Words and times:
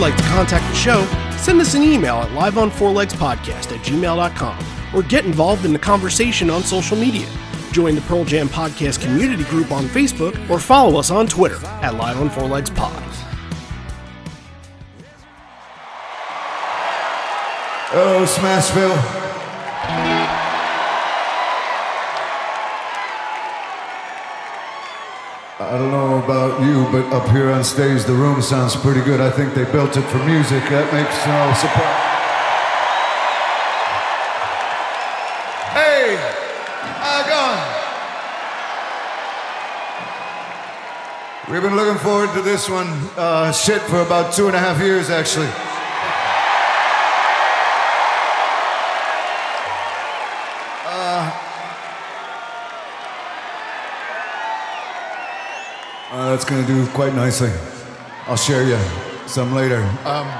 like 0.00 0.16
to 0.16 0.22
contact 0.24 0.66
the 0.68 0.74
show, 0.74 1.04
send 1.36 1.60
us 1.60 1.74
an 1.74 1.82
email 1.82 2.16
at 2.16 2.30
liveonfourlegspodcast 2.30 3.76
at 3.76 3.84
gmail.com 3.84 4.58
or 4.94 5.02
get 5.02 5.24
involved 5.24 5.64
in 5.64 5.72
the 5.72 5.78
conversation 5.78 6.50
on 6.50 6.62
social 6.62 6.96
media. 6.96 7.28
Join 7.72 7.94
the 7.94 8.00
Pearl 8.02 8.24
Jam 8.24 8.48
Podcast 8.48 9.00
community 9.00 9.44
group 9.44 9.70
on 9.70 9.84
Facebook 9.84 10.48
or 10.50 10.58
follow 10.58 10.98
us 10.98 11.10
on 11.10 11.26
Twitter 11.26 11.64
at 11.82 11.94
Live 11.94 12.20
on 12.20 12.30
Four 12.30 12.48
Legs 12.48 12.70
Pod. 12.70 13.02
Oh, 17.92 18.24
Smashville. 18.24 18.96
I 25.60 25.78
don't 25.78 25.90
know 25.90 26.09
about 26.30 26.62
you, 26.62 26.84
but 26.92 27.04
up 27.12 27.28
here 27.30 27.50
on 27.50 27.64
stage, 27.64 28.04
the 28.04 28.12
room 28.12 28.40
sounds 28.40 28.76
pretty 28.76 29.00
good. 29.00 29.20
I 29.20 29.32
think 29.32 29.52
they 29.52 29.64
built 29.64 29.96
it 29.96 30.02
for 30.02 30.18
music. 30.18 30.62
That 30.70 30.86
makes 30.94 31.26
no 31.26 31.52
surprise. 31.58 32.06
Hey, 35.74 36.14
going? 37.26 37.58
We've 41.50 41.62
been 41.62 41.74
looking 41.74 41.98
forward 41.98 42.32
to 42.34 42.42
this 42.42 42.70
one, 42.70 42.86
uh, 43.16 43.50
shit, 43.50 43.82
for 43.82 44.00
about 44.00 44.32
two 44.32 44.46
and 44.46 44.54
a 44.54 44.60
half 44.60 44.80
years, 44.80 45.10
actually. 45.10 45.50
That's 56.30 56.44
gonna 56.44 56.64
do 56.64 56.86
quite 56.90 57.12
nicely. 57.12 57.50
I'll 58.28 58.36
share 58.36 58.62
you 58.62 58.78
some 59.26 59.52
later. 59.52 59.82
Um, 60.04 60.30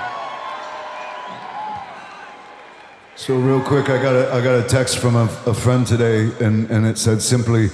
so 3.16 3.34
real 3.34 3.60
quick, 3.60 3.90
I 3.90 4.00
got 4.00 4.14
a, 4.14 4.32
I 4.32 4.40
got 4.40 4.64
a 4.64 4.68
text 4.68 4.98
from 4.98 5.16
a, 5.16 5.24
a 5.46 5.52
friend 5.52 5.84
today, 5.84 6.30
and, 6.40 6.70
and 6.70 6.86
it 6.86 6.96
said 6.96 7.20
simply, 7.20 7.70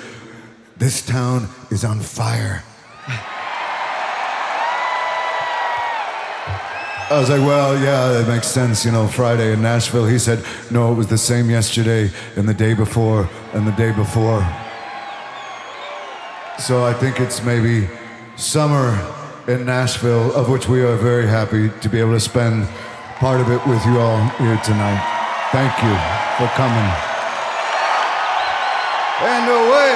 "This 0.79 1.05
town 1.05 1.51
is 1.71 1.85
on 1.85 2.01
fire." 2.01 2.65
I 7.11 7.21
was 7.21 7.29
like, 7.29 7.43
well, 7.43 7.79
yeah, 7.79 8.13
that 8.13 8.27
makes 8.27 8.47
sense. 8.49 8.83
You 8.87 8.93
know, 8.93 9.07
Friday 9.07 9.53
in 9.53 9.61
Nashville. 9.61 10.07
He 10.07 10.19
said, 10.19 10.43
no, 10.71 10.91
it 10.91 10.95
was 10.95 11.09
the 11.09 11.19
same 11.19 11.51
yesterday 11.51 12.11
and 12.35 12.49
the 12.49 12.55
day 12.55 12.73
before 12.73 13.29
and 13.53 13.67
the 13.67 13.73
day 13.73 13.93
before. 13.93 14.41
So 16.59 16.83
I 16.83 16.95
think 16.95 17.21
it's 17.21 17.45
maybe 17.45 17.87
summer 18.37 18.93
in 19.49 19.65
Nashville, 19.65 20.35
of 20.35 20.49
which 20.49 20.69
we 20.69 20.83
are 20.83 20.97
very 20.97 21.27
happy 21.27 21.71
to 21.81 21.89
be 21.89 21.99
able 22.01 22.13
to 22.13 22.21
spend 22.21 22.69
part 23.17 23.41
of 23.41 23.51
it 23.51 23.65
with 23.67 23.85
you 23.87 23.99
all 23.99 24.19
here 24.39 24.59
tonight. 24.65 25.01
Thank 25.53 25.73
you 25.83 25.95
for 26.37 26.49
coming. 26.55 26.91
And 29.23 29.49
away 29.49 29.87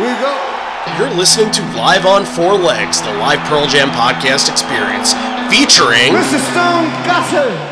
we 0.00 0.08
go. 0.20 0.52
You're 0.98 1.14
listening 1.14 1.50
to 1.52 1.62
Live 1.76 2.06
on 2.06 2.24
Four 2.24 2.54
Legs, 2.54 3.00
the 3.02 3.12
live 3.14 3.40
Pearl 3.48 3.66
Jam 3.66 3.90
podcast 3.90 4.50
experience, 4.50 5.12
featuring 5.52 6.12
Mr. 6.12 6.40
Stone 6.50 6.90
Gossard. 7.06 7.71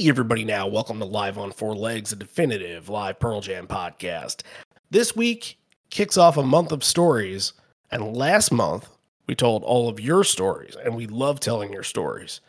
Hey, 0.00 0.08
everybody, 0.08 0.46
now 0.46 0.66
welcome 0.66 0.98
to 1.00 1.04
Live 1.04 1.36
on 1.36 1.52
Four 1.52 1.76
Legs, 1.76 2.10
a 2.10 2.16
definitive 2.16 2.88
live 2.88 3.20
Pearl 3.20 3.42
Jam 3.42 3.66
podcast. 3.66 4.44
This 4.90 5.14
week 5.14 5.58
kicks 5.90 6.16
off 6.16 6.38
a 6.38 6.42
month 6.42 6.72
of 6.72 6.82
stories, 6.82 7.52
and 7.90 8.16
last 8.16 8.50
month 8.50 8.88
we 9.26 9.34
told 9.34 9.62
all 9.62 9.90
of 9.90 10.00
your 10.00 10.24
stories, 10.24 10.74
and 10.74 10.96
we 10.96 11.06
love 11.06 11.38
telling 11.38 11.70
your 11.70 11.82
stories. 11.82 12.40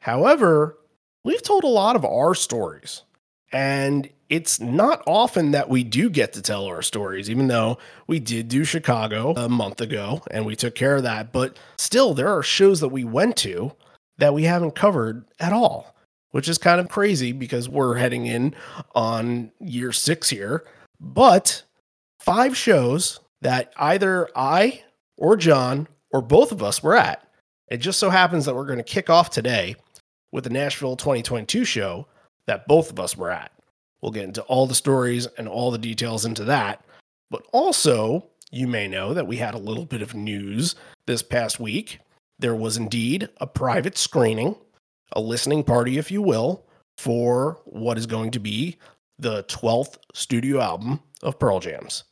However, 0.00 0.78
we've 1.22 1.44
told 1.44 1.62
a 1.62 1.68
lot 1.68 1.94
of 1.94 2.04
our 2.04 2.34
stories, 2.34 3.04
and 3.52 4.10
it's 4.28 4.58
not 4.58 5.04
often 5.06 5.52
that 5.52 5.68
we 5.68 5.84
do 5.84 6.10
get 6.10 6.32
to 6.32 6.42
tell 6.42 6.64
our 6.64 6.82
stories, 6.82 7.30
even 7.30 7.46
though 7.46 7.78
we 8.08 8.18
did 8.18 8.48
do 8.48 8.64
Chicago 8.64 9.32
a 9.36 9.48
month 9.48 9.80
ago 9.80 10.22
and 10.32 10.44
we 10.44 10.56
took 10.56 10.74
care 10.74 10.96
of 10.96 11.04
that. 11.04 11.30
But 11.30 11.56
still, 11.78 12.14
there 12.14 12.36
are 12.36 12.42
shows 12.42 12.80
that 12.80 12.88
we 12.88 13.04
went 13.04 13.36
to 13.36 13.70
that 14.18 14.34
we 14.34 14.42
haven't 14.42 14.74
covered 14.74 15.24
at 15.38 15.52
all 15.52 15.94
which 16.30 16.48
is 16.48 16.58
kind 16.58 16.80
of 16.80 16.88
crazy 16.88 17.32
because 17.32 17.68
we're 17.68 17.96
heading 17.96 18.26
in 18.26 18.54
on 18.94 19.50
year 19.60 19.92
six 19.92 20.28
here. 20.28 20.64
But 21.00 21.62
five 22.20 22.56
shows 22.56 23.20
that 23.42 23.72
either 23.76 24.28
I 24.34 24.82
or 25.16 25.36
John 25.36 25.88
or 26.10 26.22
both 26.22 26.52
of 26.52 26.62
us 26.62 26.82
were 26.82 26.96
at. 26.96 27.26
It 27.68 27.78
just 27.78 27.98
so 27.98 28.10
happens 28.10 28.44
that 28.44 28.54
we're 28.54 28.66
going 28.66 28.78
to 28.78 28.84
kick 28.84 29.10
off 29.10 29.30
today 29.30 29.76
with 30.32 30.44
the 30.44 30.50
Nashville 30.50 30.96
2022 30.96 31.64
show 31.64 32.06
that 32.46 32.66
both 32.66 32.90
of 32.90 33.00
us 33.00 33.16
were 33.16 33.30
at. 33.30 33.52
We'll 34.00 34.12
get 34.12 34.24
into 34.24 34.42
all 34.42 34.66
the 34.66 34.74
stories 34.74 35.26
and 35.38 35.48
all 35.48 35.70
the 35.70 35.78
details 35.78 36.24
into 36.24 36.44
that. 36.44 36.84
But 37.30 37.42
also, 37.52 38.26
you 38.50 38.68
may 38.68 38.86
know 38.86 39.14
that 39.14 39.26
we 39.26 39.36
had 39.36 39.54
a 39.54 39.58
little 39.58 39.84
bit 39.84 40.02
of 40.02 40.14
news 40.14 40.76
this 41.06 41.22
past 41.22 41.58
week. 41.58 41.98
There 42.38 42.54
was 42.54 42.76
indeed 42.76 43.28
a 43.38 43.46
private 43.46 43.98
screening 43.98 44.56
a 45.12 45.20
listening 45.20 45.64
party, 45.64 45.98
if 45.98 46.10
you 46.10 46.22
will, 46.22 46.66
for 46.98 47.60
what 47.64 47.98
is 47.98 48.06
going 48.06 48.30
to 48.32 48.40
be 48.40 48.78
the 49.18 49.44
12th 49.44 49.96
studio 50.14 50.60
album 50.60 51.00
of 51.22 51.38
Pearl 51.38 51.60
Jam's. 51.60 52.04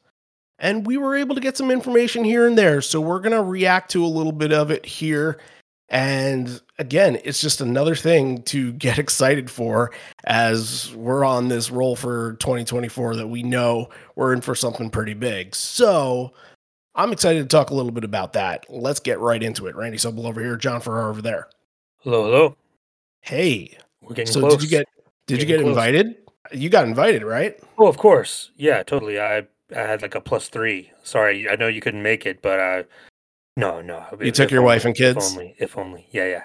And 0.58 0.86
we 0.86 0.96
were 0.96 1.16
able 1.16 1.34
to 1.34 1.40
get 1.40 1.56
some 1.56 1.70
information 1.70 2.24
here 2.24 2.46
and 2.46 2.56
there. 2.56 2.80
So 2.80 3.00
we're 3.00 3.20
going 3.20 3.32
to 3.32 3.42
react 3.42 3.90
to 3.92 4.04
a 4.04 4.06
little 4.06 4.32
bit 4.32 4.52
of 4.52 4.70
it 4.70 4.86
here. 4.86 5.40
And 5.88 6.60
again, 6.78 7.18
it's 7.24 7.40
just 7.40 7.60
another 7.60 7.94
thing 7.94 8.42
to 8.44 8.72
get 8.74 8.98
excited 8.98 9.50
for 9.50 9.90
as 10.24 10.94
we're 10.94 11.24
on 11.24 11.48
this 11.48 11.70
roll 11.70 11.96
for 11.96 12.34
2024 12.34 13.16
that 13.16 13.28
we 13.28 13.42
know 13.42 13.90
we're 14.14 14.32
in 14.32 14.40
for 14.40 14.54
something 14.54 14.90
pretty 14.90 15.14
big. 15.14 15.54
So 15.54 16.32
I'm 16.94 17.12
excited 17.12 17.42
to 17.42 17.48
talk 17.48 17.70
a 17.70 17.74
little 17.74 17.92
bit 17.92 18.04
about 18.04 18.34
that. 18.34 18.66
Let's 18.68 19.00
get 19.00 19.18
right 19.18 19.42
into 19.42 19.66
it. 19.66 19.74
Randy 19.74 19.98
Sobel 19.98 20.26
over 20.26 20.40
here, 20.40 20.56
John 20.56 20.80
Farrar 20.80 21.10
over 21.10 21.20
there. 21.20 21.48
Hello, 21.98 22.24
hello. 22.24 22.56
Hey, 23.24 23.78
We're 24.02 24.14
getting 24.14 24.30
so 24.32 24.40
close. 24.40 24.54
did 24.56 24.62
you 24.64 24.68
get 24.68 24.86
did 25.26 25.40
you 25.40 25.46
get 25.46 25.60
close. 25.60 25.68
invited? 25.70 26.16
You 26.52 26.68
got 26.68 26.86
invited, 26.86 27.22
right? 27.22 27.58
Oh, 27.78 27.86
of 27.86 27.96
course. 27.96 28.50
Yeah, 28.56 28.82
totally. 28.82 29.18
I 29.18 29.38
I 29.74 29.80
had 29.80 30.02
like 30.02 30.14
a 30.14 30.20
plus 30.20 30.48
three. 30.48 30.90
Sorry, 31.02 31.48
I 31.48 31.56
know 31.56 31.66
you 31.68 31.80
couldn't 31.80 32.02
make 32.02 32.26
it, 32.26 32.42
but 32.42 32.60
uh, 32.60 32.82
no, 33.56 33.80
no. 33.80 34.04
You 34.20 34.26
if- 34.26 34.34
took 34.34 34.46
if 34.46 34.50
your 34.50 34.60
only- 34.60 34.74
wife 34.74 34.84
and 34.84 34.94
kids? 34.94 35.24
If 35.26 35.32
only. 35.32 35.54
If 35.58 35.78
only. 35.78 36.06
Yeah, 36.10 36.26
yeah. 36.26 36.42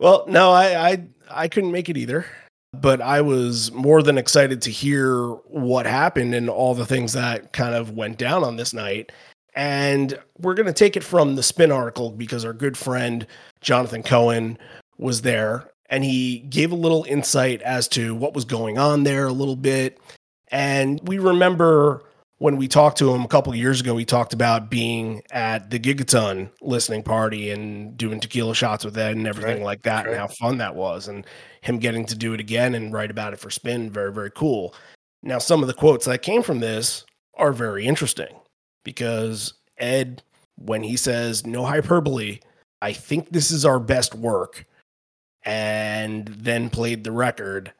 Well, 0.00 0.24
no, 0.26 0.50
I 0.50 0.90
I 0.90 1.04
I 1.30 1.48
couldn't 1.48 1.70
make 1.70 1.88
it 1.88 1.96
either, 1.96 2.26
but 2.72 3.00
I 3.00 3.20
was 3.20 3.70
more 3.70 4.02
than 4.02 4.18
excited 4.18 4.60
to 4.62 4.70
hear 4.72 5.28
what 5.46 5.86
happened 5.86 6.34
and 6.34 6.50
all 6.50 6.74
the 6.74 6.86
things 6.86 7.12
that 7.12 7.52
kind 7.52 7.76
of 7.76 7.92
went 7.92 8.18
down 8.18 8.42
on 8.42 8.56
this 8.56 8.74
night. 8.74 9.12
And 9.54 10.18
we're 10.38 10.54
going 10.54 10.66
to 10.66 10.72
take 10.72 10.96
it 10.96 11.04
from 11.04 11.36
the 11.36 11.42
spin 11.44 11.70
article 11.70 12.10
because 12.10 12.44
our 12.44 12.52
good 12.52 12.76
friend 12.76 13.24
Jonathan 13.60 14.02
Cohen 14.02 14.58
was 14.98 15.22
there 15.22 15.70
and 15.90 16.04
he 16.04 16.38
gave 16.38 16.72
a 16.72 16.76
little 16.76 17.04
insight 17.04 17.62
as 17.62 17.88
to 17.88 18.14
what 18.14 18.34
was 18.34 18.44
going 18.44 18.78
on 18.78 19.04
there 19.04 19.26
a 19.26 19.32
little 19.32 19.56
bit. 19.56 20.00
And 20.48 21.00
we 21.06 21.18
remember 21.18 22.04
when 22.38 22.56
we 22.56 22.68
talked 22.68 22.98
to 22.98 23.14
him 23.14 23.22
a 23.22 23.28
couple 23.28 23.54
years 23.54 23.80
ago, 23.80 23.96
he 23.96 24.04
talked 24.04 24.32
about 24.32 24.70
being 24.70 25.22
at 25.30 25.70
the 25.70 25.78
Gigaton 25.78 26.50
listening 26.60 27.02
party 27.02 27.50
and 27.50 27.96
doing 27.96 28.20
tequila 28.20 28.54
shots 28.54 28.84
with 28.84 28.98
Ed 28.98 29.16
and 29.16 29.26
everything 29.26 29.58
right. 29.58 29.64
like 29.64 29.82
that, 29.82 30.04
That's 30.04 30.08
and 30.08 30.16
how 30.18 30.26
fun 30.26 30.58
that 30.58 30.74
was, 30.74 31.08
and 31.08 31.26
him 31.60 31.78
getting 31.78 32.04
to 32.06 32.16
do 32.16 32.34
it 32.34 32.40
again 32.40 32.74
and 32.74 32.92
write 32.92 33.10
about 33.10 33.32
it 33.32 33.38
for 33.38 33.50
Spin, 33.50 33.90
very 33.90 34.12
very 34.12 34.30
cool. 34.30 34.74
Now, 35.22 35.38
some 35.38 35.62
of 35.62 35.68
the 35.68 35.74
quotes 35.74 36.04
that 36.06 36.22
came 36.22 36.42
from 36.42 36.60
this 36.60 37.04
are 37.36 37.52
very 37.52 37.86
interesting 37.86 38.36
because 38.84 39.54
Ed, 39.78 40.22
when 40.56 40.82
he 40.82 40.96
says 40.96 41.46
no 41.46 41.64
hyperbole, 41.64 42.40
I 42.82 42.92
think 42.92 43.30
this 43.30 43.50
is 43.50 43.64
our 43.64 43.80
best 43.80 44.14
work, 44.14 44.66
and 45.44 46.28
then 46.28 46.70
played 46.70 47.04
the 47.04 47.12
record. 47.12 47.72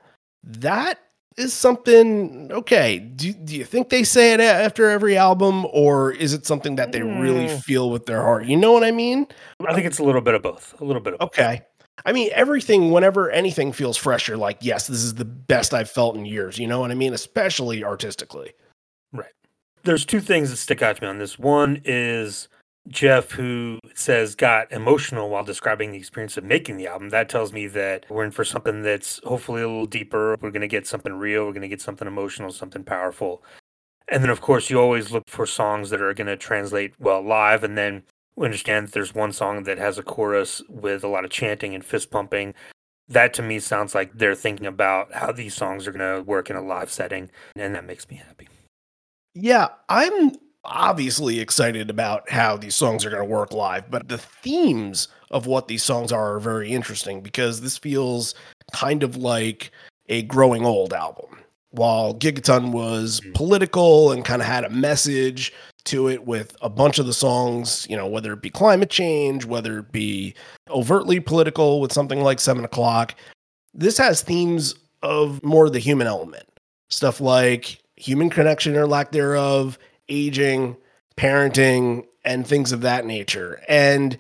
That 0.42 1.00
is 1.36 1.52
something 1.52 2.50
okay. 2.52 2.98
Do, 2.98 3.32
do 3.32 3.56
you 3.56 3.64
think 3.64 3.88
they 3.88 4.04
say 4.04 4.32
it 4.34 4.40
after 4.40 4.88
every 4.88 5.16
album, 5.16 5.66
or 5.72 6.12
is 6.12 6.32
it 6.32 6.46
something 6.46 6.76
that 6.76 6.92
they 6.92 7.02
really 7.02 7.46
Mm. 7.46 7.62
feel 7.62 7.90
with 7.90 8.06
their 8.06 8.22
heart? 8.22 8.44
You 8.46 8.56
know 8.56 8.72
what 8.72 8.84
I 8.84 8.92
mean? 8.92 9.26
I 9.66 9.74
think 9.74 9.86
it's 9.86 9.98
a 9.98 10.04
little 10.04 10.20
bit 10.20 10.34
of 10.34 10.42
both. 10.42 10.80
A 10.80 10.84
little 10.84 11.02
bit 11.02 11.14
of 11.14 11.18
both. 11.20 11.28
Okay. 11.28 11.62
I 12.06 12.12
mean, 12.12 12.30
everything, 12.34 12.90
whenever 12.90 13.30
anything 13.30 13.72
feels 13.72 13.96
fresh, 13.96 14.28
you're 14.28 14.36
like, 14.36 14.58
yes, 14.60 14.88
this 14.88 15.02
is 15.02 15.14
the 15.14 15.24
best 15.24 15.72
I've 15.72 15.90
felt 15.90 16.16
in 16.16 16.26
years. 16.26 16.58
You 16.58 16.66
know 16.66 16.80
what 16.80 16.90
I 16.90 16.94
mean? 16.94 17.14
Especially 17.14 17.82
artistically. 17.84 18.52
Right. 19.12 19.32
There's 19.84 20.04
two 20.04 20.20
things 20.20 20.50
that 20.50 20.56
stick 20.56 20.82
out 20.82 20.96
to 20.96 21.02
me 21.02 21.08
on 21.08 21.18
this. 21.18 21.38
One 21.38 21.80
is 21.84 22.48
Jeff, 22.88 23.30
who 23.30 23.78
says 23.94 24.34
got 24.34 24.70
emotional 24.70 25.30
while 25.30 25.44
describing 25.44 25.92
the 25.92 25.98
experience 25.98 26.36
of 26.36 26.44
making 26.44 26.76
the 26.76 26.86
album. 26.86 27.10
That 27.10 27.28
tells 27.28 27.52
me 27.52 27.66
that 27.68 28.04
we're 28.10 28.24
in 28.24 28.30
for 28.30 28.44
something 28.44 28.82
that's 28.82 29.20
hopefully 29.24 29.62
a 29.62 29.68
little 29.68 29.86
deeper. 29.86 30.36
We're 30.40 30.50
going 30.50 30.60
to 30.60 30.68
get 30.68 30.86
something 30.86 31.12
real. 31.14 31.46
We're 31.46 31.52
going 31.52 31.62
to 31.62 31.68
get 31.68 31.80
something 31.80 32.06
emotional, 32.06 32.52
something 32.52 32.84
powerful. 32.84 33.42
And 34.08 34.22
then, 34.22 34.30
of 34.30 34.42
course, 34.42 34.68
you 34.68 34.78
always 34.78 35.10
look 35.10 35.24
for 35.28 35.46
songs 35.46 35.88
that 35.90 36.02
are 36.02 36.12
going 36.12 36.26
to 36.26 36.36
translate 36.36 36.92
well 37.00 37.22
live. 37.22 37.64
And 37.64 37.78
then 37.78 38.02
we 38.36 38.44
understand 38.44 38.88
that 38.88 38.92
there's 38.92 39.14
one 39.14 39.32
song 39.32 39.62
that 39.62 39.78
has 39.78 39.96
a 39.96 40.02
chorus 40.02 40.62
with 40.68 41.04
a 41.04 41.08
lot 41.08 41.24
of 41.24 41.30
chanting 41.30 41.74
and 41.74 41.84
fist 41.84 42.10
pumping. 42.10 42.52
That 43.08 43.32
to 43.34 43.42
me 43.42 43.60
sounds 43.60 43.94
like 43.94 44.12
they're 44.12 44.34
thinking 44.34 44.66
about 44.66 45.12
how 45.14 45.32
these 45.32 45.54
songs 45.54 45.86
are 45.86 45.92
going 45.92 46.16
to 46.16 46.22
work 46.22 46.50
in 46.50 46.56
a 46.56 46.62
live 46.62 46.90
setting. 46.90 47.30
And 47.56 47.74
that 47.74 47.86
makes 47.86 48.10
me 48.10 48.16
happy. 48.16 48.48
Yeah, 49.34 49.68
I'm 49.88 50.32
obviously 50.64 51.40
excited 51.40 51.90
about 51.90 52.28
how 52.30 52.56
these 52.56 52.74
songs 52.74 53.04
are 53.04 53.10
going 53.10 53.22
to 53.22 53.28
work 53.28 53.52
live, 53.52 53.90
but 53.90 54.08
the 54.08 54.18
themes 54.18 55.08
of 55.30 55.46
what 55.46 55.68
these 55.68 55.82
songs 55.82 56.12
are 56.12 56.34
are 56.36 56.40
very 56.40 56.70
interesting 56.72 57.20
because 57.20 57.60
this 57.60 57.76
feels 57.78 58.34
kind 58.72 59.02
of 59.02 59.16
like 59.16 59.70
a 60.08 60.22
growing 60.22 60.64
old 60.64 60.92
album. 60.92 61.38
While 61.70 62.14
Gigaton 62.14 62.70
was 62.70 63.20
Mhm. 63.20 63.34
political 63.34 64.12
and 64.12 64.24
kind 64.24 64.40
of 64.40 64.46
had 64.46 64.64
a 64.64 64.70
message 64.70 65.52
to 65.86 66.08
it 66.08 66.24
with 66.24 66.56
a 66.62 66.70
bunch 66.70 66.98
of 66.98 67.06
the 67.06 67.12
songs, 67.12 67.86
you 67.90 67.96
know, 67.96 68.06
whether 68.06 68.32
it 68.32 68.40
be 68.42 68.48
climate 68.50 68.90
change, 68.90 69.44
whether 69.44 69.80
it 69.80 69.92
be 69.92 70.34
overtly 70.70 71.20
political 71.20 71.80
with 71.80 71.92
something 71.92 72.22
like 72.22 72.38
Seven 72.40 72.64
O'Clock, 72.64 73.14
this 73.74 73.98
has 73.98 74.22
themes 74.22 74.74
of 75.02 75.42
more 75.44 75.68
the 75.68 75.78
human 75.80 76.06
element. 76.06 76.44
Stuff 76.90 77.20
like 77.20 77.78
human 77.96 78.30
connection 78.30 78.76
or 78.76 78.86
lack 78.86 79.10
thereof, 79.12 79.78
aging, 80.08 80.76
parenting, 81.16 82.06
and 82.24 82.46
things 82.46 82.72
of 82.72 82.80
that 82.82 83.04
nature. 83.06 83.60
And 83.68 84.16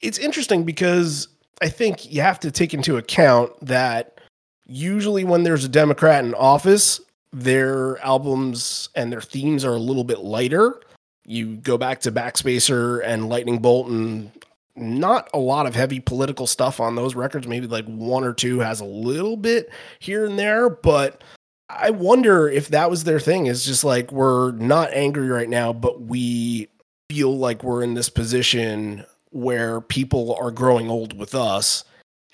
it's 0.00 0.18
interesting 0.18 0.64
because 0.64 1.28
I 1.62 1.68
think 1.68 2.12
you 2.12 2.20
have 2.20 2.40
to 2.40 2.50
take 2.50 2.74
into 2.74 2.96
account 2.96 3.52
that 3.64 4.18
usually 4.66 5.24
when 5.24 5.44
there's 5.44 5.64
a 5.64 5.68
Democrat 5.68 6.24
in 6.24 6.34
office, 6.34 7.00
their 7.32 7.98
albums 8.04 8.88
and 8.94 9.12
their 9.12 9.20
themes 9.20 9.64
are 9.64 9.74
a 9.74 9.78
little 9.78 10.04
bit 10.04 10.20
lighter. 10.20 10.80
You 11.24 11.56
go 11.56 11.78
back 11.78 12.00
to 12.02 12.12
Backspacer 12.12 13.02
and 13.04 13.28
Lightning 13.28 13.58
Bolt 13.58 13.88
and 13.88 14.30
not 14.76 15.28
a 15.32 15.38
lot 15.38 15.66
of 15.66 15.74
heavy 15.74 16.00
political 16.00 16.46
stuff 16.46 16.80
on 16.80 16.96
those 16.96 17.14
records. 17.14 17.46
Maybe 17.46 17.66
like 17.66 17.86
one 17.86 18.24
or 18.24 18.32
two 18.32 18.58
has 18.58 18.80
a 18.80 18.84
little 18.84 19.36
bit 19.36 19.70
here 20.00 20.24
and 20.24 20.38
there, 20.38 20.68
but 20.68 21.22
I 21.68 21.90
wonder 21.90 22.48
if 22.48 22.68
that 22.68 22.90
was 22.90 23.04
their 23.04 23.20
thing. 23.20 23.46
Is 23.46 23.64
just 23.64 23.84
like 23.84 24.12
we're 24.12 24.52
not 24.52 24.92
angry 24.92 25.28
right 25.28 25.48
now, 25.48 25.72
but 25.72 26.02
we 26.02 26.68
feel 27.08 27.36
like 27.36 27.62
we're 27.62 27.82
in 27.82 27.94
this 27.94 28.08
position 28.08 29.04
where 29.30 29.80
people 29.80 30.34
are 30.36 30.50
growing 30.50 30.88
old 30.88 31.18
with 31.18 31.34
us 31.34 31.84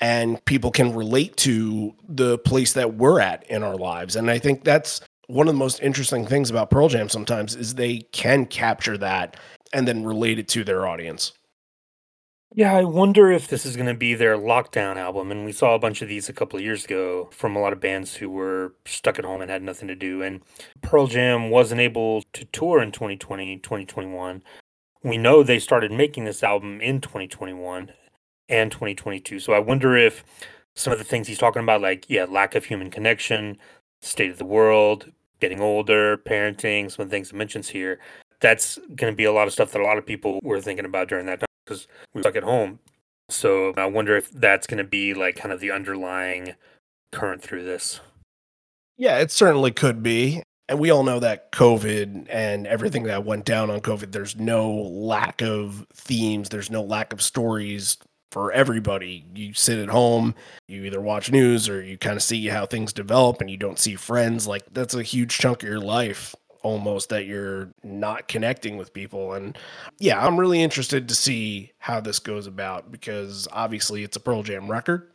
and 0.01 0.43
people 0.45 0.71
can 0.71 0.95
relate 0.95 1.37
to 1.37 1.95
the 2.09 2.39
place 2.39 2.73
that 2.75 2.95
we're 2.95 3.21
at 3.21 3.45
in 3.49 3.63
our 3.63 3.77
lives. 3.77 4.17
And 4.17 4.31
I 4.31 4.39
think 4.39 4.65
that's 4.65 5.01
one 5.27 5.47
of 5.47 5.55
the 5.55 5.59
most 5.59 5.81
interesting 5.81 6.27
things 6.27 6.51
about 6.51 6.71
Pearl 6.71 6.89
Jam 6.89 7.09
sometimes 7.09 7.55
is 7.55 7.75
they 7.75 7.99
can 8.13 8.47
capture 8.47 8.99
that 8.99 9.37
and 9.73 9.87
then 9.87 10.05
relate 10.05 10.39
it 10.39 10.49
to 10.49 10.65
their 10.65 10.87
audience. 10.87 11.33
Yeah, 12.53 12.75
I 12.75 12.83
wonder 12.83 13.31
if 13.31 13.47
this 13.47 13.65
is 13.65 13.77
going 13.77 13.87
to 13.87 13.95
be 13.95 14.15
their 14.15 14.37
lockdown 14.37 14.97
album. 14.97 15.31
And 15.31 15.45
we 15.45 15.53
saw 15.53 15.75
a 15.75 15.79
bunch 15.79 16.03
of 16.03 16.09
these 16.09 16.29
a 16.29 16.33
couple 16.33 16.59
of 16.59 16.65
years 16.65 16.85
ago 16.85 17.29
from 17.33 17.55
a 17.55 17.61
lot 17.61 17.73
of 17.73 17.81
bands 17.81 18.17
who 18.17 18.29
were 18.29 18.75
stuck 18.85 19.21
at 19.21 19.25
home 19.25 19.41
and 19.41 19.51
had 19.51 19.63
nothing 19.63 19.87
to 19.87 19.95
do. 19.95 20.23
And 20.23 20.43
Pearl 20.83 21.07
Jam 21.07 21.51
wasn't 21.51 21.81
able 21.81 22.23
to 22.33 22.45
tour 22.47 22.83
in 22.83 22.91
2020, 22.91 23.59
2021. 23.59 24.43
We 25.05 25.17
know 25.17 25.43
they 25.43 25.61
started 25.61 25.93
making 25.93 26.25
this 26.25 26.43
album 26.43 26.81
in 26.81 27.01
2021 27.01 27.93
and 28.49 28.73
2022. 28.73 29.39
So 29.39 29.53
I 29.53 29.61
wonder 29.61 29.97
if 29.97 30.25
some 30.75 30.93
of 30.93 30.99
the 30.99 31.05
things 31.05 31.29
he's 31.29 31.39
talking 31.39 31.63
about, 31.63 31.81
like, 31.83 32.07
yeah, 32.11 32.25
lack 32.25 32.57
of 32.57 32.65
human 32.65 32.91
connection, 32.91 33.59
state 34.03 34.31
of 34.31 34.39
the 34.39 34.45
world, 34.45 35.13
getting 35.39 35.61
older, 35.61 36.17
parenting, 36.19 36.91
some 36.91 37.05
of 37.05 37.11
the 37.11 37.15
things 37.15 37.31
he 37.31 37.37
mentions 37.37 37.69
here, 37.69 38.01
that's 38.41 38.77
going 38.97 39.13
to 39.13 39.17
be 39.17 39.25
a 39.25 39.33
lot 39.33 39.47
of 39.47 39.53
stuff 39.53 39.71
that 39.71 39.81
a 39.81 39.85
lot 39.85 39.99
of 39.99 40.05
people 40.07 40.41
were 40.43 40.61
thinking 40.61 40.85
about 40.85 41.09
during 41.09 41.27
that 41.27 41.39
time 41.41 41.50
because 41.71 41.87
we 42.13 42.21
stuck 42.23 42.37
at 42.37 42.43
home. 42.43 42.81
So 43.29 43.73
I 43.77 43.87
wonder 43.87 44.17
if 44.17 44.31
that's 44.31 44.67
going 44.67 44.79
to 44.79 44.85
be 44.85 45.15
like 45.15 45.37
kind 45.37 45.53
of 45.53 45.61
the 45.61 45.71
underlying 45.71 46.55
current 47.13 47.43
through 47.43 47.65
this. 47.65 48.01
Yeah, 48.97 49.19
it 49.19 49.31
certainly 49.31 49.71
could 49.71 50.03
be. 50.03 50.43
And 50.69 50.79
we 50.79 50.91
all 50.91 51.03
know 51.03 51.21
that 51.21 51.51
COVID 51.53 52.27
and 52.29 52.67
everything 52.67 53.05
that 53.05 53.25
went 53.25 53.45
down 53.45 53.71
on 53.71 53.81
COVID, 53.81 54.13
there's 54.13 54.37
no 54.37 54.71
lack 54.71 55.43
of 55.43 55.87
themes, 55.95 56.49
there's 56.49 56.71
no 56.71 56.83
lack 56.83 57.13
of 57.13 57.23
stories 57.23 57.99
for 58.31 58.53
everybody. 58.53 59.25
You 59.35 59.53
sit 59.55 59.79
at 59.79 59.89
home, 59.89 60.35
you 60.69 60.85
either 60.85 61.01
watch 61.01 61.33
news 61.33 61.69
or 61.69 61.83
you 61.83 61.99
kind 61.99 62.17
of 62.17 62.23
see 62.23 62.47
how 62.47 62.67
things 62.67 62.93
develop 62.93 63.41
and 63.41 63.51
you 63.51 63.57
don't 63.57 63.81
see 63.81 63.97
friends. 63.97 64.47
Like 64.47 64.63
that's 64.73 64.95
a 64.95 65.03
huge 65.03 65.39
chunk 65.39 65.63
of 65.63 65.69
your 65.69 65.81
life 65.81 66.35
almost 66.63 67.09
that 67.09 67.27
you're 67.27 67.71
not 67.83 68.29
connecting 68.29 68.77
with 68.77 68.93
people. 68.93 69.33
And 69.35 69.57
yeah, 69.99 70.25
I'm 70.25 70.39
really 70.39 70.63
interested 70.63 71.09
to 71.09 71.15
see 71.15 71.73
how 71.79 72.01
this 72.01 72.19
goes 72.19 72.47
about 72.47 72.91
because 72.91 73.49
obviously 73.53 74.05
it's 74.05 74.17
a 74.17 74.21
Pearl 74.21 74.43
Jam 74.43 74.71
record. 74.71 75.11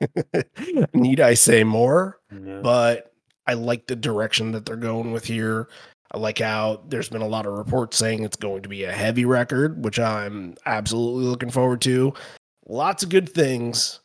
Need 0.94 1.20
I 1.20 1.34
say 1.34 1.64
more? 1.64 2.18
Yeah. 2.32 2.60
but 2.62 3.12
I 3.46 3.54
like 3.54 3.86
the 3.86 3.96
direction 3.96 4.52
that 4.52 4.66
they're 4.66 4.76
going 4.76 5.12
with 5.12 5.24
here. 5.24 5.68
I 6.12 6.18
like 6.18 6.38
how 6.38 6.82
there's 6.88 7.08
been 7.08 7.22
a 7.22 7.28
lot 7.28 7.46
of 7.46 7.54
reports 7.54 7.96
saying 7.96 8.22
it's 8.22 8.36
going 8.36 8.62
to 8.62 8.68
be 8.68 8.84
a 8.84 8.92
heavy 8.92 9.24
record, 9.24 9.82
which 9.82 9.98
I'm 9.98 10.56
absolutely 10.66 11.24
looking 11.24 11.50
forward 11.50 11.80
to. 11.82 12.12
Lots 12.68 13.02
of 13.02 13.08
good 13.08 13.28
things. 13.28 14.00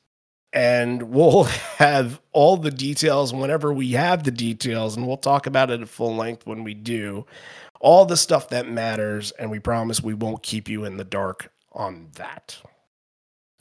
And 0.53 1.03
we'll 1.11 1.43
have 1.77 2.21
all 2.31 2.57
the 2.57 2.71
details 2.71 3.33
whenever 3.33 3.73
we 3.73 3.91
have 3.91 4.23
the 4.23 4.31
details, 4.31 4.95
and 4.95 5.07
we'll 5.07 5.17
talk 5.17 5.47
about 5.47 5.71
it 5.71 5.81
at 5.81 5.89
full 5.89 6.15
length 6.15 6.45
when 6.45 6.63
we 6.63 6.73
do. 6.73 7.25
All 7.79 8.05
the 8.05 8.17
stuff 8.17 8.49
that 8.49 8.67
matters, 8.67 9.31
and 9.31 9.51
we 9.51 9.59
promise 9.59 10.01
we 10.01 10.13
won't 10.13 10.41
keep 10.43 10.67
you 10.67 10.85
in 10.85 10.97
the 10.97 11.03
dark 11.03 11.51
on 11.73 12.09
that. 12.15 12.57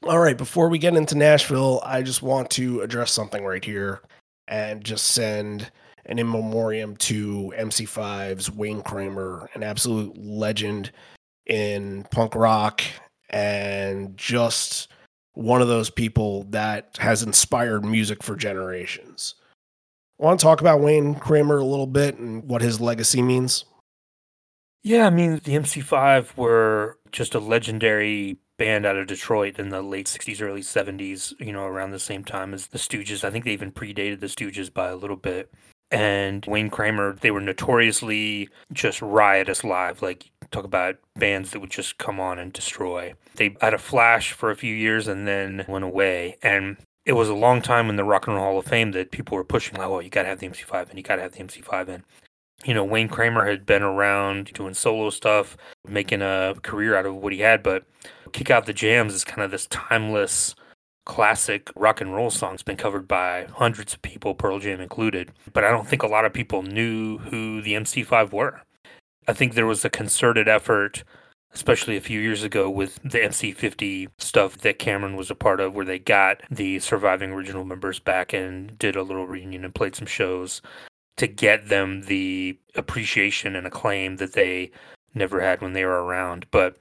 All 0.03 0.19
right, 0.19 0.39
before 0.39 0.69
we 0.69 0.79
get 0.79 0.95
into 0.95 1.17
Nashville, 1.17 1.83
I 1.85 2.03
just 2.03 2.23
want 2.23 2.51
to 2.51 2.81
address 2.81 3.13
something 3.13 3.45
right 3.45 3.65
here 3.65 4.01
and 4.49 4.85
just 4.85 5.09
send 5.09 5.71
an 6.07 6.19
in 6.19 6.31
memoriam 6.31 6.97
to 6.97 7.53
MC5's 7.59 8.51
Wayne 8.51 8.83
Kramer, 8.83 9.51
an 9.55 9.63
absolute 9.63 10.17
legend 10.17 10.93
in 11.47 12.05
punk 12.11 12.35
rock 12.35 12.83
and 13.31 14.17
just 14.17 14.89
one 15.37 15.61
of 15.61 15.69
those 15.69 15.91
people 15.91 16.45
that 16.45 16.97
has 16.99 17.23
inspired 17.23 17.85
music 17.85 18.23
for 18.23 18.35
generations. 18.35 19.35
I 20.19 20.25
Want 20.25 20.41
to 20.41 20.45
talk 20.45 20.63
about 20.63 20.81
Wayne 20.81 21.15
Kramer 21.15 21.59
a 21.59 21.65
little 21.65 21.87
bit 21.87 22.17
and 22.17 22.43
what 22.45 22.63
his 22.63 22.81
legacy 22.81 23.21
means? 23.21 23.67
Yeah, 24.83 25.07
I 25.07 25.11
mean, 25.11 25.41
the 25.45 25.57
MC5 25.57 26.39
were 26.39 26.99
just 27.13 27.35
a 27.35 27.39
legendary 27.39 28.39
band 28.57 28.87
out 28.87 28.97
of 28.97 29.09
Detroit 29.09 29.59
in 29.59 29.69
the 29.69 29.83
late 29.83 30.07
60s, 30.07 30.41
early 30.41 30.63
70s, 30.63 31.35
you 31.39 31.53
know, 31.53 31.65
around 31.65 31.91
the 31.91 31.99
same 31.99 32.25
time 32.25 32.55
as 32.55 32.69
the 32.69 32.79
Stooges. 32.79 33.23
I 33.23 33.31
think 33.31 33.45
they 33.45 33.53
even 33.53 33.73
predated 33.73 34.21
the 34.21 34.29
Stooges 34.29 34.73
by 34.73 34.89
a 34.89 34.97
little 34.97 35.17
bit. 35.17 35.53
And 35.91 36.47
Wayne 36.47 36.71
Kramer, 36.71 37.17
they 37.21 37.31
were 37.31 37.43
notoriously 37.43 38.49
just 38.73 39.03
riotous 39.03 39.65
live. 39.65 40.01
Like, 40.01 40.31
talk 40.51 40.65
about 40.65 40.97
bands 41.17 41.51
that 41.51 41.61
would 41.61 41.71
just 41.71 41.99
come 41.99 42.21
on 42.21 42.39
and 42.39 42.53
destroy. 42.53 43.15
They 43.35 43.57
had 43.61 43.75
a 43.75 43.79
flash 43.79 44.33
for 44.33 44.51
a 44.51 44.57
few 44.57 44.75
years 44.75 45.09
and 45.09 45.27
then 45.27 45.65
went 45.69 45.85
away. 45.85 46.39
And 46.43 46.77
it 47.05 47.13
was 47.13 47.29
a 47.29 47.35
long 47.35 47.63
time 47.63 47.89
in 47.89 47.97
the 47.97 48.05
Rock 48.05 48.27
and 48.27 48.37
Roll 48.37 48.45
Hall 48.45 48.59
of 48.59 48.67
Fame 48.67 48.93
that 48.93 49.11
people 49.11 49.37
were 49.37 49.45
pushing, 49.45 49.79
like, 49.79 49.87
oh, 49.87 50.01
you 50.01 50.11
got 50.11 50.23
to 50.23 50.29
have 50.29 50.41
the 50.41 50.49
MC5 50.49 50.89
and 50.91 50.99
you 50.99 51.03
got 51.05 51.17
to 51.17 51.23
have 51.23 51.33
the 51.33 51.43
MC5 51.45 51.89
in. 51.89 52.05
you 52.65 52.75
know, 52.75 52.85
Wayne 52.85 53.09
Kramer 53.09 53.47
had 53.47 53.67
been 53.67 53.83
around 53.83 54.53
doing 54.55 54.75
solo 54.75 55.11
stuff, 55.11 55.57
making 55.87 56.23
a 56.23 56.55
career 56.63 56.97
out 56.97 57.07
of 57.07 57.15
what 57.17 57.33
he 57.33 57.41
had, 57.41 57.63
but 57.63 57.85
Kick 58.33 58.51
Out 58.51 58.67
the 58.67 58.73
Jams 58.73 59.15
is 59.15 59.25
kind 59.25 59.43
of 59.43 59.51
this 59.51 59.67
timeless 59.67 60.55
classic 61.05 61.71
rock 61.77 62.01
and 62.01 62.15
roll 62.15 62.31
song. 62.31 62.55
It's 62.55 62.63
been 62.63 62.77
covered 62.77 63.07
by 63.07 63.47
hundreds 63.55 63.95
of 63.95 64.03
people, 64.03 64.35
Pearl 64.35 64.59
Jam 64.59 64.81
included, 64.81 65.33
but 65.53 65.65
I 65.65 65.71
don't 65.71 65.87
think 65.87 66.03
a 66.03 66.09
lot 66.09 66.25
of 66.25 66.33
people 66.33 66.63
knew 66.63 67.19
who 67.19 67.63
the 67.63 67.75
MC5 67.75 68.33
were. 68.33 68.63
I 69.29 69.33
think 69.33 69.55
there 69.55 69.67
was 69.67 69.85
a 69.85 69.91
concerted 69.91 70.49
effort, 70.49 71.05
especially 71.53 71.97
a 71.97 72.01
few 72.01 72.21
years 72.21 72.43
ago, 72.43 72.71
with 72.71 72.97
the 73.03 73.19
MC50 73.19 74.09
stuff 74.19 74.59
that 74.59 74.79
Cameron 74.79 75.17
was 75.17 75.31
a 75.31 75.35
part 75.35 75.61
of, 75.61 75.75
where 75.75 75.85
they 75.85 75.99
got 75.99 76.43
the 76.51 76.79
surviving 76.79 77.33
original 77.33 77.65
members 77.65 77.99
back 77.99 78.33
and 78.33 78.79
did 78.79 78.97
a 78.97 79.03
little 79.03 79.27
reunion 79.27 79.65
and 79.65 79.75
played 79.75 79.97
some 79.97 80.07
shows 80.07 80.63
to 81.17 81.27
get 81.27 81.69
them 81.69 82.03
the 82.03 82.59
appreciation 82.75 83.57
and 83.57 83.67
acclaim 83.67 84.17
that 84.17 84.35
they 84.35 84.71
never 85.15 85.41
had 85.41 85.61
when 85.61 85.73
they 85.73 85.85
were 85.85 86.05
around. 86.05 86.47
But 86.51 86.77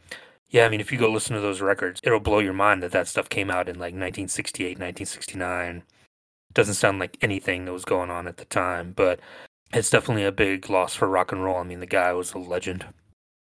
yeah, 0.49 0.65
I 0.65 0.69
mean, 0.69 0.81
if 0.81 0.91
you 0.91 0.97
go 0.97 1.11
listen 1.11 1.35
to 1.35 1.41
those 1.41 1.61
records, 1.61 1.99
it'll 2.03 2.19
blow 2.19 2.39
your 2.39 2.53
mind 2.53 2.83
that 2.83 2.91
that 2.91 3.07
stuff 3.07 3.29
came 3.29 3.49
out 3.49 3.67
in 3.67 3.75
like 3.75 3.93
1968, 3.93 4.77
1969. 4.77 5.83
Doesn't 6.53 6.75
sound 6.75 6.99
like 6.99 7.17
anything 7.21 7.65
that 7.65 7.73
was 7.73 7.85
going 7.85 8.09
on 8.09 8.27
at 8.27 8.37
the 8.37 8.45
time, 8.45 8.93
but 8.95 9.19
it's 9.73 9.89
definitely 9.89 10.25
a 10.25 10.31
big 10.31 10.69
loss 10.69 10.95
for 10.95 11.07
rock 11.07 11.31
and 11.31 11.43
roll. 11.43 11.57
I 11.57 11.63
mean, 11.63 11.79
the 11.79 11.85
guy 11.85 12.13
was 12.13 12.33
a 12.33 12.39
legend. 12.39 12.85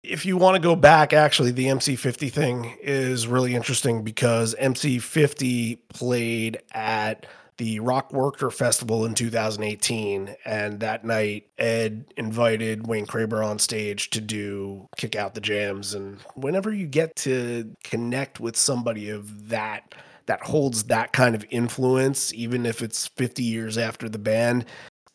If 0.03 0.25
you 0.25 0.35
want 0.35 0.55
to 0.55 0.61
go 0.61 0.75
back, 0.75 1.13
actually, 1.13 1.51
the 1.51 1.67
MC50 1.67 2.31
thing 2.31 2.77
is 2.81 3.27
really 3.27 3.53
interesting 3.53 4.03
because 4.03 4.55
MC50 4.55 5.79
played 5.89 6.59
at 6.71 7.27
the 7.57 7.79
Rock 7.79 8.11
Worker 8.11 8.49
Festival 8.49 9.05
in 9.05 9.13
2018. 9.13 10.35
And 10.45 10.79
that 10.79 11.05
night, 11.05 11.47
Ed 11.59 12.05
invited 12.17 12.87
Wayne 12.87 13.05
Kramer 13.05 13.43
on 13.43 13.59
stage 13.59 14.09
to 14.11 14.21
do 14.21 14.87
Kick 14.97 15.15
Out 15.15 15.35
the 15.35 15.41
Jams. 15.41 15.93
And 15.93 16.19
whenever 16.33 16.73
you 16.73 16.87
get 16.87 17.15
to 17.17 17.75
connect 17.83 18.39
with 18.39 18.57
somebody 18.57 19.09
of 19.09 19.49
that, 19.49 19.93
that 20.25 20.41
holds 20.41 20.85
that 20.85 21.13
kind 21.13 21.35
of 21.35 21.45
influence, 21.51 22.33
even 22.33 22.65
if 22.65 22.81
it's 22.81 23.07
50 23.09 23.43
years 23.43 23.77
after 23.77 24.09
the 24.09 24.17
band, 24.17 24.65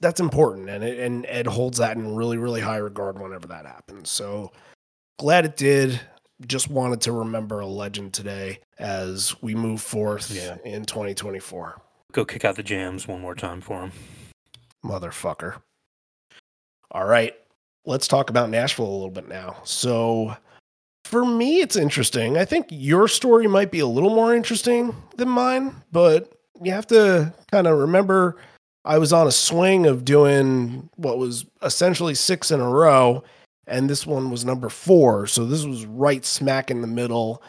that's 0.01 0.21
important. 0.21 0.69
And, 0.69 0.85
it, 0.85 0.99
and 0.99 1.27
Ed 1.29 1.47
holds 1.47 1.79
that 1.79 1.97
in 1.97 2.15
really, 2.15 2.39
really 2.39 2.61
high 2.61 2.77
regard 2.77 3.21
whenever 3.21 3.49
that 3.49 3.67
happens. 3.67 4.11
So 4.11 4.53
glad 5.19 5.45
it 5.45 5.57
did 5.57 6.01
just 6.47 6.69
wanted 6.69 7.01
to 7.01 7.13
remember 7.13 7.61
a 7.61 7.67
legend 7.67 8.13
today 8.13 8.61
as 8.79 9.35
we 9.43 9.55
move 9.55 9.81
forth 9.81 10.31
yeah. 10.31 10.57
in 10.65 10.85
2024 10.85 11.81
go 12.17 12.25
kick 12.25 12.47
out 12.47 12.57
the 12.57 12.63
jams 12.63 13.07
one 13.07 13.21
more 13.21 13.35
time 13.35 13.61
for 13.61 13.83
him. 13.83 13.93
Motherfucker. 14.83 15.61
All 16.91 17.05
right. 17.05 17.35
Let's 17.85 18.09
talk 18.09 18.31
about 18.31 18.49
Nashville 18.49 18.89
a 18.89 18.97
little 18.97 19.11
bit 19.11 19.29
now. 19.29 19.59
So, 19.65 20.35
for 21.05 21.27
me, 21.27 21.61
it's 21.61 21.77
interesting. 21.77 22.39
I 22.39 22.45
think 22.47 22.67
your 22.71 23.07
story 23.07 23.47
might 23.47 23.71
be 23.71 23.81
a 23.81 23.87
little 23.87 24.11
more 24.11 24.35
interesting 24.35 24.95
than 25.17 25.29
mine, 25.29 25.75
but 25.93 26.33
you 26.63 26.73
have 26.73 26.87
to 26.89 27.33
kind 27.53 27.67
of 27.67 27.79
remember 27.79 28.39
I 28.87 28.99
was 28.99 29.13
on 29.13 29.27
a 29.27 29.33
swing 29.33 29.87
of 29.87 30.05
doing 30.05 30.89
what 30.97 31.19
was 31.19 31.45
essentially 31.63 32.15
six 32.15 32.51
in 32.51 32.61
a 32.61 32.71
row, 32.71 33.25
and 33.67 33.91
this 33.91 34.07
one 34.07 34.31
was 34.31 34.45
number 34.45 34.69
four. 34.69 35.27
So, 35.27 35.45
this 35.45 35.65
was 35.65 35.85
right 35.85 36.25
smack 36.25 36.71
in 36.71 36.81
the 36.81 36.87
middle 36.87 37.43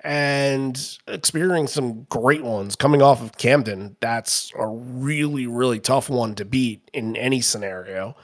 and 0.00 0.98
experiencing 1.06 1.66
some 1.66 2.04
great 2.04 2.42
ones 2.42 2.76
coming 2.76 3.02
off 3.02 3.22
of 3.22 3.36
Camden. 3.36 3.96
That's 4.00 4.50
a 4.56 4.66
really, 4.66 5.46
really 5.46 5.80
tough 5.80 6.08
one 6.08 6.34
to 6.36 6.44
beat 6.44 6.88
in 6.94 7.16
any 7.16 7.40
scenario. 7.40 8.16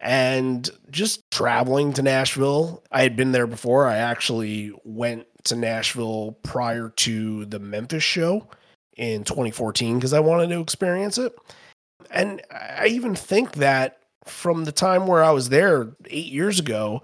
And 0.00 0.68
just 0.90 1.30
traveling 1.30 1.92
to 1.94 2.02
Nashville, 2.02 2.82
I 2.90 3.02
had 3.02 3.16
been 3.16 3.32
there 3.32 3.46
before. 3.46 3.86
I 3.86 3.96
actually 3.96 4.72
went 4.84 5.26
to 5.44 5.56
Nashville 5.56 6.38
prior 6.42 6.90
to 6.96 7.44
the 7.46 7.58
Memphis 7.58 8.02
show 8.02 8.46
in 8.96 9.24
2014 9.24 9.98
because 9.98 10.12
I 10.12 10.20
wanted 10.20 10.48
to 10.50 10.60
experience 10.60 11.18
it. 11.18 11.36
And 12.10 12.42
I 12.50 12.86
even 12.86 13.14
think 13.14 13.52
that 13.54 14.00
from 14.24 14.64
the 14.64 14.72
time 14.72 15.06
where 15.06 15.24
I 15.24 15.30
was 15.30 15.48
there 15.48 15.88
eight 16.06 16.32
years 16.32 16.58
ago, 16.58 17.02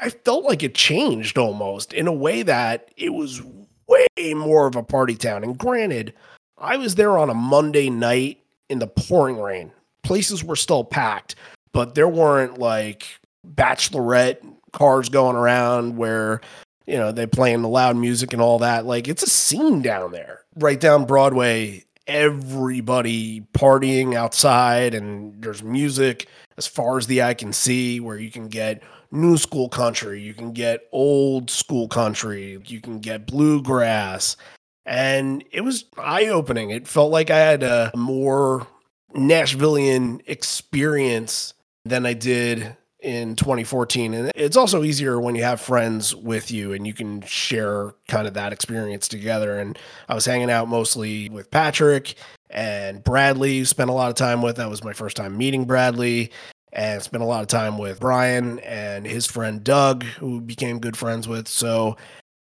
I 0.00 0.10
felt 0.10 0.44
like 0.44 0.62
it 0.62 0.74
changed 0.74 1.38
almost 1.38 1.92
in 1.92 2.06
a 2.06 2.12
way 2.12 2.42
that 2.42 2.90
it 2.96 3.10
was 3.10 3.42
way 3.86 4.34
more 4.34 4.66
of 4.66 4.76
a 4.76 4.82
party 4.82 5.14
town. 5.14 5.44
And 5.44 5.58
granted, 5.58 6.14
I 6.58 6.76
was 6.76 6.94
there 6.94 7.18
on 7.18 7.30
a 7.30 7.34
Monday 7.34 7.90
night 7.90 8.40
in 8.68 8.78
the 8.78 8.86
pouring 8.86 9.40
rain. 9.40 9.72
Places 10.02 10.42
were 10.42 10.56
still 10.56 10.84
packed, 10.84 11.34
but 11.72 11.94
there 11.94 12.08
weren't 12.08 12.58
like 12.58 13.06
bachelorette 13.46 14.38
cars 14.72 15.08
going 15.08 15.36
around 15.36 15.96
where 15.96 16.40
you 16.86 16.96
know 16.96 17.12
they 17.12 17.26
playing 17.26 17.62
the 17.62 17.68
loud 17.68 17.96
music 17.96 18.32
and 18.32 18.42
all 18.42 18.58
that. 18.60 18.86
Like 18.86 19.08
it's 19.08 19.22
a 19.22 19.28
scene 19.28 19.82
down 19.82 20.12
there, 20.12 20.44
right 20.56 20.80
down 20.80 21.04
Broadway. 21.04 21.84
Everybody 22.06 23.42
partying 23.54 24.14
outside, 24.14 24.94
and 24.94 25.40
there's 25.42 25.62
music 25.62 26.28
as 26.58 26.66
far 26.66 26.98
as 26.98 27.06
the 27.06 27.22
eye 27.22 27.34
can 27.34 27.52
see, 27.52 28.00
where 28.00 28.18
you 28.18 28.30
can 28.30 28.48
get 28.48 28.82
new 29.10 29.36
school 29.36 29.68
country, 29.68 30.20
you 30.20 30.34
can 30.34 30.52
get 30.52 30.88
old 30.92 31.50
school 31.50 31.88
country, 31.88 32.60
you 32.66 32.80
can 32.80 32.98
get 32.98 33.26
bluegrass. 33.26 34.36
And 34.84 35.44
it 35.52 35.60
was 35.60 35.84
eye 35.96 36.26
opening. 36.26 36.70
It 36.70 36.88
felt 36.88 37.12
like 37.12 37.30
I 37.30 37.38
had 37.38 37.62
a 37.62 37.92
more 37.94 38.66
Nashvilleian 39.14 40.22
experience 40.26 41.54
than 41.84 42.06
I 42.06 42.14
did 42.14 42.76
in 43.02 43.36
2014. 43.36 44.14
And 44.14 44.32
it's 44.34 44.56
also 44.56 44.82
easier 44.82 45.20
when 45.20 45.34
you 45.34 45.42
have 45.42 45.60
friends 45.60 46.14
with 46.14 46.50
you 46.50 46.72
and 46.72 46.86
you 46.86 46.94
can 46.94 47.22
share 47.22 47.94
kind 48.08 48.26
of 48.26 48.34
that 48.34 48.52
experience 48.52 49.08
together. 49.08 49.58
And 49.58 49.78
I 50.08 50.14
was 50.14 50.24
hanging 50.24 50.50
out 50.50 50.68
mostly 50.68 51.28
with 51.28 51.50
Patrick 51.50 52.14
and 52.50 53.02
Bradley, 53.02 53.64
spent 53.64 53.90
a 53.90 53.94
lot 53.94 54.08
of 54.08 54.14
time 54.14 54.42
with. 54.42 54.56
That 54.56 54.70
was 54.70 54.84
my 54.84 54.92
first 54.92 55.16
time 55.16 55.36
meeting 55.36 55.64
Bradley 55.64 56.30
and 56.72 57.02
spent 57.02 57.22
a 57.22 57.26
lot 57.26 57.42
of 57.42 57.48
time 57.48 57.76
with 57.76 58.00
Brian 58.00 58.58
and 58.60 59.06
his 59.06 59.26
friend 59.26 59.62
Doug, 59.62 60.04
who 60.04 60.40
became 60.40 60.78
good 60.78 60.96
friends 60.96 61.28
with. 61.28 61.46
So, 61.46 61.96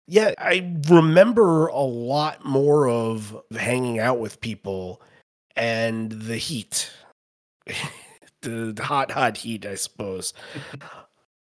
yeah, 0.08 0.34
I 0.38 0.76
remember 0.90 1.68
a 1.68 1.80
lot 1.80 2.46
more 2.46 2.88
of 2.88 3.36
hanging 3.52 4.00
out 4.00 4.20
with 4.20 4.42
people 4.42 5.02
and 5.56 6.12
the 6.12 6.38
heat, 6.38 6.92
the, 8.42 8.80
hot, 8.82 9.12
hot 9.12 9.38
heat, 9.38 9.66
I 9.66 9.76
suppose. 9.76 10.34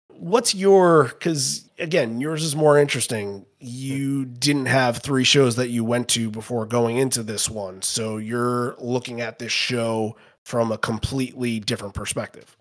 What's 0.08 0.54
your, 0.54 1.06
because 1.06 1.70
again, 1.80 2.22
yours 2.22 2.44
is 2.44 2.56
more 2.56 2.78
interesting. 2.78 3.46
You 3.60 4.26
didn't 4.26 4.68
have 4.68 4.98
three 4.98 5.24
shows 5.24 5.56
that 5.56 5.70
you 5.70 5.84
went 5.84 6.10
to 6.10 6.30
before 6.30 6.66
going 6.66 6.98
into 6.98 7.24
this 7.24 7.50
one. 7.50 7.82
So 7.82 8.18
you're 8.18 8.76
looking 8.80 9.22
at 9.22 9.40
this 9.40 9.52
show 9.52 10.16
from 10.44 10.72
a 10.72 10.78
completely 10.78 11.60
different 11.60 11.94
perspective. 11.94 12.56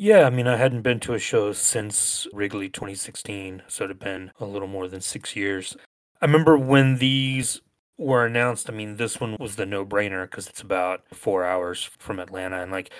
Yeah, 0.00 0.26
I 0.26 0.30
mean, 0.30 0.46
I 0.46 0.56
hadn't 0.56 0.82
been 0.82 1.00
to 1.00 1.14
a 1.14 1.18
show 1.18 1.52
since 1.52 2.28
Wrigley 2.32 2.68
2016, 2.68 3.62
so 3.66 3.84
it 3.84 3.88
had 3.88 3.98
been 3.98 4.30
a 4.38 4.44
little 4.44 4.68
more 4.68 4.86
than 4.86 5.00
six 5.00 5.34
years. 5.34 5.76
I 6.22 6.26
remember 6.26 6.56
when 6.56 6.98
these 6.98 7.60
were 7.98 8.24
announced. 8.24 8.70
I 8.70 8.72
mean, 8.72 8.96
this 8.96 9.20
one 9.20 9.36
was 9.38 9.56
the 9.56 9.66
no 9.66 9.84
brainer 9.84 10.24
because 10.24 10.46
it's 10.46 10.62
about 10.62 11.02
four 11.12 11.44
hours 11.44 11.90
from 11.98 12.18
Atlanta. 12.18 12.62
And 12.62 12.72
like, 12.72 12.90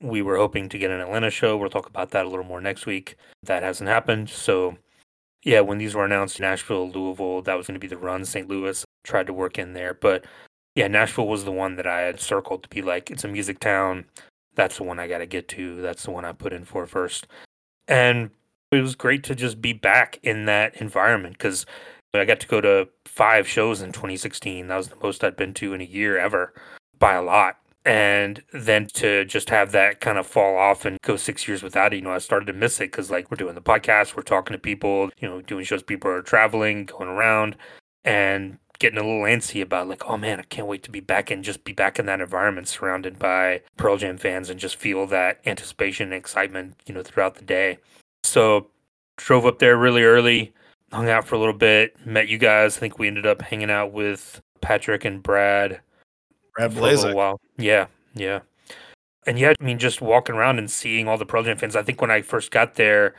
we 0.00 0.20
were 0.20 0.36
hoping 0.36 0.68
to 0.68 0.78
get 0.78 0.90
an 0.90 1.00
Atlanta 1.00 1.30
show. 1.30 1.56
We'll 1.56 1.70
talk 1.70 1.88
about 1.88 2.10
that 2.10 2.26
a 2.26 2.28
little 2.28 2.44
more 2.44 2.60
next 2.60 2.86
week. 2.86 3.16
That 3.44 3.62
hasn't 3.62 3.88
happened. 3.88 4.28
So, 4.28 4.76
yeah, 5.44 5.60
when 5.60 5.78
these 5.78 5.94
were 5.94 6.04
announced, 6.04 6.40
Nashville, 6.40 6.90
Louisville, 6.90 7.42
that 7.42 7.56
was 7.56 7.66
going 7.66 7.74
to 7.74 7.80
be 7.80 7.86
the 7.86 7.96
run. 7.96 8.24
St. 8.24 8.48
Louis 8.48 8.84
tried 9.04 9.28
to 9.28 9.32
work 9.32 9.58
in 9.58 9.72
there. 9.74 9.94
But 9.94 10.24
yeah, 10.74 10.88
Nashville 10.88 11.28
was 11.28 11.44
the 11.44 11.52
one 11.52 11.76
that 11.76 11.86
I 11.86 12.00
had 12.00 12.20
circled 12.20 12.64
to 12.64 12.68
be 12.68 12.82
like, 12.82 13.10
it's 13.10 13.24
a 13.24 13.28
music 13.28 13.60
town 13.60 14.06
that's 14.54 14.76
the 14.76 14.84
one 14.84 14.98
I 14.98 15.08
got 15.08 15.18
to 15.18 15.26
get 15.26 15.48
to. 15.48 15.80
That's 15.80 16.04
the 16.04 16.10
one 16.10 16.24
I 16.24 16.32
put 16.32 16.52
in 16.52 16.64
for 16.64 16.86
first. 16.86 17.26
And 17.88 18.30
it 18.70 18.80
was 18.80 18.94
great 18.94 19.22
to 19.24 19.34
just 19.34 19.60
be 19.60 19.72
back 19.72 20.18
in 20.22 20.46
that 20.46 20.76
environment 20.76 21.36
because 21.38 21.66
I 22.20 22.24
got 22.24 22.40
to 22.40 22.46
go 22.46 22.60
to 22.60 22.88
five 23.04 23.48
shows 23.48 23.80
in 23.80 23.92
2016. 23.92 24.68
That 24.68 24.76
was 24.76 24.88
the 24.88 24.96
most 25.02 25.24
I'd 25.24 25.36
been 25.36 25.54
to 25.54 25.72
in 25.72 25.80
a 25.80 25.84
year 25.84 26.18
ever 26.18 26.52
by 26.98 27.14
a 27.14 27.22
lot. 27.22 27.58
And 27.84 28.42
then 28.52 28.86
to 28.94 29.24
just 29.24 29.50
have 29.50 29.72
that 29.72 30.00
kind 30.00 30.18
of 30.18 30.26
fall 30.26 30.56
off 30.56 30.84
and 30.84 31.00
go 31.02 31.16
six 31.16 31.48
years 31.48 31.62
without 31.62 31.92
it, 31.92 31.96
you 31.96 32.02
know, 32.02 32.12
I 32.12 32.18
started 32.18 32.46
to 32.46 32.52
miss 32.52 32.78
it 32.80 32.92
because, 32.92 33.10
like, 33.10 33.28
we're 33.30 33.36
doing 33.36 33.56
the 33.56 33.60
podcast, 33.60 34.14
we're 34.14 34.22
talking 34.22 34.52
to 34.52 34.58
people, 34.58 35.10
you 35.18 35.28
know, 35.28 35.40
doing 35.40 35.64
shows, 35.64 35.82
people 35.82 36.10
are 36.10 36.22
traveling, 36.22 36.84
going 36.84 37.08
around. 37.08 37.56
And 38.04 38.58
getting 38.82 38.98
a 38.98 39.02
little 39.02 39.22
antsy 39.22 39.62
about 39.62 39.86
like, 39.86 40.04
oh 40.06 40.16
man, 40.16 40.40
I 40.40 40.42
can't 40.42 40.66
wait 40.66 40.82
to 40.82 40.90
be 40.90 40.98
back 40.98 41.30
and 41.30 41.44
just 41.44 41.62
be 41.62 41.72
back 41.72 42.00
in 42.00 42.06
that 42.06 42.20
environment 42.20 42.66
surrounded 42.66 43.16
by 43.16 43.62
Pearl 43.76 43.96
Jam 43.96 44.18
fans 44.18 44.50
and 44.50 44.58
just 44.58 44.74
feel 44.74 45.06
that 45.06 45.40
anticipation 45.46 46.06
and 46.06 46.14
excitement, 46.14 46.74
you 46.86 46.92
know, 46.92 47.04
throughout 47.04 47.36
the 47.36 47.44
day. 47.44 47.78
So 48.24 48.70
drove 49.16 49.46
up 49.46 49.60
there 49.60 49.76
really 49.76 50.02
early, 50.02 50.52
hung 50.92 51.08
out 51.08 51.26
for 51.26 51.34
a 51.34 51.38
little 51.38 51.54
bit, 51.54 51.96
met 52.06 52.28
you 52.28 52.38
guys. 52.38 52.76
I 52.76 52.80
think 52.80 52.98
we 52.98 53.08
ended 53.08 53.26
up 53.26 53.42
hanging 53.42 53.70
out 53.70 53.92
with 53.92 54.40
Patrick 54.60 55.04
and 55.04 55.22
Brad. 55.22 55.80
Brad 56.56 56.72
for 56.72 57.10
a 57.10 57.14
while. 57.14 57.40
Yeah, 57.56 57.86
yeah. 58.14 58.40
And 59.26 59.38
yeah, 59.38 59.54
I 59.58 59.64
mean, 59.64 59.78
just 59.78 60.00
walking 60.00 60.34
around 60.34 60.58
and 60.58 60.70
seeing 60.70 61.08
all 61.08 61.16
the 61.16 61.26
Pearl 61.26 61.44
Jam 61.44 61.56
fans. 61.56 61.76
I 61.76 61.82
think 61.82 62.00
when 62.00 62.10
I 62.10 62.22
first 62.22 62.50
got 62.50 62.74
there, 62.74 63.14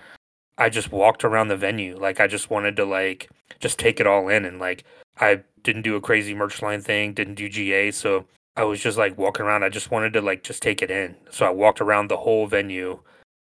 I 0.57 0.69
just 0.69 0.91
walked 0.91 1.23
around 1.23 1.47
the 1.47 1.57
venue. 1.57 1.97
Like 1.97 2.19
I 2.19 2.27
just 2.27 2.49
wanted 2.49 2.75
to 2.75 2.85
like 2.85 3.29
just 3.59 3.79
take 3.79 3.99
it 3.99 4.07
all 4.07 4.27
in 4.27 4.45
and 4.45 4.59
like 4.59 4.83
I 5.19 5.41
didn't 5.63 5.83
do 5.83 5.95
a 5.95 6.01
crazy 6.01 6.33
merch 6.33 6.61
line 6.61 6.81
thing, 6.81 7.13
didn't 7.13 7.35
do 7.35 7.49
GA, 7.49 7.91
so 7.91 8.25
I 8.55 8.63
was 8.63 8.81
just 8.81 8.97
like 8.97 9.17
walking 9.17 9.45
around. 9.45 9.63
I 9.63 9.69
just 9.69 9.91
wanted 9.91 10.13
to 10.13 10.21
like 10.21 10.43
just 10.43 10.61
take 10.61 10.81
it 10.81 10.91
in. 10.91 11.15
So 11.31 11.45
I 11.45 11.49
walked 11.49 11.81
around 11.81 12.07
the 12.07 12.17
whole 12.17 12.47
venue, 12.47 12.99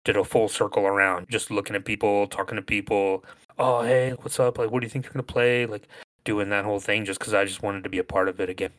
did 0.04 0.18
a 0.18 0.24
full 0.24 0.48
circle 0.48 0.86
around, 0.86 1.28
just 1.30 1.52
looking 1.52 1.76
at 1.76 1.86
people, 1.86 2.28
talking 2.28 2.56
to 2.56 2.62
people. 2.62 3.26
Oh, 3.58 3.84
hey, 3.84 4.12
what's 4.22 4.40
up? 4.40 4.58
Like, 4.58 4.72
what 4.72 4.82
do 4.82 4.86
you 4.86 4.90
think 4.90 5.06
you're 5.06 5.14
gonna 5.14 5.24
play? 5.24 5.66
Like, 5.66 5.88
doing 6.26 6.50
that 6.50 6.66
whole 6.66 6.80
thing 6.80 7.06
just 7.06 7.20
because 7.20 7.34
I 7.34 7.46
just 7.46 7.64
wanted 7.64 7.84
to 7.84 7.90
be 7.90 8.00
a 8.00 8.04
part 8.04 8.28
of 8.28 8.40
it 8.40 8.50
again. 8.50 8.72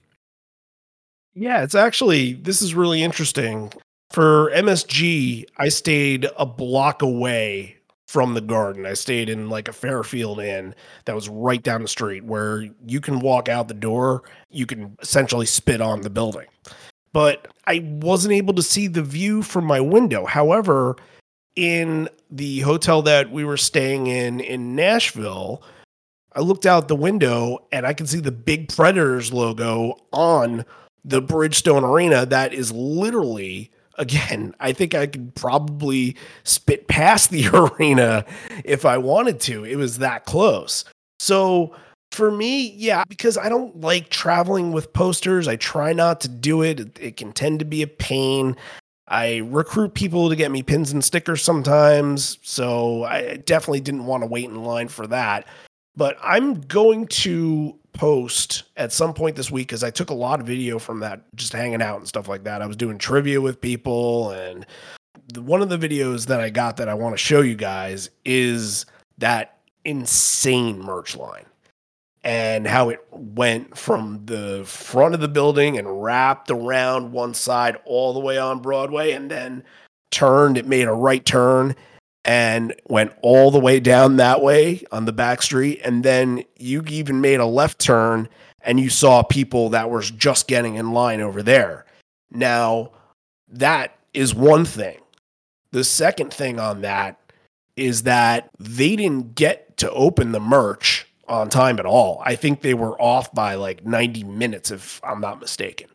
Yeah, 1.35 1.63
it's 1.63 1.75
actually 1.75 2.35
this 2.35 2.61
is 2.61 2.75
really 2.75 3.03
interesting. 3.03 3.73
For 4.11 4.51
MSG, 4.53 5.47
I 5.59 5.69
stayed 5.69 6.29
a 6.39 6.47
block 6.47 7.03
away 7.03 7.77
from 8.07 8.35
the 8.35 8.41
garden. 8.41 8.87
I 8.87 8.95
stayed 8.95 9.29
in 9.29 9.49
like 9.49 9.69
a 9.69 9.73
Fairfield 9.73 10.41
Inn 10.41 10.75
that 11.07 11.15
was 11.15 11.29
right 11.29 11.63
down 11.63 11.83
the 11.83 11.89
street 11.89 12.25
where 12.25 12.65
you 12.87 13.01
can 13.01 13.21
walk 13.21 13.49
out 13.49 13.69
the 13.69 13.75
door, 13.75 14.23
you 14.51 14.65
can 14.67 14.97
essentially 15.03 15.47
spit 15.47 15.81
on 15.81 16.03
the 16.03 16.11
building. 16.11 16.47
But 17.13 17.49
I 17.67 17.81
wasn't 18.01 18.35
able 18.35 18.55
to 18.55 18.63
see 18.63 18.87
the 18.87 19.03
view 19.03 19.43
from 19.43 19.65
my 19.65 19.81
window. 19.81 20.25
However, 20.25 20.97
in 21.57 22.09
the 22.31 22.61
hotel 22.61 23.03
that 23.03 23.31
we 23.31 23.45
were 23.45 23.57
staying 23.57 24.07
in 24.07 24.41
in 24.41 24.77
Nashville, 24.77 25.63
I 26.35 26.41
looked 26.41 26.67
out 26.67 26.89
the 26.89 26.97
window 26.97 27.67
and 27.73 27.87
I 27.87 27.95
can 27.95 28.07
see 28.07 28.21
the 28.21 28.33
big 28.33 28.69
Predators 28.69 29.33
logo 29.33 29.97
on 30.13 30.65
the 31.05 31.23
Bridgestone 31.23 31.83
Arena 31.83 32.27
that 32.27 32.53
is 32.53 32.71
literally 32.73 33.71
again, 33.99 34.55
I 34.61 34.73
think 34.73 34.95
I 34.95 35.07
could 35.07 35.35
probably 35.35 36.17
spit 36.45 36.89
past 36.89 37.31
the 37.31 37.49
arena 37.49 38.25
if 38.65 38.85
I 38.85 38.99
wanted 38.99 39.41
to. 39.41 39.65
It 39.65 39.77
was 39.77 39.99
that 39.99 40.25
close. 40.25 40.85
So 41.19 41.75
for 42.13 42.31
me, 42.31 42.71
yeah, 42.73 43.05
because 43.09 43.37
I 43.37 43.49
don't 43.49 43.81
like 43.81 44.11
traveling 44.11 44.73
with 44.73 44.93
posters. 44.93 45.49
I 45.49 45.57
try 45.57 45.93
not 45.93 46.21
to 46.23 46.29
do 46.29 46.63
it. 46.63 46.99
It 47.01 47.17
can 47.17 47.33
tend 47.33 47.59
to 47.61 47.65
be 47.65 47.83
a 47.83 47.87
pain. 47.87 48.57
I 49.09 49.39
recruit 49.45 49.95
people 49.95 50.29
to 50.29 50.37
get 50.37 50.51
me 50.51 50.63
pins 50.63 50.93
and 50.93 51.05
stickers 51.05 51.43
sometimes. 51.43 52.39
So 52.43 53.05
I 53.05 53.37
definitely 53.37 53.81
didn't 53.81 54.07
want 54.07 54.23
to 54.23 54.27
wait 54.27 54.47
in 54.47 54.65
line 54.65 54.89
for 54.89 55.07
that. 55.07 55.47
But 55.97 56.19
I'm 56.23 56.61
going 56.63 57.07
to 57.07 57.79
post 57.95 58.65
at 58.77 58.93
some 58.93 59.15
point 59.15 59.37
this 59.37 59.51
week 59.51 59.69
because 59.69 59.83
I 59.83 59.91
took 59.91 60.11
a 60.11 60.15
lot 60.15 60.41
of 60.41 60.47
video 60.47 60.79
from 60.79 61.01
that, 61.01 61.23
just 61.35 61.53
hanging 61.53 61.81
out 61.81 61.99
and 61.99 62.07
stuff 62.07 62.29
like 62.29 62.45
that. 62.45 62.61
I 62.61 62.67
was 62.67 62.77
doing 62.77 62.99
trivia 62.99 63.41
with 63.41 63.61
people, 63.61 64.31
and 64.33 64.67
the, 65.33 65.41
one 65.41 65.63
of 65.63 65.71
the 65.71 65.79
videos 65.79 66.27
that 66.27 66.41
I 66.41 66.51
got 66.51 66.77
that 66.77 66.89
I 66.89 66.95
want 66.95 67.15
to 67.15 67.19
show 67.19 67.41
you 67.41 67.55
guys 67.55 68.11
is 68.25 68.85
that 69.19 69.59
insane 69.85 70.81
merch 70.81 71.17
line 71.17 71.47
and 72.27 72.67
how 72.67 72.89
it 72.89 73.07
went 73.13 73.79
from 73.79 74.21
the 74.27 74.65
front 74.67 75.15
of 75.15 75.21
the 75.21 75.29
building 75.29 75.79
and 75.79 76.03
wrapped 76.03 76.51
around 76.51 77.13
one 77.13 77.33
side 77.33 77.77
all 77.85 78.13
the 78.13 78.19
way 78.19 78.37
on 78.37 78.59
Broadway 78.59 79.13
and 79.13 79.31
then 79.31 79.63
turned. 80.11 80.59
It 80.59 80.67
made 80.67 80.89
a 80.89 80.93
right 80.93 81.25
turn 81.25 81.77
and 82.25 82.75
went 82.89 83.13
all 83.23 83.53
the 83.53 83.61
way 83.61 83.79
down 83.79 84.17
that 84.17 84.43
way 84.43 84.83
on 84.91 85.05
the 85.05 85.13
back 85.13 85.41
street. 85.41 85.81
And 85.85 86.03
then 86.03 86.43
you 86.59 86.83
even 86.89 87.21
made 87.21 87.39
a 87.39 87.47
left 87.47 87.79
turn 87.79 88.29
and 88.63 88.81
you 88.81 88.91
saw 88.91 89.23
people 89.23 89.69
that 89.69 89.89
were 89.89 90.03
just 90.03 90.49
getting 90.49 90.75
in 90.75 90.93
line 90.93 91.21
over 91.21 91.45
there. 91.45 91.87
Now, 92.33 92.91
that 93.51 93.97
is 94.15 94.35
one 94.35 94.65
thing. 94.65 94.99
The 95.71 95.85
second 95.85 96.35
thing 96.35 96.59
on 96.59 96.81
that 96.81 97.21
is 97.77 98.03
that 98.03 98.51
they 98.59 98.97
didn't 98.97 99.37
get 99.37 99.77
to 99.77 99.89
open 99.93 100.33
the 100.33 100.41
merch 100.41 101.07
on 101.29 101.49
time 101.49 101.79
at 101.79 101.87
all. 101.87 102.23
I 102.25 102.37
think 102.37 102.61
they 102.61 102.75
were 102.75 103.01
off 103.01 103.33
by 103.35 103.55
like 103.55 103.85
90 103.85 104.25
minutes, 104.25 104.71
if 104.71 105.01
I'm 105.05 105.21
not 105.21 105.41
mistaken. 105.41 105.89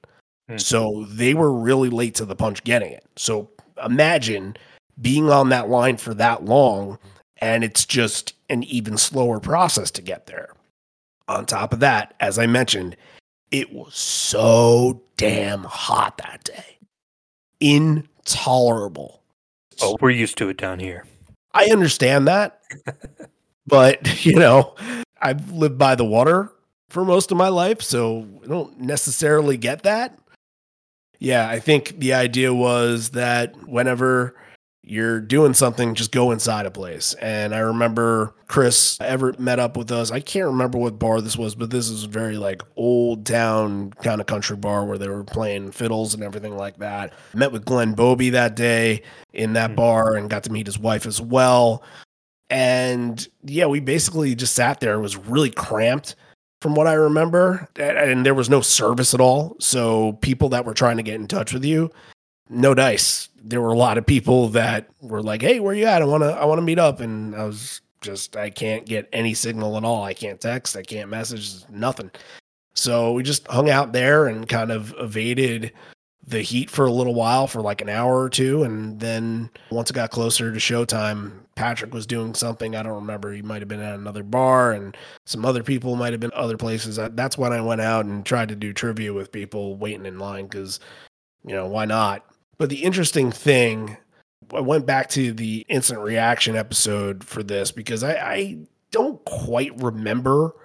Hmm. 0.50 0.58
So 0.58 1.06
they 1.10 1.34
were 1.34 1.54
really 1.54 1.90
late 1.90 2.16
to 2.16 2.26
the 2.26 2.36
punch 2.36 2.64
getting 2.64 2.92
it. 2.92 3.06
So 3.16 3.50
imagine 3.84 4.56
being 5.02 5.30
on 5.30 5.50
that 5.50 5.70
line 5.70 5.98
for 5.98 6.14
that 6.16 6.46
long 6.46 7.00
and 7.42 7.64
it's 7.64 7.86
just 7.86 8.34
an 8.50 8.64
even 8.64 8.98
slower 8.98 9.40
process 9.40 9.90
to 9.92 10.02
get 10.02 10.28
there. 10.28 10.54
On 11.28 11.46
top 11.46 11.74
of 11.74 11.80
that, 11.80 12.14
as 12.20 12.38
I 12.38 12.46
mentioned, 12.46 12.96
it 13.52 13.74
was 13.74 13.96
so 13.96 15.02
damn 15.18 15.64
hot 15.64 16.18
that 16.18 16.44
day. 16.44 16.78
Intolerable. 17.60 19.22
Oh, 19.82 19.98
we're 20.02 20.12
used 20.12 20.38
to 20.38 20.50
it 20.50 20.58
down 20.58 20.80
here. 20.80 21.06
I 21.54 21.66
understand 21.66 22.28
that. 22.28 22.62
but, 23.68 24.26
you 24.26 24.36
know, 24.36 24.76
I've 25.22 25.52
lived 25.52 25.78
by 25.78 25.96
the 25.96 26.06
water 26.06 26.52
for 26.90 27.06
most 27.06 27.32
of 27.32 27.38
my 27.38 27.48
life, 27.48 27.82
so 27.82 28.28
I 28.44 28.48
don't 28.48 28.80
necessarily 28.80 29.58
get 29.58 29.84
that. 29.84 30.18
Yeah, 31.20 31.48
I 31.48 31.60
think 31.60 32.00
the 32.00 32.14
idea 32.14 32.54
was 32.54 33.10
that 33.12 33.56
whenever 33.68 34.36
you're 34.84 35.22
doing 35.22 35.54
something, 35.54 35.94
just 35.94 36.12
go 36.12 36.32
inside 36.32 36.66
a 36.66 36.72
place. 36.72 37.14
And 37.16 37.54
I 37.54 37.60
remember 37.60 38.34
Chris 38.48 38.98
Everett 39.00 39.40
met 39.40 39.60
up 39.60 39.78
with 39.78 39.92
us. 39.92 40.12
I 40.12 40.20
can't 40.20 40.48
remember 40.48 40.80
what 40.80 40.98
bar 40.98 41.22
this 41.22 41.38
was, 41.38 41.54
but 41.54 41.70
this 41.70 41.88
is 41.90 42.04
a 42.06 42.08
very 42.08 42.38
like 42.38 42.64
old 42.76 43.26
town 43.26 43.92
kind 44.02 44.20
of 44.20 44.28
country 44.28 44.58
bar 44.58 44.84
where 44.84 44.98
they 44.98 45.08
were 45.08 45.24
playing 45.24 45.72
fiddles 45.72 46.16
and 46.16 46.24
everything 46.24 46.58
like 46.58 46.78
that. 46.80 47.14
Met 47.36 47.52
with 47.52 47.66
Glenn 47.66 47.96
Bobie 47.96 48.32
that 48.32 48.56
day 48.56 49.04
in 49.34 49.54
that 49.54 49.70
mm-hmm. 49.70 49.76
bar 49.76 50.16
and 50.16 50.30
got 50.30 50.44
to 50.44 50.52
meet 50.52 50.66
his 50.66 50.80
wife 50.80 51.06
as 51.06 51.22
well. 51.22 51.84
And 52.52 53.28
yeah, 53.44 53.66
we 53.66 53.80
basically 53.80 54.36
just 54.36 54.54
sat 54.54 54.80
there. 54.80 54.94
It 54.94 55.02
was 55.02 55.18
really 55.18 55.50
cramped 55.50 56.16
from 56.62 56.76
what 56.76 56.86
I 56.86 56.94
remember. 56.94 57.68
And 57.78 58.24
there 58.26 58.36
was 58.36 58.50
no 58.50 58.62
service 58.62 59.16
at 59.16 59.22
all. 59.22 59.56
So 59.60 60.14
people 60.22 60.50
that 60.50 60.66
were 60.66 60.76
trying 60.76 60.98
to 60.98 61.04
get 61.04 61.16
in 61.16 61.28
touch 61.28 61.54
with 61.54 61.66
you, 61.66 61.90
no 62.50 62.76
dice 62.76 63.30
there 63.44 63.62
were 63.62 63.72
a 63.72 63.78
lot 63.78 63.98
of 63.98 64.06
people 64.06 64.50
that 64.50 64.88
were 65.02 65.22
like, 65.22 65.42
"Hey, 65.42 65.60
where 65.60 65.74
you 65.74 65.86
at? 65.86 66.02
I 66.02 66.06
want 66.06 66.24
to 66.24 66.32
I 66.32 66.46
want 66.46 66.60
to 66.60 66.64
meet 66.64 66.80
up." 66.80 67.00
And 67.00 67.36
I 67.36 67.44
was 67.44 67.82
just 68.02 68.38
I 68.38 68.50
can't 68.50 68.86
get 68.86 69.10
any 69.14 69.34
signal 69.34 69.78
at 69.78 69.84
all. 69.84 70.04
I 70.04 70.14
can't 70.14 70.40
text, 70.40 70.78
I 70.78 70.84
can't 70.84 71.10
message, 71.10 71.64
nothing. 71.70 72.12
So 72.74 73.14
we 73.14 73.24
just 73.24 73.48
hung 73.48 73.70
out 73.70 73.94
there 73.94 74.28
and 74.28 74.48
kind 74.48 74.72
of 74.72 74.94
evaded 74.98 75.74
the 76.26 76.42
heat 76.42 76.70
for 76.70 76.86
a 76.86 76.92
little 76.92 77.14
while 77.14 77.48
for 77.48 77.62
like 77.62 77.82
an 77.82 77.90
hour 77.90 78.22
or 78.22 78.30
two 78.30 78.64
and 78.64 79.00
then 79.00 79.50
once 79.72 79.90
it 79.90 79.94
got 79.94 80.12
closer 80.12 80.52
to 80.54 80.60
showtime 80.60 81.32
patrick 81.62 81.94
was 81.94 82.08
doing 82.08 82.34
something. 82.34 82.76
I 82.76 82.82
don't 82.82 82.96
remember. 82.96 83.32
He 83.32 83.44
might 83.44 83.62
have 83.62 83.68
been 83.68 83.82
at 83.82 83.94
another 83.94 84.24
bar 84.24 84.72
and 84.72 84.98
some 85.28 85.46
other 85.46 85.62
people 85.62 85.96
might 85.96 86.12
have 86.12 86.20
been 86.20 86.32
other 86.34 86.58
places. 86.58 86.98
That's 87.12 87.38
when 87.38 87.54
i 87.54 87.62
went 87.62 87.82
out 87.82 88.06
and 88.06 88.26
tried 88.26 88.50
to 88.50 88.56
do 88.56 88.74
trivia 88.74 89.14
with 89.14 89.32
people 89.32 89.76
waiting 89.76 90.08
in 90.08 90.18
line 90.18 90.48
because 90.48 90.80
you 91.46 91.54
know 91.54 91.68
why 91.68 91.86
not? 91.86 92.26
But 92.58 92.70
the 92.70 92.82
interesting 92.82 93.32
thing, 93.32 93.96
I 94.52 94.60
went 94.60 94.88
back 94.88 95.08
to 95.12 95.34
the 95.34 95.64
instant 95.70 96.00
reaction 96.00 96.56
episode 96.56 97.24
for 97.24 97.44
this 97.44 97.72
because 97.72 98.04
I, 98.04 98.14
I 98.14 98.58
don't 98.90 99.24
quite 99.26 99.80
remember 99.80 100.56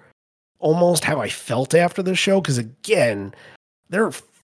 almost 0.57 1.03
how 1.03 1.21
I 1.21 1.29
felt 1.29 1.75
after 1.75 2.01
the 2.01 2.15
show. 2.15 2.41
Because 2.41 2.57
again, 2.57 3.35
there 3.89 4.03
are 4.03 4.13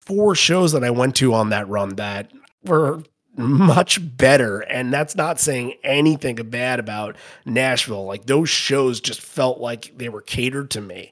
four 0.06 0.36
shows 0.36 0.72
that 0.72 0.86
I 0.86 0.90
went 0.90 1.18
to 1.18 1.34
on 1.34 1.50
that 1.50 1.68
run 1.68 1.96
that 1.98 2.32
were 2.64 3.04
much 3.40 4.00
better. 4.18 4.60
And 4.62 4.94
that's 4.94 5.16
not 5.16 5.40
saying 5.40 5.74
anything 5.84 6.36
bad 6.36 6.80
about 6.80 7.16
Nashville. 7.46 8.06
Like 8.06 8.26
those 8.26 8.50
shows 8.50 9.00
just 9.00 9.22
felt 9.22 9.60
like 9.60 9.98
they 9.98 10.10
were 10.10 10.22
catered 10.22 10.70
to 10.72 10.82
me. 10.82 11.12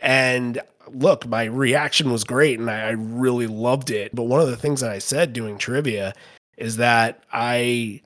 And 0.00 0.60
look, 0.88 1.26
my 1.26 1.44
reaction 1.44 2.12
was 2.12 2.24
great 2.24 2.58
and 2.58 2.70
I, 2.70 2.90
really 2.90 3.46
loved 3.46 3.90
it. 3.90 4.14
But 4.14 4.24
one 4.24 4.40
of 4.40 4.48
the 4.48 4.56
things 4.56 4.80
that 4.80 4.90
I 4.90 4.98
said 4.98 5.32
doing 5.32 5.58
trivia 5.58 6.14
is 6.56 6.76
that 6.76 7.24
I 7.32 8.02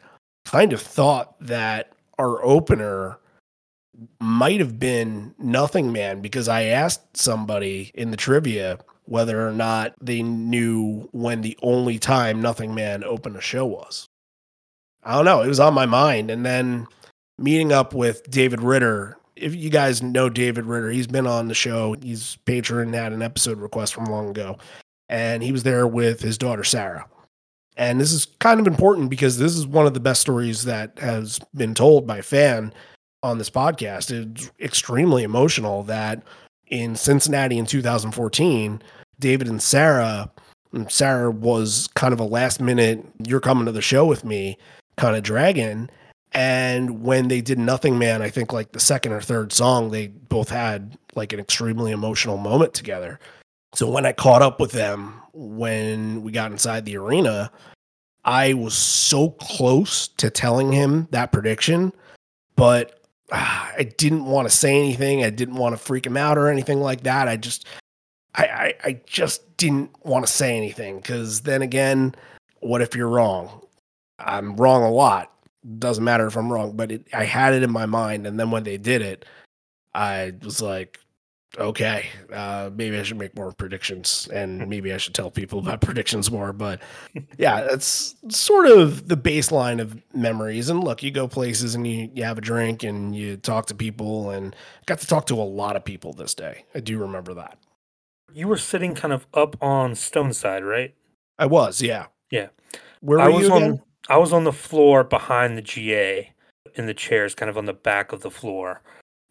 kind 0.47 0.73
of 0.73 0.81
thought 0.81 1.39
that 1.41 1.93
our 2.19 2.43
opener 2.43 3.19
might 4.21 4.61
have 4.61 4.79
been 4.79 5.35
Nothing 5.39 5.93
Man 5.93 6.21
because 6.21 6.49
I 6.49 6.65
asked 6.65 7.17
somebody 7.17 7.91
in 7.95 8.11
the 8.11 8.17
trivia 8.17 8.79
whether 9.09 9.47
or 9.47 9.53
not 9.53 9.95
they 10.01 10.23
knew 10.23 11.09
when 11.13 11.41
the 11.41 11.59
only 11.63 11.99
time 11.99 12.43
Nothing 12.43 12.75
Man 12.75 13.03
opened 13.05 13.37
a 13.37 13.41
show 13.41 13.67
was. 13.67 14.07
I 15.03 15.15
don't 15.15 15.25
know. 15.25 15.43
It 15.43 15.49
was 15.49 15.61
on 15.61 15.75
my 15.75 15.87
mind. 15.87 16.31
And 16.31 16.45
then 16.45 16.87
meeting 17.39 17.73
up 17.73 17.95
with 17.95 18.29
David 18.31 18.63
Ritter 18.63 19.19
if 19.41 19.55
you 19.55 19.71
guys 19.71 20.03
know 20.03 20.29
David 20.29 20.67
Ritter, 20.67 20.91
he's 20.91 21.07
been 21.07 21.27
on 21.27 21.49
the 21.49 21.55
show. 21.55 21.95
He's 22.03 22.37
patron 22.45 22.93
had 22.93 23.13
an 23.13 23.23
episode 23.23 23.59
request 23.59 23.95
from 23.95 24.07
long 24.07 24.31
ago, 24.31 24.59
and 25.09 25.43
he 25.43 25.53
was 25.53 25.63
there 25.63 25.87
with 25.87 26.21
his 26.21 26.39
daughter 26.39 26.65
Sarah. 26.65 27.07
And 27.77 28.01
this 28.01 28.13
is 28.13 28.27
kind 28.41 28.59
of 28.59 28.67
important 28.67 29.09
because 29.09 29.39
this 29.39 29.57
is 29.57 29.67
one 29.67 29.87
of 29.87 29.95
the 29.95 30.01
best 30.01 30.21
stories 30.21 30.65
that 30.65 30.99
has 30.99 31.39
been 31.55 31.75
told 31.75 32.07
by 32.07 32.23
fan 32.23 32.73
on 33.23 33.39
this 33.39 33.51
podcast. 33.51 34.11
It's 34.11 34.51
extremely 34.61 35.23
emotional 35.23 35.85
that 35.85 36.23
in 36.67 36.97
Cincinnati 36.97 37.57
in 37.57 37.67
2014, 37.67 38.83
David 39.21 39.49
and 39.49 39.63
Sarah 39.63 40.31
And 40.73 40.91
Sarah 40.91 41.31
was 41.31 41.89
kind 41.95 42.13
of 42.13 42.21
a 42.21 42.25
last 42.25 42.61
minute, 42.61 43.05
you're 43.27 43.41
coming 43.41 43.67
to 43.67 43.73
the 43.73 43.83
show 43.83 44.05
with 44.05 44.25
me 44.25 44.59
kind 44.97 45.17
of 45.17 45.23
dragon. 45.23 45.91
And 46.33 47.03
when 47.03 47.29
they 47.29 47.41
did 47.41 47.59
Nothing 47.59 47.99
Man, 47.99 48.21
I 48.21 48.29
think 48.29 48.53
like 48.53 48.73
the 48.73 48.81
second 48.81 49.13
or 49.13 49.21
third 49.21 49.53
song, 49.53 49.91
they 49.91 50.09
both 50.09 50.51
had 50.51 50.99
like 51.15 51.33
an 51.33 51.41
extremely 51.41 51.91
emotional 51.91 52.37
moment 52.37 52.75
together. 52.75 53.19
So 53.75 53.89
when 53.91 54.05
I 54.05 54.13
caught 54.13 54.43
up 54.43 54.61
with 54.61 54.73
them 54.73 55.21
when 55.33 56.23
we 56.23 56.33
got 56.33 56.53
inside 56.53 56.85
the 56.85 56.97
arena, 56.97 57.51
I 58.25 58.53
was 58.55 58.75
so 58.75 59.31
close 59.31 60.09
to 60.09 60.29
telling 60.29 60.73
him 60.73 61.09
that 61.13 61.33
prediction, 61.33 61.93
but 62.57 63.01
uh, 63.33 63.71
I 63.77 63.91
didn't 63.97 64.27
want 64.27 64.49
to 64.51 64.55
say 64.55 64.77
anything. 64.77 65.25
I 65.25 65.31
didn't 65.31 65.55
want 65.57 65.75
to 65.75 65.83
freak 65.83 66.05
him 66.05 66.17
out 66.17 66.37
or 66.37 66.49
anything 66.49 66.81
like 66.81 67.05
that. 67.05 67.29
I 67.29 67.37
just, 67.37 67.67
I, 68.35 68.45
I, 68.45 68.75
I 68.85 69.01
just 69.07 69.57
didn't 69.57 69.91
want 70.05 70.27
to 70.27 70.33
say 70.33 70.57
anything 70.57 70.99
because 70.99 71.43
then 71.43 71.63
again, 71.63 72.15
what 72.61 72.83
if 72.83 72.95
you're 72.95 73.09
wrong? 73.09 73.63
I'm 74.19 74.57
wrong 74.57 74.83
a 74.83 74.91
lot. 74.91 75.33
Doesn't 75.79 76.05
matter 76.05 76.27
if 76.27 76.37
I'm 76.37 76.53
wrong, 76.53 76.77
but 76.77 76.93
it, 76.93 77.07
I 77.13 77.25
had 77.25 77.55
it 77.55 77.63
in 77.63 77.71
my 77.71 77.87
mind, 77.87 78.27
and 78.27 78.39
then 78.39 78.51
when 78.51 78.65
they 78.65 78.79
did 78.79 79.03
it, 79.03 79.25
I 79.95 80.33
was 80.43 80.63
like, 80.63 81.01
okay, 81.57 82.07
uh, 82.33 82.71
maybe 82.75 82.99
I 82.99 83.03
should 83.03 83.19
make 83.19 83.35
more 83.35 83.53
predictions 83.53 84.29
and 84.33 84.69
maybe 84.69 84.93
I 84.93 84.99
should 84.99 85.15
tell 85.15 85.31
people 85.31 85.59
about 85.59 85.81
predictions 85.81 86.31
more. 86.31 86.53
But 86.53 86.81
yeah, 87.37 87.63
that's 87.63 88.15
sort 88.29 88.67
of 88.67 89.09
the 89.09 89.17
baseline 89.17 89.81
of 89.81 90.01
memories. 90.15 90.69
And 90.69 90.85
look, 90.85 91.03
you 91.03 91.11
go 91.11 91.27
places 91.27 91.75
and 91.75 91.87
you, 91.87 92.11
you 92.15 92.25
have 92.25 92.39
a 92.39 92.43
drink 92.43 92.83
and 92.83 93.15
you 93.15 93.37
talk 93.37 93.67
to 93.67 93.75
people 93.75 94.31
and 94.31 94.55
got 94.87 95.01
to 95.01 95.07
talk 95.07 95.27
to 95.27 95.35
a 95.35 95.43
lot 95.43 95.77
of 95.77 95.85
people 95.85 96.13
this 96.13 96.35
day. 96.35 96.65
I 96.75 96.81
do 96.81 96.99
remember 96.99 97.35
that. 97.35 97.59
You 98.33 98.49
were 98.49 98.57
sitting 98.57 98.95
kind 98.95 99.13
of 99.13 99.27
up 99.35 99.57
on 99.63 99.93
Stoneside, 99.93 100.69
right? 100.69 100.95
I 101.39 101.47
was, 101.47 101.81
yeah. 101.81 102.07
Yeah. 102.31 102.49
Where 103.01 103.19
were 103.19 103.25
I 103.25 103.29
was 103.29 103.49
you 103.49 103.55
again? 103.55 103.71
on 103.73 103.83
I 104.09 104.17
was 104.17 104.33
on 104.33 104.45
the 104.45 104.53
floor 104.53 105.05
behind 105.05 105.57
the 105.57 105.63
GA 105.63 106.33
in 106.75 106.87
the 106.87 106.95
chairs, 106.95 107.35
kind 107.35 107.51
of 107.51 107.59
on 107.59 107.67
the 107.67 107.75
back 107.75 108.13
of 108.13 108.23
the 108.23 108.31
floor. 108.31 108.81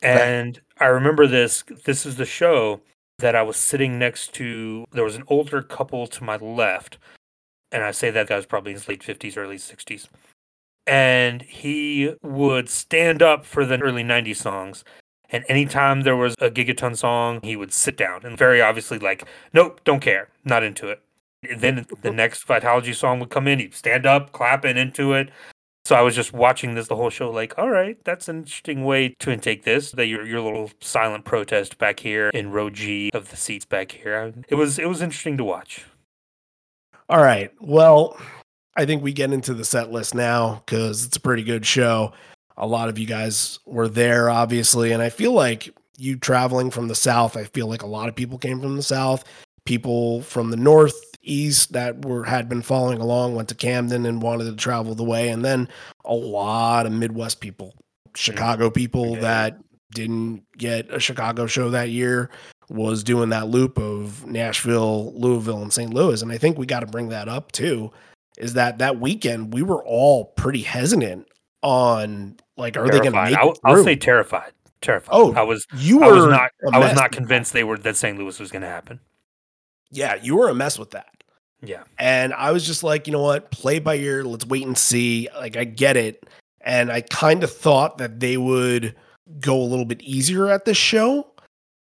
And 0.01 0.61
I 0.79 0.85
remember 0.85 1.25
this. 1.25 1.63
This 1.85 2.05
is 2.05 2.17
the 2.17 2.25
show 2.25 2.81
that 3.17 3.35
I 3.35 3.41
was 3.41 3.57
sitting 3.57 3.97
next 3.97 4.33
to. 4.35 4.85
There 4.91 5.03
was 5.03 5.15
an 5.15 5.23
older 5.27 5.61
couple 5.63 6.05
to 6.07 6.23
my 6.23 6.37
left. 6.37 6.99
And 7.71 7.83
I 7.83 7.91
say 7.91 8.11
that 8.11 8.27
guy 8.27 8.35
was 8.35 8.45
probably 8.45 8.71
in 8.71 8.77
his 8.77 8.87
late 8.87 9.01
50s, 9.01 9.37
early 9.37 9.57
60s. 9.57 10.07
And 10.85 11.41
he 11.41 12.13
would 12.21 12.69
stand 12.69 13.21
up 13.21 13.45
for 13.45 13.65
the 13.65 13.79
early 13.81 14.03
90s 14.03 14.37
songs. 14.37 14.83
And 15.29 15.43
anytime 15.49 16.01
there 16.01 16.15
was 16.15 16.35
a 16.39 16.49
Gigaton 16.49 16.95
song, 16.95 17.39
he 17.43 17.55
would 17.55 17.73
sit 17.73 17.97
down 17.97 18.25
and 18.25 18.37
very 18.37 18.61
obviously, 18.61 18.99
like, 18.99 19.27
nope, 19.53 19.81
don't 19.83 19.99
care, 19.99 20.29
not 20.45 20.63
into 20.63 20.87
it. 20.89 21.01
And 21.43 21.61
then 21.61 21.85
the 22.01 22.11
next 22.23 22.47
Vitalogy 22.47 22.95
song 22.95 23.19
would 23.19 23.29
come 23.29 23.47
in, 23.47 23.59
he'd 23.59 23.73
stand 23.73 24.05
up, 24.05 24.31
clapping 24.31 24.77
into 24.77 25.13
it. 25.13 25.29
So 25.85 25.95
I 25.95 26.01
was 26.01 26.15
just 26.15 26.33
watching 26.33 26.75
this 26.75 26.89
the 26.89 26.97
whole 26.97 27.09
show, 27.09 27.31
like, 27.31 27.57
all 27.57 27.69
right, 27.69 27.97
that's 28.03 28.27
an 28.27 28.39
interesting 28.39 28.83
way 28.83 29.15
to 29.19 29.31
intake 29.31 29.63
this. 29.63 29.91
That 29.91 30.07
your 30.07 30.25
your 30.25 30.41
little 30.41 30.69
silent 30.81 31.23
protest 31.23 31.77
back 31.77 32.01
here 32.01 32.29
in 32.33 32.51
row 32.51 32.69
G 32.69 33.09
of 33.13 33.29
the 33.29 33.37
seats 33.37 33.63
back 33.63 33.93
here. 33.93 34.33
It 34.49 34.55
was 34.55 34.77
it 34.79 34.89
was 34.89 35.01
interesting 35.01 35.37
to 35.37 35.45
watch. 35.45 35.85
All 37.07 37.23
right. 37.23 37.53
Well, 37.61 38.19
I 38.75 38.85
think 38.85 39.01
we 39.01 39.13
get 39.13 39.31
into 39.31 39.53
the 39.53 39.63
set 39.63 39.89
list 39.89 40.13
now 40.13 40.61
because 40.65 41.05
it's 41.05 41.15
a 41.15 41.21
pretty 41.21 41.43
good 41.43 41.65
show. 41.65 42.11
A 42.57 42.67
lot 42.67 42.89
of 42.89 42.97
you 42.97 43.05
guys 43.05 43.59
were 43.65 43.87
there, 43.87 44.29
obviously, 44.29 44.91
and 44.91 45.01
I 45.01 45.09
feel 45.09 45.31
like 45.31 45.73
you 45.97 46.15
traveling 46.15 46.71
from 46.71 46.87
the 46.87 46.95
south. 46.95 47.37
I 47.37 47.45
feel 47.45 47.67
like 47.67 47.81
a 47.83 47.87
lot 47.87 48.09
of 48.09 48.15
people 48.15 48.37
came 48.37 48.59
from 48.61 48.75
the 48.75 48.83
south. 48.83 49.23
People 49.65 50.21
from 50.21 50.49
the 50.49 50.57
northeast 50.57 51.73
that 51.73 52.05
were 52.05 52.23
had 52.23 52.47
been 52.47 52.61
following 52.61 52.99
along 52.99 53.35
went 53.35 53.49
to 53.49 53.55
Camden 53.55 54.05
and 54.05 54.21
wanted 54.21 54.45
to 54.45 54.55
travel 54.55 54.95
the 54.95 55.03
way, 55.03 55.29
and 55.29 55.43
then 55.43 55.67
a 56.05 56.13
lot 56.13 56.85
of 56.85 56.91
Midwest 56.91 57.41
people, 57.41 57.73
Chicago 58.15 58.67
mm-hmm. 58.67 58.73
people 58.73 59.13
Yeah. 59.15 59.21
that 59.21 59.59
didn't 59.93 60.43
get 60.57 60.91
a 60.91 60.99
Chicago 60.99 61.47
show 61.47 61.69
that 61.69 61.89
year 61.89 62.29
was 62.69 63.03
doing 63.03 63.29
that 63.29 63.47
loop 63.47 63.77
of 63.77 64.25
Nashville, 64.25 65.13
Louisville, 65.15 65.61
and 65.61 65.71
St. 65.71 65.93
Louis. 65.93 66.21
And 66.21 66.31
I 66.31 66.37
think 66.37 66.57
we 66.57 66.65
got 66.65 66.81
to 66.81 66.85
bring 66.85 67.09
that 67.09 67.29
up 67.29 67.51
too. 67.51 67.91
Is 68.37 68.53
that 68.53 68.79
that 68.79 68.99
weekend 68.99 69.53
we 69.53 69.61
were 69.61 69.83
all 69.83 70.25
pretty 70.25 70.61
hesitant 70.61 71.27
on 71.63 72.37
like, 72.57 72.75
are 72.77 72.85
they 72.85 72.99
going 72.99 73.05
to 73.05 73.11
Terrified. 73.11 73.31
make 73.31 73.39
I'll, 73.39 73.53
I'll 73.63 73.83
say 73.83 73.95
terrified. 73.95 74.51
Terrified. 74.81 75.09
Oh, 75.11 75.33
I 75.33 75.41
was 75.43 75.65
you 75.77 76.03
I 76.03 76.11
was 76.11 76.25
were 76.25 76.31
not 76.31 76.51
I 76.71 76.79
was 76.79 76.93
not 76.93 77.11
convinced 77.11 77.53
they 77.53 77.63
were 77.63 77.77
that 77.79 77.95
St. 77.95 78.17
Louis 78.17 78.39
was 78.39 78.51
going 78.51 78.61
to 78.61 78.67
happen. 78.67 78.99
Yeah, 79.91 80.15
you 80.21 80.35
were 80.35 80.49
a 80.49 80.53
mess 80.55 80.77
with 80.77 80.91
that. 80.91 81.07
Yeah. 81.61 81.83
And 81.97 82.33
I 82.33 82.51
was 82.51 82.65
just 82.67 82.83
like, 82.83 83.07
you 83.07 83.13
know 83.13 83.21
what? 83.23 83.49
Play 83.51 83.79
by 83.79 83.95
ear. 83.95 84.23
Let's 84.23 84.45
wait 84.45 84.65
and 84.67 84.77
see. 84.77 85.27
Like, 85.35 85.57
I 85.57 85.63
get 85.63 85.97
it. 85.97 86.27
And 86.61 86.91
I 86.91 87.01
kind 87.01 87.43
of 87.43 87.51
thought 87.51 87.97
that 87.97 88.19
they 88.19 88.37
would 88.37 88.95
go 89.39 89.59
a 89.59 89.63
little 89.65 89.85
bit 89.85 90.01
easier 90.03 90.49
at 90.49 90.65
this 90.65 90.77
show. 90.77 91.25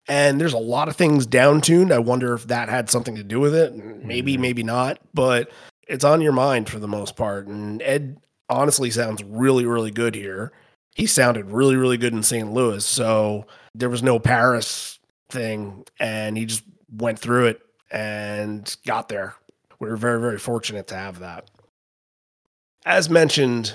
And 0.08 0.40
there's 0.40 0.52
a 0.54 0.58
lot 0.58 0.88
of 0.88 0.96
things 0.96 1.26
down 1.26 1.60
tuned. 1.60 1.92
I 1.92 1.98
wonder 1.98 2.32
if 2.32 2.46
that 2.46 2.68
had 2.70 2.88
something 2.88 3.16
to 3.16 3.24
do 3.24 3.40
with 3.40 3.54
it. 3.54 3.74
Maybe, 3.74 4.36
Mhm. 4.36 4.40
maybe 4.40 4.62
not. 4.62 4.98
But 5.12 5.50
it's 5.88 6.04
on 6.04 6.20
your 6.22 6.32
mind 6.32 6.68
for 6.70 6.78
the 6.78 6.88
most 6.88 7.16
part. 7.16 7.46
And 7.48 7.82
Ed 7.82 8.16
honestly 8.48 8.90
sounds 8.90 9.22
really, 9.24 9.66
really 9.66 9.90
good 9.90 10.14
here. 10.14 10.52
He 10.96 11.04
sounded 11.04 11.50
really, 11.50 11.76
really 11.76 11.98
good 11.98 12.14
in 12.14 12.22
St. 12.22 12.50
Louis. 12.50 12.82
So 12.82 13.44
there 13.74 13.90
was 13.90 14.02
no 14.02 14.18
Paris 14.18 14.98
thing. 15.28 15.84
And 16.00 16.38
he 16.38 16.46
just 16.46 16.64
went 16.90 17.18
through 17.18 17.48
it 17.48 17.60
and 17.90 18.74
got 18.86 19.10
there. 19.10 19.34
We 19.78 19.90
were 19.90 19.98
very, 19.98 20.18
very 20.18 20.38
fortunate 20.38 20.86
to 20.86 20.94
have 20.94 21.18
that. 21.18 21.50
As 22.86 23.10
mentioned, 23.10 23.74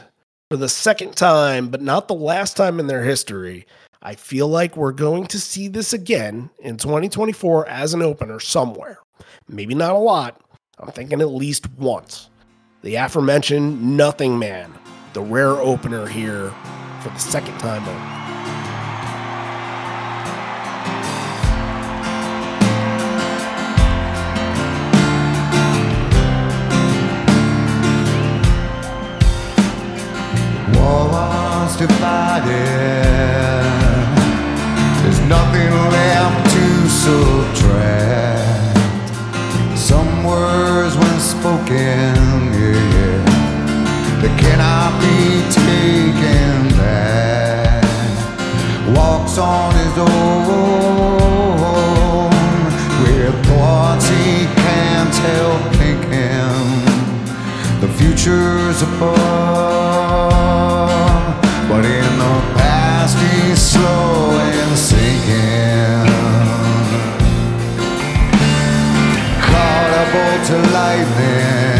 for 0.49 0.57
the 0.57 0.67
second 0.67 1.15
time, 1.15 1.67
but 1.67 1.83
not 1.83 2.07
the 2.07 2.15
last 2.15 2.57
time 2.57 2.79
in 2.79 2.87
their 2.87 3.03
history, 3.03 3.67
I 4.01 4.15
feel 4.15 4.47
like 4.47 4.75
we're 4.75 4.91
going 4.91 5.27
to 5.27 5.39
see 5.39 5.67
this 5.67 5.93
again 5.93 6.49
in 6.57 6.77
2024 6.77 7.67
as 7.67 7.93
an 7.93 8.01
opener 8.01 8.39
somewhere. 8.39 8.97
Maybe 9.47 9.75
not 9.75 9.93
a 9.93 9.99
lot. 9.99 10.41
I'm 10.79 10.91
thinking 10.91 11.21
at 11.21 11.29
least 11.29 11.71
once. 11.73 12.31
The 12.81 12.95
aforementioned 12.95 13.95
Nothing 13.95 14.39
Man, 14.39 14.73
the 15.13 15.21
rare 15.21 15.51
opener 15.51 16.07
here 16.07 16.51
for 17.01 17.09
the 17.09 17.19
second 17.19 17.57
time 17.59 17.87
over. 17.87 18.17
Divided. 31.77 32.51
There's 35.01 35.21
nothing 35.21 35.71
left 35.71 36.51
to 36.53 36.65
subtract. 36.89 38.77
Some 39.75 40.23
words, 40.23 40.95
when 40.95 41.19
spoken, 41.19 42.50
they 44.21 44.33
cannot 44.37 44.91
be 45.01 45.41
taken 45.49 46.69
back. 46.77 47.83
Walks 48.95 49.37
on 49.37 49.73
his 49.73 49.97
own 49.97 51.31
with 53.01 53.35
thoughts 53.47 54.05
he 54.09 54.45
can't 54.61 55.15
help 55.15 55.61
thinking 55.81 56.81
the 57.81 57.87
future's 57.97 58.79
above, 58.83 59.11
but 61.67 61.83
in 61.83 62.17
the 62.23 62.35
past 62.57 63.17
he's 63.17 63.59
slow 63.59 64.37
and 64.37 64.77
sinking. 64.77 66.05
Caught 69.47 69.91
bolt 70.13 70.41
to 70.49 70.57
lightning, 70.77 71.70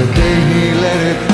the 0.00 0.14
day 0.14 0.40
he 0.54 0.72
let 0.80 1.26
it 1.26 1.29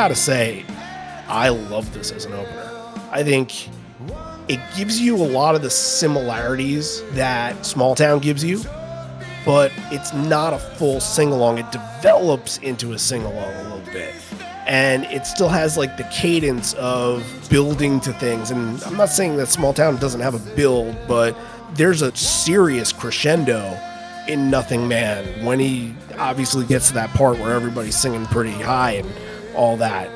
gotta 0.00 0.14
say, 0.14 0.64
I 1.28 1.50
love 1.50 1.92
this 1.92 2.10
as 2.10 2.24
an 2.24 2.32
opener. 2.32 2.70
I 3.10 3.22
think 3.22 3.68
it 4.48 4.58
gives 4.74 4.98
you 4.98 5.14
a 5.14 5.28
lot 5.28 5.54
of 5.54 5.60
the 5.60 5.68
similarities 5.68 7.02
that 7.10 7.66
Small 7.66 7.94
Town 7.94 8.18
gives 8.18 8.42
you, 8.42 8.62
but 9.44 9.70
it's 9.90 10.14
not 10.14 10.54
a 10.54 10.58
full 10.58 11.00
sing 11.00 11.32
along. 11.32 11.58
It 11.58 11.70
develops 11.70 12.56
into 12.56 12.94
a 12.94 12.98
sing 12.98 13.24
along 13.24 13.52
a 13.52 13.62
little 13.64 13.92
bit. 13.92 14.14
And 14.66 15.04
it 15.04 15.26
still 15.26 15.50
has 15.50 15.76
like 15.76 15.98
the 15.98 16.04
cadence 16.04 16.72
of 16.78 17.22
building 17.50 18.00
to 18.00 18.14
things. 18.14 18.50
And 18.50 18.82
I'm 18.84 18.96
not 18.96 19.10
saying 19.10 19.36
that 19.36 19.48
Small 19.48 19.74
Town 19.74 19.96
doesn't 19.96 20.22
have 20.22 20.34
a 20.34 20.56
build, 20.56 20.96
but 21.06 21.36
there's 21.74 22.00
a 22.00 22.16
serious 22.16 22.90
crescendo 22.90 23.78
in 24.28 24.48
Nothing 24.48 24.88
Man 24.88 25.44
when 25.44 25.60
he 25.60 25.94
obviously 26.16 26.64
gets 26.64 26.88
to 26.88 26.94
that 26.94 27.10
part 27.10 27.38
where 27.38 27.52
everybody's 27.52 27.96
singing 27.96 28.24
pretty 28.24 28.52
high 28.52 28.92
and 28.92 29.12
all 29.54 29.76
that. 29.78 30.08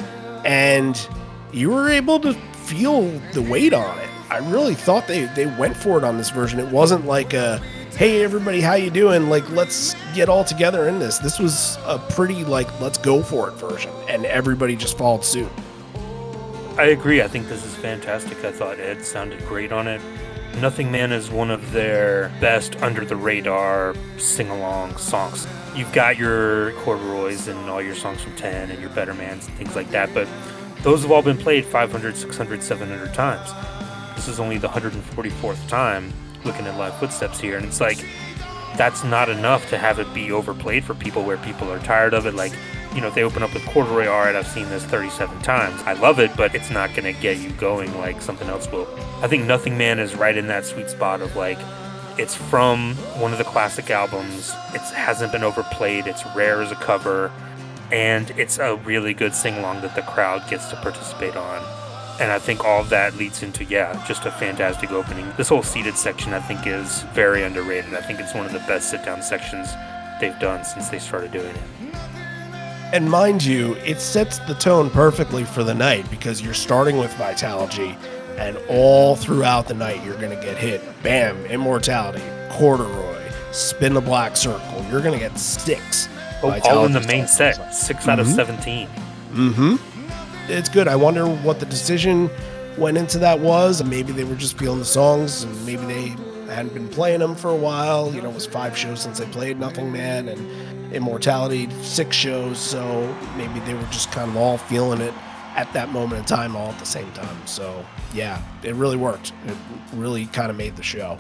And 0.45 1.09
you 1.53 1.71
were 1.71 1.89
able 1.89 2.21
to 2.21 2.35
feel 2.55 3.03
the 3.33 3.43
weight 3.43 3.73
on 3.73 3.99
it. 3.99 4.09
I 4.31 4.39
really 4.39 4.75
thought 4.75 5.07
they, 5.07 5.27
they 5.37 5.47
went 5.47 5.77
for 5.77 5.99
it 5.99 6.05
on 6.05 6.17
this 6.19 6.31
version. 6.31 6.59
It 6.59 6.69
wasn't 6.69 7.07
like 7.07 7.35
a 7.35 7.61
hey 7.97 8.25
everybody 8.25 8.61
how 8.61 8.75
you 8.75 8.91
doing? 8.91 9.29
Like 9.29 9.49
let's 9.51 9.95
get 10.15 10.29
all 10.29 10.45
together 10.45 10.89
in 10.89 10.99
this. 10.99 11.19
This 11.19 11.39
was 11.39 11.79
a 11.85 11.99
pretty 11.99 12.45
like 12.45 12.69
let's 12.81 12.99
go 12.99 13.23
for 13.23 13.49
it 13.49 13.53
version 13.53 13.93
and 14.09 14.27
everybody 14.27 14.75
just 14.75 14.99
followed 14.99 15.25
suit. 15.25 15.51
I 16.77 16.87
agree. 16.87 17.23
I 17.23 17.29
think 17.29 17.49
this 17.49 17.65
is 17.65 17.75
fantastic. 17.77 18.45
I 18.45 18.51
thought 18.51 18.81
ed 18.81 19.05
sounded 19.05 19.45
great 19.47 19.71
on 19.71 19.87
it. 19.87 20.01
Nothing 20.61 20.91
man 20.91 21.13
is 21.13 21.31
one 21.31 21.51
of 21.51 21.71
their 21.71 22.31
best 22.41 22.81
under 22.83 23.05
the 23.05 23.17
radar 23.17 23.95
sing-along 24.19 24.97
songs 24.97 25.47
you've 25.75 25.93
got 25.93 26.17
your 26.17 26.73
corduroys 26.83 27.49
and 27.49 27.59
all 27.69 27.83
your 27.83 27.95
songs 27.95 28.23
from 28.23 28.35
10 28.37 28.71
and 28.71 28.81
your 28.81 28.91
better 28.91 29.15
mans 29.15 29.47
and 29.47 29.57
things 29.57 29.75
like 29.75 29.91
that 29.91 30.13
but 30.15 30.29
those 30.83 31.03
have 31.03 31.11
all 31.11 31.23
been 31.23 31.39
played 31.39 31.65
500 31.65 32.17
600 32.17 32.63
700 32.63 33.15
times 33.15 33.53
this 34.15 34.29
is 34.29 34.41
only 34.41 34.59
the 34.59 34.69
144th 34.69 35.69
time 35.69 36.13
looking 36.45 36.67
at 36.67 36.77
live 36.77 36.97
footsteps 36.99 37.41
here, 37.41 37.57
and 37.57 37.67
it's 37.67 37.81
like 37.81 38.05
that's 38.77 39.05
not 39.05 39.29
enough 39.29 39.69
to 39.71 39.79
have 39.79 39.99
it 39.99 40.13
be 40.15 40.33
overplayed 40.33 40.85
for 40.85 40.95
people 40.95 41.23
where 41.25 41.37
people 41.39 41.71
are 41.71 41.79
tired 41.81 42.15
of 42.15 42.27
it. 42.27 42.35
Like, 42.35 42.53
you 42.95 43.01
know, 43.01 43.09
if 43.09 43.15
they 43.15 43.23
open 43.23 43.43
up 43.43 43.55
with 43.55 43.65
corduroy, 43.67 44.07
all 44.09 44.21
right, 44.21 44.35
I've 44.35 44.47
seen 44.47 44.69
this 44.69 44.85
37 44.85 45.41
times. 45.43 45.81
I 45.83 45.93
love 45.95 46.19
it, 46.19 46.37
but 46.37 46.55
it's 46.55 46.71
not 46.71 46.91
going 46.95 47.13
to 47.13 47.21
get 47.21 47.39
you 47.39 47.51
going 47.51 47.97
like 47.99 48.21
something 48.21 48.49
else 48.49 48.71
will. 48.71 48.89
I 49.23 49.29
think 49.29 49.45
Nothing 49.45 49.79
Man 49.79 49.99
is 49.99 50.15
right 50.17 50.37
in 50.37 50.49
that 50.49 50.65
sweet 50.65 50.91
spot 50.91 51.21
of 51.21 51.37
like, 51.37 51.59
it's 52.19 52.35
from 52.35 52.95
one 53.19 53.33
of 53.33 53.39
the 53.39 53.45
classic 53.45 53.91
albums. 53.91 54.53
It 54.73 54.81
hasn't 54.81 55.33
been 55.33 55.43
overplayed. 55.43 56.07
It's 56.07 56.25
rare 56.35 56.63
as 56.63 56.71
a 56.71 56.77
cover, 56.77 57.33
and 57.91 58.31
it's 58.39 58.59
a 58.59 58.77
really 58.77 59.15
good 59.15 59.35
sing 59.35 59.57
along 59.59 59.83
that 59.83 59.95
the 59.95 60.03
crowd 60.03 60.49
gets 60.49 60.69
to 60.69 60.77
participate 60.77 61.37
on. 61.37 61.63
And 62.21 62.31
I 62.31 62.39
think 62.39 62.65
all 62.65 62.81
of 62.81 62.91
that 62.91 63.17
leads 63.17 63.43
into, 63.43 63.65
yeah, 63.65 64.05
just 64.07 64.25
a 64.25 64.31
fantastic 64.31 64.93
opening. 64.93 65.33
This 65.37 65.49
whole 65.49 65.65
seated 65.65 65.97
section, 65.97 66.33
I 66.33 66.39
think, 66.41 66.67
is 66.67 67.03
very 67.13 67.43
underrated. 67.43 67.93
I 67.95 68.01
think 68.03 68.21
it's 68.21 68.35
one 68.35 68.47
of 68.47 68.53
the 68.53 68.61
best 68.61 68.91
sit 68.91 69.05
down 69.05 69.21
sections 69.21 69.69
they've 70.21 70.39
done 70.39 70.65
since 70.65 70.91
they 70.91 71.01
started 71.01 71.33
doing 71.33 71.55
it. 71.55 71.95
And 72.93 73.11
mind 73.11 73.45
you, 73.45 73.75
it 73.85 74.01
sets 74.01 74.39
the 74.39 74.55
tone 74.55 74.89
perfectly 74.89 75.43
for 75.43 75.65
the 75.65 75.75
night 75.75 76.09
because 76.09 76.41
you're 76.41 76.55
starting 76.55 76.99
with 76.99 77.11
Vitalogy, 77.15 77.97
and 78.39 78.57
all 78.69 79.17
throughout 79.17 79.69
the 79.69 79.75
night, 79.75 80.05
you're 80.05 80.19
going 80.19 80.37
to 80.37 80.45
get 80.45 80.57
hit. 80.57 80.83
Bam, 81.03 81.45
Immortality, 81.47 82.23
Corduroy, 82.51 83.31
Spin 83.53 83.95
the 83.95 84.01
Black 84.01 84.37
Circle. 84.37 84.85
You're 84.91 85.03
going 85.03 85.13
to 85.13 85.19
get 85.19 85.39
six. 85.39 86.09
Oh, 86.43 86.59
all 86.65 86.85
in 86.85 86.93
the 86.93 87.01
main 87.01 87.27
set, 87.27 87.75
6 87.75 88.01
mm-hmm. 88.01 88.11
out 88.11 88.21
of 88.21 88.27
mm-hmm. 88.27 88.37
17. 88.37 88.89
Mm 89.33 89.55
hmm 89.55 89.95
it's 90.49 90.69
good. 90.69 90.89
I 90.89 90.97
wonder 90.97 91.27
what 91.27 91.61
the 91.61 91.67
decision 91.67 92.31
went 92.77 92.99
into 92.99 93.19
that 93.19 93.41
was, 93.41 93.81
and 93.81 93.89
maybe 93.89 94.13
they 94.13 94.25
were 94.25 94.35
just 94.35 94.59
feeling 94.59 94.79
the 94.79 94.85
songs, 94.85 95.43
and 95.43 95.67
maybe 95.67 95.85
they 95.87 96.09
hadn't 96.53 96.75
been 96.75 96.89
playing 96.89 97.21
them 97.21 97.35
for 97.35 97.51
a 97.51 97.57
while. 97.57 98.13
You 98.13 98.23
know, 98.23 98.31
it 98.31 98.35
was 98.35 98.47
five 98.47 98.77
shows 98.77 99.01
since 99.01 99.19
they 99.19 99.27
played 99.27 99.59
Nothing 99.59 99.91
Man 99.91 100.29
and 100.29 100.93
Immortality, 100.93 101.69
six 101.83 102.15
shows, 102.15 102.59
so 102.59 103.15
maybe 103.37 103.61
they 103.61 103.75
were 103.75 103.87
just 103.91 104.13
kind 104.13 104.31
of 104.31 104.37
all 104.37 104.59
feeling 104.59 105.01
it 105.01 105.15
at 105.55 105.73
that 105.73 105.91
moment 105.91 106.21
in 106.21 106.25
time, 106.25 106.57
all 106.57 106.71
at 106.71 106.79
the 106.79 106.87
same 106.87 107.11
time. 107.13 107.47
So 107.47 107.85
yeah, 108.13 108.43
it 108.63 108.75
really 108.75 108.97
worked. 108.97 109.33
It 109.47 109.57
really 109.93 110.27
kind 110.27 110.51
of 110.51 110.57
made 110.57 110.77
the 110.77 110.83
show. 110.83 111.19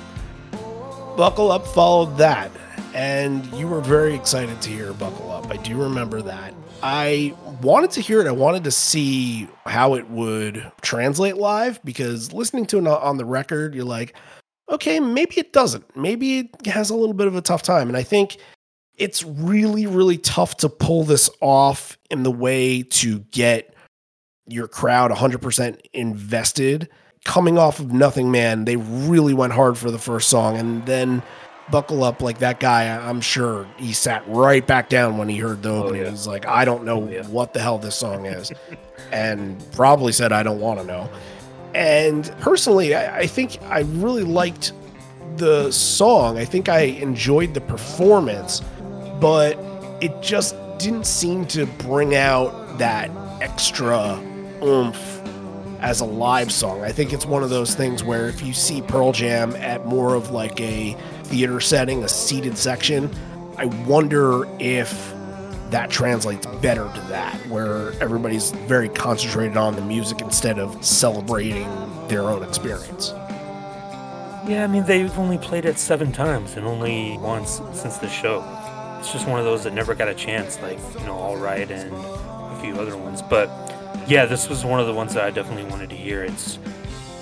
Buckle 1.16 1.53
Up 1.53 1.66
followed 1.66 2.16
that, 2.18 2.51
and 2.94 3.47
you 3.53 3.68
were 3.68 3.81
very 3.81 4.14
excited 4.14 4.61
to 4.62 4.70
hear 4.70 4.92
Buckle 4.92 5.31
Up. 5.31 5.51
I 5.51 5.57
do 5.57 5.81
remember 5.81 6.23
that. 6.23 6.55
I 6.83 7.35
wanted 7.62 7.92
to 7.92 8.01
hear 8.01 8.20
it. 8.20 8.27
I 8.27 8.33
wanted 8.33 8.64
to 8.64 8.70
see 8.70 9.49
how 9.64 9.94
it 9.94 10.11
would 10.11 10.70
translate 10.83 11.37
live 11.37 11.83
because 11.85 12.33
listening 12.33 12.66
to 12.66 12.79
it 12.79 12.87
on 12.87 13.16
the 13.16 13.25
record, 13.25 13.75
you're 13.75 13.85
like, 13.85 14.14
okay, 14.70 15.01
maybe 15.01 15.37
it 15.37 15.53
doesn't. 15.53 15.97
Maybe 15.97 16.40
it 16.40 16.66
has 16.66 16.90
a 16.90 16.94
little 16.94 17.14
bit 17.14 17.27
of 17.27 17.37
a 17.37 17.40
tough 17.40 17.62
time. 17.62 17.88
And 17.88 17.97
I 17.97 18.03
think 18.03 18.38
it's 18.97 19.25
really, 19.25 19.87
really 19.87 20.18
tough 20.18 20.57
to 20.59 20.68
pull 20.68 21.05
this 21.05 21.31
off 21.40 21.99
in 22.11 22.23
the 22.23 22.31
way 22.31 22.83
to 22.83 23.20
get 23.31 23.73
your 24.46 24.68
crowd 24.68 25.11
100% 25.11 25.80
invested. 25.92 26.88
Coming 27.24 27.57
off 27.57 27.80
of 27.80 27.92
Nothing 27.92 28.30
Man, 28.30 28.64
they 28.66 28.76
really 28.76 29.33
went 29.33 29.52
hard 29.54 29.78
for 29.78 29.90
the 29.90 29.98
first 29.98 30.28
song. 30.28 30.57
And 30.57 30.85
then 30.87 31.22
buckle 31.70 32.04
up 32.04 32.20
like 32.20 32.38
that 32.38 32.61
guy 32.61 32.85
i'm 33.09 33.20
sure 33.20 33.66
he 33.78 33.92
sat 33.92 34.22
right 34.28 34.66
back 34.66 34.88
down 34.88 35.16
when 35.16 35.28
he 35.28 35.38
heard 35.38 35.62
the 35.62 35.70
oh, 35.70 35.85
opening 35.85 36.02
oh, 36.02 36.04
yeah. 36.04 36.11
he's 36.11 36.26
like 36.26 36.46
i 36.46 36.64
don't 36.64 36.85
know 36.85 37.04
oh, 37.04 37.09
yeah. 37.09 37.26
what 37.28 37.54
the 37.54 37.61
hell 37.61 37.78
this 37.78 37.96
song 37.96 38.26
is 38.26 38.52
and 39.12 39.64
probably 39.72 40.12
said 40.12 40.33
i 40.33 40.42
don't 40.42 40.61
want 40.61 40.78
to 40.78 40.85
know 40.85 41.09
and 41.74 42.35
personally 42.40 42.94
I, 42.94 43.20
I, 43.20 43.26
think 43.26 43.61
i 43.64 43.80
really 43.80 44.24
liked 44.24 44.72
the 45.37 45.70
song 45.70 46.38
i 46.38 46.44
think 46.44 46.68
i 46.68 46.80
enjoyed 46.80 47.54
the 47.54 47.62
performance 47.62 48.61
but 49.20 49.59
it 50.02 50.20
just 50.20 50.54
didn't 50.78 51.07
seem 51.07 51.46
to 51.46 51.64
bring 51.64 52.14
out 52.14 52.78
that 52.78 53.11
extra 53.40 54.20
oomph 54.64 55.20
as 55.81 56.00
a 56.00 56.05
live 56.05 56.50
song. 56.50 56.83
I 56.83 56.92
think 56.92 57.12
it's 57.12 57.27
one 57.27 57.42
of 57.42 57.50
those 57.50 57.74
things 57.74 58.03
where 58.03 58.29
if 58.29 58.42
you 58.42 58.55
see 58.55 58.81
Pearl 58.81 59.12
Jam 59.12 59.55
at 59.57 59.87
more 59.87 60.14
of 60.14 60.31
like 60.31 60.61
a 60.61 60.96
theater 61.24 61.61
setting, 61.61 62.03
a 62.05 62.09
seated 62.09 62.57
section, 62.57 63.14
I 63.59 63.66
wonder 63.87 64.46
if 64.59 65.12
that 65.70 65.90
translates 65.90 66.46
better 66.62 66.90
to 66.94 67.00
that, 67.09 67.35
where 67.48 67.92
everybody's 68.00 68.53
very 68.53 68.88
concentrated 68.88 69.57
on 69.57 69.74
the 69.74 69.83
music 69.83 70.20
instead 70.20 70.59
of 70.59 70.85
celebrating 70.85 71.68
their 72.09 72.22
own 72.22 72.42
experience. 72.42 73.12
Yeah, 74.46 74.64
I 74.64 74.66
mean, 74.66 74.85
they've 74.85 75.18
only 75.18 75.38
played 75.38 75.64
it 75.64 75.79
seven 75.79 76.12
times 76.12 76.57
and 76.57 76.66
only 76.66 77.18
once 77.18 77.61
since 77.72 77.96
the 77.96 78.09
show. 78.09 78.44
It's 79.00 79.12
just 79.12 79.27
one 79.27 79.38
of 79.38 79.44
those 79.44 79.64
that 79.64 79.72
never 79.72 79.94
got 79.94 80.09
a 80.09 80.14
chance, 80.14 80.61
like, 80.61 80.79
you 80.98 81.07
know, 81.07 81.14
All 81.14 81.37
Right 81.37 81.70
and 81.70 81.92
a 81.92 82.59
few 82.61 82.74
other 82.74 82.96
ones. 82.96 83.20
But 83.22 83.48
yeah, 84.06 84.26
this 84.26 84.48
was 84.48 84.64
one 84.64 84.80
of 84.80 84.86
the 84.86 84.94
ones 84.94 85.14
that 85.14 85.24
I 85.24 85.30
definitely 85.30 85.70
wanted 85.70 85.90
to 85.90 85.96
hear. 85.96 86.24
It's 86.24 86.58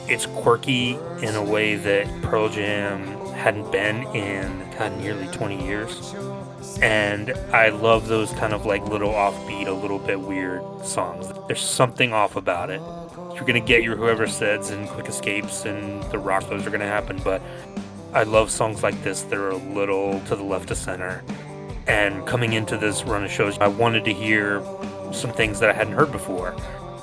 it's 0.09 0.27
quirky 0.27 0.99
in 1.23 1.35
a 1.37 1.43
way 1.43 1.77
that 1.77 2.07
Pearl 2.23 2.49
Jam 2.49 3.07
hadn't 3.35 3.71
been 3.71 4.03
in 4.15 4.63
God 4.77 4.99
nearly 4.99 5.27
20 5.29 5.65
years. 5.65 6.15
And 6.83 7.31
I 7.53 7.69
love 7.69 8.09
those 8.09 8.33
kind 8.33 8.53
of 8.53 8.67
like 8.67 8.85
little 8.89 9.13
offbeat, 9.13 9.69
a 9.69 9.73
little 9.73 9.99
bit 9.99 10.21
weird 10.21 10.63
songs. 10.85 11.33
There's 11.47 11.63
something 11.63 12.13
off 12.13 12.37
about 12.37 12.71
it. 12.71 12.81
You're 13.35 13.45
gonna 13.45 13.61
get 13.61 13.85
your 13.85 13.97
whoever 13.97 14.27
says 14.27 14.71
and 14.71 14.89
quick 14.89 15.07
escapes 15.07 15.65
and 15.65 16.03
the 16.11 16.19
rock 16.19 16.49
those 16.49 16.67
are 16.67 16.71
gonna 16.71 16.87
happen, 16.87 17.21
but 17.23 17.41
I 18.13 18.25
love 18.25 18.51
songs 18.51 18.83
like 18.83 19.01
this 19.03 19.23
that 19.23 19.39
are 19.39 19.51
a 19.51 19.57
little 19.57 20.21
to 20.27 20.37
the 20.37 20.43
left 20.43 20.71
of 20.71 20.77
center. 20.77 21.23
And 21.87 22.27
coming 22.27 22.53
into 22.53 22.77
this 22.77 23.05
run 23.05 23.25
of 23.25 23.31
shows, 23.31 23.59
I 23.59 23.69
wanted 23.69 24.05
to 24.05 24.13
hear 24.13 24.61
some 25.13 25.33
things 25.33 25.61
that 25.61 25.71
I 25.71 25.73
hadn't 25.73 25.95
heard 25.95 26.13
before. 26.13 26.55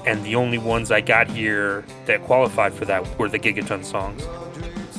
And 0.06 0.24
the 0.24 0.36
only 0.36 0.58
ones 0.58 0.92
I 0.92 1.02
got 1.02 1.28
here 1.28 1.86
that 2.06 2.24
qualified 2.24 2.74
for 2.74 2.86
that 2.86 3.20
were 3.20 3.30
the 3.30 3.40
Gigaton 3.40 3.84
songs. 3.84 4.26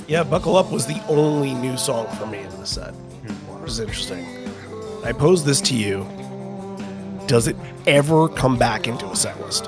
Yeah, 0.06 0.22
Buckle 0.24 0.56
Up 0.56 0.70
was 0.70 0.86
the 0.86 1.02
only 1.08 1.54
new 1.54 1.76
song 1.76 2.06
for 2.16 2.26
me 2.26 2.38
in 2.38 2.50
the 2.50 2.66
set. 2.66 2.92
Which 2.92 3.70
is 3.70 3.80
interesting. 3.80 4.26
I 5.04 5.12
pose 5.12 5.44
this 5.44 5.60
to 5.62 5.74
you. 5.74 6.06
Does 7.26 7.46
it 7.46 7.56
ever 7.86 8.28
come 8.28 8.58
back 8.58 8.86
into 8.86 9.06
a 9.06 9.16
set 9.16 9.40
list? 9.40 9.66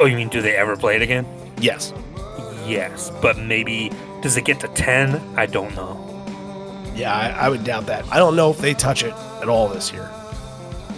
Oh, 0.00 0.06
you 0.06 0.16
mean 0.16 0.28
do 0.28 0.42
they 0.42 0.56
ever 0.56 0.76
play 0.76 0.96
it 0.96 1.02
again? 1.02 1.26
Yes. 1.58 1.92
Yes, 2.66 3.12
but 3.20 3.38
maybe 3.38 3.92
does 4.22 4.36
it 4.36 4.44
get 4.44 4.58
to 4.60 4.68
10? 4.68 5.20
I 5.36 5.46
don't 5.46 5.74
know. 5.76 6.00
Yeah, 6.96 7.14
I, 7.14 7.46
I 7.46 7.48
would 7.48 7.64
doubt 7.64 7.86
that. 7.86 8.06
I 8.10 8.18
don't 8.18 8.36
know 8.36 8.50
if 8.50 8.58
they 8.58 8.74
touch 8.74 9.02
it 9.04 9.12
at 9.42 9.48
all 9.48 9.68
this 9.68 9.92
year 9.92 10.10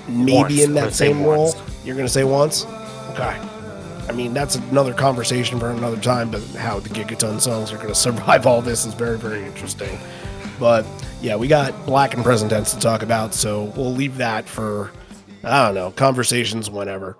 maybe 0.09 0.33
once. 0.33 0.63
in 0.63 0.75
that 0.75 0.95
same 0.95 1.25
role. 1.25 1.55
You're 1.85 1.97
going 1.97 2.07
to 2.07 2.13
say 2.13 2.25
once? 2.25 2.65
Okay. 3.11 3.41
I 4.09 4.13
mean, 4.13 4.35
that's 4.35 4.55
another 4.57 4.95
conversation 4.95 5.59
for 5.59 5.71
another 5.71 6.01
time, 6.01 6.31
but 6.31 6.43
how 6.57 6.79
the 6.79 6.89
Gigaton 6.89 7.41
songs 7.41 7.73
are 7.73 7.77
going 7.77 7.89
to 7.95 7.95
survive 7.95 8.47
all 8.47 8.63
this 8.63 8.85
is 8.87 8.95
very, 8.95 9.19
very 9.19 9.45
interesting. 9.45 9.99
But 10.59 10.87
yeah, 11.21 11.37
we 11.37 11.49
got 11.49 11.87
Black 11.87 12.15
and 12.15 12.23
Present 12.23 12.51
Tense 12.51 12.73
to 12.73 12.81
talk 12.81 13.03
about, 13.03 13.35
so 13.35 13.65
we'll 13.77 13.93
leave 13.93 14.17
that 14.19 14.49
for, 14.49 14.91
I 15.45 15.67
don't 15.67 15.75
know, 15.75 15.91
conversations 15.91 16.71
whenever. 16.71 17.17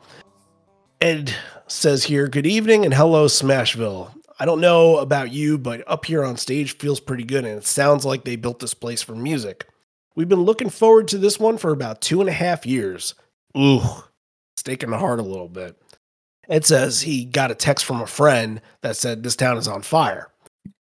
Ed 1.01 1.35
says 1.67 2.05
here, 2.05 2.29
Good 2.29 2.47
evening 2.47 2.85
and 2.85 2.95
hello, 2.95 3.27
Smashville. 3.27 4.13
I 4.39 4.45
don't 4.45 4.61
know 4.61 4.99
about 4.99 5.33
you, 5.33 5.59
but 5.59 5.83
up 5.87 6.05
here 6.05 6.25
on 6.25 6.37
stage 6.37 6.77
feels 6.77 7.01
pretty 7.01 7.25
good, 7.25 7.45
and 7.45 7.59
it 7.59 7.65
sounds 7.65 8.05
like 8.05 8.25
they 8.25 8.37
built 8.37 8.59
this 8.59 8.75
place 8.75 9.03
for 9.03 9.15
music. 9.15 9.67
We've 10.17 10.29
been 10.29 10.43
looking 10.43 10.71
forward 10.71 11.09
to 11.09 11.19
this 11.19 11.39
one 11.39 11.59
for 11.59 11.71
about 11.71 12.01
two 12.01 12.21
and 12.21 12.29
a 12.29 12.33
half 12.33 12.65
years. 12.67 13.15
Ooh, 13.57 13.83
stake 14.57 14.83
in 14.83 14.91
the 14.91 14.99
heart 14.99 15.21
a 15.21 15.23
little 15.23 15.49
bit. 15.49 15.77
Ed 16.49 16.65
says 16.65 17.03
he 17.03 17.25
got 17.25 17.51
a 17.51 17.55
text 17.55 17.85
from 17.85 18.01
a 18.01 18.07
friend 18.07 18.63
that 18.81 18.97
said 18.97 19.23
this 19.23 19.37
town 19.37 19.59
is 19.59 19.69
on 19.69 19.83
fire. 19.83 20.33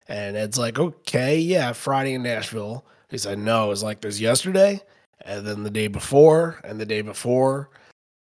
And 0.08 0.36
Ed's 0.36 0.58
like, 0.58 0.78
okay, 0.78 1.38
yeah, 1.38 1.72
Friday 1.72 2.14
in 2.14 2.22
Nashville. 2.22 2.86
He 3.08 3.18
said, 3.18 3.38
no, 3.38 3.70
it's 3.70 3.82
like 3.82 4.00
there's 4.00 4.20
yesterday, 4.20 4.80
and 5.24 5.46
then 5.46 5.64
the 5.64 5.70
day 5.70 5.88
before, 5.88 6.60
and 6.64 6.80
the 6.80 6.86
day 6.86 7.02
before. 7.02 7.70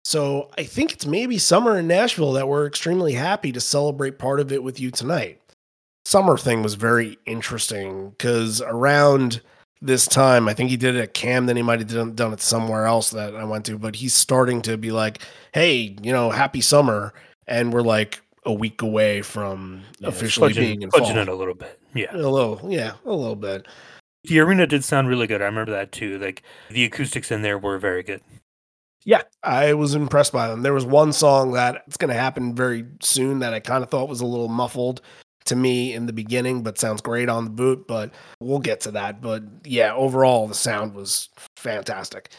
So 0.05 0.51
I 0.57 0.64
think 0.64 0.92
it's 0.92 1.07
maybe 1.07 1.38
summer 1.38 1.79
in 1.79 1.87
Nashville 1.87 2.33
that 2.33 2.49
we're 2.49 2.66
extremely 2.66 3.14
happy 3.14 3.53
to 3.53 3.61
celebrate 3.61 4.18
part 4.18 4.40
of 4.40 4.53
it 4.53 4.62
with 4.62 4.79
you 4.79 4.90
tonight. 4.90 5.40
Summer 6.05 6.38
thing 6.38 6.62
was 6.62 6.75
very 6.75 7.18
interesting 7.27 8.11
because 8.11 8.62
around 8.62 9.40
this 9.83 10.07
time, 10.07 10.49
I 10.49 10.55
think 10.55 10.71
he 10.71 10.77
did 10.77 10.95
it 10.97 11.01
at 11.01 11.14
Camden. 11.14 11.57
He 11.57 11.62
might 11.62 11.79
have 11.81 11.88
done, 11.88 12.14
done 12.14 12.33
it 12.33 12.40
somewhere 12.40 12.87
else 12.87 13.11
that 13.11 13.35
I 13.35 13.45
went 13.45 13.64
to, 13.66 13.79
but 13.79 13.97
he's 13.97 14.14
starting 14.14 14.61
to 14.62 14.77
be 14.77 14.90
like, 14.93 15.23
hey, 15.53 15.97
you 16.03 16.12
know, 16.12 16.31
happy 16.31 16.61
summer. 16.61 17.14
And 17.47 17.73
we're 17.73 17.83
like 17.83 18.21
a 18.45 18.53
week 18.53 18.83
away 18.83 19.23
from 19.23 19.83
Yeah, 19.99 20.09
officially 20.09 20.53
fudging- 20.53 20.57
being 20.57 20.83
in 20.83 20.90
fudging 20.90 21.16
it 21.16 21.29
a 21.29 21.35
little 21.35 21.55
bit. 21.55 21.79
Yeah. 21.95 22.14
A 22.14 22.19
little, 22.19 22.61
yeah, 22.71 22.93
a 23.05 23.12
little 23.12 23.37
bit. 23.37 23.66
The 24.25 24.38
arena 24.40 24.66
did 24.66 24.85
sound 24.85 25.09
really 25.09 25.27
good. 25.27 25.40
I 25.40 25.47
remember 25.47 25.73
that 25.73 25.93
too. 25.93 26.19
Like 26.19 26.43
the 26.71 26.85
acoustics 26.85 27.31
in 27.31 27.43
there 27.43 27.59
were 27.59 27.79
very 27.79 28.03
good. 28.03 28.21
Yeah, 29.05 29.23
I 29.43 29.73
was 29.73 29.95
impressed 29.95 30.31
by 30.33 30.47
them. 30.49 30.61
There 30.61 30.75
was 30.75 30.85
one 30.85 31.14
song 31.14 31.53
that 31.53 31.85
it's 31.87 31.97
going 31.97 32.11
to 32.11 32.21
happen 32.21 32.55
very 32.55 32.85
soon 33.01 33.38
that 33.38 33.55
I 33.55 33.61
kind 33.61 33.83
of 33.83 33.88
thought 33.88 34.11
was 34.11 34.21
a 34.21 34.27
little 34.27 34.49
muffled 34.49 35.01
to 35.46 35.57
me 35.57 35.94
in 35.94 36.07
the 36.07 36.12
beginning, 36.12 36.62
but 36.62 36.79
sounds 36.79 37.00
great 37.00 37.29
on 37.29 37.44
the 37.44 37.50
boot. 37.50 37.87
But 37.87 38.12
we'll 38.40 38.59
get 38.59 38.81
to 38.83 38.90
that. 38.92 39.20
But 39.20 39.42
yeah, 39.64 39.94
overall, 39.94 40.46
the 40.46 40.55
sound 40.55 40.94
was 40.94 41.29
fantastic. 41.57 42.31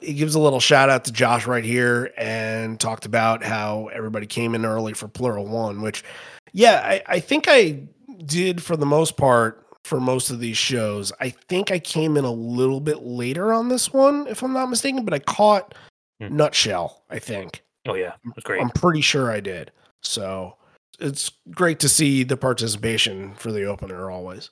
He 0.00 0.14
gives 0.14 0.34
a 0.34 0.40
little 0.40 0.60
shout 0.60 0.90
out 0.90 1.04
to 1.04 1.12
Josh 1.12 1.46
right 1.46 1.64
here 1.64 2.12
and 2.16 2.78
talked 2.78 3.06
about 3.06 3.42
how 3.42 3.88
everybody 3.92 4.26
came 4.26 4.54
in 4.54 4.66
early 4.66 4.92
for 4.92 5.08
Pluralone, 5.08 5.80
which, 5.80 6.04
yeah, 6.52 6.82
I, 6.84 7.02
I 7.06 7.20
think 7.20 7.46
I 7.48 7.80
did 8.26 8.62
for 8.62 8.76
the 8.76 8.86
most 8.86 9.16
part 9.16 9.64
for 9.84 10.00
most 10.00 10.30
of 10.30 10.40
these 10.40 10.56
shows. 10.56 11.12
I 11.20 11.30
think 11.30 11.70
I 11.70 11.78
came 11.78 12.16
in 12.16 12.24
a 12.24 12.32
little 12.32 12.80
bit 12.80 13.02
later 13.02 13.52
on 13.52 13.68
this 13.68 13.92
one, 13.92 14.26
if 14.26 14.42
I'm 14.42 14.52
not 14.52 14.68
mistaken, 14.68 15.04
but 15.04 15.14
I 15.14 15.20
caught 15.20 15.74
Hmm. 16.20 16.36
Nutshell, 16.36 17.02
I 17.10 17.18
think. 17.18 17.62
Oh 17.86 17.94
yeah, 17.94 18.12
it 18.24 18.34
was 18.34 18.44
great. 18.44 18.62
I'm 18.62 18.70
pretty 18.70 19.00
sure 19.00 19.30
I 19.30 19.40
did. 19.40 19.72
So 20.02 20.56
it's 21.00 21.30
great 21.50 21.80
to 21.80 21.88
see 21.88 22.24
the 22.24 22.36
participation 22.36 23.34
for 23.34 23.52
the 23.52 23.64
opener 23.64 24.10
always. 24.10 24.50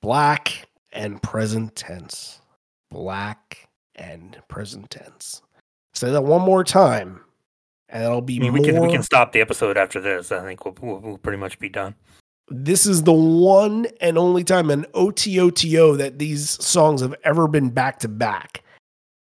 Black 0.00 0.68
and 0.92 1.22
present 1.22 1.74
tense. 1.76 2.40
Black 2.90 3.68
and 3.94 4.40
present 4.48 4.90
tense. 4.90 5.42
Say 5.94 6.10
that 6.10 6.24
one 6.24 6.42
more 6.42 6.64
time, 6.64 7.20
and 7.88 8.02
it'll 8.02 8.20
be 8.22 8.36
I 8.36 8.40
mean, 8.40 8.52
we 8.52 8.64
can 8.64 8.80
we 8.80 8.90
can 8.90 9.02
stop 9.02 9.32
the 9.32 9.40
episode 9.40 9.76
after 9.76 10.00
this. 10.00 10.32
I 10.32 10.42
think 10.42 10.64
we'll 10.64 10.76
we'll, 10.80 11.00
we'll 11.00 11.18
pretty 11.18 11.38
much 11.38 11.58
be 11.58 11.68
done. 11.68 11.94
this 12.50 12.86
is 12.86 13.02
the 13.02 13.12
one 13.12 13.86
and 14.00 14.18
only 14.18 14.44
time 14.44 14.70
in 14.70 14.84
OTOTO 14.94 15.96
that 15.98 16.18
these 16.18 16.50
songs 16.64 17.00
have 17.00 17.14
ever 17.24 17.48
been 17.48 17.70
back 17.70 17.98
to 18.00 18.08
back. 18.08 18.62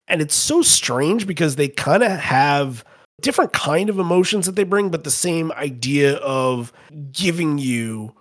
And 0.07 0.21
it's 0.21 0.35
so 0.35 0.61
strange 0.61 1.27
because 1.27 1.55
they 1.55 1.67
kind 1.67 2.03
of 2.03 2.11
have 2.11 2.83
different 3.21 3.53
kind 3.53 3.89
of 3.89 3.99
emotions 3.99 4.45
that 4.45 4.55
they 4.55 4.63
bring 4.63 4.89
but 4.89 5.03
the 5.03 5.11
same 5.11 5.51
idea 5.53 6.15
of 6.17 6.73
giving 7.11 7.57
you 7.57 8.13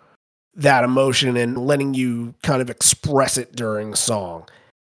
that 0.55 0.85
emotion 0.85 1.37
and 1.37 1.59
letting 1.59 1.95
you 1.95 2.35
kind 2.43 2.61
of 2.61 2.71
express 2.71 3.37
it 3.39 3.55
during 3.55 3.95
song. 3.95 4.49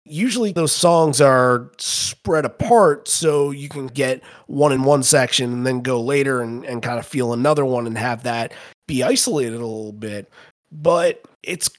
Usually 0.04 0.52
those 0.52 0.72
songs 0.72 1.20
are 1.20 1.70
spread 1.78 2.44
apart 2.44 3.08
so 3.08 3.50
you 3.50 3.70
can 3.70 3.86
get 3.86 4.22
one 4.46 4.72
in 4.72 4.82
one 4.82 5.02
section 5.02 5.52
and 5.52 5.66
then 5.66 5.80
go 5.80 6.00
later 6.02 6.42
and, 6.42 6.64
and 6.64 6.82
kind 6.82 6.98
of 6.98 7.06
feel 7.06 7.32
another 7.32 7.64
one 7.64 7.86
and 7.86 7.96
have 7.96 8.24
that 8.24 8.52
be 8.86 9.02
isolated 9.02 9.54
a 9.54 9.66
little 9.66 9.92
bit, 9.92 10.30
but 10.70 11.24
it's 11.42 11.70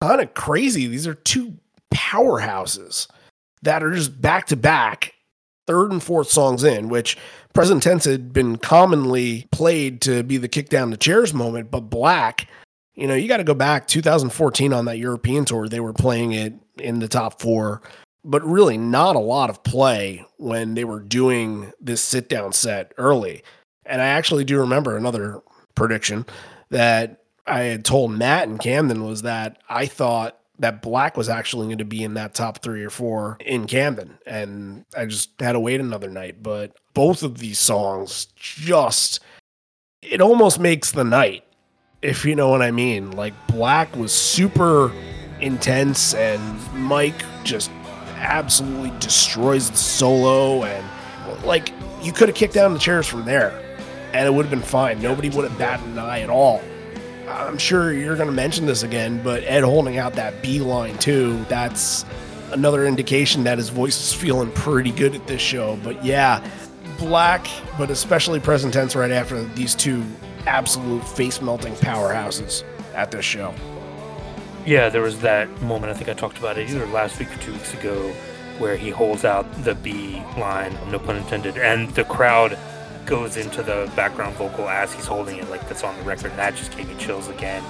kind 0.00 0.20
of 0.20 0.32
crazy. 0.34 0.86
These 0.86 1.06
are 1.06 1.14
two 1.14 1.54
powerhouses 1.92 3.06
that 3.62 3.82
are 3.82 3.92
just 3.92 4.20
back 4.20 4.46
to 4.46 4.56
back, 4.56 5.14
third 5.66 5.92
and 5.92 6.02
fourth 6.02 6.30
songs 6.30 6.64
in, 6.64 6.88
which 6.88 7.18
present 7.54 7.82
tense 7.82 8.04
had 8.04 8.32
been 8.32 8.56
commonly 8.56 9.46
played 9.50 10.00
to 10.02 10.22
be 10.22 10.36
the 10.36 10.48
kick 10.48 10.68
down 10.68 10.90
the 10.90 10.96
chairs 10.96 11.32
moment, 11.32 11.70
but 11.70 11.88
Black, 11.88 12.48
you 12.94 13.06
know, 13.06 13.14
you 13.14 13.28
got 13.28 13.38
to 13.38 13.44
go 13.44 13.54
back 13.54 13.86
2014 13.86 14.72
on 14.72 14.84
that 14.84 14.98
European 14.98 15.44
tour. 15.44 15.68
They 15.68 15.80
were 15.80 15.92
playing 15.92 16.32
it 16.32 16.54
in 16.78 16.98
the 16.98 17.08
top 17.08 17.40
four, 17.40 17.80
but 18.24 18.44
really 18.44 18.76
not 18.76 19.16
a 19.16 19.20
lot 19.20 19.50
of 19.50 19.62
play 19.62 20.24
when 20.36 20.74
they 20.74 20.84
were 20.84 21.00
doing 21.00 21.72
this 21.80 22.02
sit 22.02 22.28
down 22.28 22.52
set 22.52 22.92
early. 22.98 23.42
And 23.86 24.02
I 24.02 24.06
actually 24.06 24.44
do 24.44 24.58
remember 24.58 24.96
another 24.96 25.40
prediction 25.74 26.26
that 26.70 27.22
I 27.46 27.60
had 27.60 27.84
told 27.84 28.10
Matt 28.12 28.48
and 28.48 28.60
Camden 28.60 29.04
was 29.04 29.22
that 29.22 29.58
I 29.68 29.86
thought 29.86 30.38
that 30.64 30.80
Black 30.80 31.14
was 31.14 31.28
actually 31.28 31.66
going 31.66 31.76
to 31.76 31.84
be 31.84 32.02
in 32.02 32.14
that 32.14 32.32
top 32.32 32.62
three 32.62 32.82
or 32.82 32.88
four 32.88 33.36
in 33.38 33.66
Camden. 33.66 34.16
And 34.24 34.86
I 34.96 35.04
just 35.04 35.38
had 35.38 35.52
to 35.52 35.60
wait 35.60 35.78
another 35.78 36.08
night. 36.08 36.42
But 36.42 36.74
both 36.94 37.22
of 37.22 37.36
these 37.36 37.58
songs 37.58 38.28
just, 38.34 39.20
it 40.00 40.22
almost 40.22 40.58
makes 40.58 40.92
the 40.92 41.04
night, 41.04 41.44
if 42.00 42.24
you 42.24 42.34
know 42.34 42.48
what 42.48 42.62
I 42.62 42.70
mean. 42.70 43.10
Like 43.10 43.34
Black 43.46 43.94
was 43.94 44.10
super 44.10 44.90
intense 45.38 46.14
and 46.14 46.40
Mike 46.72 47.22
just 47.42 47.70
absolutely 48.16 48.98
destroys 49.00 49.70
the 49.70 49.76
solo. 49.76 50.64
And 50.64 51.44
like 51.44 51.74
you 52.00 52.10
could 52.10 52.30
have 52.30 52.36
kicked 52.36 52.54
down 52.54 52.72
the 52.72 52.78
chairs 52.78 53.06
from 53.06 53.26
there 53.26 53.52
and 54.14 54.26
it 54.26 54.32
would 54.32 54.46
have 54.46 54.50
been 54.50 54.62
fine. 54.66 55.02
Nobody 55.02 55.28
would 55.28 55.44
have 55.44 55.58
batted 55.58 55.86
an 55.88 55.98
eye 55.98 56.20
at 56.20 56.30
all. 56.30 56.62
I'm 57.34 57.58
sure 57.58 57.92
you're 57.92 58.16
going 58.16 58.28
to 58.28 58.34
mention 58.34 58.64
this 58.64 58.84
again, 58.84 59.20
but 59.22 59.42
Ed 59.44 59.64
holding 59.64 59.98
out 59.98 60.14
that 60.14 60.40
B 60.40 60.60
line 60.60 60.96
too, 60.98 61.44
that's 61.48 62.04
another 62.52 62.86
indication 62.86 63.42
that 63.44 63.58
his 63.58 63.70
voice 63.70 64.00
is 64.00 64.12
feeling 64.12 64.52
pretty 64.52 64.92
good 64.92 65.14
at 65.14 65.26
this 65.26 65.42
show. 65.42 65.76
But 65.82 66.04
yeah, 66.04 66.46
Black, 66.98 67.46
but 67.76 67.90
especially 67.90 68.38
present 68.38 68.72
tense 68.72 68.94
right 68.94 69.10
after 69.10 69.44
these 69.44 69.74
two 69.74 70.04
absolute 70.46 71.02
face 71.02 71.42
melting 71.42 71.74
powerhouses 71.74 72.62
at 72.94 73.10
this 73.10 73.24
show. 73.24 73.52
Yeah, 74.64 74.88
there 74.88 75.02
was 75.02 75.20
that 75.20 75.50
moment. 75.62 75.90
I 75.90 75.94
think 75.94 76.08
I 76.08 76.14
talked 76.14 76.38
about 76.38 76.56
it 76.56 76.70
either 76.70 76.86
last 76.86 77.18
week 77.18 77.34
or 77.34 77.40
two 77.40 77.52
weeks 77.52 77.74
ago, 77.74 78.12
where 78.58 78.76
he 78.76 78.90
holds 78.90 79.24
out 79.24 79.50
the 79.64 79.74
B 79.74 80.22
line, 80.38 80.72
no 80.90 80.98
pun 81.00 81.16
intended, 81.16 81.58
and 81.58 81.90
the 81.90 82.04
crowd 82.04 82.56
goes 83.06 83.36
into 83.36 83.62
the 83.62 83.90
background 83.94 84.36
vocal 84.36 84.68
as 84.68 84.92
he's 84.92 85.06
holding 85.06 85.38
it, 85.38 85.48
like 85.50 85.68
that's 85.68 85.84
on 85.84 85.96
the 85.96 86.02
record. 86.02 86.30
And 86.30 86.38
that 86.38 86.54
just 86.56 86.76
gave 86.76 86.88
me 86.88 86.94
chills 86.96 87.28
again. 87.28 87.62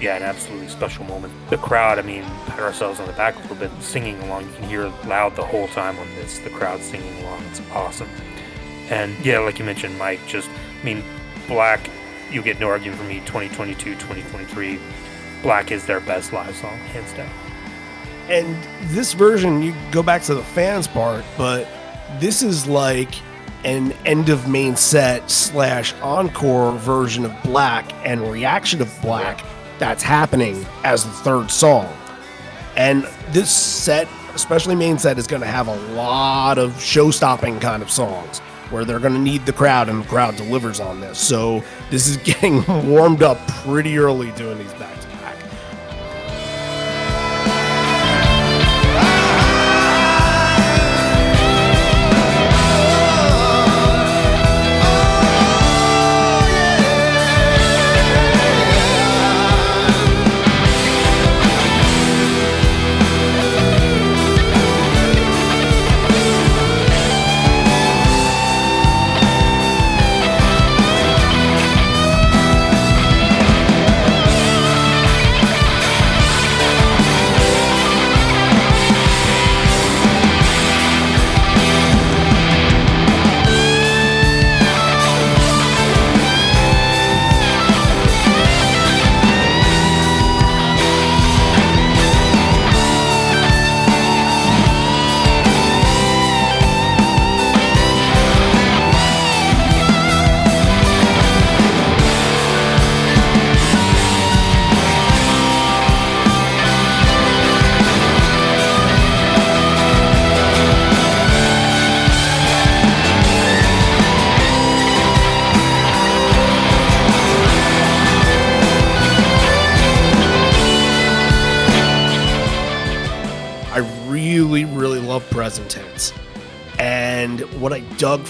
Yeah, 0.00 0.16
an 0.16 0.22
absolutely 0.22 0.68
special 0.68 1.04
moment. 1.04 1.32
The 1.48 1.58
crowd, 1.58 1.98
I 1.98 2.02
mean, 2.02 2.24
pat 2.46 2.58
ourselves 2.58 2.98
on 2.98 3.06
the 3.06 3.12
back 3.12 3.36
a 3.36 3.40
little 3.42 3.56
bit, 3.56 3.70
singing 3.80 4.20
along. 4.22 4.46
You 4.48 4.54
can 4.54 4.68
hear 4.68 4.92
loud 5.06 5.36
the 5.36 5.44
whole 5.44 5.68
time 5.68 5.98
on 5.98 6.08
this. 6.16 6.40
The 6.40 6.50
crowd 6.50 6.80
singing 6.80 7.22
along. 7.22 7.44
It's 7.50 7.60
awesome. 7.72 8.08
And 8.90 9.14
yeah, 9.24 9.38
like 9.38 9.58
you 9.58 9.64
mentioned, 9.64 9.96
Mike, 9.98 10.20
just, 10.26 10.50
I 10.80 10.84
mean, 10.84 11.04
Black, 11.46 11.88
you 12.32 12.42
get 12.42 12.58
no 12.58 12.68
argument 12.68 12.98
from 12.98 13.08
me, 13.08 13.20
2022, 13.20 13.92
2023. 13.94 14.80
Black 15.42 15.70
is 15.70 15.86
their 15.86 16.00
best 16.00 16.32
live 16.32 16.54
song, 16.56 16.76
hands 16.78 17.12
down. 17.12 17.30
And 18.28 18.56
this 18.90 19.12
version, 19.12 19.62
you 19.62 19.74
go 19.90 20.02
back 20.02 20.22
to 20.22 20.34
the 20.34 20.42
fans 20.42 20.88
part, 20.88 21.24
but 21.36 21.68
this 22.18 22.42
is 22.42 22.66
like 22.66 23.14
an 23.64 23.92
end 24.04 24.28
of 24.28 24.48
main 24.48 24.76
set 24.76 25.30
slash 25.30 25.94
encore 26.02 26.72
version 26.78 27.24
of 27.24 27.42
Black 27.42 27.92
and 28.06 28.20
reaction 28.30 28.80
of 28.80 28.92
Black 29.02 29.44
that's 29.78 30.02
happening 30.02 30.64
as 30.84 31.04
the 31.04 31.10
third 31.10 31.50
song. 31.50 31.92
And 32.76 33.04
this 33.30 33.50
set, 33.50 34.08
especially 34.34 34.74
main 34.74 34.98
set, 34.98 35.18
is 35.18 35.26
going 35.26 35.42
to 35.42 35.48
have 35.48 35.68
a 35.68 35.76
lot 35.94 36.58
of 36.58 36.80
show 36.80 37.10
stopping 37.10 37.60
kind 37.60 37.82
of 37.82 37.90
songs 37.90 38.38
where 38.70 38.84
they're 38.84 39.00
going 39.00 39.14
to 39.14 39.20
need 39.20 39.44
the 39.44 39.52
crowd 39.52 39.88
and 39.88 40.02
the 40.02 40.08
crowd 40.08 40.36
delivers 40.36 40.80
on 40.80 41.00
this. 41.00 41.18
So 41.18 41.62
this 41.90 42.08
is 42.08 42.16
getting 42.24 42.64
warmed 42.88 43.22
up 43.22 43.38
pretty 43.48 43.98
early 43.98 44.32
doing 44.32 44.58
these 44.58 44.72
back 44.74 45.01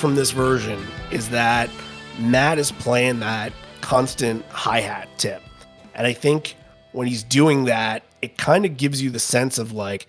from 0.02 0.16
this 0.16 0.32
version 0.32 0.84
is 1.12 1.28
that 1.28 1.70
Matt 2.18 2.58
is 2.58 2.72
playing 2.72 3.20
that 3.20 3.52
constant 3.82 4.44
hi 4.46 4.80
hat 4.80 5.08
tip. 5.16 5.40
And 5.94 6.08
I 6.08 6.12
think 6.12 6.56
when 6.90 7.06
he's 7.06 7.22
doing 7.22 7.66
that, 7.66 8.02
it 8.20 8.36
kind 8.36 8.64
of 8.64 8.76
gives 8.76 9.00
you 9.00 9.10
the 9.10 9.20
sense 9.20 9.58
of 9.58 9.70
like 9.70 10.08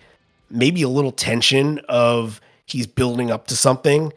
maybe 0.50 0.82
a 0.82 0.88
little 0.88 1.12
tension 1.12 1.80
of 1.88 2.40
he's 2.66 2.88
building 2.88 3.30
up 3.30 3.46
to 3.46 3.56
something 3.56 4.12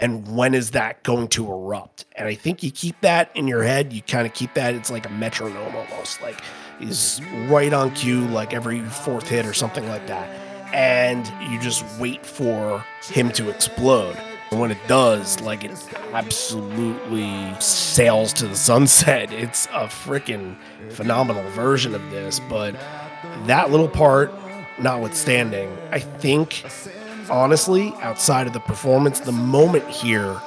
and 0.00 0.36
when 0.36 0.52
is 0.52 0.72
that 0.72 1.04
going 1.04 1.28
to 1.28 1.46
erupt? 1.46 2.06
And 2.16 2.26
i 2.26 2.34
think 2.34 2.64
you 2.64 2.72
keep 2.72 3.00
that 3.02 3.30
in 3.36 3.46
your 3.46 3.62
head 3.62 3.92
you 3.92 4.02
kind 4.02 4.26
of 4.26 4.34
keep 4.34 4.54
that 4.54 4.74
it's 4.74 4.90
like 4.90 5.06
a 5.06 5.10
metronome 5.10 5.76
almost 5.76 6.20
like 6.22 6.40
he's 6.80 7.20
right 7.46 7.72
on 7.72 7.92
cue 7.92 8.26
like 8.28 8.52
every 8.52 8.80
fourth 8.80 9.28
hit 9.28 9.46
or 9.46 9.54
something 9.54 9.86
like 9.86 10.08
that. 10.08 10.28
And 10.74 11.24
you 11.52 11.60
just 11.60 11.84
wait 12.00 12.26
for 12.26 12.84
him 13.02 13.30
to 13.32 13.48
explode 13.48 14.16
and 14.50 14.60
when 14.60 14.70
it 14.70 14.78
does 14.88 15.40
like 15.40 15.64
it 15.64 15.72
absolutely 16.12 17.54
sails 17.60 18.32
to 18.34 18.46
the 18.46 18.56
sunset. 18.56 19.32
It's 19.40 19.66
a 19.66 19.86
freaking 19.86 20.56
phenomenal 20.90 21.48
version 21.50 21.94
of 21.94 22.10
this 22.10 22.40
but 22.40 22.74
that 23.46 23.70
little 23.70 23.88
part 23.88 24.32
notwithstanding 24.78 25.76
i 25.92 25.98
think 25.98 26.64
honestly, 27.30 27.94
outside 28.00 28.46
of 28.46 28.52
the 28.52 28.60
performance, 28.60 29.20
the 29.20 29.32
moment 29.32 29.88
here 29.88 30.40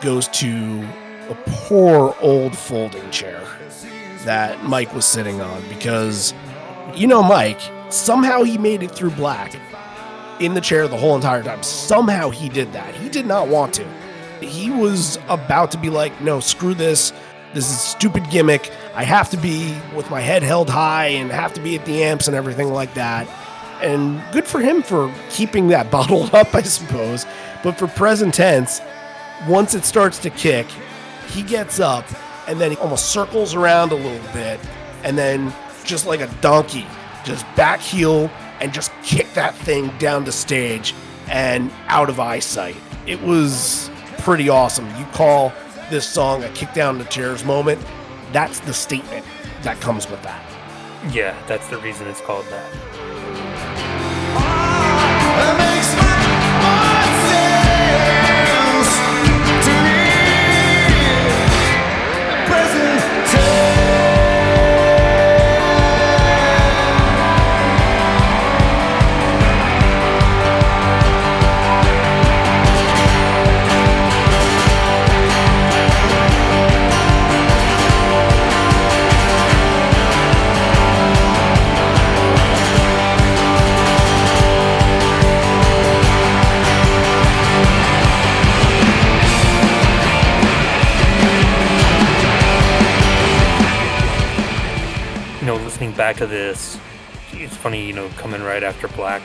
goes 0.00 0.28
to 0.28 0.86
a 1.28 1.34
poor 1.46 2.14
old 2.20 2.56
folding 2.56 3.10
chair 3.10 3.42
that 4.24 4.62
Mike 4.64 4.94
was 4.94 5.04
sitting 5.04 5.40
on 5.40 5.66
because, 5.68 6.34
you 6.94 7.06
know, 7.06 7.22
Mike, 7.22 7.60
somehow 7.88 8.42
he 8.42 8.58
made 8.58 8.82
it 8.82 8.90
through 8.90 9.10
black 9.12 9.54
in 10.40 10.54
the 10.54 10.60
chair 10.60 10.88
the 10.88 10.96
whole 10.96 11.14
entire 11.14 11.42
time. 11.42 11.62
Somehow 11.62 12.30
he 12.30 12.48
did 12.48 12.72
that. 12.72 12.94
He 12.94 13.08
did 13.08 13.26
not 13.26 13.48
want 13.48 13.74
to. 13.74 13.86
He 14.40 14.70
was 14.70 15.18
about 15.28 15.70
to 15.72 15.78
be 15.78 15.90
like, 15.90 16.18
no, 16.20 16.40
screw 16.40 16.74
this. 16.74 17.12
This 17.52 17.70
is 17.70 17.78
stupid 17.78 18.28
gimmick. 18.30 18.70
I 18.94 19.04
have 19.04 19.30
to 19.30 19.36
be 19.36 19.76
with 19.94 20.10
my 20.10 20.20
head 20.20 20.42
held 20.42 20.70
high 20.70 21.06
and 21.06 21.30
have 21.30 21.52
to 21.54 21.60
be 21.60 21.76
at 21.76 21.84
the 21.84 22.02
amps 22.02 22.26
and 22.26 22.36
everything 22.36 22.72
like 22.72 22.94
that 22.94 23.28
and 23.82 24.22
good 24.32 24.46
for 24.46 24.60
him 24.60 24.82
for 24.82 25.12
keeping 25.30 25.68
that 25.68 25.90
bottled 25.90 26.34
up, 26.34 26.54
I 26.54 26.62
suppose. 26.62 27.26
But 27.62 27.78
for 27.78 27.88
present 27.88 28.34
tense, 28.34 28.80
once 29.48 29.74
it 29.74 29.84
starts 29.84 30.18
to 30.20 30.30
kick, 30.30 30.66
he 31.28 31.42
gets 31.42 31.80
up 31.80 32.04
and 32.48 32.60
then 32.60 32.70
he 32.70 32.76
almost 32.78 33.10
circles 33.10 33.54
around 33.54 33.92
a 33.92 33.96
little 33.96 34.32
bit 34.32 34.60
and 35.04 35.16
then 35.16 35.52
just 35.84 36.06
like 36.06 36.20
a 36.20 36.26
donkey, 36.40 36.86
just 37.24 37.44
back 37.56 37.80
heel 37.80 38.30
and 38.60 38.72
just 38.72 38.92
kick 39.02 39.32
that 39.34 39.54
thing 39.54 39.90
down 39.98 40.24
the 40.24 40.32
stage 40.32 40.94
and 41.28 41.70
out 41.86 42.08
of 42.08 42.20
eyesight. 42.20 42.76
It 43.06 43.20
was 43.22 43.90
pretty 44.18 44.48
awesome. 44.48 44.86
You 44.98 45.04
call 45.06 45.52
this 45.90 46.08
song 46.08 46.44
a 46.44 46.48
kick 46.50 46.72
down 46.72 46.98
the 46.98 47.04
chairs 47.04 47.44
moment. 47.44 47.84
That's 48.32 48.60
the 48.60 48.74
statement 48.74 49.24
that 49.62 49.80
comes 49.80 50.08
with 50.08 50.22
that. 50.22 50.44
Yeah, 51.12 51.36
that's 51.46 51.68
the 51.68 51.78
reason 51.78 52.06
it's 52.06 52.20
called 52.20 52.44
that. 52.46 52.89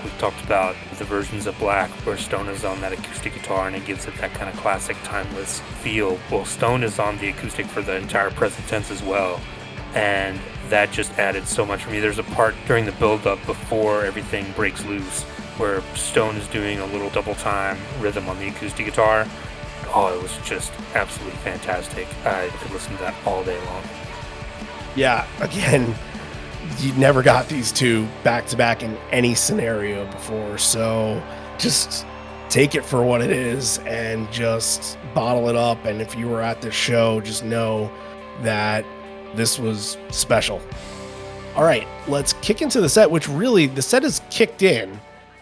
We 0.05 0.11
talked 0.19 0.41
about 0.43 0.75
the 0.99 1.03
versions 1.03 1.47
of 1.47 1.57
Black 1.57 1.89
where 2.05 2.15
Stone 2.17 2.47
is 2.49 2.63
on 2.63 2.79
that 2.81 2.93
acoustic 2.93 3.33
guitar 3.33 3.67
and 3.67 3.75
it 3.75 3.85
gives 3.85 4.05
it 4.05 4.15
that 4.17 4.33
kind 4.33 4.47
of 4.47 4.55
classic, 4.61 4.95
timeless 5.03 5.59
feel. 5.81 6.19
Well, 6.31 6.45
Stone 6.45 6.83
is 6.83 6.99
on 6.99 7.17
the 7.17 7.29
acoustic 7.29 7.65
for 7.65 7.81
the 7.81 7.95
entire 7.97 8.29
present 8.29 8.67
tense 8.67 8.91
as 8.91 9.01
well. 9.01 9.41
And 9.95 10.39
that 10.69 10.91
just 10.91 11.11
added 11.17 11.47
so 11.47 11.65
much 11.65 11.83
for 11.83 11.89
me. 11.89 11.99
There's 11.99 12.19
a 12.19 12.23
part 12.23 12.53
during 12.67 12.85
the 12.85 12.91
build 12.93 13.25
up 13.25 13.43
before 13.45 14.05
everything 14.05 14.51
breaks 14.51 14.85
loose 14.85 15.23
where 15.57 15.81
Stone 15.95 16.35
is 16.35 16.47
doing 16.49 16.79
a 16.79 16.85
little 16.85 17.09
double 17.09 17.35
time 17.35 17.77
rhythm 17.99 18.29
on 18.29 18.37
the 18.37 18.49
acoustic 18.49 18.85
guitar. 18.85 19.25
Oh, 19.93 20.15
it 20.15 20.21
was 20.21 20.37
just 20.45 20.71
absolutely 20.93 21.37
fantastic. 21.39 22.07
I 22.25 22.49
could 22.59 22.71
listen 22.71 22.93
to 22.93 22.99
that 22.99 23.15
all 23.25 23.43
day 23.43 23.57
long. 23.65 23.83
Yeah, 24.95 25.27
again, 25.41 25.95
you 26.79 26.93
never 26.93 27.23
got 27.23 27.47
these 27.49 27.71
two 27.71 28.07
back 28.23 28.47
to 28.47 28.57
back 28.57 28.83
in 28.83 28.97
any 29.11 29.35
scenario 29.35 30.05
before. 30.11 30.57
So 30.57 31.21
just 31.57 32.05
take 32.49 32.75
it 32.75 32.85
for 32.85 33.03
what 33.03 33.21
it 33.21 33.31
is 33.31 33.79
and 33.79 34.31
just 34.31 34.97
bottle 35.13 35.49
it 35.49 35.55
up. 35.55 35.83
And 35.85 36.01
if 36.01 36.15
you 36.15 36.27
were 36.27 36.41
at 36.41 36.61
this 36.61 36.75
show, 36.75 37.21
just 37.21 37.43
know 37.43 37.91
that 38.41 38.85
this 39.35 39.59
was 39.59 39.97
special. 40.11 40.61
All 41.55 41.63
right, 41.63 41.87
let's 42.07 42.33
kick 42.33 42.61
into 42.61 42.81
the 42.81 42.89
set, 42.89 43.09
which 43.09 43.27
really 43.29 43.67
the 43.67 43.81
set 43.81 44.03
is 44.03 44.21
kicked 44.29 44.61
in. 44.61 44.99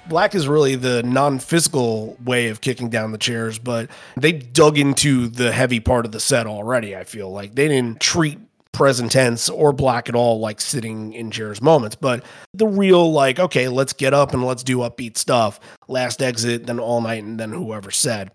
Black 0.08 0.36
is 0.36 0.48
really 0.48 0.76
the 0.76 1.02
non 1.04 1.40
physical 1.40 2.18
way 2.24 2.50
of 2.50 2.62
kicking 2.62 2.90
down 2.90 3.12
the 3.12 3.18
chairs, 3.18 3.58
but 3.58 3.90
they 4.18 4.32
dug 4.32 4.78
into 4.78 5.28
the 5.28 5.52
heavy 5.52 5.80
part 5.80 6.06
of 6.06 6.12
the 6.12 6.20
set 6.20 6.46
already. 6.46 6.96
I 6.96 7.04
feel 7.04 7.32
like 7.32 7.56
they 7.56 7.68
didn't 7.68 8.00
treat 8.00 8.40
present 8.74 9.12
tense 9.12 9.50
or 9.50 9.72
black 9.72 10.10
at 10.10 10.16
all, 10.16 10.40
like 10.40 10.60
sitting 10.60 11.14
in 11.14 11.32
chairs 11.32 11.62
moments. 11.62 11.96
But 11.96 12.26
the 12.54 12.68
real, 12.68 13.12
like, 13.12 13.40
okay, 13.40 13.70
let's 13.70 13.94
get 13.94 14.14
up 14.14 14.34
and 14.34 14.46
let's 14.46 14.64
do 14.64 14.80
upbeat 14.80 15.18
stuff. 15.18 15.60
Last 15.88 16.22
exit, 16.22 16.66
then 16.66 16.80
all 16.80 17.00
night, 17.00 17.24
and 17.24 17.40
then 17.40 17.52
whoever 17.52 17.92
said. 17.92 18.32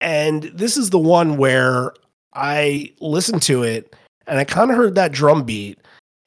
And 0.00 0.44
this 0.54 0.76
is 0.76 0.90
the 0.90 0.98
one 0.98 1.36
where 1.36 1.92
I 2.34 2.92
listened 3.00 3.42
to 3.42 3.62
it 3.62 3.94
and 4.26 4.38
I 4.38 4.44
kind 4.44 4.70
of 4.70 4.76
heard 4.76 4.94
that 4.96 5.12
drum 5.12 5.44
beat 5.44 5.78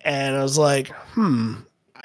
and 0.03 0.35
I 0.35 0.43
was 0.43 0.57
like, 0.57 0.89
hmm, 1.13 1.55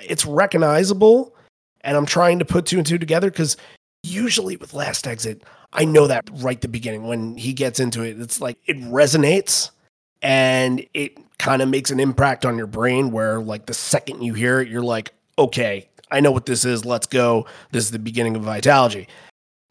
it's 0.00 0.26
recognizable. 0.26 1.34
And 1.82 1.96
I'm 1.96 2.06
trying 2.06 2.38
to 2.38 2.44
put 2.44 2.66
two 2.66 2.78
and 2.78 2.86
two 2.86 2.98
together 2.98 3.30
because 3.30 3.56
usually 4.02 4.56
with 4.56 4.74
Last 4.74 5.06
Exit, 5.06 5.44
I 5.72 5.84
know 5.84 6.06
that 6.06 6.28
right 6.34 6.60
the 6.60 6.68
beginning 6.68 7.06
when 7.06 7.36
he 7.36 7.52
gets 7.52 7.80
into 7.80 8.02
it, 8.02 8.20
it's 8.20 8.40
like 8.40 8.58
it 8.66 8.78
resonates 8.82 9.70
and 10.20 10.84
it 10.94 11.16
kind 11.42 11.60
of 11.60 11.68
makes 11.68 11.90
an 11.90 11.98
impact 11.98 12.46
on 12.46 12.56
your 12.56 12.68
brain 12.68 13.10
where 13.10 13.40
like 13.40 13.66
the 13.66 13.74
second 13.74 14.22
you 14.22 14.32
hear 14.32 14.60
it 14.60 14.68
you're 14.68 14.80
like 14.80 15.12
okay 15.40 15.88
i 16.12 16.20
know 16.20 16.30
what 16.30 16.46
this 16.46 16.64
is 16.64 16.84
let's 16.84 17.08
go. 17.08 17.46
This 17.72 17.84
is 17.84 17.90
the 17.90 17.98
beginning 17.98 18.36
of 18.36 18.42
vitalogy. 18.42 19.08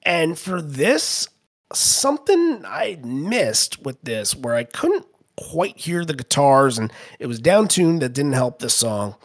And 0.03 0.37
for 0.37 0.61
this 0.61 1.29
something 1.71 2.65
i 2.65 2.99
missed 3.05 3.81
with 3.83 4.01
this 4.01 4.35
where 4.35 4.53
i 4.53 4.65
couldn't 4.65 5.05
quite 5.37 5.77
hear 5.77 6.03
the 6.03 6.13
guitars 6.13 6.77
and 6.77 6.91
it 7.19 7.27
was 7.27 7.39
down 7.39 7.69
tuned 7.69 8.01
that 8.01 8.11
didn't 8.11 8.33
help 8.33 8.59
this 8.59 8.73
song 8.73 9.15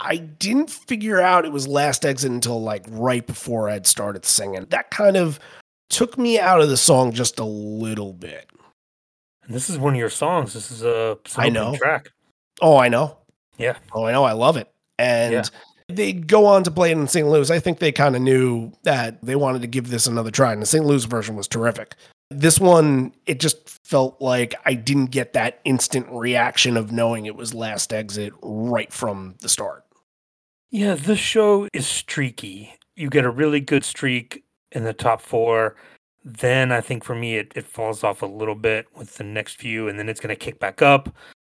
i 0.00 0.16
didn't 0.16 0.70
figure 0.70 1.20
out 1.20 1.44
it 1.44 1.52
was 1.52 1.68
last 1.68 2.04
exit 2.04 2.32
until 2.32 2.60
like 2.60 2.84
right 2.88 3.28
before 3.28 3.70
i'd 3.70 3.86
started 3.86 4.24
singing. 4.24 4.66
That 4.70 4.90
kind 4.90 5.16
of 5.16 5.38
took 5.90 6.18
me 6.18 6.40
out 6.40 6.60
of 6.60 6.68
the 6.68 6.76
song 6.76 7.12
just 7.12 7.38
a 7.38 7.44
little 7.44 8.12
bit 8.12 8.50
and 9.46 9.54
this 9.54 9.68
is 9.70 9.78
one 9.78 9.94
of 9.94 9.98
your 9.98 10.10
songs. 10.10 10.54
This 10.54 10.70
is 10.70 10.82
a 10.82 11.18
I 11.36 11.48
know 11.48 11.76
track. 11.76 12.10
Oh, 12.60 12.76
I 12.76 12.88
know. 12.88 13.18
Yeah. 13.58 13.76
Oh, 13.92 14.04
I 14.04 14.12
know. 14.12 14.24
I 14.24 14.32
love 14.32 14.56
it. 14.56 14.72
And 14.98 15.32
yeah. 15.32 15.42
they 15.88 16.12
go 16.12 16.46
on 16.46 16.64
to 16.64 16.70
play 16.70 16.90
it 16.90 16.98
in 16.98 17.08
St. 17.08 17.26
Louis. 17.26 17.50
I 17.50 17.58
think 17.58 17.78
they 17.78 17.92
kind 17.92 18.16
of 18.16 18.22
knew 18.22 18.72
that 18.84 19.22
they 19.22 19.36
wanted 19.36 19.62
to 19.62 19.68
give 19.68 19.90
this 19.90 20.06
another 20.06 20.30
try. 20.30 20.52
And 20.52 20.62
the 20.62 20.66
St. 20.66 20.84
Louis 20.84 21.04
version 21.04 21.36
was 21.36 21.48
terrific. 21.48 21.94
This 22.30 22.58
one, 22.58 23.12
it 23.26 23.38
just 23.38 23.68
felt 23.86 24.20
like 24.20 24.54
I 24.64 24.74
didn't 24.74 25.06
get 25.06 25.34
that 25.34 25.60
instant 25.64 26.06
reaction 26.10 26.76
of 26.76 26.90
knowing 26.90 27.26
it 27.26 27.36
was 27.36 27.54
last 27.54 27.92
exit 27.92 28.32
right 28.42 28.92
from 28.92 29.34
the 29.40 29.48
start. 29.48 29.84
Yeah, 30.70 30.94
this 30.94 31.18
show 31.18 31.68
is 31.72 31.86
streaky. 31.86 32.74
You 32.96 33.10
get 33.10 33.24
a 33.24 33.30
really 33.30 33.60
good 33.60 33.84
streak 33.84 34.44
in 34.72 34.84
the 34.84 34.92
top 34.92 35.20
four 35.20 35.76
then 36.24 36.72
I 36.72 36.80
think 36.80 37.04
for 37.04 37.14
me, 37.14 37.36
it, 37.36 37.52
it 37.54 37.66
falls 37.66 38.02
off 38.02 38.22
a 38.22 38.26
little 38.26 38.54
bit 38.54 38.86
with 38.96 39.16
the 39.16 39.24
next 39.24 39.56
few, 39.56 39.88
and 39.88 39.98
then 39.98 40.08
it's 40.08 40.20
going 40.20 40.34
to 40.34 40.36
kick 40.36 40.58
back 40.58 40.80
up. 40.82 41.14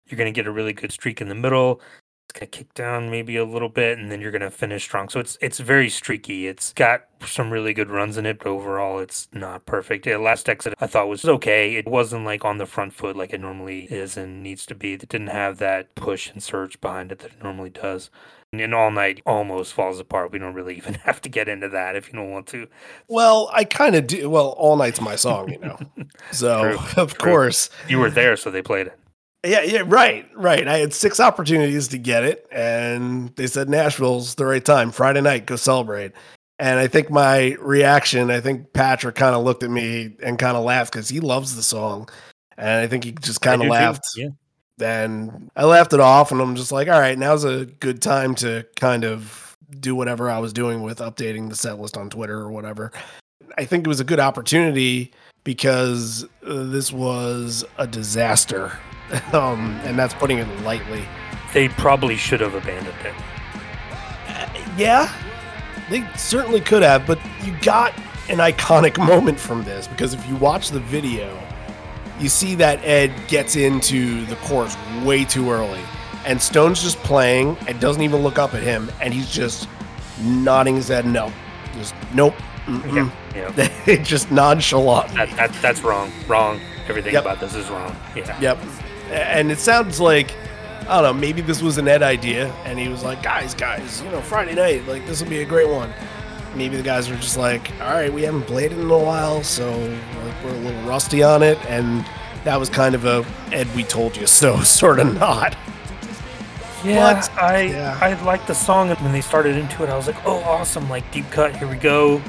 You're 0.08 0.18
going 0.18 0.32
to 0.32 0.36
get 0.36 0.48
a 0.48 0.52
really 0.52 0.74
good 0.74 0.92
streak 0.92 1.22
in 1.22 1.30
the 1.30 1.36
middle. 1.36 1.82
It's 2.30 2.38
gonna 2.40 2.48
kick 2.48 2.74
down 2.74 3.10
maybe 3.10 3.38
a 3.38 3.46
little 3.46 3.70
bit, 3.70 3.98
and 3.98 4.12
then 4.12 4.20
you're 4.20 4.32
gonna 4.32 4.52
finish 4.52 4.84
strong. 4.84 5.08
So 5.08 5.20
it's 5.22 5.38
it's 5.42 5.60
very 5.60 5.90
streaky. 5.90 6.48
It's 6.48 6.74
got 6.74 7.06
some 7.26 7.52
really 7.52 7.74
good 7.74 7.90
runs 7.90 8.18
in 8.18 8.26
it, 8.26 8.40
but 8.40 8.48
overall, 8.48 9.00
it's 9.00 9.30
not 9.32 9.66
perfect. 9.66 10.04
The 10.04 10.18
last 10.18 10.50
exit 10.50 10.74
I 10.80 10.88
thought 10.88 11.08
was 11.08 11.24
okay. 11.24 11.76
It 11.76 11.88
wasn't 11.88 12.26
like 12.26 12.44
on 12.44 12.58
the 12.58 12.66
front 12.66 12.94
foot 12.94 13.16
like 13.16 13.32
it 13.32 13.40
normally 13.40 13.86
is 13.86 14.18
and 14.18 14.44
needs 14.44 14.66
to 14.66 14.76
be. 14.76 14.94
It 14.94 15.08
didn't 15.08 15.28
have 15.28 15.58
that 15.60 15.96
push 15.96 16.30
and 16.30 16.44
surge 16.44 16.82
behind 16.82 17.14
it 17.14 17.20
that 17.20 17.32
it 17.32 17.42
normally 17.44 17.70
does. 17.70 18.10
And 18.54 18.74
all 18.74 18.92
night 18.92 19.22
almost 19.26 19.74
falls 19.74 20.00
apart. 20.00 20.32
We 20.32 20.40
don't 20.40 20.54
really 20.54 20.76
even 20.78 20.96
have 20.96 21.22
to 21.22 21.30
get 21.30 21.48
into 21.48 21.70
that 21.70 21.96
if 21.96 22.08
you 22.08 22.14
don't 22.14 22.32
want 22.32 22.48
to. 22.48 22.68
Well, 23.08 23.50
I 23.54 23.64
kind 23.64 23.96
of 23.96 24.06
do. 24.06 24.30
Well, 24.30 24.50
all 24.58 24.76
night's 24.76 25.00
my 25.00 25.16
song, 25.16 25.50
you 25.50 25.60
know. 25.60 25.78
So 26.32 26.76
True, 26.76 27.04
of 27.04 27.14
true. 27.14 27.32
course, 27.32 27.70
You 27.88 28.00
were 28.00 28.10
there, 28.10 28.36
so 28.36 28.52
they 28.52 28.62
played 28.62 28.88
it. 28.88 29.00
Yeah, 29.46 29.62
yeah, 29.62 29.84
right, 29.86 30.28
right. 30.36 30.68
I 30.68 30.80
had 30.80 30.94
six 30.94 31.20
opportunities 31.20 31.88
to 31.90 31.98
get 31.98 32.24
it, 32.24 32.48
and 32.52 33.36
they 33.36 33.48
said 33.48 33.70
Nashville's 33.70 34.36
the 34.36 34.46
right 34.46 34.64
time. 34.64 34.92
Friday 34.92 35.22
night, 35.22 35.46
go 35.46 35.56
celebrate. 35.56 36.12
And 36.60 36.80
I 36.80 36.88
think 36.88 37.12
my 37.12 37.56
reaction, 37.60 38.32
I 38.32 38.42
think 38.42 38.74
Patrick 38.74 39.16
kind 39.16 39.36
of 39.36 39.44
looked 39.44 39.62
at 39.62 39.70
me 39.70 40.16
and 40.24 40.40
kind 40.40 40.58
of 40.58 40.64
laughed 40.64 40.92
because 40.92 41.08
he 41.08 41.20
loves 41.20 41.56
the 41.56 41.62
song, 41.62 42.10
and 42.58 42.82
I 42.82 42.88
think 42.88 43.04
he 43.04 43.12
just 43.12 43.42
kind 43.42 43.62
of 43.62 43.68
too, 43.68 43.72
laughed. 43.72 44.06
Yeah. 44.16 44.30
and 44.82 45.52
I 45.56 45.66
laughed 45.66 45.94
it 45.94 46.00
off, 46.00 46.32
and 46.32 46.42
I'm 46.42 46.56
just 46.56 46.72
like, 46.72 46.88
all 46.88 47.00
right, 47.00 47.18
now's 47.18 47.44
a 47.44 47.66
good 47.66 48.02
time 48.02 48.34
to 48.36 48.66
kind 48.76 49.04
of 49.04 49.56
do 49.80 49.96
whatever 49.96 50.32
I 50.32 50.40
was 50.40 50.52
doing 50.52 50.82
with 50.82 50.98
updating 50.98 51.50
the 51.50 51.56
set 51.56 51.80
list 51.80 51.96
on 51.96 52.10
Twitter 52.10 52.40
or 52.40 52.52
whatever. 52.52 52.92
I 53.58 53.66
think 53.66 53.86
it 53.86 53.90
was 53.90 54.00
a 54.00 54.06
good 54.06 54.20
opportunity 54.20 55.14
because 55.48 56.26
uh, 56.46 56.64
this 56.64 56.92
was 56.92 57.64
a 57.78 57.88
disaster, 57.88 58.78
um, 59.32 59.80
and 59.86 59.98
that's 59.98 60.14
putting 60.14 60.40
it 60.40 60.62
lightly. 60.64 61.06
They 61.54 61.70
probably 61.70 62.18
should 62.18 62.42
have 62.42 62.54
abandoned 62.54 62.94
it. 63.06 63.14
Yeah, 64.78 65.10
they 65.90 66.06
certainly 66.18 66.60
could 66.60 66.84
have, 66.84 67.08
but 67.08 67.18
you 67.46 67.56
got 67.62 67.98
an 68.28 68.40
iconic 68.40 68.98
moment 69.08 69.40
from 69.40 69.64
this 69.64 69.88
because 69.88 70.14
if 70.14 70.28
you 70.28 70.36
watch 70.36 70.72
the 70.72 70.82
video, 70.82 71.42
you 72.20 72.28
see 72.28 72.54
that 72.56 72.84
Ed 72.84 73.14
gets 73.30 73.56
into 73.56 74.26
the 74.26 74.36
chorus 74.36 74.76
way 75.06 75.24
too 75.24 75.50
early, 75.50 75.82
and 76.26 76.42
Stone's 76.42 76.84
just 76.84 76.98
playing. 76.98 77.56
And 77.70 77.80
doesn't 77.80 78.02
even 78.02 78.22
look 78.22 78.38
up 78.38 78.54
at 78.54 78.64
him, 78.64 78.92
and 79.02 79.14
he's 79.14 79.32
just 79.32 79.70
nodding 80.22 80.76
his 80.76 80.90
head 80.90 81.06
no, 81.06 81.32
just 81.74 81.96
nope, 82.14 82.36
Yeah. 83.88 84.04
just 84.04 84.32
nonchalant. 84.32 85.14
That, 85.14 85.30
that 85.38 85.54
that's 85.62 85.82
wrong. 85.82 86.12
Wrong. 86.28 86.60
Everything 86.88 87.14
Yep. 87.14 87.24
about 87.24 87.40
this 87.40 87.54
is 87.56 87.70
wrong. 87.70 87.96
Yeah. 88.16 88.40
Yep. 88.40 88.58
And 89.12 89.52
it 89.52 89.60
sounds 89.60 90.00
like 90.00 90.32
I 90.90 91.02
don't 91.02 91.04
know, 91.04 91.14
maybe 91.20 91.42
this 91.42 91.62
was 91.62 91.78
an 91.78 91.88
Ed 91.88 92.02
idea 92.02 92.48
and 92.66 92.80
he 92.80 92.88
was 92.88 93.04
like, 93.04 93.22
guys, 93.22 93.54
guys, 93.54 94.02
you 94.02 94.10
know, 94.10 94.22
Friday 94.22 94.56
night, 94.56 94.88
like 94.88 95.06
this 95.06 95.22
will 95.22 95.30
be 95.30 95.42
a 95.42 95.46
great 95.46 95.68
one. 95.70 95.92
Maybe 96.56 96.78
the 96.78 96.84
guys 96.84 97.10
were 97.10 97.18
just 97.18 97.38
like, 97.38 97.72
all 97.82 97.92
right, 97.94 98.12
we 98.12 98.24
haven't 98.24 98.44
played 98.44 98.72
it 98.72 98.80
in 98.80 98.90
a 98.90 98.98
while, 98.98 99.44
so 99.44 99.70
like, 99.78 100.44
we're 100.46 100.52
a 100.52 100.58
little 100.60 100.82
rusty 100.84 101.22
on 101.24 101.44
it. 101.44 101.58
And 101.68 102.06
that 102.46 102.58
was 102.58 102.70
kind 102.70 102.96
of 102.96 103.04
a 103.06 103.26
Ed, 103.52 103.68
we 103.76 103.84
told 103.84 104.16
you 104.16 104.26
so 104.28 104.62
sort 104.64 105.00
of 105.00 105.14
nod. 105.14 105.58
Yeah, 106.86 107.14
But- 107.36 107.44
I 107.44 107.62
yeah. 107.64 107.98
I 108.02 108.14
liked 108.24 108.48
the 108.48 108.54
song 108.56 108.90
and 108.90 109.00
when 109.02 109.12
they 109.12 109.22
started 109.22 109.58
into 109.58 109.84
it. 109.84 109.90
I 109.90 109.98
was 109.98 110.08
like, 110.08 110.26
oh, 110.26 110.40
awesome! 110.44 110.90
Like 110.90 111.10
deep 111.12 111.30
cut, 111.32 111.56
here 111.56 111.68
we 111.68 111.76
go. 111.76 112.22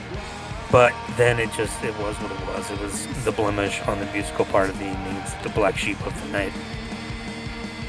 But 0.71 0.93
then 1.17 1.39
it 1.39 1.51
just 1.53 1.83
it 1.83 1.97
was 1.99 2.15
what 2.17 2.31
it 2.31 2.47
was. 2.47 2.71
It 2.71 2.81
was 2.81 3.25
the 3.25 3.33
blemish 3.33 3.81
on 3.83 3.99
the 4.01 4.07
musical 4.07 4.45
part 4.47 4.69
of 4.69 4.79
the 4.79 4.91
evening. 4.91 5.17
It's 5.17 5.33
the 5.35 5.49
black 5.51 5.77
sheep 5.79 5.99
of 6.07 6.21
the 6.23 6.29
night. 6.29 6.53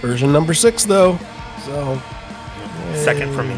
Version 0.01 0.31
number 0.31 0.53
six, 0.53 0.85
though. 0.85 1.17
So, 1.65 2.01
Second 2.93 3.33
for 3.33 3.43
me. 3.43 3.57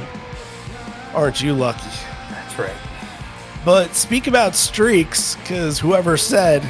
aren't 1.13 1.39
you 1.41 1.53
lucky? 1.53 1.87
That's 2.31 2.57
right. 2.57 2.75
But 3.63 3.93
speak 3.93 4.25
about 4.25 4.55
streaks, 4.55 5.35
because 5.35 5.79
whoever 5.79 6.17
said 6.17 6.63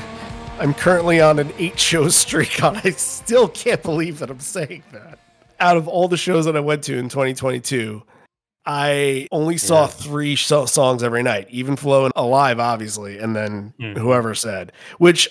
I'm 0.59 0.73
currently 0.73 1.21
on 1.21 1.39
an 1.39 1.53
eight 1.57 1.79
show 1.79 2.09
streak, 2.09 2.61
I 2.63 2.89
still 2.91 3.47
can't 3.47 3.81
believe 3.81 4.19
that 4.19 4.29
I'm 4.29 4.41
saying 4.41 4.83
that. 4.91 5.19
Out 5.61 5.77
of 5.77 5.87
all 5.87 6.09
the 6.09 6.17
shows 6.17 6.43
that 6.45 6.57
I 6.57 6.59
went 6.59 6.83
to 6.85 6.97
in 6.97 7.07
2022, 7.07 8.03
I 8.65 9.27
only 9.31 9.57
saw 9.57 9.81
Yeah. 9.81 9.87
three 9.87 10.35
so- 10.35 10.65
songs 10.65 11.01
every 11.03 11.23
night, 11.23 11.47
even 11.49 11.75
Flow 11.75 12.05
and 12.05 12.13
Alive, 12.15 12.59
obviously, 12.59 13.17
and 13.17 13.35
then 13.35 13.73
Mhm. 13.79 13.97
whoever 13.97 14.35
said, 14.35 14.71
which 14.99 15.29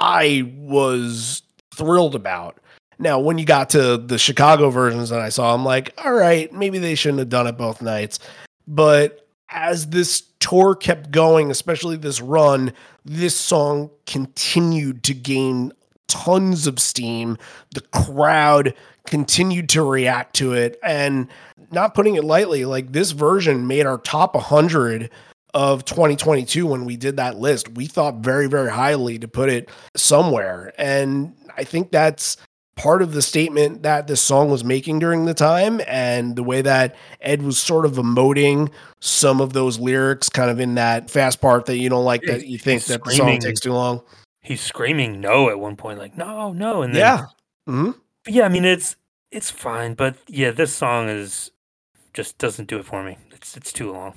I 0.00 0.50
was 0.56 1.42
thrilled 1.74 2.14
about. 2.14 2.58
Now, 2.98 3.18
when 3.18 3.38
you 3.38 3.44
got 3.44 3.70
to 3.70 3.96
the 3.96 4.18
Chicago 4.18 4.70
versions 4.70 5.10
that 5.10 5.20
I 5.20 5.28
saw, 5.28 5.54
I'm 5.54 5.64
like, 5.64 5.94
all 6.04 6.12
right, 6.12 6.52
maybe 6.52 6.78
they 6.78 6.94
shouldn't 6.94 7.20
have 7.20 7.28
done 7.28 7.46
it 7.46 7.56
both 7.56 7.82
nights. 7.82 8.18
But 8.66 9.26
as 9.48 9.88
this 9.88 10.22
tour 10.40 10.74
kept 10.74 11.10
going, 11.10 11.50
especially 11.50 11.96
this 11.96 12.20
run, 12.20 12.72
this 13.04 13.36
song 13.36 13.90
continued 14.06 15.02
to 15.04 15.14
gain 15.14 15.72
tons 16.08 16.66
of 16.66 16.78
steam. 16.78 17.38
The 17.74 17.80
crowd 17.80 18.74
continued 19.06 19.68
to 19.70 19.82
react 19.82 20.34
to 20.36 20.52
it. 20.52 20.78
And 20.82 21.26
not 21.72 21.94
putting 21.94 22.16
it 22.16 22.24
lightly, 22.24 22.64
like 22.64 22.92
this 22.92 23.12
version 23.12 23.66
made 23.66 23.86
our 23.86 23.98
top 23.98 24.34
100 24.34 25.10
of 25.54 25.84
2022 25.84 26.66
when 26.66 26.84
we 26.84 26.96
did 26.96 27.16
that 27.16 27.38
list. 27.38 27.68
We 27.70 27.86
thought 27.86 28.16
very, 28.16 28.48
very 28.48 28.70
highly 28.70 29.18
to 29.18 29.28
put 29.28 29.48
it 29.48 29.68
somewhere. 29.96 30.72
And 30.78 31.34
I 31.56 31.64
think 31.64 31.90
that's 31.90 32.36
part 32.74 33.02
of 33.02 33.12
the 33.12 33.20
statement 33.20 33.82
that 33.82 34.06
this 34.06 34.20
song 34.20 34.50
was 34.50 34.64
making 34.64 34.98
during 34.98 35.26
the 35.26 35.34
time 35.34 35.80
and 35.86 36.36
the 36.36 36.42
way 36.42 36.62
that 36.62 36.96
Ed 37.20 37.42
was 37.42 37.58
sort 37.58 37.84
of 37.84 37.92
emoting 37.92 38.70
some 39.00 39.40
of 39.40 39.52
those 39.52 39.78
lyrics 39.78 40.28
kind 40.28 40.50
of 40.50 40.58
in 40.58 40.74
that 40.76 41.10
fast 41.10 41.40
part 41.40 41.66
that 41.66 41.76
you 41.76 41.88
don't 41.88 42.04
like 42.04 42.22
that 42.22 42.46
you 42.46 42.58
think 42.58 42.80
he's 42.80 42.88
that 42.88 43.04
the 43.04 43.10
song 43.10 43.38
takes 43.40 43.60
too 43.60 43.72
long. 43.72 44.00
He's 44.40 44.60
screaming 44.60 45.20
no 45.20 45.50
at 45.50 45.58
one 45.58 45.76
point, 45.76 45.98
like 45.98 46.16
no, 46.16 46.52
no, 46.52 46.82
and 46.82 46.94
then 46.94 47.00
Yeah. 47.00 47.26
hmm 47.66 47.90
yeah, 48.26 48.44
I 48.44 48.48
mean 48.48 48.64
it's 48.64 48.96
it's 49.30 49.50
fine, 49.50 49.94
but 49.94 50.16
yeah, 50.28 50.50
this 50.50 50.74
song 50.74 51.08
is 51.08 51.50
just 52.14 52.38
doesn't 52.38 52.68
do 52.68 52.78
it 52.78 52.84
for 52.84 53.02
me. 53.02 53.18
It's 53.32 53.56
it's 53.56 53.72
too 53.72 53.92
long. 53.92 54.14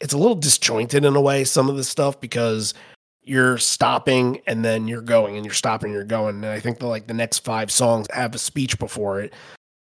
It's 0.00 0.12
a 0.12 0.18
little 0.18 0.34
disjointed 0.34 1.04
in 1.04 1.14
a 1.14 1.20
way, 1.20 1.44
some 1.44 1.68
of 1.68 1.76
the 1.76 1.84
stuff, 1.84 2.20
because 2.20 2.74
you're 3.22 3.56
stopping 3.58 4.40
and 4.48 4.64
then 4.64 4.88
you're 4.88 5.00
going 5.00 5.36
and 5.36 5.44
you're 5.44 5.54
stopping 5.54 5.86
and 5.90 5.94
you're 5.94 6.04
going. 6.04 6.36
And 6.36 6.46
I 6.46 6.58
think 6.58 6.78
the 6.78 6.86
like 6.86 7.06
the 7.06 7.14
next 7.14 7.40
five 7.40 7.70
songs 7.70 8.08
have 8.12 8.34
a 8.34 8.38
speech 8.38 8.78
before 8.78 9.20
it. 9.20 9.32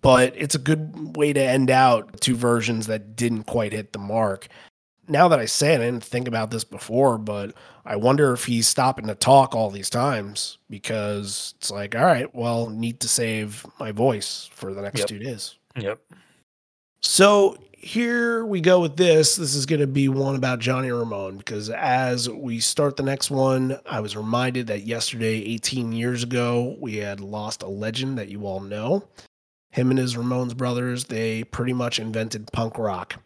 But 0.01 0.33
it's 0.37 0.55
a 0.55 0.61
good 0.61 1.17
way 1.17 1.33
to 1.33 1.41
end 1.41 1.71
out 1.71 2.21
two 2.21 2.37
versions 2.37 2.87
that 2.87 3.17
didn't 3.17 3.45
quite 3.45 3.73
hit 3.73 3.93
the 3.93 3.99
mark. 3.99 4.49
Now 5.09 5.27
that 5.29 5.39
I 5.41 5.47
say 5.47 5.73
it, 5.73 5.81
I 5.81 5.85
didn't 5.87 6.05
think 6.05 6.29
about 6.29 6.51
this 6.51 6.65
before, 6.65 7.19
but 7.19 7.55
I 7.85 7.97
wonder 7.97 8.33
if 8.33 8.45
he's 8.45 8.69
stopping 8.69 9.07
to 9.07 9.15
talk 9.15 9.55
all 9.55 9.71
these 9.71 9.91
times 9.91 10.59
because 10.69 11.55
it's 11.57 11.71
like, 11.71 11.97
all 11.97 12.05
right, 12.05 12.33
well, 12.35 12.69
need 12.69 13.01
to 13.01 13.09
save 13.09 13.65
my 13.81 13.91
voice 13.91 14.49
for 14.53 14.75
the 14.75 14.83
next 14.83 15.01
Yep. 15.01 15.09
two 15.09 15.19
days. 15.19 15.55
Yep. 15.77 16.01
So 17.01 17.57
here 17.73 18.45
we 18.45 18.61
go 18.61 18.81
with 18.81 18.97
this. 18.97 19.37
This 19.37 19.55
is 19.55 19.67
going 19.67 19.81
to 19.81 19.87
be 19.87 20.09
one 20.09 20.35
about 20.35 20.59
Johnny 20.59 20.91
Ramone 20.91 21.39
because 21.39 21.71
as 21.71 22.29
we 22.29 22.59
start 22.59 22.97
the 22.97 23.05
next 23.05 23.31
one, 23.31 23.79
I 23.87 24.01
was 24.01 24.17
reminded 24.17 24.67
that 24.67 24.85
yesterday, 24.85 25.37
18 25.45 25.93
years 25.93 26.25
ago, 26.25 26.77
we 26.81 26.97
had 26.97 27.21
lost 27.21 27.63
a 27.63 27.69
legend 27.69 28.19
that 28.19 28.29
you 28.29 28.47
all 28.47 28.61
know. 28.61 29.05
Him 29.71 29.91
and 29.91 29.99
his 29.99 30.17
Ramones 30.17 30.57
brothers, 30.57 31.05
they 31.05 31.45
pretty 31.45 31.73
much 31.73 31.99
invented 31.99 32.51
punk 32.53 32.79
rock. 32.79 33.23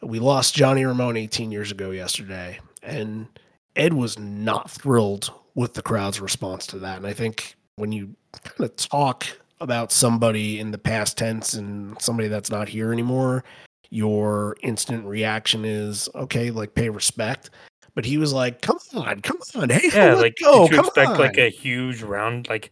We 0.00 0.20
lost 0.20 0.54
Johnny 0.54 0.84
Ramone 0.84 1.16
18 1.16 1.50
years 1.50 1.72
ago 1.72 1.90
yesterday, 1.90 2.60
and 2.82 3.26
Ed 3.74 3.94
was 3.94 4.18
not 4.18 4.70
thrilled 4.70 5.32
with 5.54 5.74
the 5.74 5.82
crowd's 5.82 6.20
response 6.20 6.66
to 6.68 6.78
that. 6.78 6.98
And 6.98 7.06
I 7.06 7.14
think 7.14 7.56
when 7.76 7.90
you 7.90 8.14
kind 8.44 8.70
of 8.70 8.76
talk 8.76 9.26
about 9.60 9.92
somebody 9.92 10.58
in 10.58 10.70
the 10.70 10.78
past 10.78 11.18
tense 11.18 11.54
and 11.54 12.00
somebody 12.00 12.28
that's 12.28 12.50
not 12.50 12.68
here 12.68 12.92
anymore, 12.92 13.44
your 13.90 14.56
instant 14.62 15.04
reaction 15.04 15.64
is 15.64 16.08
okay, 16.14 16.50
like 16.50 16.74
pay 16.74 16.88
respect. 16.88 17.50
But 17.94 18.04
he 18.04 18.18
was 18.18 18.32
like, 18.32 18.62
"Come 18.62 18.78
on, 18.94 19.20
come 19.20 19.38
on, 19.56 19.68
hey, 19.68 19.90
Yeah, 19.92 20.14
like 20.14 20.36
go, 20.42 20.68
did 20.68 20.74
you 20.74 20.80
expect 20.80 21.10
on, 21.10 21.18
like 21.18 21.38
a 21.38 21.50
huge 21.50 22.02
round 22.02 22.48
like 22.48 22.70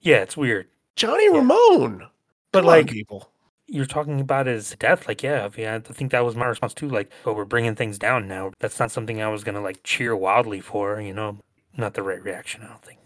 yeah, 0.00 0.18
it's 0.18 0.36
weird. 0.36 0.68
Johnny 0.96 1.26
yeah. 1.26 1.38
Ramone." 1.38 2.06
But 2.52 2.60
Come 2.60 2.68
on, 2.68 2.76
like 2.76 2.86
people, 2.88 3.30
you're 3.66 3.86
talking 3.86 4.20
about 4.20 4.46
his 4.46 4.74
death, 4.78 5.06
like 5.06 5.22
yeah, 5.22 5.44
I, 5.46 5.56
mean, 5.56 5.68
I 5.68 5.78
think 5.80 6.12
that 6.12 6.24
was 6.24 6.36
my 6.36 6.46
response 6.46 6.74
too. 6.74 6.88
Like, 6.88 7.12
oh, 7.26 7.32
we're 7.32 7.44
bringing 7.44 7.74
things 7.74 7.98
down 7.98 8.26
now. 8.26 8.52
That's 8.58 8.78
not 8.78 8.90
something 8.90 9.20
I 9.20 9.28
was 9.28 9.44
gonna 9.44 9.60
like 9.60 9.82
cheer 9.84 10.16
wildly 10.16 10.60
for. 10.60 11.00
You 11.00 11.14
know, 11.14 11.38
not 11.76 11.94
the 11.94 12.02
right 12.02 12.22
reaction. 12.22 12.62
I 12.62 12.68
don't 12.68 12.82
think. 12.82 12.99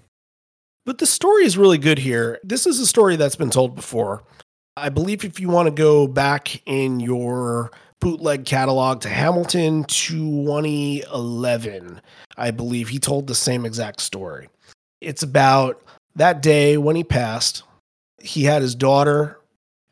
But 0.84 0.98
the 0.98 1.06
story 1.06 1.44
is 1.44 1.56
really 1.56 1.78
good 1.78 1.98
here. 1.98 2.38
This 2.44 2.66
is 2.66 2.78
a 2.78 2.86
story 2.86 3.16
that's 3.16 3.36
been 3.36 3.50
told 3.50 3.74
before. 3.74 4.22
I 4.76 4.88
believe 4.88 5.24
if 5.24 5.40
you 5.40 5.48
want 5.48 5.66
to 5.66 5.74
go 5.74 6.06
back 6.06 6.62
in 6.66 7.00
your 7.00 7.70
bootleg 8.00 8.44
catalog 8.44 9.00
to 9.02 9.08
Hamilton 9.08 9.84
2011, 9.84 12.00
I 12.36 12.50
believe 12.50 12.88
he 12.88 12.98
told 12.98 13.26
the 13.26 13.34
same 13.34 13.64
exact 13.64 14.00
story. 14.00 14.48
It's 15.00 15.22
about 15.22 15.82
that 16.16 16.42
day 16.42 16.76
when 16.76 16.96
he 16.96 17.04
passed. 17.04 17.62
He 18.20 18.44
had 18.44 18.62
his 18.62 18.74
daughter 18.74 19.38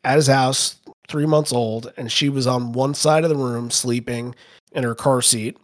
at 0.03 0.17
his 0.17 0.27
house, 0.27 0.75
three 1.07 1.25
months 1.25 1.53
old, 1.53 1.93
and 1.97 2.11
she 2.11 2.29
was 2.29 2.45
on 2.45 2.73
one 2.73 2.93
side 2.93 3.23
of 3.23 3.29
the 3.29 3.35
room 3.35 3.71
sleeping 3.71 4.35
in 4.73 4.83
her 4.83 4.95
car 4.95 5.21
seat. 5.21 5.57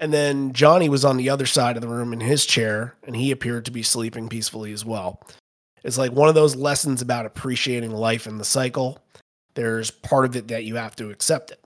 And 0.00 0.14
then 0.14 0.54
Johnny 0.54 0.88
was 0.88 1.04
on 1.04 1.18
the 1.18 1.28
other 1.28 1.44
side 1.44 1.76
of 1.76 1.82
the 1.82 1.88
room 1.88 2.14
in 2.14 2.20
his 2.20 2.46
chair, 2.46 2.96
and 3.04 3.14
he 3.14 3.30
appeared 3.30 3.66
to 3.66 3.70
be 3.70 3.82
sleeping 3.82 4.30
peacefully 4.30 4.72
as 4.72 4.84
well. 4.84 5.20
It's 5.84 5.98
like 5.98 6.12
one 6.12 6.30
of 6.30 6.34
those 6.34 6.56
lessons 6.56 7.02
about 7.02 7.26
appreciating 7.26 7.92
life 7.92 8.26
and 8.26 8.40
the 8.40 8.44
cycle. 8.44 8.98
There's 9.54 9.90
part 9.90 10.24
of 10.24 10.34
it 10.36 10.48
that 10.48 10.64
you 10.64 10.76
have 10.76 10.96
to 10.96 11.10
accept 11.10 11.50
it. 11.50 11.62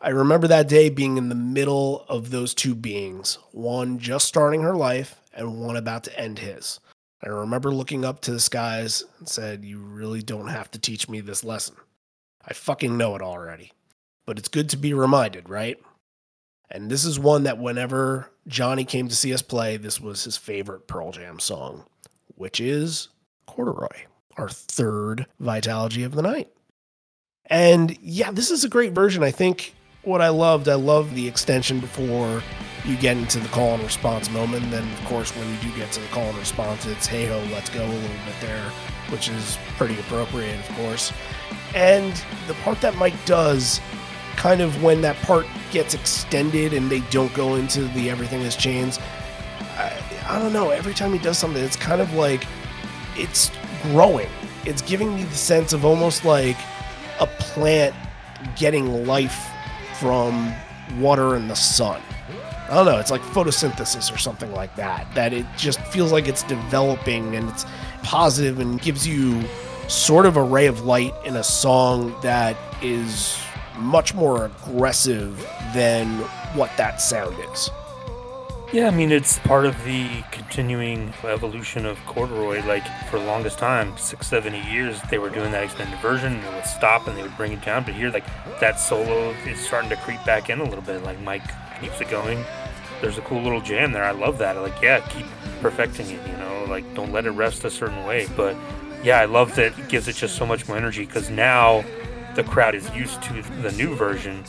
I 0.00 0.10
remember 0.10 0.46
that 0.48 0.68
day 0.68 0.90
being 0.90 1.16
in 1.16 1.30
the 1.30 1.34
middle 1.34 2.04
of 2.08 2.30
those 2.30 2.52
two 2.52 2.74
beings, 2.74 3.38
one 3.52 3.98
just 3.98 4.28
starting 4.28 4.60
her 4.60 4.76
life 4.76 5.18
and 5.32 5.60
one 5.60 5.76
about 5.76 6.04
to 6.04 6.18
end 6.18 6.38
his. 6.38 6.80
I 7.22 7.28
remember 7.28 7.72
looking 7.72 8.04
up 8.04 8.20
to 8.22 8.32
the 8.32 8.40
skies 8.40 9.02
and 9.18 9.26
said, 9.26 9.64
You 9.64 9.78
really 9.78 10.20
don't 10.20 10.48
have 10.48 10.70
to 10.72 10.78
teach 10.78 11.08
me 11.08 11.20
this 11.20 11.42
lesson. 11.42 11.76
I 12.46 12.52
fucking 12.52 12.98
know 12.98 13.16
it 13.16 13.22
already. 13.22 13.72
But 14.26 14.38
it's 14.38 14.48
good 14.48 14.68
to 14.70 14.76
be 14.76 14.92
reminded, 14.92 15.48
right? 15.48 15.78
And 16.70 16.90
this 16.90 17.04
is 17.04 17.18
one 17.18 17.44
that 17.44 17.58
whenever 17.58 18.30
Johnny 18.48 18.84
came 18.84 19.08
to 19.08 19.14
see 19.14 19.32
us 19.32 19.42
play, 19.42 19.76
this 19.76 20.00
was 20.00 20.24
his 20.24 20.36
favorite 20.36 20.86
Pearl 20.86 21.12
Jam 21.12 21.38
song, 21.38 21.84
which 22.34 22.60
is 22.60 23.08
Corduroy, 23.46 24.06
our 24.36 24.48
third 24.48 25.26
Vitalogy 25.40 26.04
of 26.04 26.14
the 26.14 26.22
night. 26.22 26.48
And 27.46 27.96
yeah, 28.00 28.30
this 28.30 28.50
is 28.50 28.64
a 28.64 28.68
great 28.68 28.92
version. 28.92 29.22
I 29.22 29.30
think 29.30 29.74
what 30.02 30.20
I 30.20 30.30
loved, 30.30 30.68
I 30.68 30.74
love 30.74 31.14
the 31.14 31.28
extension 31.28 31.80
before 31.80 32.42
you 32.84 32.96
get 32.96 33.16
into 33.16 33.38
the 33.38 33.48
call 33.48 33.74
and 33.74 33.82
response 33.82 34.30
moment. 34.30 34.70
Then, 34.70 34.90
of 34.92 35.04
course, 35.04 35.34
when 35.36 35.48
you 35.50 35.56
do 35.60 35.76
get 35.76 35.92
to 35.92 36.00
the 36.00 36.06
call 36.08 36.24
and 36.24 36.38
response, 36.38 36.86
it's 36.86 37.06
hey 37.06 37.26
ho, 37.26 37.42
let's 37.52 37.70
go 37.70 37.84
a 37.84 37.86
little 37.86 38.00
bit 38.00 38.34
there, 38.40 38.70
which 39.10 39.28
is 39.28 39.58
pretty 39.76 39.98
appropriate, 40.00 40.58
of 40.58 40.76
course. 40.76 41.12
And 41.74 42.12
the 42.46 42.54
part 42.62 42.80
that 42.82 42.96
Mike 42.96 43.14
does, 43.24 43.80
kind 44.36 44.60
of 44.60 44.82
when 44.82 45.00
that 45.02 45.16
part 45.22 45.46
gets 45.70 45.94
extended 45.94 46.72
and 46.72 46.90
they 46.90 47.00
don't 47.10 47.32
go 47.34 47.54
into 47.54 47.82
the 47.88 48.10
everything 48.10 48.42
has 48.42 48.56
changed, 48.56 49.00
I, 49.76 50.02
I 50.28 50.38
don't 50.38 50.52
know. 50.52 50.70
Every 50.70 50.94
time 50.94 51.12
he 51.12 51.18
does 51.18 51.38
something, 51.38 51.62
it's 51.62 51.76
kind 51.76 52.00
of 52.00 52.12
like 52.14 52.46
it's 53.16 53.50
growing. 53.82 54.28
It's 54.64 54.82
giving 54.82 55.14
me 55.14 55.24
the 55.24 55.34
sense 55.34 55.72
of 55.72 55.84
almost 55.84 56.24
like 56.24 56.56
a 57.20 57.26
plant 57.26 57.94
getting 58.56 59.06
life 59.06 59.48
from 59.98 60.54
water 60.98 61.34
and 61.34 61.50
the 61.50 61.56
sun. 61.56 62.00
I 62.70 62.74
don't 62.74 62.86
know, 62.86 62.98
it's 62.98 63.10
like 63.10 63.20
photosynthesis 63.20 64.12
or 64.12 64.16
something 64.16 64.50
like 64.52 64.74
that. 64.76 65.06
That 65.14 65.32
it 65.32 65.46
just 65.56 65.80
feels 65.80 66.12
like 66.12 66.28
it's 66.28 66.42
developing 66.44 67.36
and 67.36 67.48
it's 67.50 67.66
positive 68.02 68.58
and 68.58 68.80
gives 68.80 69.06
you 69.06 69.44
sort 69.88 70.24
of 70.24 70.36
a 70.36 70.42
ray 70.42 70.66
of 70.66 70.84
light 70.84 71.12
in 71.26 71.36
a 71.36 71.44
song 71.44 72.14
that 72.22 72.56
is 72.82 73.38
much 73.76 74.14
more 74.14 74.46
aggressive 74.46 75.38
than 75.74 76.06
what 76.54 76.70
that 76.76 77.00
sound 77.00 77.36
is. 77.52 77.70
Yeah, 78.72 78.88
I 78.88 78.90
mean, 78.90 79.12
it's 79.12 79.38
part 79.38 79.66
of 79.66 79.84
the 79.84 80.08
continuing 80.32 81.12
evolution 81.22 81.86
of 81.86 81.96
corduroy. 82.06 82.64
Like, 82.66 82.84
for 83.08 83.20
the 83.20 83.24
longest 83.24 83.58
time, 83.58 83.96
six, 83.96 84.26
seven, 84.26 84.52
years, 84.68 85.00
they 85.10 85.18
were 85.18 85.30
doing 85.30 85.52
that 85.52 85.62
extended 85.62 85.96
version, 86.00 86.34
it 86.34 86.54
would 86.54 86.64
stop 86.64 87.06
and 87.06 87.16
they 87.16 87.22
would 87.22 87.36
bring 87.36 87.52
it 87.52 87.64
down. 87.64 87.84
But 87.84 87.94
here, 87.94 88.10
like, 88.10 88.24
that 88.58 88.80
solo 88.80 89.30
is 89.46 89.60
starting 89.60 89.90
to 89.90 89.96
creep 89.96 90.24
back 90.24 90.50
in 90.50 90.58
a 90.58 90.64
little 90.64 90.82
bit. 90.82 91.04
Like, 91.04 91.20
Mike 91.20 91.44
keeps 91.80 92.00
it 92.00 92.10
going. 92.10 92.44
There's 93.00 93.16
a 93.16 93.22
cool 93.22 93.42
little 93.42 93.60
jam 93.60 93.92
there. 93.92 94.02
I 94.02 94.10
love 94.10 94.38
that. 94.38 94.56
Like, 94.56 94.80
yeah, 94.82 95.06
keep 95.08 95.26
perfecting 95.60 96.10
it, 96.10 96.26
you 96.26 96.36
know? 96.38 96.66
Like, 96.68 96.94
don't 96.94 97.12
let 97.12 97.26
it 97.26 97.30
rest 97.30 97.64
a 97.64 97.70
certain 97.70 98.04
way. 98.06 98.26
But 98.36 98.56
yeah, 99.04 99.20
I 99.20 99.26
love 99.26 99.54
that 99.54 99.78
it 99.78 99.88
gives 99.88 100.08
it 100.08 100.16
just 100.16 100.36
so 100.36 100.46
much 100.46 100.66
more 100.66 100.76
energy 100.76 101.04
because 101.06 101.30
now 101.30 101.84
the 102.34 102.44
crowd 102.44 102.74
is 102.74 102.88
used 102.94 103.22
to 103.22 103.42
the 103.62 103.72
new 103.72 103.94
version 103.94 104.44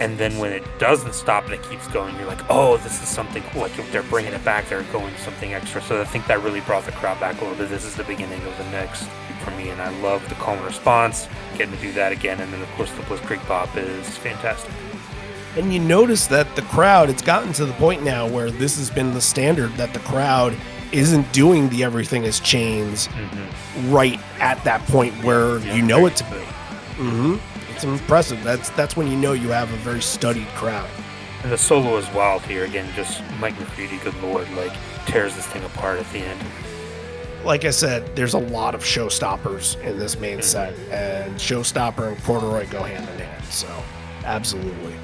and 0.00 0.16
then 0.16 0.38
when 0.38 0.50
it 0.50 0.64
doesn't 0.78 1.14
stop 1.14 1.44
and 1.44 1.52
it 1.52 1.62
keeps 1.62 1.86
going, 1.88 2.16
you're 2.16 2.26
like, 2.26 2.42
oh, 2.48 2.78
this 2.78 3.02
is 3.02 3.08
something 3.08 3.42
cool. 3.50 3.60
Like 3.60 3.92
they're 3.92 4.02
bringing 4.04 4.32
it 4.32 4.42
back, 4.46 4.66
they're 4.66 4.82
going 4.84 5.14
something 5.18 5.52
extra. 5.52 5.82
So 5.82 6.00
I 6.00 6.04
think 6.04 6.26
that 6.26 6.42
really 6.42 6.62
brought 6.62 6.86
the 6.86 6.92
crowd 6.92 7.20
back 7.20 7.38
a 7.38 7.44
little 7.44 7.56
bit. 7.56 7.68
This 7.68 7.84
is 7.84 7.94
the 7.94 8.04
beginning 8.04 8.42
of 8.46 8.56
the 8.56 8.64
next 8.70 9.06
for 9.44 9.50
me, 9.52 9.68
and 9.68 9.80
I 9.80 9.90
love 10.00 10.26
the 10.30 10.34
calm 10.36 10.62
response, 10.64 11.28
getting 11.56 11.74
to 11.74 11.80
do 11.80 11.92
that 11.92 12.12
again, 12.12 12.40
and 12.40 12.52
then 12.52 12.62
of 12.62 12.68
course 12.70 12.90
the 12.92 13.02
Blitzkrieg 13.02 13.46
Bop 13.46 13.76
is 13.76 14.08
fantastic. 14.18 14.72
And 15.56 15.72
you 15.72 15.80
notice 15.80 16.26
that 16.28 16.54
the 16.56 16.62
crowd, 16.62 17.10
it's 17.10 17.22
gotten 17.22 17.52
to 17.54 17.66
the 17.66 17.72
point 17.74 18.02
now 18.02 18.26
where 18.26 18.50
this 18.50 18.78
has 18.78 18.88
been 18.88 19.12
the 19.12 19.20
standard 19.20 19.72
that 19.72 19.92
the 19.92 19.98
crowd 20.00 20.54
isn't 20.92 21.30
doing 21.32 21.68
the 21.68 21.84
everything 21.84 22.24
is 22.24 22.40
chains 22.40 23.08
mm-hmm. 23.08 23.92
right 23.92 24.18
at 24.40 24.62
that 24.64 24.80
point 24.86 25.14
where 25.24 25.58
yeah, 25.58 25.74
you 25.74 25.82
know 25.82 26.06
it 26.06 26.16
to 26.16 26.24
be. 26.24 26.40
Mm-hmm 27.00 27.60
it's 27.80 28.02
impressive. 28.02 28.42
That's 28.44 28.68
that's 28.70 28.96
when 28.96 29.10
you 29.10 29.16
know 29.16 29.32
you 29.32 29.48
have 29.48 29.72
a 29.72 29.76
very 29.76 30.02
studied 30.02 30.48
crowd. 30.48 30.90
And 31.42 31.50
the 31.50 31.56
solo 31.56 31.96
is 31.96 32.06
wild 32.12 32.42
here 32.42 32.64
again. 32.64 32.86
Just 32.94 33.22
Mike 33.40 33.58
McCready, 33.58 33.96
good 33.98 34.14
lord, 34.22 34.50
like 34.52 34.72
tears 35.06 35.34
this 35.34 35.46
thing 35.46 35.64
apart 35.64 35.98
at 35.98 36.10
the 36.12 36.18
end. 36.18 36.40
Like 37.42 37.64
I 37.64 37.70
said, 37.70 38.14
there's 38.14 38.34
a 38.34 38.38
lot 38.38 38.74
of 38.74 38.82
showstoppers 38.82 39.80
in 39.82 39.98
this 39.98 40.18
main 40.18 40.40
mm-hmm. 40.40 40.42
set, 40.42 40.74
and 40.90 41.34
showstopper 41.36 42.08
and 42.08 42.22
corduroy 42.22 42.68
go 42.68 42.82
hand 42.82 43.08
in 43.08 43.26
hand. 43.26 43.44
So, 43.46 43.66
absolutely. 44.24 44.94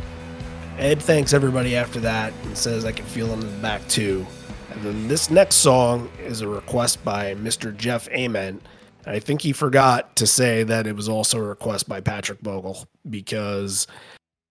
Ed 0.77 1.01
thanks 1.01 1.33
everybody 1.33 1.75
after 1.75 1.99
that 2.01 2.35
and 2.45 2.59
says 2.59 2.85
I 2.85 2.93
can 2.93 3.07
feel 3.07 3.29
him 3.29 3.41
in 3.41 3.51
the 3.51 3.63
back 3.63 3.87
too. 3.89 4.27
And 4.71 4.83
then 4.83 5.09
this 5.09 5.31
next 5.31 5.57
song 5.57 6.11
is 6.23 6.43
a 6.43 6.49
request 6.49 7.03
by 7.03 7.35
Mr. 7.37 7.75
Jeff 7.75 8.07
Ament 8.13 8.61
I 9.07 9.21
think 9.21 9.41
he 9.41 9.53
forgot 9.53 10.17
to 10.17 10.27
say 10.27 10.65
that 10.65 10.87
it 10.87 10.97
was 10.97 11.09
also 11.09 11.39
a 11.39 11.43
request 11.43 11.89
by 11.89 12.01
Patrick 12.01 12.43
Bogle 12.43 12.89
because 13.09 13.87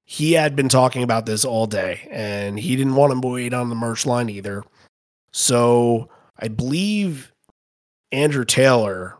he 0.05 0.33
had 0.33 0.55
been 0.55 0.69
talking 0.69 1.03
about 1.03 1.25
this 1.25 1.43
all 1.43 1.67
day 1.67 2.07
and 2.09 2.57
he 2.59 2.75
didn't 2.75 2.95
want 2.95 3.21
to 3.21 3.27
wait 3.27 3.53
on 3.53 3.69
the 3.69 3.75
merch 3.75 4.05
line 4.05 4.29
either. 4.29 4.63
So 5.31 6.09
I 6.39 6.47
believe 6.47 7.33
Andrew 8.11 8.45
Taylor 8.45 9.17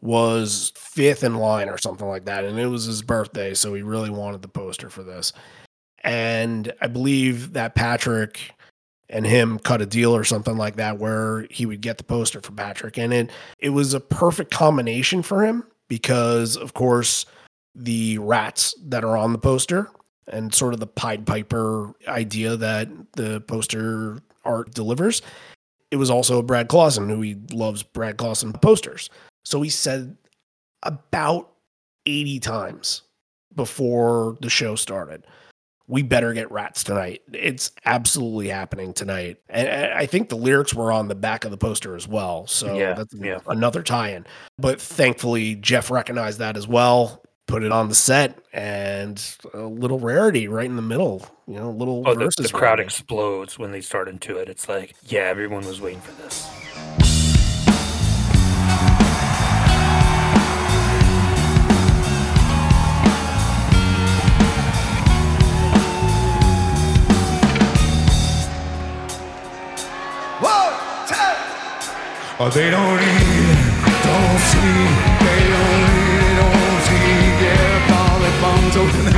was 0.00 0.72
fifth 0.76 1.24
in 1.24 1.34
line 1.34 1.68
or 1.68 1.76
something 1.76 2.08
like 2.08 2.24
that. 2.24 2.44
And 2.44 2.58
it 2.58 2.66
was 2.66 2.84
his 2.84 3.02
birthday. 3.02 3.52
So 3.52 3.74
he 3.74 3.82
really 3.82 4.08
wanted 4.08 4.40
the 4.40 4.48
poster 4.48 4.88
for 4.88 5.02
this. 5.02 5.32
And 6.02 6.72
I 6.80 6.86
believe 6.86 7.52
that 7.52 7.74
Patrick 7.74 8.52
and 9.10 9.26
him 9.26 9.58
cut 9.58 9.82
a 9.82 9.86
deal 9.86 10.14
or 10.14 10.24
something 10.24 10.56
like 10.56 10.76
that 10.76 10.98
where 10.98 11.46
he 11.50 11.66
would 11.66 11.80
get 11.80 11.98
the 11.98 12.04
poster 12.04 12.40
for 12.40 12.52
Patrick. 12.52 12.96
And 12.96 13.12
it 13.12 13.30
it 13.58 13.70
was 13.70 13.92
a 13.92 14.00
perfect 14.00 14.50
combination 14.50 15.22
for 15.22 15.44
him 15.44 15.64
because 15.88 16.56
of 16.56 16.72
course 16.72 17.26
the 17.74 18.18
rats 18.18 18.74
that 18.86 19.04
are 19.04 19.16
on 19.16 19.32
the 19.32 19.38
poster 19.38 19.90
and 20.28 20.54
sort 20.54 20.72
of 20.72 20.80
the 20.80 20.86
Pied 20.86 21.26
Piper 21.26 21.92
idea 22.06 22.56
that 22.56 22.88
the 23.12 23.40
poster 23.42 24.22
art 24.44 24.72
delivers. 24.72 25.22
It 25.90 25.96
was 25.96 26.10
also 26.10 26.40
Brad 26.40 26.68
Klausen, 26.68 27.08
who 27.08 27.20
he 27.20 27.36
loves 27.52 27.82
Brad 27.82 28.16
Klausen 28.16 28.52
posters. 28.62 29.10
So 29.44 29.60
he 29.60 29.70
said 29.70 30.16
about 30.84 31.50
80 32.06 32.38
times 32.38 33.02
before 33.56 34.36
the 34.40 34.48
show 34.48 34.76
started 34.76 35.24
we 35.90 36.02
better 36.02 36.32
get 36.32 36.50
rats 36.52 36.84
tonight. 36.84 37.22
It's 37.32 37.72
absolutely 37.84 38.48
happening 38.48 38.92
tonight. 38.92 39.38
And 39.48 39.68
I 39.92 40.06
think 40.06 40.28
the 40.28 40.36
lyrics 40.36 40.72
were 40.72 40.92
on 40.92 41.08
the 41.08 41.16
back 41.16 41.44
of 41.44 41.50
the 41.50 41.56
poster 41.56 41.96
as 41.96 42.06
well. 42.06 42.46
So 42.46 42.78
yeah, 42.78 42.94
that's 42.94 43.12
yeah. 43.14 43.40
another 43.48 43.82
tie 43.82 44.12
in. 44.12 44.24
But 44.56 44.80
thankfully, 44.80 45.56
Jeff 45.56 45.90
recognized 45.90 46.38
that 46.38 46.56
as 46.56 46.68
well, 46.68 47.22
put 47.46 47.64
it 47.64 47.72
on 47.72 47.88
the 47.88 47.96
set, 47.96 48.38
and 48.52 49.36
a 49.52 49.62
little 49.62 49.98
rarity 49.98 50.46
right 50.46 50.66
in 50.66 50.76
the 50.76 50.82
middle. 50.82 51.26
You 51.48 51.56
know, 51.56 51.68
a 51.68 51.72
little 51.72 52.04
oh, 52.06 52.14
the, 52.14 52.30
the 52.40 52.48
crowd 52.48 52.78
explodes 52.78 53.58
when 53.58 53.72
they 53.72 53.80
start 53.80 54.08
into 54.08 54.36
it. 54.36 54.48
It's 54.48 54.68
like, 54.68 54.94
yeah, 55.02 55.22
everyone 55.22 55.66
was 55.66 55.80
waiting 55.80 56.00
for 56.00 56.12
this. 56.22 56.48
Oh, 72.42 72.48
they 72.48 72.70
don't 72.70 72.98
eat, 72.98 73.52
don't 74.00 74.40
see, 74.48 74.72
they 75.20 75.40
don't 75.52 75.92
eat, 75.92 76.40
don't 76.40 76.80
see. 76.88 77.36
Yeah, 77.44 77.92
all 77.92 78.16
the 78.18 78.32
bombs 78.40 78.76
open 78.80 79.09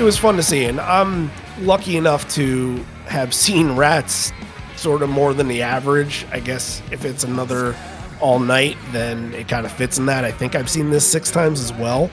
it 0.00 0.02
was 0.02 0.16
fun 0.16 0.34
to 0.36 0.42
see, 0.42 0.64
and 0.64 0.80
I'm 0.80 1.30
lucky 1.60 1.98
enough 1.98 2.26
to 2.30 2.76
have 3.04 3.34
seen 3.34 3.76
Rats 3.76 4.32
sort 4.74 5.02
of 5.02 5.10
more 5.10 5.34
than 5.34 5.46
the 5.46 5.60
average. 5.60 6.24
I 6.32 6.40
guess 6.40 6.80
if 6.90 7.04
it's 7.04 7.22
another 7.22 7.76
all 8.18 8.38
night, 8.38 8.78
then 8.92 9.34
it 9.34 9.46
kind 9.46 9.66
of 9.66 9.72
fits 9.72 9.98
in 9.98 10.06
that. 10.06 10.24
I 10.24 10.32
think 10.32 10.54
I've 10.54 10.70
seen 10.70 10.88
this 10.88 11.06
six 11.06 11.30
times 11.30 11.60
as 11.60 11.70
well. 11.74 12.10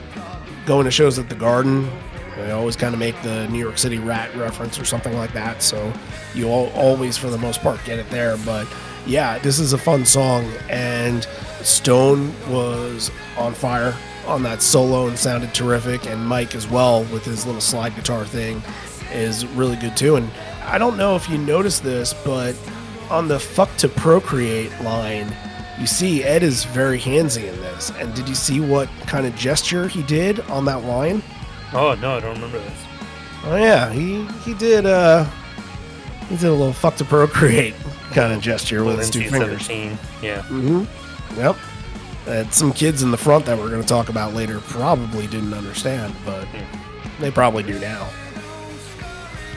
Going 0.65 0.83
to 0.83 0.91
shows 0.91 1.17
at 1.17 1.29
the 1.29 1.35
Garden, 1.35 1.89
I 2.35 2.51
always 2.51 2.75
kind 2.75 2.93
of 2.93 2.99
make 2.99 3.19
the 3.21 3.47
New 3.47 3.59
York 3.59 3.77
City 3.77 3.99
Rat 3.99 4.35
reference 4.35 4.77
or 4.77 4.83
something 4.83 5.15
like 5.15 5.31
that. 5.31 5.63
So 5.63 5.93
you 6.35 6.49
all, 6.49 6.67
always, 6.71 7.15
for 7.15 7.29
the 7.29 7.37
most 7.37 7.61
part, 7.61 7.79
get 7.85 7.99
it 7.99 8.09
there. 8.09 8.35
But 8.45 8.67
yeah, 9.05 9.39
this 9.39 9.59
is 9.59 9.71
a 9.71 9.77
fun 9.77 10.03
song, 10.03 10.51
and 10.67 11.25
Stone 11.61 12.33
was 12.49 13.11
on 13.37 13.53
fire 13.53 13.95
on 14.27 14.43
that 14.43 14.61
solo 14.61 15.07
and 15.07 15.17
sounded 15.17 15.53
terrific, 15.53 16.05
and 16.05 16.25
Mike 16.25 16.53
as 16.55 16.67
well 16.67 17.03
with 17.05 17.23
his 17.25 17.45
little 17.45 17.61
slide 17.61 17.95
guitar 17.95 18.25
thing 18.25 18.61
is 19.11 19.45
really 19.47 19.77
good 19.77 19.95
too. 19.95 20.15
And 20.17 20.29
I 20.65 20.77
don't 20.77 20.97
know 20.97 21.15
if 21.15 21.29
you 21.29 21.37
noticed 21.37 21.83
this, 21.83 22.13
but 22.25 22.55
on 23.09 23.27
the 23.27 23.39
"fuck 23.39 23.75
to 23.77 23.87
procreate" 23.87 24.71
line, 24.81 25.33
you 25.79 25.87
see 25.87 26.23
Ed 26.23 26.43
is 26.43 26.65
very 26.65 26.99
handsy 26.99 27.47
in 27.51 27.55
this. 27.61 27.91
And 27.97 28.13
did 28.13 28.27
you 28.27 28.35
see 28.35 28.59
what 28.59 28.89
kind 29.07 29.25
of 29.25 29.35
gesture 29.35 29.87
he 29.87 30.03
did 30.03 30.39
on 30.41 30.65
that 30.65 30.83
line? 30.83 31.23
Oh 31.73 31.95
no, 31.95 32.17
I 32.17 32.19
don't 32.19 32.35
remember 32.35 32.59
this. 32.59 32.79
Oh 33.45 33.55
yeah, 33.55 33.91
he 33.91 34.25
he 34.43 34.53
did 34.55 34.85
uh 34.85 35.25
he 36.27 36.35
did 36.35 36.47
a 36.47 36.51
little 36.51 36.73
"fuck 36.73 36.95
to 36.97 37.05
procreate" 37.05 37.75
kind 38.11 38.33
of 38.33 38.41
gesture 38.41 38.83
with 38.83 38.99
his 38.99 39.09
two 39.09 39.29
fingers. 39.29 39.67
17. 39.67 39.97
Yeah. 40.21 40.41
hmm 40.43 40.83
Yep. 41.37 41.55
And 42.27 42.53
some 42.53 42.73
kids 42.73 43.03
in 43.03 43.11
the 43.11 43.17
front 43.17 43.45
that 43.45 43.57
we're 43.57 43.69
going 43.69 43.81
to 43.81 43.87
talk 43.87 44.09
about 44.09 44.33
later 44.33 44.59
probably 44.59 45.27
didn't 45.27 45.53
understand, 45.53 46.13
but 46.25 46.45
hmm. 46.45 47.21
they 47.21 47.31
probably 47.31 47.63
do 47.63 47.79
now. 47.79 48.09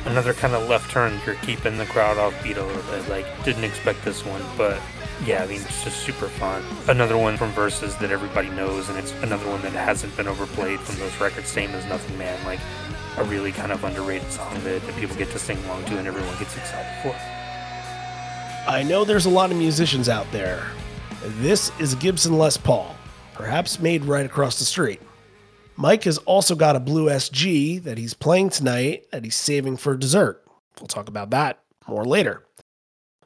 Another 0.07 0.33
kind 0.33 0.55
of 0.55 0.69
left 0.69 0.91
turn. 0.91 1.21
You're 1.27 1.35
keeping 1.37 1.77
the 1.77 1.87
crowd 1.87 2.17
off 2.17 2.41
beat 2.43 2.57
a 2.57 2.65
little 2.65 2.83
bit. 2.85 3.09
Like, 3.09 3.27
didn't 3.45 3.65
expect 3.65 4.05
this 4.05 4.25
one, 4.25 4.43
but 4.57 4.81
yeah, 5.27 5.43
I 5.43 5.47
mean, 5.47 5.61
it's 5.61 5.85
just 5.85 5.99
super 6.05 6.29
fun. 6.29 6.63
Another 6.89 7.19
one 7.19 7.37
from 7.37 7.51
Versus 7.51 7.97
that 7.97 8.11
everybody 8.11 8.49
knows, 8.51 8.89
and 8.89 8.99
it's 8.99 9.13
another 9.23 9.47
one 9.51 9.61
that 9.63 9.73
hasn't 9.73 10.17
been 10.17 10.29
overplayed 10.29 10.81
from 10.81 10.99
those 10.99 11.21
records. 11.21 11.49
Same 11.49 11.71
as 11.71 11.85
Nothing 11.87 12.17
Man. 12.17 12.43
Like, 12.47 12.61
a 13.19 13.25
really 13.25 13.53
kind 13.53 13.73
of 13.73 13.85
underrated 13.85 14.31
song 14.31 14.53
that, 14.65 14.83
that 14.87 14.97
people 14.97 15.17
get 15.17 15.31
to 15.31 15.39
sing 15.39 15.63
along 15.65 15.85
to 15.87 15.99
and 15.99 16.07
everyone 16.07 16.37
gets 16.39 16.57
excited 16.57 17.03
for. 17.03 17.15
I 18.71 18.83
know 18.83 19.05
there's 19.05 19.27
a 19.27 19.31
lot 19.31 19.51
of 19.51 19.57
musicians 19.57 20.09
out 20.09 20.31
there. 20.33 20.67
This 21.23 21.71
is 21.79 21.95
Gibson 21.97 22.39
Les 22.39 22.57
Paul, 22.57 22.97
perhaps 23.35 23.79
made 23.79 24.07
right 24.07 24.25
across 24.25 24.59
the 24.59 24.65
street. 24.65 25.03
Mike 25.77 26.05
has 26.05 26.17
also 26.19 26.55
got 26.55 26.77
a 26.77 26.81
blue 26.81 27.11
SG 27.11 27.83
that 27.83 27.99
he's 27.99 28.15
playing 28.15 28.49
tonight 28.49 29.05
that 29.13 29.25
he's 29.25 29.37
saving 29.37 29.77
for 29.77 29.99
dessert. 29.99 30.43
We'll 30.81 30.87
talk 30.87 31.09
about 31.09 31.29
that 31.31 31.63
more 31.87 32.07
later. 32.07 32.47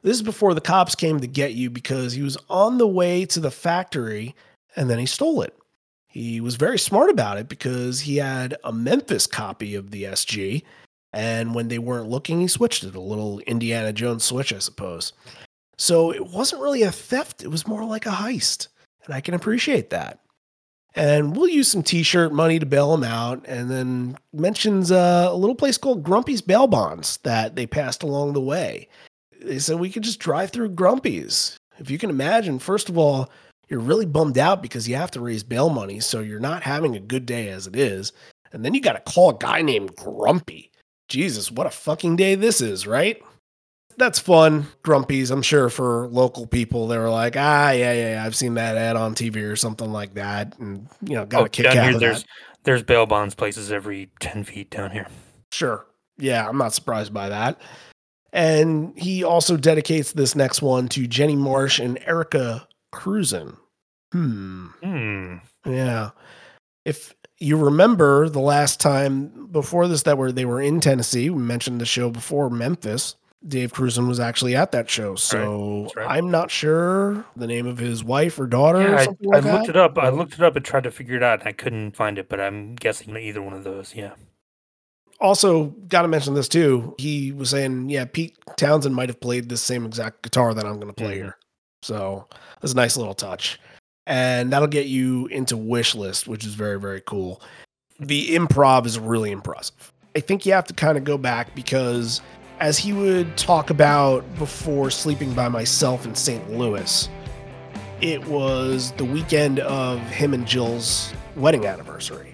This 0.01 0.17
is 0.17 0.23
before 0.23 0.53
the 0.53 0.59
cops 0.59 0.93
came 0.93 1.21
to 1.21 1.27
get 1.27 1.53
you 1.53 1.69
because 1.69 2.11
he 2.11 2.21
was 2.21 2.37
on 2.49 2.79
the 2.79 2.87
way 2.87 3.25
to 3.27 3.39
the 3.39 3.49
factory 3.49 4.35
and 4.75 4.89
then 4.89 4.99
he 4.99 5.05
stole 5.05 5.41
it. 5.41 5.57
He 6.05 6.41
was 6.41 6.57
very 6.57 6.77
smart 6.77 7.09
about 7.09 7.37
it 7.37 7.47
because 7.47 8.01
he 8.01 8.17
had 8.17 8.57
a 8.65 8.73
Memphis 8.73 9.25
copy 9.25 9.73
of 9.73 9.91
the 9.91 10.03
SG, 10.03 10.63
and 11.13 11.55
when 11.55 11.69
they 11.69 11.79
weren't 11.79 12.09
looking, 12.09 12.41
he 12.41 12.47
switched 12.49 12.83
it. 12.83 12.95
A 12.95 12.99
little 12.99 13.39
Indiana 13.39 13.93
Jones 13.93 14.25
switch, 14.25 14.51
I 14.51 14.59
suppose. 14.59 15.13
So 15.77 16.11
it 16.11 16.27
wasn't 16.27 16.61
really 16.61 16.83
a 16.83 16.91
theft, 16.91 17.43
it 17.43 17.49
was 17.49 17.67
more 17.67 17.83
like 17.83 18.05
a 18.05 18.11
heist. 18.11 18.67
And 19.05 19.13
I 19.13 19.21
can 19.21 19.33
appreciate 19.33 19.89
that. 19.91 20.19
And 20.95 21.35
we'll 21.35 21.49
use 21.49 21.67
some 21.67 21.83
t 21.83 22.03
shirt 22.03 22.31
money 22.31 22.57
to 22.57 22.65
bail 22.65 22.93
him 22.93 23.03
out. 23.03 23.43
And 23.47 23.69
then 23.69 24.17
mentions 24.33 24.91
uh, 24.91 25.27
a 25.29 25.35
little 25.35 25.55
place 25.55 25.77
called 25.77 26.03
Grumpy's 26.03 26.41
Bail 26.41 26.67
Bonds 26.67 27.17
that 27.23 27.55
they 27.55 27.67
passed 27.67 28.03
along 28.03 28.33
the 28.33 28.41
way. 28.41 28.87
They 29.41 29.59
said 29.59 29.79
we 29.79 29.91
could 29.91 30.03
just 30.03 30.19
drive 30.19 30.51
through 30.51 30.69
Grumpy's. 30.69 31.57
If 31.77 31.91
you 31.91 31.97
can 31.97 32.09
imagine, 32.09 32.59
first 32.59 32.87
of 32.87 32.97
all, 32.97 33.29
you're 33.67 33.81
really 33.81 34.05
bummed 34.05 34.37
out 34.37 34.61
because 34.61 34.87
you 34.87 34.95
have 34.95 35.11
to 35.11 35.19
raise 35.19 35.43
bail 35.43 35.69
money. 35.69 35.99
So 35.99 36.21
you're 36.21 36.39
not 36.39 36.63
having 36.63 36.95
a 36.95 37.01
good 37.01 37.25
day 37.25 37.49
as 37.49 37.67
it 37.67 37.75
is. 37.75 38.13
And 38.53 38.63
then 38.63 38.73
you 38.73 38.79
got 38.79 38.93
to 38.93 39.11
call 39.11 39.31
a 39.31 39.37
guy 39.37 39.61
named 39.61 39.95
Grumpy. 39.97 40.71
Jesus, 41.09 41.51
what 41.51 41.67
a 41.67 41.71
fucking 41.71 42.15
day 42.15 42.35
this 42.35 42.61
is, 42.61 42.87
right? 42.87 43.21
That's 43.97 44.19
fun. 44.19 44.67
Grumpies, 44.83 45.31
I'm 45.31 45.41
sure 45.41 45.69
for 45.69 46.07
local 46.07 46.47
people, 46.47 46.87
they 46.87 46.97
were 46.97 47.09
like, 47.09 47.35
ah, 47.37 47.71
yeah, 47.71 47.93
yeah, 47.93 48.09
yeah, 48.15 48.25
I've 48.25 48.35
seen 48.35 48.55
that 48.55 48.77
ad 48.77 48.95
on 48.95 49.15
TV 49.15 49.37
or 49.49 49.55
something 49.55 49.91
like 49.91 50.15
that. 50.15 50.57
And, 50.59 50.87
you 51.01 51.15
know, 51.15 51.25
got 51.25 51.41
a 51.41 51.45
Oh, 51.45 51.47
kick 51.47 51.65
down 51.65 51.77
out 51.77 51.83
here, 51.85 51.93
of 51.95 51.99
there's 52.01 52.23
that. 52.23 52.29
there's 52.63 52.83
bail 52.83 53.05
bonds 53.05 53.35
places 53.35 53.71
every 53.71 54.09
10 54.19 54.43
feet 54.43 54.69
down 54.69 54.91
here. 54.91 55.07
Sure. 55.51 55.85
Yeah, 56.17 56.47
I'm 56.47 56.57
not 56.57 56.73
surprised 56.73 57.13
by 57.13 57.29
that. 57.29 57.59
And 58.33 58.97
he 58.97 59.23
also 59.23 59.55
dedicates 59.55 60.11
this 60.11 60.35
next 60.35 60.61
one 60.61 60.89
to 60.89 61.07
Jenny 61.07 61.35
Marsh 61.37 61.79
and 61.79 61.97
Erica 62.05 62.67
Krusen. 62.93 63.55
Hmm. 64.11 64.67
Hmm. 64.83 65.35
Yeah. 65.65 66.09
If 66.83 67.15
you 67.39 67.57
remember 67.57 68.27
the 68.29 68.39
last 68.41 68.79
time 68.81 69.47
before 69.51 69.87
this 69.87 70.03
that 70.03 70.17
were 70.17 70.31
they 70.31 70.45
were 70.45 70.61
in 70.61 70.79
Tennessee, 70.81 71.29
we 71.29 71.41
mentioned 71.41 71.79
the 71.79 71.85
show 71.85 72.09
before 72.09 72.49
Memphis. 72.49 73.15
Dave 73.47 73.73
Krusen 73.73 74.07
was 74.07 74.19
actually 74.19 74.55
at 74.55 74.71
that 74.71 74.89
show. 74.89 75.15
So 75.15 75.83
That's 75.83 75.95
right. 75.97 76.17
I'm 76.17 76.31
not 76.31 76.49
sure 76.49 77.25
the 77.35 77.47
name 77.47 77.67
of 77.67 77.77
his 77.77 78.03
wife 78.03 78.39
or 78.39 78.47
daughter 78.47 78.81
Yeah, 78.81 78.91
or 78.91 78.95
I, 78.95 79.05
something 79.05 79.35
I 79.35 79.39
like 79.39 79.53
looked 79.53 79.69
it 79.69 79.77
up. 79.77 79.97
I 79.97 80.09
looked 80.09 80.33
it 80.33 80.41
up 80.41 80.55
and 80.55 80.65
tried 80.65 80.83
to 80.83 80.91
figure 80.91 81.15
it 81.15 81.23
out, 81.23 81.39
and 81.41 81.47
I 81.47 81.51
couldn't 81.51 81.95
find 81.95 82.17
it. 82.17 82.27
But 82.29 82.39
I'm 82.39 82.75
guessing 82.75 83.15
either 83.15 83.41
one 83.41 83.53
of 83.53 83.63
those. 83.63 83.93
Yeah. 83.95 84.13
Also, 85.21 85.65
got 85.87 86.01
to 86.01 86.07
mention 86.07 86.33
this 86.33 86.49
too. 86.49 86.93
He 86.97 87.31
was 87.31 87.49
saying, 87.49 87.89
yeah, 87.89 88.05
Pete 88.05 88.37
Townshend 88.57 88.95
might 88.95 89.07
have 89.09 89.21
played 89.21 89.47
this 89.47 89.61
same 89.61 89.85
exact 89.85 90.23
guitar 90.23 90.53
that 90.53 90.65
I'm 90.65 90.75
going 90.75 90.87
to 90.87 90.93
play 90.93 91.13
Mhm. 91.13 91.21
here. 91.23 91.37
So 91.83 92.27
that's 92.59 92.73
a 92.73 92.75
nice 92.75 92.97
little 92.97 93.13
touch. 93.13 93.59
And 94.07 94.51
that'll 94.51 94.67
get 94.67 94.87
you 94.87 95.27
into 95.27 95.55
Wish 95.55 95.95
List, 95.95 96.27
which 96.27 96.45
is 96.45 96.53
very, 96.53 96.79
very 96.79 97.01
cool. 97.01 97.41
The 97.99 98.35
improv 98.35 98.85
is 98.85 98.99
really 98.99 99.31
impressive. 99.31 99.93
I 100.17 100.19
think 100.19 100.45
you 100.45 100.53
have 100.53 100.65
to 100.65 100.73
kind 100.73 100.97
of 100.97 101.03
go 101.05 101.17
back 101.17 101.55
because 101.55 102.21
as 102.59 102.77
he 102.77 102.93
would 102.93 103.35
talk 103.37 103.69
about 103.69 104.23
before 104.37 104.89
sleeping 104.89 105.33
by 105.33 105.49
myself 105.49 106.05
in 106.05 106.15
St. 106.15 106.51
Louis, 106.51 107.09
it 108.01 108.25
was 108.27 108.91
the 108.93 109.05
weekend 109.05 109.59
of 109.59 109.99
him 110.01 110.33
and 110.33 110.45
Jill's 110.45 111.13
wedding 111.35 111.65
anniversary. 111.65 112.33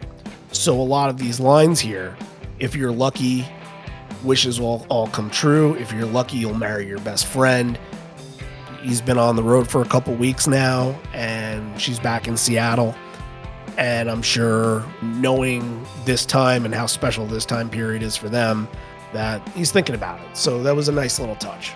So 0.51 0.80
a 0.80 0.84
lot 0.84 1.09
of 1.09 1.17
these 1.17 1.39
lines 1.39 1.80
here, 1.80 2.15
if 2.59 2.76
you're 2.76 2.91
lucky, 2.91 3.47
wishes 4.24 4.59
will 4.59 4.86
all 4.89 5.07
come 5.07 5.30
true. 5.30 5.76
If 5.76 5.91
you're 5.91 6.05
lucky, 6.05 6.38
you'll 6.38 6.53
marry 6.53 6.88
your 6.88 6.99
best 6.99 7.26
friend. 7.26 7.80
He's 8.82 9.01
been 9.01 9.17
on 9.17 9.36
the 9.36 9.43
road 9.43 9.69
for 9.69 9.82
a 9.82 9.86
couple 9.86 10.13
weeks 10.15 10.47
now, 10.47 10.99
and 11.13 11.80
she's 11.80 11.99
back 11.99 12.28
in 12.28 12.38
Seattle. 12.38 12.95
And 13.78 14.09
I'm 14.09 14.22
sure, 14.22 14.86
knowing 15.01 15.86
this 16.05 16.26
time 16.26 16.65
and 16.65 16.76
how 16.76 16.88
special 16.88 17.26
this 17.26 17.45
time 17.45 17.69
period 17.69 18.03
is 18.03 18.17
for 18.17 18.28
them, 18.28 18.67
that 19.14 19.47
he's 19.49 19.72
thinking 19.72 19.95
about 19.95 20.20
it. 20.22 20.38
So 20.38 20.62
that 20.64 20.76
was 20.76 20.88
a 20.88 20.91
nice 20.91 21.20
little 21.20 21.36
touch. 21.36 21.74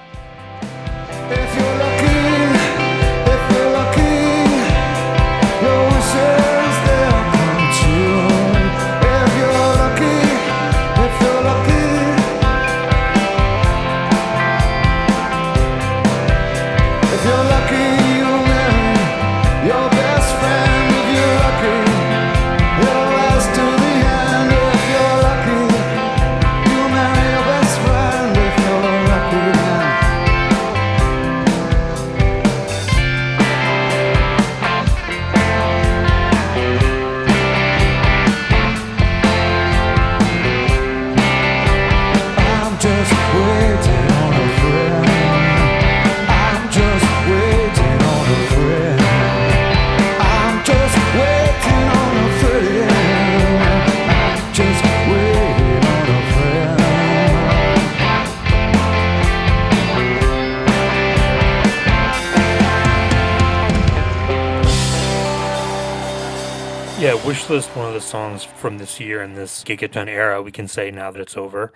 Wishlist, 67.56 67.76
one 67.78 67.88
of 67.88 67.94
the 67.94 68.02
songs 68.02 68.44
from 68.44 68.80
this 68.80 69.00
year 69.00 69.22
and 69.22 69.38
this 69.38 69.64
Gigaton 69.64 70.10
era, 70.10 70.42
we 70.42 70.52
can 70.52 70.68
say 70.68 70.92
now 70.92 71.10
that 71.10 71.22
it's 71.22 71.38
over, 71.38 71.72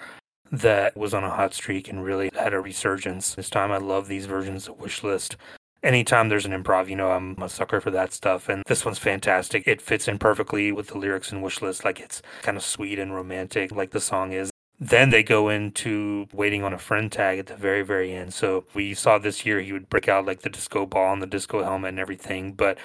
that 0.52 0.98
was 0.98 1.14
on 1.14 1.24
a 1.24 1.30
hot 1.30 1.54
streak 1.54 1.88
and 1.88 2.04
really 2.04 2.30
had 2.34 2.54
a 2.54 2.60
resurgence. 2.60 3.34
This 3.36 3.50
time 3.50 3.72
I 3.72 3.78
love 3.78 4.10
these 4.10 4.26
versions 4.26 4.68
of 4.68 4.78
Wishlist. 4.78 5.38
Anytime 5.82 6.28
there's 6.28 6.46
an 6.46 6.52
improv, 6.52 6.90
you 6.90 6.98
know, 6.98 7.12
I'm 7.12 7.42
a 7.42 7.48
sucker 7.48 7.80
for 7.80 7.92
that 7.92 8.12
stuff. 8.12 8.50
And 8.50 8.64
this 8.66 8.84
one's 8.84 9.00
fantastic. 9.00 9.64
It 9.66 9.82
fits 9.82 10.10
in 10.10 10.20
perfectly 10.20 10.74
with 10.74 10.88
the 10.88 10.98
lyrics 10.98 11.32
in 11.32 11.42
Wishlist. 11.42 11.86
Like 11.86 12.02
it's 12.02 12.22
kind 12.42 12.58
of 12.58 12.64
sweet 12.64 13.00
and 13.00 13.16
romantic, 13.16 13.72
like 13.72 13.92
the 13.92 14.02
song 14.02 14.34
is. 14.34 14.52
Then 14.82 15.12
they 15.12 15.24
go 15.24 15.48
into 15.48 16.28
waiting 16.34 16.64
on 16.64 16.74
a 16.74 16.78
friend 16.78 17.10
tag 17.10 17.40
at 17.40 17.48
the 17.48 17.56
very, 17.56 17.84
very 17.84 18.14
end. 18.14 18.34
So 18.34 18.66
we 18.74 18.94
saw 18.94 19.18
this 19.18 19.46
year 19.46 19.62
he 19.62 19.72
would 19.72 19.90
break 19.90 20.10
out 20.10 20.26
like 20.26 20.42
the 20.42 20.50
disco 20.50 20.86
ball 20.86 21.14
and 21.14 21.22
the 21.22 21.28
disco 21.28 21.64
helmet 21.64 21.90
and 21.90 22.00
everything. 22.00 22.52
But 22.52 22.78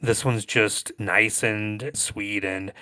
this 0.00 0.24
one's 0.24 0.44
just 0.44 0.92
nice 0.98 1.42
and 1.42 1.90
sweet. 1.94 2.44
And 2.44 2.72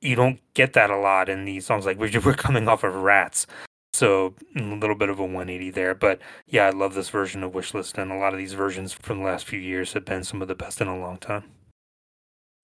you 0.00 0.16
don't 0.16 0.40
get 0.54 0.72
that 0.72 0.90
a 0.90 0.96
lot 0.98 1.28
in 1.28 1.44
these 1.44 1.66
songs. 1.66 1.86
Like 1.86 1.98
we're, 1.98 2.20
we're 2.24 2.34
coming 2.34 2.68
off 2.68 2.84
of 2.84 2.94
Rats. 2.94 3.46
So 3.94 4.34
a 4.56 4.62
little 4.62 4.96
bit 4.96 5.10
of 5.10 5.18
a 5.18 5.22
180 5.22 5.70
there. 5.70 5.94
But 5.94 6.20
yeah, 6.46 6.66
I 6.66 6.70
love 6.70 6.94
this 6.94 7.10
version 7.10 7.42
of 7.42 7.52
Wishlist. 7.52 7.98
And 8.00 8.10
a 8.10 8.16
lot 8.16 8.32
of 8.32 8.38
these 8.38 8.54
versions 8.54 8.92
from 8.92 9.18
the 9.18 9.24
last 9.24 9.46
few 9.46 9.58
years 9.60 9.92
have 9.92 10.04
been 10.04 10.24
some 10.24 10.40
of 10.40 10.48
the 10.48 10.54
best 10.54 10.80
in 10.80 10.88
a 10.88 10.98
long 10.98 11.18
time. 11.18 11.44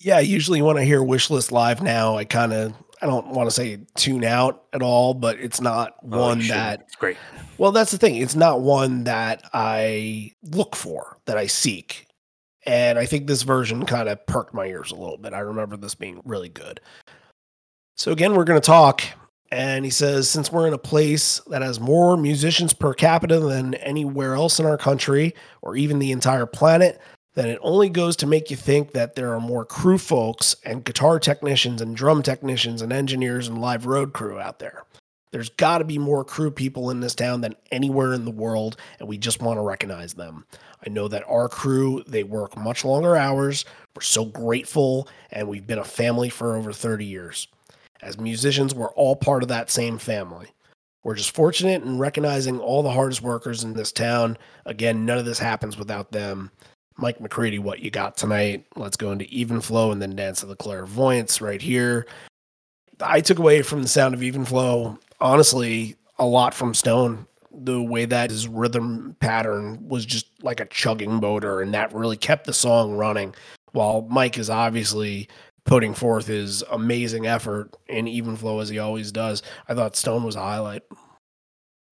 Yeah, 0.01 0.21
usually 0.21 0.63
when 0.63 0.79
I 0.79 0.85
hear 0.85 1.01
Wishlist 1.01 1.51
live 1.51 1.83
now, 1.83 2.17
I 2.17 2.25
kind 2.25 2.53
of 2.53 2.73
I 3.03 3.07
don't 3.07 3.29
want 3.29 3.49
to 3.49 3.55
say 3.55 3.79
tune 3.95 4.25
out 4.25 4.65
at 4.73 4.83
all, 4.83 5.15
but 5.15 5.39
it's 5.39 5.61
not 5.61 5.95
Oh, 6.11 6.19
one 6.21 6.47
that 6.49 6.81
It's 6.83 6.97
great. 6.97 7.17
well, 7.59 7.71
that's 7.73 7.91
the 7.93 7.99
thing. 7.99 8.17
It's 8.17 8.35
not 8.35 8.61
one 8.61 9.05
that 9.05 9.43
I 9.53 10.33
look 10.43 10.75
for, 10.75 11.17
that 11.27 11.37
I 11.37 11.47
seek. 11.47 12.08
And 12.69 12.99
I 12.99 13.07
think 13.07 13.27
this 13.27 13.45
version 13.45 13.87
kind 13.87 14.11
of 14.11 14.27
perked 14.27 14.53
my 14.53 14.66
ears 14.66 14.93
a 14.93 14.95
little 14.95 15.16
bit. 15.16 15.33
I 15.33 15.39
remember 15.39 15.79
this 15.79 15.95
being 15.95 16.21
really 16.27 16.51
good. 16.51 16.83
So 17.97 18.12
again, 18.12 18.35
we're 18.35 18.45
going 18.45 18.61
to 18.61 18.66
talk 18.66 19.03
and 19.51 19.87
he 19.87 19.91
says 19.91 20.29
since 20.29 20.53
we're 20.53 20.66
in 20.66 20.75
a 20.75 20.79
place 20.79 21.41
that 21.47 21.62
has 21.62 21.81
more 21.81 22.19
musicians 22.19 22.75
per 22.75 22.93
capita 22.93 23.41
than 23.41 23.73
anywhere 23.77 24.35
else 24.35 24.61
in 24.61 24.66
our 24.66 24.77
country 24.77 25.35
or 25.62 25.77
even 25.77 25.99
the 25.99 26.12
entire 26.12 26.45
planet, 26.45 27.01
then 27.33 27.49
it 27.49 27.59
only 27.62 27.89
goes 27.89 28.16
to 28.16 28.27
make 28.27 28.51
you 28.51 28.57
think 28.57 28.93
that 28.93 29.14
there 29.14 29.33
are 29.33 29.41
more 29.41 29.64
crew 29.64 29.97
folks 29.97 30.55
and 30.66 30.85
guitar 30.85 31.19
technicians 31.19 31.81
and 31.81 31.97
drum 31.97 32.23
technicians 32.23 32.83
and 32.83 32.93
engineers 32.93 33.49
and 33.49 33.62
live 33.62 33.87
road 33.87 34.12
crew 34.12 34.39
out 34.39 34.59
there. 34.59 34.85
There's 35.31 35.49
got 35.49 35.79
to 35.79 35.85
be 35.85 35.99
more 35.99 36.23
crew 36.23 36.51
people 36.51 36.91
in 36.91 37.01
this 37.01 37.14
town 37.14 37.41
than 37.41 37.57
anywhere 37.71 38.12
in 38.12 38.27
the 38.27 38.31
world, 38.31 38.77
and 38.99 39.09
we 39.09 39.16
just 39.16 39.41
want 39.41 39.59
to 39.59 39.62
recognize 39.62 40.12
them. 40.14 40.45
I 40.87 40.91
know 40.91 41.09
that 41.09 41.24
our 41.29 41.49
crew, 41.49 42.05
they 42.07 42.22
work 42.22 42.57
much 42.57 42.85
longer 42.85 43.16
hours. 43.16 43.64
We're 43.97 44.03
so 44.03 44.24
grateful, 44.24 45.09
and 45.31 45.49
we've 45.49 45.66
been 45.66 45.79
a 45.79 45.85
family 45.85 46.29
for 46.29 46.57
over 46.57 46.72
30 46.72 47.05
years. 47.05 47.49
As 48.01 48.18
musicians, 48.18 48.74
we're 48.74 48.93
all 48.93 49.16
part 49.16 49.43
of 49.43 49.49
that 49.49 49.70
same 49.70 49.99
family. 49.99 50.47
We're 51.03 51.14
just 51.14 51.35
fortunate 51.35 51.83
in 51.83 51.99
recognizing 51.99 52.61
all 52.61 52.83
the 52.83 52.91
hardest 52.91 53.22
workers 53.22 53.64
in 53.64 53.72
this 53.72 53.93
town. 53.93 54.37
Again, 54.66 55.05
none 55.05 55.18
of 55.18 55.24
this 55.24 55.39
happens 55.39 55.76
without 55.76 56.12
them. 56.12 56.51
Mike 56.97 57.20
McCready, 57.20 57.61
what 57.61 57.79
you 57.79 57.91
got 57.91 58.16
tonight? 58.16 58.66
Let's 58.74 58.97
go 58.97 59.12
into 59.12 59.24
even 59.26 59.61
flow 59.61 59.93
and 59.93 60.03
then 60.03 60.16
dance 60.16 60.43
of 60.43 60.49
the 60.49 60.57
clairvoyants 60.57 61.41
right 61.41 61.62
here. 61.62 62.07
I 63.01 63.20
took 63.20 63.39
away 63.39 63.62
from 63.62 63.83
the 63.83 63.89
sound 63.89 64.14
of 64.14 64.22
even 64.24 64.45
flow, 64.45 64.99
honestly, 65.20 65.95
a 66.18 66.26
lot 66.26 66.55
from 66.55 66.74
Stone. 66.74 67.28
The 67.61 67.83
way 67.83 68.05
that 68.05 68.31
his 68.31 68.47
rhythm 68.47 69.17
pattern 69.21 69.89
was 69.89 70.07
just 70.07 70.27
like 70.43 70.61
a 70.61 70.67
chugging 70.67 71.15
motor, 71.15 71.61
and 71.61 71.75
that 71.75 71.93
really 71.93 72.17
kept 72.17 72.47
the 72.47 72.53
song 72.53 72.93
running. 72.93 73.35
While 73.73 74.03
Mike 74.03 74.39
is 74.39 74.49
obviously 74.49 75.29
putting 75.65 75.93
forth 75.93 76.27
his 76.27 76.63
amazing 76.71 77.27
effort 77.27 77.77
in 77.89 78.09
even 78.09 78.37
flow 78.37 78.61
as 78.61 78.69
he 78.69 78.79
always 78.79 79.13
does, 79.13 79.43
I 79.69 79.75
thought 79.75 79.97
Stone 79.97 80.25
was 80.25 80.37
a 80.37 80.41
highlight. 80.41 80.83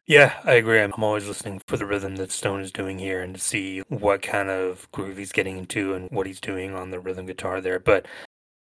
Yeah, 0.06 0.34
I 0.44 0.52
agree. 0.52 0.80
I'm 0.80 0.92
always 1.02 1.26
listening 1.26 1.60
for 1.66 1.76
the 1.76 1.84
rhythm 1.84 2.14
that 2.16 2.30
Stone 2.30 2.60
is 2.60 2.70
doing 2.70 2.98
here 2.98 3.22
and 3.22 3.34
to 3.34 3.40
see 3.40 3.80
what 3.88 4.22
kind 4.22 4.50
of 4.50 4.90
groove 4.92 5.16
he's 5.16 5.32
getting 5.32 5.58
into 5.58 5.94
and 5.94 6.08
what 6.10 6.28
he's 6.28 6.40
doing 6.40 6.74
on 6.74 6.90
the 6.90 7.00
rhythm 7.00 7.26
guitar 7.26 7.60
there. 7.60 7.80
But 7.80 8.06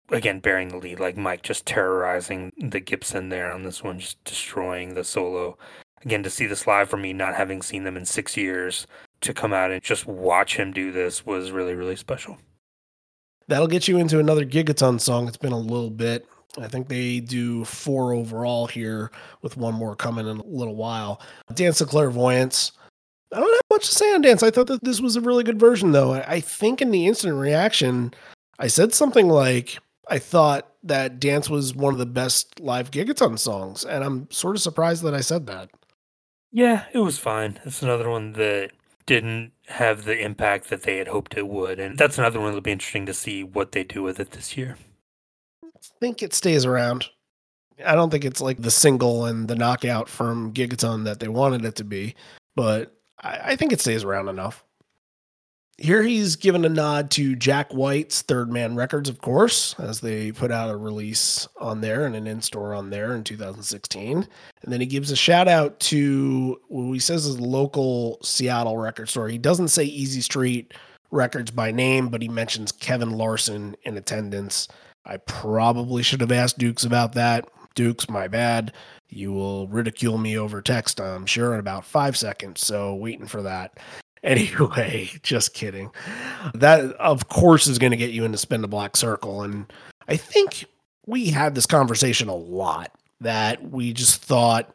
again, 0.09 0.41
bearing 0.41 0.69
the 0.69 0.79
lead, 0.79 1.01
like 1.01 1.19
Mike 1.19 1.43
just 1.43 1.67
terrorizing 1.67 2.51
the 2.57 2.81
Gibson 2.81 3.29
there 3.29 3.53
on 3.53 3.63
this 3.63 3.83
one, 3.83 3.99
just 3.99 4.25
destroying 4.25 4.95
the 4.95 5.05
solo. 5.05 5.59
Again, 6.03 6.22
to 6.22 6.30
see 6.30 6.47
this 6.47 6.66
live 6.66 6.90
for 6.90 6.97
me, 6.97 7.12
not 7.12 7.34
having 7.34 7.62
seen 7.62 7.84
them 7.84 7.97
in 7.97 8.05
six 8.05 8.36
years, 8.36 8.86
to 9.22 9.32
come 9.32 9.53
out 9.53 9.70
and 9.70 9.82
just 9.82 10.07
watch 10.07 10.57
him 10.57 10.72
do 10.72 10.92
this 10.92 11.24
was 11.24 11.51
really, 11.51 11.74
really 11.74 11.97
special. 11.97 12.38
That'll 13.49 13.66
get 13.66 13.88
you 13.88 13.99
into 13.99 14.18
another 14.18 14.45
Gigaton 14.45 15.01
song. 15.01 15.28
It's 15.28 15.36
been 15.36 15.53
a 15.53 15.59
little 15.59 15.90
bit. 15.90 16.26
I 16.59 16.68
think 16.68 16.88
they 16.88 17.20
do 17.20 17.64
four 17.64 18.12
overall 18.12 18.66
here, 18.66 19.11
with 19.42 19.57
one 19.57 19.74
more 19.74 19.97
coming 19.97 20.26
in 20.28 20.38
a 20.38 20.47
little 20.47 20.76
while. 20.76 21.20
Dance 21.53 21.80
of 21.80 21.88
Clairvoyants. 21.88 22.72
I 23.32 23.40
don't 23.40 23.53
have 23.53 23.61
much 23.70 23.88
to 23.88 23.95
say 23.95 24.14
on 24.14 24.20
Dance. 24.20 24.42
I 24.42 24.51
thought 24.51 24.68
that 24.68 24.84
this 24.84 25.01
was 25.01 25.16
a 25.16 25.20
really 25.20 25.42
good 25.42 25.59
version, 25.59 25.92
though. 25.92 26.12
I 26.12 26.34
I 26.34 26.40
think 26.40 26.80
in 26.80 26.90
the 26.90 27.07
instant 27.07 27.34
reaction, 27.34 28.14
I 28.59 28.68
said 28.68 28.95
something 28.95 29.28
like, 29.28 29.78
I 30.09 30.18
thought 30.18 30.68
that 30.84 31.18
Dance 31.18 31.51
was 31.51 31.74
one 31.74 31.92
of 31.92 31.99
the 31.99 32.07
best 32.07 32.61
live 32.61 32.90
Gigaton 32.90 33.38
songs, 33.38 33.84
and 33.84 34.05
I'm 34.05 34.30
sort 34.30 34.55
of 34.55 34.62
surprised 34.62 35.03
that 35.03 35.14
I 35.14 35.20
said 35.22 35.47
that. 35.47 35.70
Yeah, 36.55 36.85
it 36.93 37.01
was 37.01 37.19
fine. 37.19 37.59
It's 37.65 37.83
another 37.83 38.09
one 38.09 38.35
that 38.35 38.71
didn't 39.07 39.51
have 39.67 40.05
the 40.05 40.17
impact 40.17 40.71
that 40.71 40.85
they 40.85 40.99
had 40.99 41.09
hoped 41.09 41.37
it 41.37 41.49
would. 41.49 41.81
And 41.81 41.99
that's 41.99 42.17
another 42.17 42.39
one 42.39 42.51
that'll 42.51 42.61
be 42.61 42.71
interesting 42.71 43.07
to 43.07 43.13
see 43.13 43.43
what 43.43 43.73
they 43.73 43.83
do 43.83 44.05
with 44.05 44.21
it 44.21 44.31
this 44.31 44.57
year. 44.57 44.77
I 45.65 45.81
think 45.99 46.23
it 46.23 46.33
stays 46.33 46.65
around. 46.65 47.07
I 47.85 47.97
don't 47.97 48.09
think 48.09 48.25
it's 48.25 48.41
like 48.41 48.63
the 48.63 48.71
single 48.71 49.25
and 49.25 49.49
the 49.49 49.57
knockout 49.57 50.09
from 50.09 50.53
Gigaton 50.53 51.03
that 51.05 51.19
they 51.19 51.27
wanted 51.27 51.65
it 51.65 51.75
to 51.75 51.85
be, 51.85 52.15
but 52.55 52.95
I, 53.21 53.41
I 53.43 53.57
think 53.57 53.73
it 53.73 53.81
stays 53.81 54.05
around 54.05 54.29
enough. 54.29 54.65
Here 55.77 56.05
he's 56.05 56.37
given 56.37 56.64
a 56.64 56.68
nod 56.68 57.11
to 57.12 57.35
Jack 57.35 57.72
White's 57.72 58.22
Third 58.22 58.53
Man 58.53 58.77
Records, 58.77 59.09
of 59.09 59.20
course, 59.20 59.75
as 59.79 60.01
they 60.01 60.31
put 60.31 60.53
out 60.53 60.70
a 60.70 60.77
release 60.77 61.49
on 61.61 61.81
there 61.81 62.07
and 62.07 62.14
an 62.14 62.29
in 62.29 62.43
store 62.43 62.75
on 62.75 62.91
there 62.91 63.12
in 63.14 63.25
2016. 63.25 64.29
And 64.62 64.72
then 64.72 64.81
he 64.81 64.87
gives 64.87 65.11
a 65.11 65.16
shout 65.16 65.49
out 65.49 65.81
to 65.81 66.61
what 66.68 66.93
he 66.93 67.01
says 67.01 67.27
is 67.27 67.37
a 67.37 67.43
local 67.43 68.18
Seattle 68.22 68.77
record 68.77 69.09
store. 69.09 69.29
He 69.29 69.39
doesn't 69.39 69.68
say 69.68 69.83
Easy 69.83 70.20
Street 70.20 70.72
Records 71.11 71.51
by 71.51 71.72
name, 71.72 72.09
but 72.09 72.22
he 72.22 72.29
mentions 72.29 72.70
Kevin 72.70 73.11
Larson 73.11 73.77
in 73.83 73.97
attendance. 73.97 74.68
I 75.05 75.16
probably 75.16 76.05
should 76.05 76.20
have 76.20 76.33
asked 76.33 76.59
Dukes 76.59 76.85
about 76.85 77.14
that. 77.14 77.49
Dukes, 77.75 78.09
my 78.09 78.29
bad. 78.29 78.72
You 79.09 79.33
will 79.33 79.66
ridicule 79.66 80.18
me 80.18 80.39
over 80.39 80.62
text, 80.62 81.01
I'm 81.01 81.27
sure, 81.27 81.53
in 81.55 81.61
about 81.61 81.85
five 81.85 82.16
seconds. 82.16 82.64
So, 82.64 82.95
waiting 82.95 83.27
for 83.27 83.43
that. 83.43 83.79
Anyway, 84.25 85.11
just 85.22 85.55
kidding. 85.55 85.91
That, 86.55 86.93
of 86.95 87.29
course, 87.29 87.66
is 87.66 87.79
going 87.79 87.93
to 87.93 87.97
get 87.97 88.11
you 88.11 88.25
into 88.25 88.39
Spin 88.39 88.62
the 88.62 88.68
Black 88.68 88.97
Circle. 88.97 89.43
And 89.43 89.72
I 90.09 90.16
think 90.16 90.64
we 91.07 91.27
had 91.27 91.55
this 91.55 91.66
conversation 91.66 92.29
a 92.29 92.35
lot 92.35 92.91
that 93.20 93.70
we 93.70 93.93
just 93.93 94.22
thought 94.22 94.75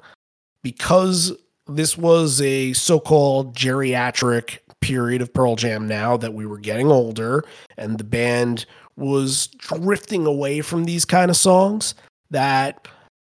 because 0.64 1.34
this 1.68 1.98
was 1.98 2.40
a 2.42 2.74
so 2.74 3.00
called 3.00 3.56
geriatric 3.56 4.60
period 4.82 5.22
of 5.22 5.34
Pearl 5.34 5.56
Jam 5.56 5.88
now 5.88 6.16
that 6.18 6.34
we 6.34 6.46
were 6.46 6.58
getting 6.58 6.88
older 6.88 7.44
and 7.78 7.98
the 7.98 8.04
band 8.04 8.66
was 8.96 9.48
drifting 9.48 10.26
away 10.26 10.62
from 10.62 10.86
these 10.86 11.06
kind 11.06 11.30
of 11.30 11.38
songs 11.38 11.96
that 12.32 12.88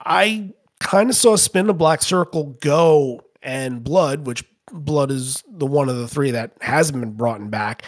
I 0.05 0.51
kind 0.81 1.11
of 1.11 1.17
saw 1.17 1.37
Spin 1.37 1.67
the 1.67 1.75
Black 1.75 2.03
Circle 2.03 2.57
go 2.61 3.23
and 3.43 3.83
Blood, 3.83 4.27
which 4.27 4.45
Blood 4.73 5.11
is 5.11 5.43
the 5.49 5.67
one 5.67 5.89
of 5.89 5.97
the 5.97 6.09
three 6.09 6.31
that 6.33 6.53
hasn't 6.61 7.01
been 7.01 7.13
brought 7.13 7.51
back. 7.51 7.85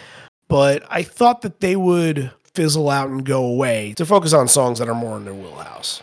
But 0.47 0.83
I 0.89 1.03
thought 1.03 1.41
that 1.41 1.61
they 1.61 1.75
would 1.75 2.31
fizzle 2.53 2.89
out 2.89 3.09
and 3.09 3.25
go 3.25 3.45
away 3.45 3.93
to 3.97 4.05
focus 4.05 4.33
on 4.33 4.47
songs 4.47 4.79
that 4.79 4.87
are 4.87 4.95
more 4.95 5.17
in 5.17 5.25
their 5.25 5.33
wheelhouse. 5.33 6.01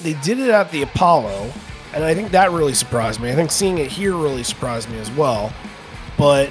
They 0.00 0.14
did 0.14 0.38
it 0.38 0.50
at 0.50 0.70
the 0.70 0.82
Apollo, 0.82 1.52
and 1.92 2.04
I 2.04 2.14
think 2.14 2.30
that 2.32 2.50
really 2.50 2.74
surprised 2.74 3.20
me. 3.20 3.30
I 3.30 3.34
think 3.34 3.50
seeing 3.50 3.78
it 3.78 3.90
here 3.90 4.14
really 4.14 4.42
surprised 4.42 4.90
me 4.90 4.98
as 4.98 5.10
well. 5.12 5.52
But 6.16 6.50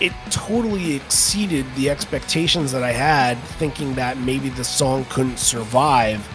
it 0.00 0.12
totally 0.30 0.96
exceeded 0.96 1.66
the 1.76 1.90
expectations 1.90 2.72
that 2.72 2.82
I 2.82 2.92
had, 2.92 3.38
thinking 3.58 3.94
that 3.94 4.18
maybe 4.18 4.48
the 4.48 4.64
song 4.64 5.04
couldn't 5.10 5.38
survive 5.38 6.26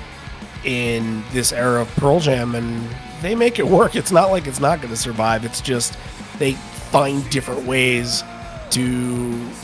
in 0.64 1.24
this 1.32 1.52
era 1.52 1.82
of 1.82 1.88
Pearl 1.96 2.20
Jam, 2.20 2.56
and 2.56 2.88
they 3.22 3.36
make 3.36 3.60
it 3.60 3.68
work. 3.68 3.96
It's 3.96 4.12
not 4.12 4.30
like 4.30 4.48
it's 4.48 4.60
not 4.60 4.82
going 4.82 4.94
to 4.94 5.00
survive. 5.00 5.46
It's 5.46 5.62
just 5.62 5.98
they 6.40 6.54
find 6.54 7.30
different 7.30 7.66
ways 7.66 8.24
to 8.72 8.82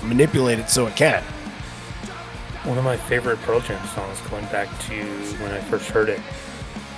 manipulate 0.04 0.60
it 0.60 0.70
so 0.70 0.88
it 0.88 0.96
can. 0.96 1.24
One 2.64 2.78
of 2.78 2.84
my 2.84 2.98
favorite 2.98 3.40
Pearl 3.42 3.60
Jam 3.62 3.86
songs 3.88 4.20
going 4.30 4.46
back 4.46 4.68
to 4.88 5.04
when 5.42 5.52
I 5.52 5.60
first 5.62 5.90
heard 5.90 6.10
it. 6.10 6.20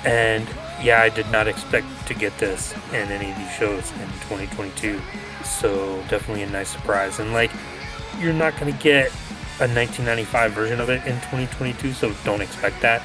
And 0.05 0.47
yeah, 0.81 1.01
I 1.01 1.09
did 1.09 1.29
not 1.31 1.47
expect 1.47 1.87
to 2.07 2.13
get 2.13 2.37
this 2.37 2.73
in 2.89 3.09
any 3.11 3.31
of 3.31 3.37
these 3.37 3.51
shows 3.51 3.91
in 3.93 4.07
2022. 4.27 4.99
So 5.43 6.03
definitely 6.09 6.43
a 6.43 6.49
nice 6.49 6.69
surprise. 6.69 7.19
And 7.19 7.33
like, 7.33 7.51
you're 8.19 8.33
not 8.33 8.57
going 8.59 8.71
to 8.71 8.83
get 8.83 9.11
a 9.59 9.67
1995 9.67 10.51
version 10.51 10.79
of 10.79 10.89
it 10.89 11.05
in 11.07 11.15
2022, 11.15 11.93
so 11.93 12.13
don't 12.23 12.41
expect 12.41 12.79
that. 12.81 13.01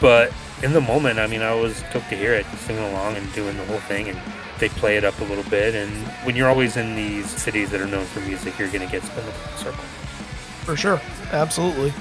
But 0.00 0.32
in 0.62 0.72
the 0.72 0.80
moment, 0.80 1.18
I 1.18 1.26
mean, 1.26 1.42
I 1.42 1.54
was 1.54 1.76
stoked 1.76 2.10
to 2.10 2.16
hear 2.16 2.34
it, 2.34 2.46
singing 2.58 2.82
along 2.84 3.16
and 3.16 3.32
doing 3.32 3.56
the 3.56 3.64
whole 3.64 3.80
thing, 3.80 4.08
and 4.08 4.20
they 4.62 4.68
play 4.68 4.96
it 4.96 5.04
up 5.04 5.18
a 5.20 5.24
little 5.24 5.44
bit. 5.50 5.74
And 5.74 5.90
when 6.24 6.36
you're 6.36 6.48
always 6.48 6.76
in 6.76 6.94
these 6.94 7.28
cities 7.28 7.70
that 7.70 7.80
are 7.80 7.86
known 7.86 8.06
for 8.06 8.20
music, 8.20 8.56
you're 8.58 8.70
going 8.70 8.86
to 8.86 8.90
get 8.90 9.02
spin 9.02 9.24
the 9.26 9.56
circle. 9.56 9.82
For 10.64 10.76
sure. 10.76 11.00
Absolutely. 11.32 11.92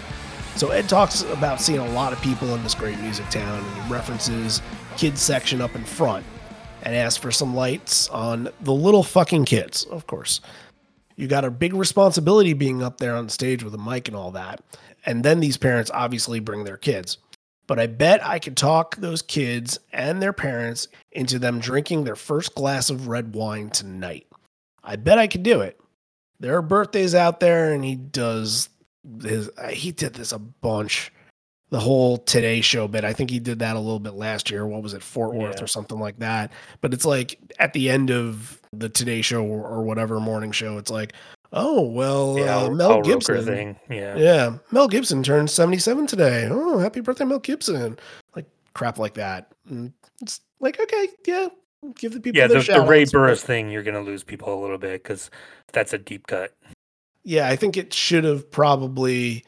So 0.56 0.70
Ed 0.70 0.88
talks 0.88 1.24
about 1.24 1.60
seeing 1.60 1.80
a 1.80 1.90
lot 1.90 2.14
of 2.14 2.22
people 2.22 2.54
in 2.54 2.62
this 2.62 2.76
great 2.76 3.00
music 3.00 3.28
town 3.30 3.66
and 3.66 3.92
references 3.92 4.62
kids 4.96 5.22
section 5.22 5.60
up 5.60 5.74
in 5.76 5.84
front 5.84 6.24
and 6.84 6.96
asks 6.96 7.18
for 7.18 7.32
some 7.32 7.56
lights 7.56 8.08
on 8.10 8.50
the 8.62 8.74
little 8.74 9.04
fucking 9.04 9.46
kids, 9.46 9.86
of 9.86 10.06
course. 10.06 10.40
You 11.16 11.28
got 11.28 11.46
a 11.46 11.50
big 11.50 11.74
responsibility 11.74 12.54
being 12.54 12.84
up 12.84 12.98
there 12.98 13.16
on 13.16 13.30
stage 13.30 13.64
with 13.64 13.74
a 13.74 13.78
mic 13.78 14.08
and 14.08 14.16
all 14.16 14.32
that. 14.32 14.62
And 15.06 15.24
then 15.24 15.40
these 15.40 15.58
parents 15.58 15.90
obviously 15.92 16.40
bring 16.40 16.64
their 16.64 16.78
kids. 16.78 17.18
But 17.72 17.80
I 17.80 17.88
bet 17.88 18.22
I 18.22 18.38
could 18.38 18.58
talk 18.58 18.98
those 18.98 19.22
kids 19.22 19.80
and 19.94 20.22
their 20.22 20.34
parents 20.34 20.90
into 21.14 21.40
them 21.40 21.62
drinking 21.62 22.04
their 22.04 22.18
first 22.18 22.54
glass 22.54 22.90
of 22.90 23.08
red 23.08 23.34
wine 23.34 23.70
tonight. 23.70 24.28
I 24.84 24.98
bet 24.98 25.18
I 25.18 25.28
could 25.28 25.44
do 25.44 25.62
it. 25.62 25.80
There 26.42 26.58
are 26.58 26.62
birthdays 26.62 27.16
out 27.16 27.40
there, 27.40 27.72
and 27.74 27.86
he 27.86 27.96
does 27.96 28.68
his. 29.24 29.50
He 29.70 29.94
did 29.94 30.16
this 30.16 30.34
a 30.34 30.38
bunch. 30.38 31.14
The 31.70 31.80
whole 31.80 32.18
Today 32.18 32.60
Show 32.60 32.90
bit. 32.90 33.06
I 33.06 33.14
think 33.14 33.30
he 33.30 33.40
did 33.40 33.60
that 33.60 33.78
a 33.78 33.80
little 33.80 34.02
bit 34.02 34.16
last 34.16 34.52
year. 34.52 34.68
What 34.68 34.84
was 34.84 34.94
it, 34.94 35.02
Fort 35.02 35.34
Worth 35.34 35.60
Yeah. 35.60 35.64
or 35.64 35.68
something 35.68 35.98
like 35.98 36.20
that? 36.20 36.52
But 36.82 36.94
it's 36.94 37.06
like 37.06 37.40
at 37.58 37.72
the 37.72 37.90
end 37.90 38.12
of 38.12 38.60
the 38.74 38.90
Today 38.90 39.22
Show 39.22 39.46
or, 39.46 39.66
or 39.66 39.84
whatever 39.84 40.20
morning 40.20 40.52
show, 40.52 40.78
it's 40.78 40.92
like, 40.92 41.14
oh 41.52 41.82
well, 41.82 42.38
Yeah, 42.38 42.58
uh, 42.58 42.70
Mel 42.70 42.92
Al 42.94 43.02
Gibson 43.02 43.46
thing. 43.46 43.80
Yeah. 43.90 44.16
yeah, 44.18 44.58
Mel 44.72 44.88
Gibson 44.88 45.24
turned 45.24 45.50
77 45.50 46.08
today. 46.08 46.48
Oh, 46.50 46.78
happy 46.80 47.02
birthday, 47.02 47.26
Mel 47.26 47.40
Gibson. 47.40 47.98
Like 48.36 48.46
crap 48.74 48.98
like 48.98 49.14
that. 49.16 49.52
And 49.70 49.94
it's 50.22 50.42
like, 50.60 50.80
okay, 50.80 51.10
yeah, 51.26 51.48
give 51.96 52.14
the 52.14 52.20
people 52.20 52.40
Yeah, 52.40 52.48
the, 52.48 52.60
the 52.60 52.82
Ray 52.82 53.06
Burris 53.06 53.44
thing, 53.44 53.70
you're 53.70 53.84
going 53.84 53.96
to 53.96 54.02
lose 54.02 54.24
people 54.24 54.54
a 54.54 54.60
little 54.62 54.78
bit 54.78 55.04
because 55.04 55.30
that's 55.72 55.94
a 55.94 55.98
deep 55.98 56.28
cut. 56.28 56.56
Yeah, 57.24 57.48
I 57.48 57.56
think 57.56 57.78
it 57.78 57.94
should 57.94 58.24
have 58.24 58.50
probably 58.50 59.46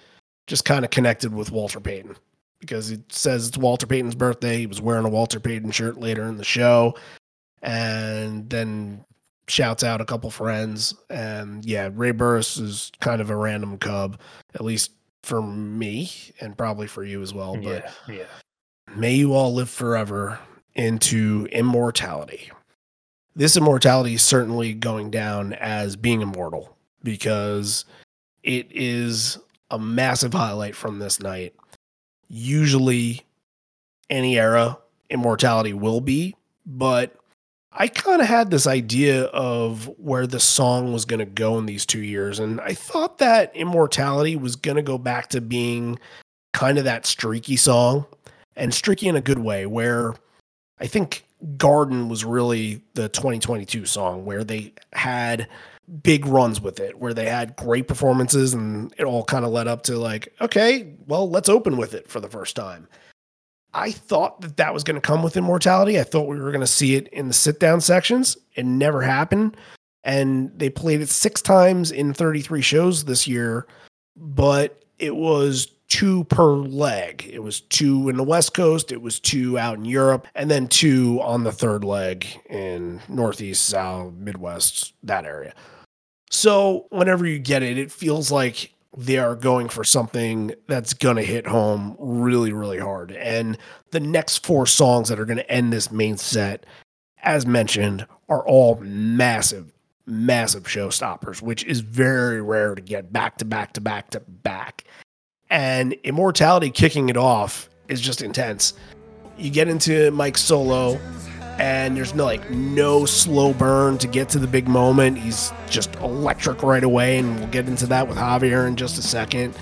just 0.47 0.66
kind 0.66 0.86
of 0.86 0.91
connected 0.91 1.34
with 1.34 1.51
Walter 1.51 1.80
Payton 1.80 2.16
because 2.60 2.91
it 2.91 3.12
says 3.12 3.47
it's 3.47 3.58
Walter 3.58 3.88
Payton's 3.88 4.16
birthday. 4.16 4.60
He 4.60 4.68
was 4.68 4.82
wearing 4.82 5.06
a 5.06 5.10
Walter 5.10 5.39
Payton 5.39 5.72
shirt 5.72 5.99
later 5.99 6.24
in 6.24 6.38
the 6.38 6.43
show 6.43 6.95
and 7.64 8.49
then 8.49 9.04
shouts 9.48 9.84
out 9.84 10.02
a 10.02 10.06
couple 10.06 10.30
friends. 10.30 10.94
And 11.10 11.66
yeah, 11.66 11.89
Ray 11.94 12.12
Burris 12.12 12.58
is 12.58 12.91
kind 13.00 13.22
of 13.22 13.30
a 13.30 13.36
random 13.36 13.78
cub, 13.78 14.20
at 14.56 14.62
least 14.64 14.91
for 15.24 15.41
me 15.41 16.12
and 16.41 16.58
probably 16.58 16.88
for 16.88 17.04
you 17.04 17.22
as 17.22 17.34
well. 17.34 17.56
But 17.56 17.91
yeah, 18.08 18.16
yeah. 18.16 18.96
May 18.96 19.16
you 19.16 19.34
all 19.34 19.54
live 19.54 19.70
forever 19.70 20.39
into 20.76 21.48
immortality. 21.52 22.52
This 23.36 23.58
immortality 23.58 24.16
is 24.16 24.22
certainly 24.22 24.74
going 24.74 25.10
down 25.10 25.54
as 25.54 25.96
being 25.96 26.22
immortal 26.22 26.78
because 27.04 27.86
it 28.44 28.68
is 28.70 29.39
a 29.72 29.80
massive 29.80 30.34
highlight 30.34 30.76
from 30.76 31.00
this 31.00 31.20
night. 31.20 31.56
Usually, 32.28 33.22
any 34.10 34.38
era, 34.38 34.78
immortality 35.10 35.74
will 35.74 36.02
be, 36.02 36.36
but 36.66 37.16
I 37.76 37.88
kind 37.88 38.21
of 38.21 38.28
had 38.28 38.51
this 38.51 38.67
idea 38.67 39.24
of 39.26 39.88
where 39.97 40.28
the 40.28 40.39
song 40.39 40.93
was 40.93 41.05
going 41.05 41.19
to 41.19 41.26
go 41.26 41.57
in 41.57 41.65
these 41.65 41.86
two 41.86 42.01
years. 42.01 42.39
And 42.39 42.61
I 42.61 42.74
thought 42.74 43.17
that 43.17 43.55
immortality 43.55 44.36
was 44.36 44.55
going 44.55 44.78
to 44.78 44.84
go 44.84 44.97
back 44.97 45.30
to 45.30 45.41
being 45.41 45.99
kind 46.53 46.78
of 46.78 46.84
that 46.84 47.05
streaky 47.05 47.55
song 47.55 48.05
and 48.55 48.74
streaky 48.74 49.07
in 49.07 49.15
a 49.15 49.21
good 49.21 49.39
way 49.39 49.65
where 49.65 50.13
I 50.80 50.86
think 50.86 51.26
Garden 51.57 52.09
was 52.09 52.24
really 52.24 52.82
the 52.93 53.09
2022 53.09 53.86
song 53.86 54.24
where 54.24 54.43
they 54.43 54.74
had 54.93 55.47
big 56.03 56.26
runs 56.26 56.61
with 56.61 56.80
it, 56.80 56.99
where 56.99 57.13
they 57.13 57.26
had 57.26 57.55
great 57.55 57.88
performances 57.88 58.53
and 58.53 58.93
it 58.97 59.03
all 59.03 59.24
kind 59.24 59.43
of 59.43 59.51
led 59.51 59.67
up 59.67 59.84
to 59.84 59.97
like, 59.97 60.34
okay, 60.39 60.93
well, 61.07 61.30
let's 61.30 61.49
open 61.49 61.76
with 61.76 61.93
it 61.93 62.07
for 62.07 62.19
the 62.19 62.30
first 62.30 62.55
time. 62.55 62.88
I 63.74 63.91
thought 63.91 64.41
that 64.41 64.57
that 64.57 64.74
was 64.74 64.84
going 64.84 64.95
to 64.95 65.01
come 65.01 65.24
with 65.24 65.38
Immortality. 65.38 65.99
I 65.99 66.03
thought 66.03 66.28
we 66.28 66.39
were 66.39 66.51
going 66.51 66.61
to 66.61 66.67
see 66.67 66.95
it 66.95 67.07
in 67.09 67.28
the 67.28 67.34
sit 67.34 67.59
down 67.59 67.82
sections. 67.82 68.38
It 68.55 68.65
never 68.65 69.01
happened. 69.01 69.57
And 70.03 70.51
they 70.57 70.69
played 70.69 71.01
it 71.01 71.09
six 71.09 71.41
times 71.41 71.91
in 71.91 72.13
33 72.13 72.61
shows 72.61 73.05
this 73.05 73.28
year, 73.28 73.67
but 74.17 74.84
it 74.99 75.15
was 75.15 75.67
two 75.88 76.26
per 76.26 76.55
leg. 76.55 77.30
It 77.32 77.39
was 77.39 77.61
two 77.61 78.09
in 78.09 78.17
the 78.17 78.24
West 78.24 78.53
Coast, 78.53 78.91
it 78.91 79.01
was 79.01 79.19
two 79.19 79.57
out 79.57 79.78
in 79.78 79.86
Europe, 79.86 80.28
and 80.36 80.51
then 80.51 80.67
two 80.67 81.21
on 81.21 81.43
the 81.43 81.51
third 81.51 81.84
leg 81.84 82.28
in 82.49 82.99
Northeast, 83.07 83.65
South, 83.65 84.13
Midwest, 84.13 84.93
that 85.03 85.26
area. 85.26 85.53
So 86.30 86.88
whenever 86.89 87.26
you 87.26 87.39
get 87.39 87.63
it, 87.63 87.78
it 87.78 87.91
feels 87.91 88.32
like 88.32 88.72
they 88.96 89.18
are 89.18 89.36
going 89.36 89.70
for 89.70 89.84
something 89.84 90.54
that's 90.68 90.94
going 90.94 91.16
to 91.16 91.24
hit 91.24 91.48
home 91.48 91.96
really, 92.00 92.54
really 92.54 92.80
hard. 92.80 93.12
And 93.12 93.58
the 93.91 94.00
next 94.00 94.46
four 94.46 94.66
songs 94.68 95.10
that 95.10 95.20
are 95.20 95.26
going 95.26 95.38
to 95.38 95.52
end 95.52 95.74
this 95.74 95.91
main 95.91 96.18
set, 96.18 96.66
as 97.24 97.46
mentioned, 97.46 98.06
are 98.30 98.46
all 98.46 98.76
massive, 98.76 99.72
massive 100.06 100.64
showstoppers, 100.64 101.41
which 101.41 101.64
is 101.66 101.80
very 101.80 102.41
rare 102.41 102.76
to 102.76 102.82
get 102.82 103.12
back 103.12 103.38
to 103.38 103.46
back 103.46 103.74
to 103.74 103.82
back 103.82 104.12
to 104.12 104.20
back. 104.20 104.84
And 105.50 105.94
Immortality 106.04 106.70
kicking 106.70 107.10
it 107.10 107.18
off 107.18 107.70
is 107.88 108.02
just 108.02 108.22
intense. 108.22 108.74
You 109.38 109.50
get 109.50 109.68
into 109.68 110.12
Mike's 110.12 110.41
solo, 110.41 111.00
and 111.60 111.95
there's 111.95 112.14
no 112.14 112.26
like 112.26 112.49
no 112.49 113.06
slow 113.06 113.54
burn 113.54 113.97
to 113.99 114.08
get 114.08 114.30
to 114.30 114.39
the 114.39 114.47
big 114.47 114.68
moment. 114.68 115.18
He's 115.18 115.51
just 115.70 115.95
electric 115.97 116.64
right 116.64 116.84
away, 116.84 117.20
and 117.20 117.39
we'll 117.39 117.49
get 117.49 117.68
into 117.68 117.86
that 117.88 118.08
with 118.08 118.18
Javier 118.18 118.68
in 118.68 118.76
just 118.76 118.97
a 118.97 119.01
second. 119.01 119.54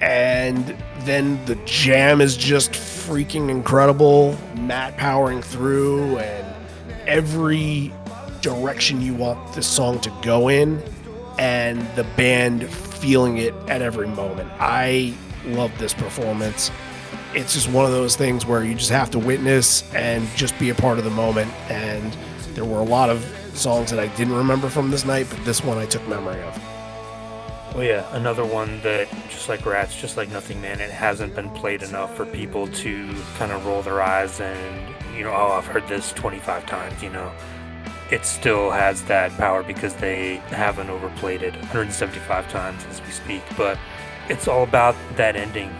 And 0.00 0.76
then 1.00 1.42
the 1.46 1.54
jam 1.64 2.20
is 2.20 2.36
just 2.36 2.72
freaking 2.72 3.48
incredible. 3.48 4.36
Matt 4.56 4.96
powering 4.96 5.40
through, 5.42 6.18
and 6.18 6.54
every 7.06 7.92
direction 8.42 9.00
you 9.00 9.14
want 9.14 9.54
this 9.54 9.66
song 9.66 10.00
to 10.00 10.12
go 10.22 10.48
in, 10.48 10.82
and 11.38 11.80
the 11.96 12.04
band 12.16 12.68
feeling 12.70 13.38
it 13.38 13.54
at 13.68 13.82
every 13.82 14.08
moment. 14.08 14.50
I 14.58 15.14
love 15.46 15.76
this 15.78 15.94
performance 15.94 16.70
it's 17.36 17.52
just 17.52 17.70
one 17.70 17.84
of 17.84 17.90
those 17.90 18.16
things 18.16 18.46
where 18.46 18.64
you 18.64 18.74
just 18.74 18.90
have 18.90 19.10
to 19.10 19.18
witness 19.18 19.92
and 19.94 20.26
just 20.36 20.58
be 20.58 20.70
a 20.70 20.74
part 20.74 20.96
of 20.96 21.04
the 21.04 21.10
moment. 21.10 21.52
And 21.70 22.16
there 22.54 22.64
were 22.64 22.78
a 22.78 22.84
lot 22.84 23.10
of 23.10 23.22
songs 23.52 23.90
that 23.90 24.00
I 24.00 24.06
didn't 24.16 24.34
remember 24.34 24.70
from 24.70 24.90
this 24.90 25.04
night, 25.04 25.26
but 25.28 25.44
this 25.44 25.62
one 25.62 25.76
I 25.76 25.84
took 25.84 26.06
memory 26.08 26.40
of. 26.42 26.58
Well, 27.74 27.84
yeah, 27.84 28.06
another 28.16 28.46
one 28.46 28.80
that, 28.80 29.08
just 29.28 29.50
like 29.50 29.66
Rats, 29.66 30.00
just 30.00 30.16
like 30.16 30.30
Nothingman, 30.30 30.80
it 30.80 30.90
hasn't 30.90 31.34
been 31.34 31.50
played 31.50 31.82
enough 31.82 32.16
for 32.16 32.24
people 32.24 32.68
to 32.68 33.14
kind 33.36 33.52
of 33.52 33.66
roll 33.66 33.82
their 33.82 34.00
eyes 34.00 34.40
and, 34.40 34.94
you 35.14 35.22
know, 35.22 35.30
oh, 35.30 35.52
I've 35.52 35.66
heard 35.66 35.86
this 35.88 36.12
25 36.12 36.64
times, 36.64 37.02
you 37.02 37.10
know. 37.10 37.30
It 38.10 38.24
still 38.24 38.70
has 38.70 39.02
that 39.04 39.30
power 39.32 39.62
because 39.62 39.94
they 39.96 40.36
haven't 40.48 40.88
overplayed 40.88 41.42
it 41.42 41.52
175 41.56 42.48
times 42.50 42.86
as 42.88 43.02
we 43.02 43.10
speak. 43.10 43.42
But 43.58 43.78
it's 44.30 44.48
all 44.48 44.62
about 44.62 44.96
that 45.16 45.36
ending 45.36 45.70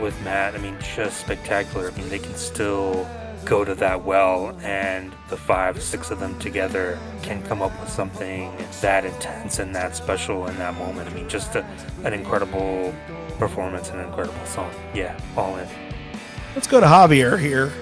with 0.00 0.20
Matt. 0.22 0.54
I 0.54 0.58
mean, 0.58 0.76
just 0.94 1.20
spectacular. 1.20 1.90
I 1.90 1.96
mean, 1.96 2.08
they 2.08 2.18
can 2.18 2.34
still 2.34 3.08
go 3.44 3.64
to 3.64 3.74
that 3.76 4.04
well, 4.04 4.58
and 4.62 5.12
the 5.28 5.36
five, 5.36 5.80
six 5.80 6.10
of 6.10 6.18
them 6.18 6.38
together 6.38 6.98
can 7.22 7.42
come 7.44 7.62
up 7.62 7.78
with 7.80 7.88
something 7.88 8.52
that 8.80 9.04
intense 9.04 9.60
and 9.60 9.74
that 9.74 9.94
special 9.94 10.46
in 10.48 10.56
that 10.58 10.74
moment. 10.74 11.08
I 11.08 11.14
mean, 11.14 11.28
just 11.28 11.54
a, 11.54 11.64
an 12.04 12.12
incredible 12.12 12.92
performance 13.38 13.90
and 13.90 14.00
an 14.00 14.06
incredible 14.06 14.44
song. 14.46 14.70
Yeah, 14.94 15.18
all 15.36 15.56
in. 15.56 15.68
Let's 16.54 16.66
go 16.66 16.80
to 16.80 16.86
Javier 16.86 17.38
here. 17.38 17.72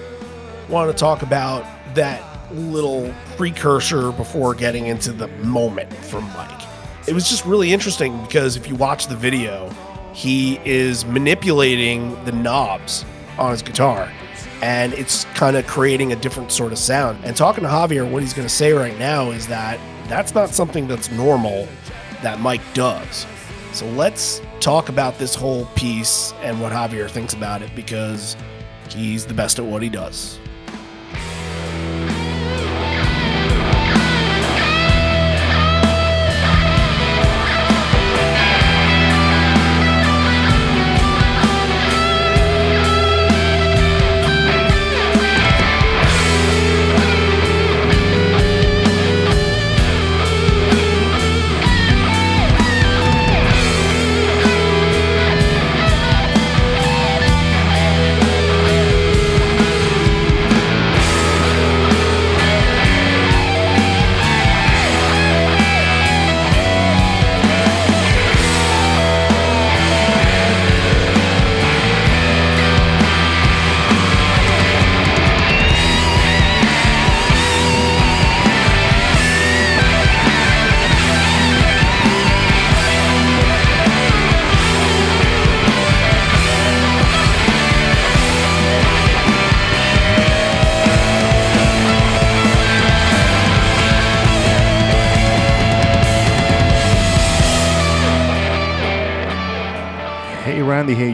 Want 0.69 0.91
to 0.91 0.97
talk 0.97 1.23
about 1.23 1.65
that 1.95 2.21
little 2.51 3.13
precursor 3.37 4.11
before 4.11 4.53
getting 4.53 4.87
into 4.87 5.11
the 5.11 5.27
moment 5.39 5.91
from 5.93 6.23
Mike. 6.33 6.61
It 7.07 7.13
was 7.13 7.29
just 7.29 7.45
really 7.45 7.73
interesting 7.73 8.21
because 8.23 8.55
if 8.55 8.67
you 8.67 8.75
watch 8.75 9.07
the 9.07 9.15
video, 9.15 9.73
he 10.15 10.61
is 10.63 11.05
manipulating 11.05 12.11
the 12.23 12.31
knobs 12.31 13.03
on 13.37 13.51
his 13.51 13.61
guitar 13.61 14.09
and 14.61 14.93
it's 14.93 15.25
kind 15.35 15.57
of 15.57 15.67
creating 15.67 16.13
a 16.13 16.15
different 16.15 16.53
sort 16.53 16.71
of 16.71 16.77
sound. 16.77 17.23
And 17.25 17.35
talking 17.35 17.65
to 17.65 17.69
Javier, 17.69 18.09
what 18.09 18.23
he's 18.23 18.33
going 18.33 18.47
to 18.47 18.53
say 18.53 18.71
right 18.71 18.97
now 18.97 19.31
is 19.31 19.45
that 19.47 19.77
that's 20.07 20.33
not 20.33 20.51
something 20.51 20.87
that's 20.87 21.11
normal 21.11 21.67
that 22.23 22.39
Mike 22.39 22.61
does. 22.73 23.25
So 23.73 23.85
let's 23.89 24.41
talk 24.61 24.87
about 24.87 25.19
this 25.19 25.35
whole 25.35 25.65
piece 25.75 26.33
and 26.41 26.61
what 26.61 26.71
Javier 26.71 27.09
thinks 27.09 27.33
about 27.33 27.61
it 27.61 27.75
because 27.75 28.37
he's 28.89 29.25
the 29.25 29.33
best 29.33 29.59
at 29.59 29.65
what 29.65 29.81
he 29.81 29.89
does. 29.89 30.39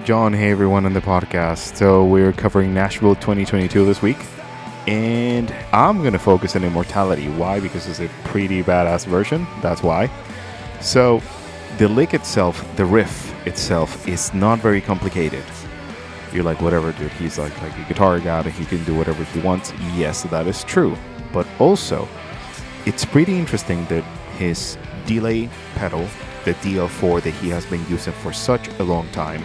John. 0.06 0.34
Hey, 0.34 0.50
everyone 0.50 0.86
on 0.86 0.94
the 0.94 1.02
podcast. 1.02 1.76
So, 1.76 2.04
we're 2.04 2.34
covering 2.34 2.74
Nashville 2.74 3.16
2022 3.16 3.86
this 3.86 4.02
week. 4.02 4.18
And 4.88 5.54
I'm 5.72 6.00
going 6.00 6.14
to 6.14 6.20
focus 6.20 6.56
on 6.56 6.64
Immortality. 6.64 7.28
Why? 7.30 7.60
Because 7.60 7.88
it's 7.88 8.00
a 8.00 8.10
pretty 8.24 8.64
badass 8.64 9.06
version. 9.06 9.46
That's 9.62 9.84
why. 9.84 10.10
So, 10.82 11.22
the 11.78 11.88
lick 11.88 12.16
itself, 12.16 12.66
the 12.78 12.86
riff 12.86 13.34
itself, 13.46 14.08
is 14.08 14.34
not 14.34 14.60
very 14.60 14.82
complicated. 14.82 15.44
You're 16.34 16.44
like, 16.44 16.62
whatever, 16.62 16.92
dude. 16.94 17.12
He's 17.12 17.38
like, 17.38 17.60
like 17.62 17.78
a 17.78 17.84
guitar 17.88 18.20
guy, 18.20 18.50
he 18.50 18.66
can 18.66 18.84
do 18.86 18.96
whatever 18.96 19.24
he 19.24 19.40
wants. 19.42 19.72
Yes, 19.96 20.24
that 20.24 20.48
is 20.48 20.64
true. 20.64 20.98
But 21.32 21.48
also, 21.60 22.08
it's 22.88 23.06
pretty 23.06 23.38
interesting 23.38 23.86
that 23.86 24.04
his 24.38 24.78
delay 25.06 25.50
pedal, 25.76 26.08
the 26.44 26.56
DL4 26.56 27.22
that 27.22 27.32
he 27.36 27.50
has 27.50 27.66
been 27.68 27.86
using 27.88 28.14
for 28.14 28.34
such 28.34 28.68
a 28.80 28.84
long 28.84 29.08
time, 29.10 29.44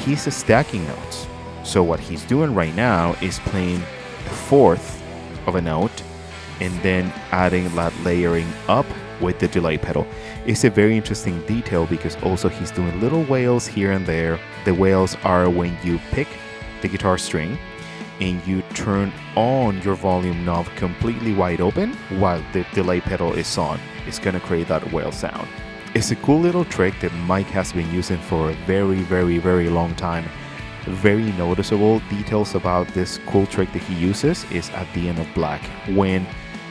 he's 0.00 0.32
stacking 0.34 0.86
notes. 0.86 1.26
So 1.64 1.82
what 1.82 2.00
he's 2.00 2.24
doing 2.24 2.54
right 2.54 2.74
now 2.74 3.14
is 3.22 3.38
playing 3.40 3.82
a 4.26 4.30
fourth 4.30 5.02
of 5.46 5.54
a 5.54 5.60
note 5.60 6.02
and 6.60 6.72
then 6.82 7.12
adding 7.30 7.74
that 7.74 7.92
layering 8.02 8.48
up 8.68 8.86
with 9.20 9.38
the 9.38 9.48
delay 9.48 9.78
pedal. 9.78 10.06
It's 10.46 10.64
a 10.64 10.70
very 10.70 10.96
interesting 10.96 11.40
detail 11.46 11.86
because 11.86 12.16
also 12.22 12.48
he's 12.48 12.70
doing 12.70 13.00
little 13.00 13.24
wails 13.24 13.66
here 13.66 13.92
and 13.92 14.06
there. 14.06 14.38
The 14.64 14.74
wails 14.74 15.16
are 15.24 15.48
when 15.48 15.76
you 15.84 15.98
pick 16.10 16.28
the 16.82 16.88
guitar 16.88 17.18
string 17.18 17.58
and 18.20 18.46
you 18.46 18.62
turn 18.74 19.12
on 19.36 19.80
your 19.82 19.94
volume 19.94 20.44
knob 20.44 20.66
completely 20.76 21.32
wide 21.32 21.60
open 21.60 21.94
while 22.18 22.42
the 22.52 22.66
delay 22.74 23.00
pedal 23.00 23.32
is 23.32 23.56
on. 23.58 23.80
It's 24.06 24.18
gonna 24.18 24.40
create 24.40 24.68
that 24.68 24.92
wail 24.92 25.12
sound. 25.12 25.48
It's 25.92 26.12
a 26.12 26.16
cool 26.16 26.38
little 26.38 26.64
trick 26.64 26.94
that 27.00 27.12
Mike 27.26 27.48
has 27.48 27.72
been 27.72 27.90
using 27.92 28.18
for 28.18 28.50
a 28.50 28.54
very, 28.64 29.00
very, 29.00 29.38
very 29.38 29.68
long 29.68 29.92
time. 29.96 30.24
Very 30.84 31.32
noticeable 31.32 31.98
details 32.08 32.54
about 32.54 32.86
this 32.94 33.18
cool 33.26 33.44
trick 33.44 33.72
that 33.72 33.82
he 33.82 33.94
uses 33.94 34.44
is 34.52 34.70
at 34.70 34.86
the 34.94 35.08
end 35.08 35.18
of 35.18 35.26
Black. 35.34 35.60
When 35.88 36.28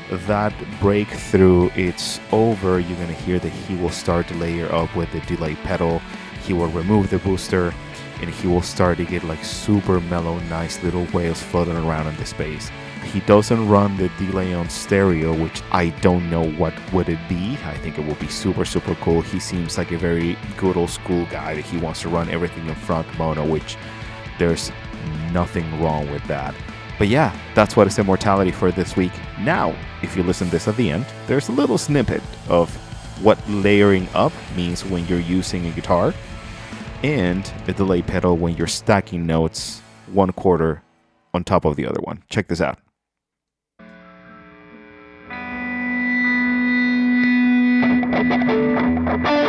that 0.09 0.53
breakthrough 0.79 1.69
it's 1.75 2.21
over, 2.31 2.79
you're 2.79 2.97
gonna 2.97 3.11
hear 3.11 3.39
that 3.39 3.49
he 3.49 3.75
will 3.75 3.89
start 3.89 4.29
to 4.29 4.35
layer 4.35 4.73
up 4.73 4.95
with 4.95 5.11
the 5.11 5.19
delay 5.21 5.55
pedal. 5.55 6.01
He 6.45 6.53
will 6.53 6.69
remove 6.69 7.09
the 7.09 7.17
booster 7.17 7.73
and 8.21 8.29
he 8.29 8.47
will 8.47 8.61
start 8.61 8.99
to 8.99 9.05
get 9.05 9.25
like 9.25 9.43
super 9.43 9.99
mellow, 9.99 10.39
nice 10.47 10.81
little 10.81 11.05
wails 11.11 11.43
floating 11.43 11.75
around 11.75 12.07
in 12.07 12.15
the 12.15 12.25
space. 12.25 12.71
He 13.05 13.21
doesn't 13.21 13.67
run 13.67 13.97
the 13.97 14.09
delay 14.19 14.53
on 14.53 14.69
stereo, 14.69 15.33
which 15.33 15.61
I 15.71 15.89
don't 16.01 16.29
know 16.29 16.51
what 16.51 16.73
would 16.93 17.09
it 17.09 17.19
be. 17.27 17.57
I 17.65 17.75
think 17.77 17.97
it 17.97 18.05
will 18.05 18.15
be 18.15 18.27
super 18.27 18.65
super 18.65 18.95
cool. 18.95 19.21
He 19.21 19.39
seems 19.39 19.77
like 19.77 19.91
a 19.91 19.97
very 19.97 20.37
good 20.57 20.77
old 20.77 20.89
school 20.89 21.25
guy 21.31 21.55
that 21.55 21.65
he 21.65 21.77
wants 21.77 22.01
to 22.01 22.09
run 22.09 22.29
everything 22.29 22.67
in 22.67 22.75
front 22.75 23.07
mono, 23.17 23.45
which 23.45 23.77
there's 24.37 24.71
nothing 25.31 25.81
wrong 25.81 26.09
with 26.11 26.23
that. 26.27 26.53
But 26.99 27.07
yeah, 27.07 27.35
that's 27.55 27.75
what 27.75 27.87
is 27.87 27.97
immortality 27.97 28.51
for 28.51 28.71
this 28.71 28.95
week. 28.95 29.13
Now, 29.39 29.75
if 30.03 30.15
you 30.15 30.23
listen 30.23 30.49
this 30.49 30.67
at 30.67 30.75
the 30.75 30.91
end, 30.91 31.05
there's 31.27 31.49
a 31.49 31.53
little 31.53 31.77
snippet 31.77 32.21
of 32.49 32.69
what 33.23 33.39
layering 33.49 34.07
up 34.13 34.33
means 34.55 34.85
when 34.85 35.07
you're 35.07 35.19
using 35.19 35.65
a 35.65 35.71
guitar 35.71 36.13
and 37.03 37.51
a 37.67 37.73
delay 37.73 38.01
pedal 38.01 38.37
when 38.37 38.55
you're 38.55 38.67
stacking 38.67 39.25
notes 39.25 39.81
one 40.11 40.31
quarter 40.33 40.81
on 41.33 41.43
top 41.43 41.65
of 41.65 41.75
the 41.75 41.85
other 41.85 42.01
one. 42.01 42.21
Check 42.29 42.47
this 42.47 42.61
out. 42.61 42.77
You 48.29 49.48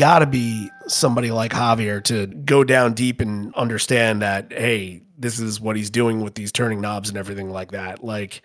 got 0.00 0.20
to 0.20 0.26
be 0.26 0.70
somebody 0.88 1.30
like 1.30 1.52
Javier 1.52 2.02
to 2.04 2.26
go 2.26 2.64
down 2.64 2.94
deep 2.94 3.20
and 3.20 3.54
understand 3.54 4.22
that, 4.22 4.50
hey, 4.50 5.02
this 5.18 5.38
is 5.38 5.60
what 5.60 5.76
he's 5.76 5.90
doing 5.90 6.22
with 6.22 6.34
these 6.34 6.50
turning 6.50 6.80
knobs 6.80 7.10
and 7.10 7.18
everything 7.18 7.50
like 7.50 7.72
that. 7.72 8.02
Like, 8.02 8.40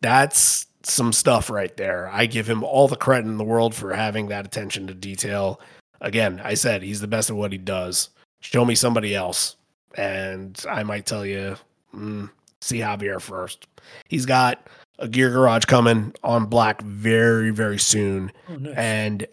that's 0.00 0.66
some 0.82 1.12
stuff 1.12 1.50
right 1.50 1.74
there. 1.76 2.10
I 2.12 2.26
give 2.26 2.50
him 2.50 2.64
all 2.64 2.88
the 2.88 2.96
credit 2.96 3.28
in 3.28 3.38
the 3.38 3.44
world 3.44 3.76
for 3.76 3.94
having 3.94 4.26
that 4.28 4.44
attention 4.44 4.88
to 4.88 4.94
detail. 4.94 5.60
Again, 6.00 6.40
I 6.42 6.54
said 6.54 6.82
he's 6.82 7.00
the 7.00 7.06
best 7.06 7.30
at 7.30 7.36
what 7.36 7.52
he 7.52 7.58
does. 7.58 8.10
Show 8.40 8.64
me 8.64 8.74
somebody 8.74 9.14
else, 9.14 9.54
and 9.94 10.60
I 10.68 10.82
might 10.82 11.06
tell 11.06 11.24
you, 11.24 11.56
mm, 11.94 12.28
see 12.60 12.78
Javier 12.78 13.20
first. 13.20 13.68
He's 14.08 14.26
got 14.26 14.66
a 14.98 15.06
Gear 15.06 15.30
Garage 15.30 15.64
coming 15.66 16.12
on 16.24 16.46
Black 16.46 16.82
very, 16.82 17.50
very 17.50 17.78
soon. 17.78 18.32
Oh, 18.48 18.56
nice. 18.56 18.76
and 18.76 19.26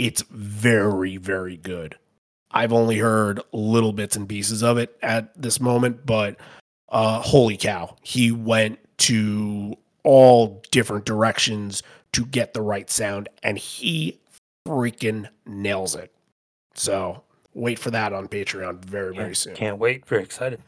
it's 0.00 0.22
very 0.30 1.16
very 1.18 1.56
good 1.56 1.96
i've 2.52 2.72
only 2.72 2.96
heard 2.98 3.40
little 3.52 3.92
bits 3.92 4.16
and 4.16 4.28
pieces 4.28 4.62
of 4.62 4.78
it 4.78 4.96
at 5.02 5.30
this 5.40 5.60
moment 5.60 6.06
but 6.06 6.36
uh 6.88 7.20
holy 7.20 7.56
cow 7.56 7.94
he 8.02 8.32
went 8.32 8.78
to 8.96 9.76
all 10.02 10.62
different 10.70 11.04
directions 11.04 11.82
to 12.12 12.24
get 12.24 12.54
the 12.54 12.62
right 12.62 12.88
sound 12.90 13.28
and 13.42 13.58
he 13.58 14.18
freaking 14.66 15.28
nails 15.46 15.94
it 15.94 16.12
so 16.74 17.22
wait 17.52 17.78
for 17.78 17.90
that 17.90 18.12
on 18.12 18.26
patreon 18.26 18.82
very 18.84 19.14
Yeah, 19.14 19.20
very 19.22 19.34
soon 19.34 19.54
Can't 19.54 19.78
wait. 19.78 20.06
Very 20.06 20.22
excited. 20.22 20.60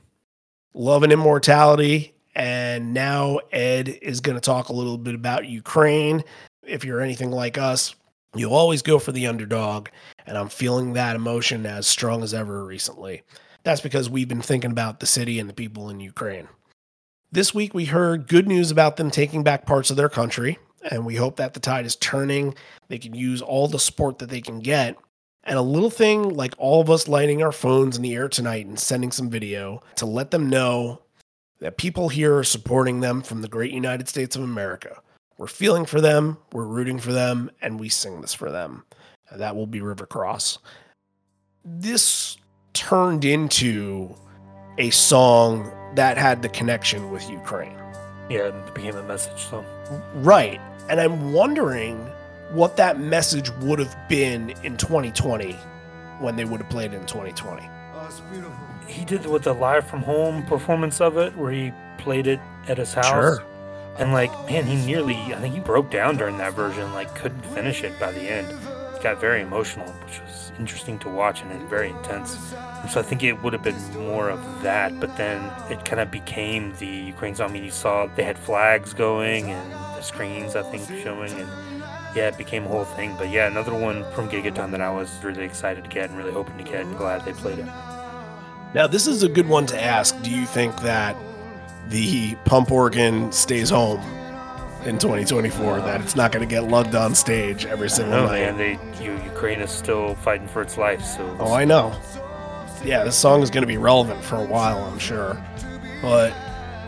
love 0.74 1.02
and 1.02 1.12
immortality. 1.12 2.12
And 2.34 2.94
now 2.94 3.40
Ed 3.52 3.88
is 4.00 4.20
going 4.20 4.36
to 4.36 4.40
talk 4.40 4.70
a 4.70 4.72
little 4.72 4.96
bit 4.96 5.14
about 5.14 5.46
Ukraine. 5.46 6.24
If 6.62 6.82
you're 6.82 7.02
anything 7.02 7.30
like 7.30 7.58
us, 7.58 7.94
you 8.34 8.50
always 8.50 8.82
go 8.82 8.98
for 8.98 9.12
the 9.12 9.26
underdog. 9.26 9.88
And 10.26 10.38
I'm 10.38 10.48
feeling 10.48 10.92
that 10.92 11.16
emotion 11.16 11.66
as 11.66 11.86
strong 11.86 12.22
as 12.22 12.32
ever 12.32 12.64
recently. 12.64 13.22
That's 13.64 13.80
because 13.80 14.08
we've 14.08 14.28
been 14.28 14.42
thinking 14.42 14.70
about 14.70 15.00
the 15.00 15.06
city 15.06 15.38
and 15.38 15.48
the 15.48 15.54
people 15.54 15.90
in 15.90 16.00
Ukraine. 16.00 16.48
This 17.30 17.54
week, 17.54 17.74
we 17.74 17.86
heard 17.86 18.28
good 18.28 18.46
news 18.46 18.70
about 18.70 18.96
them 18.96 19.10
taking 19.10 19.42
back 19.42 19.66
parts 19.66 19.90
of 19.90 19.96
their 19.96 20.08
country. 20.08 20.58
And 20.90 21.06
we 21.06 21.16
hope 21.16 21.36
that 21.36 21.54
the 21.54 21.60
tide 21.60 21.86
is 21.86 21.96
turning. 21.96 22.54
They 22.88 22.98
can 22.98 23.14
use 23.14 23.40
all 23.40 23.68
the 23.68 23.78
support 23.78 24.18
that 24.18 24.30
they 24.30 24.40
can 24.40 24.60
get. 24.60 24.96
And 25.44 25.58
a 25.58 25.62
little 25.62 25.90
thing 25.90 26.28
like 26.34 26.54
all 26.58 26.80
of 26.80 26.90
us 26.90 27.08
lighting 27.08 27.42
our 27.42 27.52
phones 27.52 27.96
in 27.96 28.02
the 28.02 28.14
air 28.14 28.28
tonight 28.28 28.66
and 28.66 28.78
sending 28.78 29.10
some 29.10 29.30
video 29.30 29.82
to 29.96 30.06
let 30.06 30.30
them 30.30 30.48
know 30.48 31.02
that 31.60 31.78
people 31.78 32.08
here 32.08 32.36
are 32.36 32.44
supporting 32.44 33.00
them 33.00 33.22
from 33.22 33.42
the 33.42 33.48
great 33.48 33.72
United 33.72 34.08
States 34.08 34.36
of 34.36 34.42
America. 34.42 35.00
We're 35.38 35.46
feeling 35.46 35.86
for 35.86 36.00
them, 36.00 36.38
we're 36.52 36.66
rooting 36.66 36.98
for 36.98 37.12
them, 37.12 37.50
and 37.60 37.80
we 37.80 37.88
sing 37.88 38.20
this 38.20 38.34
for 38.34 38.50
them. 38.50 38.84
And 39.30 39.40
that 39.40 39.56
will 39.56 39.66
be 39.66 39.80
River 39.80 40.06
Cross. 40.06 40.58
This 41.64 42.36
turned 42.74 43.24
into 43.24 44.14
a 44.78 44.90
song 44.90 45.70
that 45.94 46.16
had 46.16 46.42
the 46.42 46.48
connection 46.48 47.10
with 47.10 47.28
Ukraine. 47.30 47.76
Yeah, 48.30 48.48
it 48.48 48.74
became 48.74 48.96
a 48.96 49.02
message. 49.02 49.38
So 49.38 49.64
Right. 50.16 50.60
And 50.88 51.00
I'm 51.00 51.32
wondering 51.32 51.98
what 52.52 52.76
that 52.76 52.98
message 52.98 53.50
would 53.60 53.78
have 53.78 53.96
been 54.08 54.50
in 54.62 54.76
2020 54.76 55.52
when 56.20 56.36
they 56.36 56.44
would 56.44 56.60
have 56.60 56.70
played 56.70 56.92
it 56.92 56.96
in 56.96 57.06
2020. 57.06 57.62
Oh, 57.94 58.06
it's 58.06 58.20
beautiful. 58.20 58.54
he 58.86 59.04
did 59.04 59.26
with 59.26 59.44
the 59.44 59.54
live 59.54 59.86
from 59.86 60.02
home 60.02 60.44
performance 60.44 61.00
of 61.00 61.16
it, 61.16 61.36
where 61.36 61.50
he 61.50 61.72
played 61.98 62.26
it 62.26 62.40
at 62.68 62.78
his 62.78 62.92
house. 62.92 63.38
And 63.98 64.12
like, 64.12 64.32
man, 64.46 64.64
he 64.64 64.76
nearly, 64.86 65.16
I 65.16 65.40
think 65.40 65.54
he 65.54 65.60
broke 65.60 65.90
down 65.90 66.16
during 66.16 66.38
that 66.38 66.54
version, 66.54 66.92
like 66.94 67.14
couldn't 67.14 67.44
finish 67.46 67.84
it 67.84 67.98
by 68.00 68.12
the 68.12 68.20
end. 68.20 68.48
got 69.02 69.20
very 69.20 69.42
emotional, 69.42 69.86
which 70.04 70.20
was 70.20 70.52
interesting 70.58 70.98
to 71.00 71.08
watch 71.08 71.42
and 71.42 71.68
very 71.68 71.90
intense. 71.90 72.38
So 72.90 73.00
I 73.00 73.02
think 73.02 73.22
it 73.22 73.42
would 73.42 73.52
have 73.52 73.62
been 73.62 73.76
more 73.98 74.30
of 74.30 74.40
that, 74.62 74.98
but 75.00 75.16
then 75.16 75.42
it 75.70 75.84
kind 75.84 76.00
of 76.00 76.10
became 76.10 76.74
the 76.78 76.86
Ukraine 76.86 77.34
mean, 77.50 77.64
you 77.64 77.70
saw 77.70 78.06
they 78.06 78.24
had 78.24 78.38
flags 78.38 78.94
going 78.94 79.50
and 79.50 79.72
the 79.72 80.00
screens, 80.00 80.56
I 80.56 80.62
think, 80.62 80.86
showing, 81.02 81.32
and 81.32 81.48
yeah, 82.14 82.28
it 82.28 82.38
became 82.38 82.64
a 82.64 82.68
whole 82.68 82.84
thing. 82.84 83.14
But 83.18 83.30
yeah, 83.30 83.46
another 83.46 83.74
one 83.74 84.04
from 84.12 84.28
Gigaton 84.28 84.70
that 84.70 84.80
I 84.80 84.90
was 84.90 85.10
really 85.22 85.44
excited 85.44 85.84
to 85.84 85.90
get 85.90 86.10
and 86.10 86.18
really 86.18 86.32
hoping 86.32 86.58
to 86.58 86.64
get, 86.64 86.82
and 86.82 86.96
glad 86.96 87.24
they 87.24 87.32
played 87.32 87.58
it. 87.58 87.66
Now, 88.74 88.86
this 88.86 89.06
is 89.06 89.22
a 89.22 89.28
good 89.28 89.48
one 89.48 89.66
to 89.66 89.80
ask. 89.80 90.20
Do 90.22 90.30
you 90.30 90.46
think 90.46 90.80
that 90.80 91.16
the 91.88 92.34
pump 92.44 92.70
organ 92.70 93.30
stays 93.32 93.70
home 93.70 94.00
in 94.84 94.98
2024? 94.98 95.80
That 95.80 96.00
it's 96.00 96.16
not 96.16 96.32
going 96.32 96.46
to 96.46 96.52
get 96.52 96.64
lugged 96.64 96.94
on 96.94 97.14
stage 97.14 97.66
every 97.66 97.90
single 97.90 98.14
No, 98.22 98.26
night? 98.26 98.56
man, 98.56 98.56
they 98.56 99.04
you, 99.04 99.12
Ukraine 99.24 99.60
is 99.60 99.70
still 99.70 100.14
fighting 100.16 100.48
for 100.48 100.62
its 100.62 100.76
life. 100.76 101.02
So 101.04 101.36
Oh, 101.40 101.52
I 101.52 101.64
know. 101.64 101.94
Yeah, 102.84 103.04
this 103.04 103.16
song 103.16 103.42
is 103.42 103.50
going 103.50 103.62
to 103.62 103.68
be 103.68 103.76
relevant 103.76 104.22
for 104.24 104.36
a 104.36 104.44
while, 104.44 104.78
I'm 104.84 104.98
sure. 104.98 105.40
But 106.00 106.32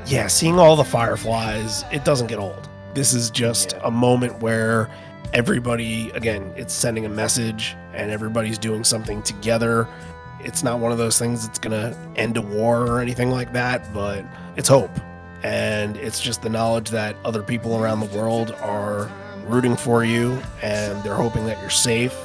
yeah, 0.06 0.26
seeing 0.26 0.58
all 0.58 0.74
the 0.76 0.84
fireflies, 0.84 1.84
it 1.92 2.04
doesn't 2.04 2.26
get 2.26 2.38
old. 2.38 2.68
This 2.94 3.14
is 3.14 3.30
just 3.30 3.74
a 3.82 3.90
moment 3.90 4.40
where 4.40 4.90
everybody, 5.32 6.10
again, 6.10 6.52
it's 6.56 6.72
sending 6.74 7.06
a 7.06 7.08
message 7.08 7.76
and 7.92 8.10
everybody's 8.10 8.58
doing 8.58 8.82
something 8.84 9.22
together. 9.22 9.86
It's 10.40 10.62
not 10.62 10.78
one 10.80 10.92
of 10.92 10.98
those 10.98 11.18
things 11.18 11.46
that's 11.46 11.58
going 11.58 11.72
to 11.80 11.96
end 12.16 12.36
a 12.36 12.42
war 12.42 12.82
or 12.88 13.00
anything 13.00 13.30
like 13.30 13.52
that, 13.52 13.92
but 13.94 14.24
it's 14.56 14.68
hope. 14.68 14.90
And 15.42 15.96
it's 15.98 16.20
just 16.20 16.42
the 16.42 16.48
knowledge 16.48 16.90
that 16.90 17.16
other 17.24 17.42
people 17.42 17.76
around 17.76 18.00
the 18.00 18.18
world 18.18 18.52
are 18.60 19.10
rooting 19.46 19.76
for 19.76 20.04
you 20.04 20.40
and 20.62 21.02
they're 21.02 21.14
hoping 21.14 21.44
that 21.46 21.60
you're 21.60 21.70
safe 21.70 22.16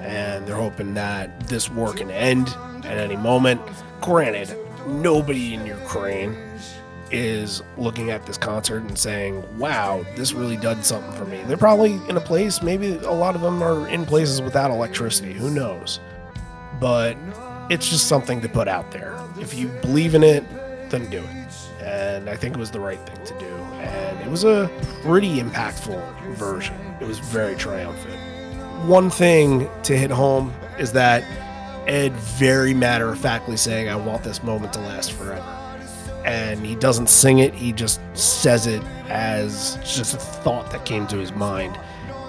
and 0.00 0.46
they're 0.46 0.56
hoping 0.56 0.94
that 0.94 1.48
this 1.48 1.70
war 1.70 1.92
can 1.92 2.10
end 2.10 2.48
at 2.84 2.98
any 2.98 3.16
moment. 3.16 3.60
Granted, 4.00 4.54
nobody 4.86 5.54
in 5.54 5.66
Ukraine 5.66 6.36
is 7.10 7.62
looking 7.78 8.10
at 8.10 8.26
this 8.26 8.36
concert 8.36 8.82
and 8.82 8.98
saying, 8.98 9.42
wow, 9.58 10.04
this 10.14 10.32
really 10.32 10.56
did 10.56 10.84
something 10.84 11.12
for 11.12 11.24
me. 11.24 11.42
They're 11.44 11.56
probably 11.56 11.94
in 12.08 12.16
a 12.16 12.20
place, 12.20 12.62
maybe 12.62 12.96
a 12.96 13.10
lot 13.10 13.34
of 13.34 13.40
them 13.40 13.62
are 13.62 13.88
in 13.88 14.04
places 14.04 14.42
without 14.42 14.70
electricity, 14.70 15.32
who 15.32 15.50
knows? 15.50 16.00
But 16.80 17.16
it's 17.70 17.88
just 17.88 18.08
something 18.08 18.40
to 18.42 18.48
put 18.48 18.68
out 18.68 18.90
there. 18.90 19.18
If 19.40 19.54
you 19.54 19.68
believe 19.80 20.14
in 20.14 20.22
it, 20.22 20.44
then 20.90 21.08
do 21.10 21.18
it. 21.18 21.37
And 21.88 22.28
I 22.28 22.36
think 22.36 22.54
it 22.54 22.58
was 22.58 22.70
the 22.70 22.80
right 22.80 23.00
thing 23.00 23.24
to 23.24 23.38
do. 23.38 23.54
And 23.80 24.20
it 24.20 24.30
was 24.30 24.44
a 24.44 24.70
pretty 25.02 25.38
impactful 25.40 26.34
version, 26.34 26.76
it 27.00 27.06
was 27.06 27.18
very 27.18 27.56
triumphant 27.56 28.18
one 28.86 29.10
thing 29.10 29.68
to 29.82 29.96
hit 29.96 30.10
home 30.10 30.54
is 30.78 30.92
that 30.92 31.24
Ed 31.88 32.12
very 32.12 32.74
matter 32.74 33.08
of 33.08 33.18
factly 33.18 33.56
saying, 33.56 33.88
I 33.88 33.96
want 33.96 34.22
this 34.22 34.42
moment 34.42 34.72
to 34.74 34.80
last 34.80 35.12
forever. 35.12 35.54
And 36.24 36.64
he 36.64 36.74
doesn't 36.76 37.08
sing 37.08 37.38
it, 37.38 37.54
he 37.54 37.72
just 37.72 38.00
says 38.14 38.66
it 38.66 38.82
as 39.08 39.78
just 39.82 40.14
a 40.14 40.18
thought 40.18 40.70
that 40.70 40.84
came 40.84 41.06
to 41.08 41.16
his 41.16 41.32
mind. 41.32 41.78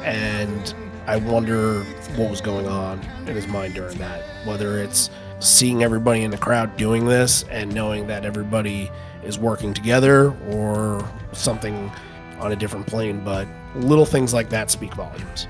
And 0.03 0.73
I 1.05 1.17
wonder 1.17 1.83
what 2.15 2.29
was 2.29 2.41
going 2.41 2.67
on 2.67 2.99
in 3.27 3.35
his 3.35 3.47
mind 3.47 3.75
during 3.75 3.97
that. 3.97 4.23
Whether 4.45 4.79
it's 4.79 5.09
seeing 5.39 5.83
everybody 5.83 6.23
in 6.23 6.31
the 6.31 6.37
crowd 6.37 6.77
doing 6.77 7.05
this 7.05 7.43
and 7.49 7.73
knowing 7.73 8.07
that 8.07 8.25
everybody 8.25 8.89
is 9.23 9.37
working 9.39 9.73
together 9.73 10.31
or 10.49 11.07
something 11.33 11.91
on 12.39 12.51
a 12.51 12.55
different 12.55 12.87
plane. 12.87 13.23
But 13.23 13.47
little 13.75 14.05
things 14.05 14.33
like 14.33 14.49
that 14.49 14.71
speak 14.71 14.93
volumes. 14.93 15.47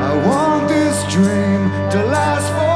I 0.00 0.14
want 0.26 0.68
this 0.68 1.02
dream 1.12 1.70
to 1.90 2.04
last 2.06 2.48
forever. 2.52 2.68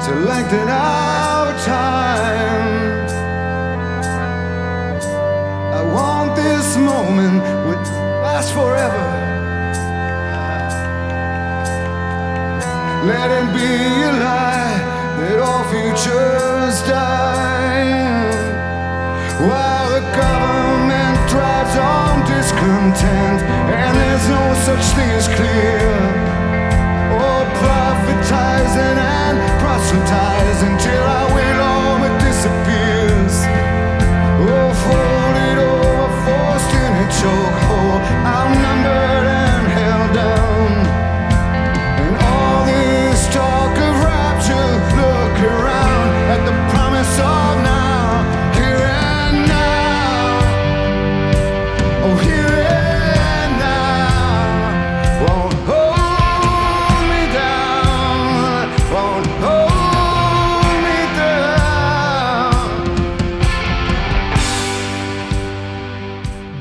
To 0.00 0.16
lengthen 0.16 0.68
our 0.68 1.52
time. 1.64 3.08
I 5.72 5.82
want 5.94 6.34
this 6.34 6.76
moment 6.76 7.42
would 7.66 7.86
last 8.22 8.52
forever. 8.52 9.29
Let 13.02 13.30
it 13.30 13.48
be 13.54 14.02
a 14.04 14.12
lie 14.12 14.76
that 15.16 15.40
all 15.40 15.64
futures 15.72 16.76
die. 16.84 18.28
While 19.40 19.88
the 19.88 20.04
government 20.12 21.16
drives 21.32 21.76
on 21.80 22.28
discontent, 22.28 23.40
and 23.72 23.96
there's 23.96 24.28
no 24.28 24.52
such 24.68 24.84
thing 24.92 25.10
as 25.16 25.28
clear. 25.32 25.80
Oh, 27.16 27.48
prophetizing 27.64 28.98
and 29.00 29.36
proselytizing 29.64 30.76
till 30.84 31.02
our 31.02 31.29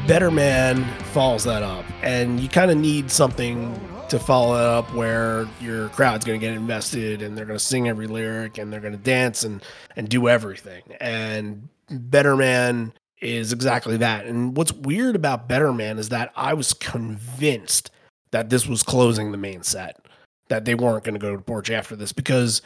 Better 0.10 0.32
Man 0.32 0.84
follows 1.14 1.44
that 1.44 1.62
up, 1.62 1.86
and 2.02 2.40
you 2.40 2.50
kind 2.50 2.72
of 2.72 2.78
need 2.78 3.12
something 3.12 3.80
to 4.10 4.18
follow 4.18 4.56
it 4.56 4.66
up 4.66 4.92
where 4.96 5.48
your 5.62 5.90
crowd's 5.90 6.26
going 6.26 6.40
to 6.40 6.44
get 6.44 6.56
invested 6.56 7.22
and 7.22 7.38
they're 7.38 7.46
going 7.46 7.60
to 7.60 7.64
sing 7.64 7.88
every 7.88 8.08
lyric 8.08 8.58
and 8.58 8.74
they're 8.74 8.80
going 8.80 8.98
to 8.98 8.98
dance 8.98 9.44
and 9.44 9.64
and 9.96 10.10
do 10.10 10.28
everything. 10.28 10.82
And 11.00 11.70
Better 11.92 12.36
Man 12.36 12.92
is 13.22 13.54
exactly 13.54 13.98
that. 13.98 14.26
And 14.26 14.58
what's 14.58 14.74
weird 14.74 15.16
about 15.16 15.48
Better 15.48 15.72
Man 15.72 16.00
is 16.00 16.10
that 16.10 16.32
I 16.36 16.56
was 16.56 16.74
convinced 16.74 17.92
that 18.32 18.50
this 18.50 18.66
was 18.66 18.82
closing 18.82 19.32
the 19.32 19.38
main 19.38 19.62
set, 19.62 20.04
that 20.48 20.66
they 20.66 20.74
weren't 20.74 21.04
going 21.04 21.14
to 21.14 21.20
go 21.20 21.36
to 21.36 21.42
Porch 21.44 21.70
after 21.70 21.96
this 21.96 22.14
because 22.14 22.64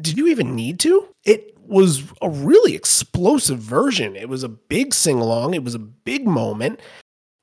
did 0.00 0.18
you 0.18 0.26
even 0.26 0.56
need 0.56 0.80
to? 0.80 1.06
It 1.24 1.51
was 1.66 2.02
a 2.20 2.28
really 2.28 2.74
explosive 2.74 3.58
version. 3.58 4.16
It 4.16 4.28
was 4.28 4.42
a 4.42 4.48
big 4.48 4.94
sing 4.94 5.20
along, 5.20 5.54
it 5.54 5.64
was 5.64 5.74
a 5.74 5.80
big 5.80 6.26
moment. 6.26 6.80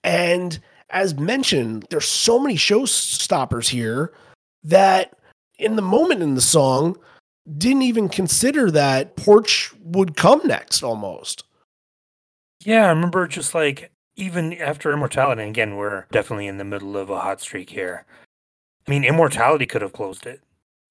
And 0.04 0.60
as 0.90 1.16
mentioned, 1.16 1.86
there's 1.90 2.08
so 2.08 2.40
many 2.40 2.56
showstoppers 2.56 3.68
here 3.68 4.14
that 4.64 5.16
in 5.58 5.76
the 5.76 5.82
moment 5.82 6.22
in 6.22 6.36
the 6.36 6.42
song 6.42 6.98
didn't 7.58 7.82
even 7.82 8.10
consider 8.10 8.72
that 8.72 9.16
Porch 9.16 9.74
would 9.82 10.16
come 10.16 10.42
next 10.46 10.84
almost. 10.84 11.44
Yeah, 12.64 12.86
I 12.86 12.90
remember 12.90 13.28
just 13.28 13.56
like 13.56 13.92
even 14.16 14.54
after 14.54 14.92
Immortality, 14.92 15.44
again, 15.44 15.76
we're 15.76 16.06
definitely 16.12 16.48
in 16.48 16.58
the 16.58 16.66
middle 16.66 16.98
of 16.98 17.10
a 17.10 17.20
hot 17.20 17.42
streak 17.42 17.70
here. 17.70 18.06
I 18.88 18.92
mean, 18.92 19.04
Immortality 19.04 19.66
could 19.66 19.82
have 19.82 19.94
closed 19.94 20.26
it. 20.26 20.42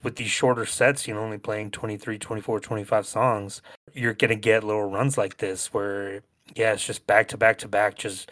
With 0.01 0.15
these 0.15 0.29
shorter 0.29 0.65
sets, 0.65 1.07
you 1.07 1.13
know, 1.13 1.21
only 1.21 1.37
playing 1.37 1.71
23, 1.71 2.17
24, 2.17 2.59
25 2.59 3.05
songs, 3.05 3.61
you're 3.93 4.13
going 4.13 4.29
to 4.29 4.35
get 4.35 4.63
little 4.63 4.89
runs 4.89 5.17
like 5.17 5.37
this 5.37 5.73
where, 5.73 6.21
yeah, 6.55 6.73
it's 6.73 6.85
just 6.85 7.05
back 7.05 7.27
to 7.29 7.37
back 7.37 7.57
to 7.59 7.67
back. 7.67 7.95
Just, 7.95 8.31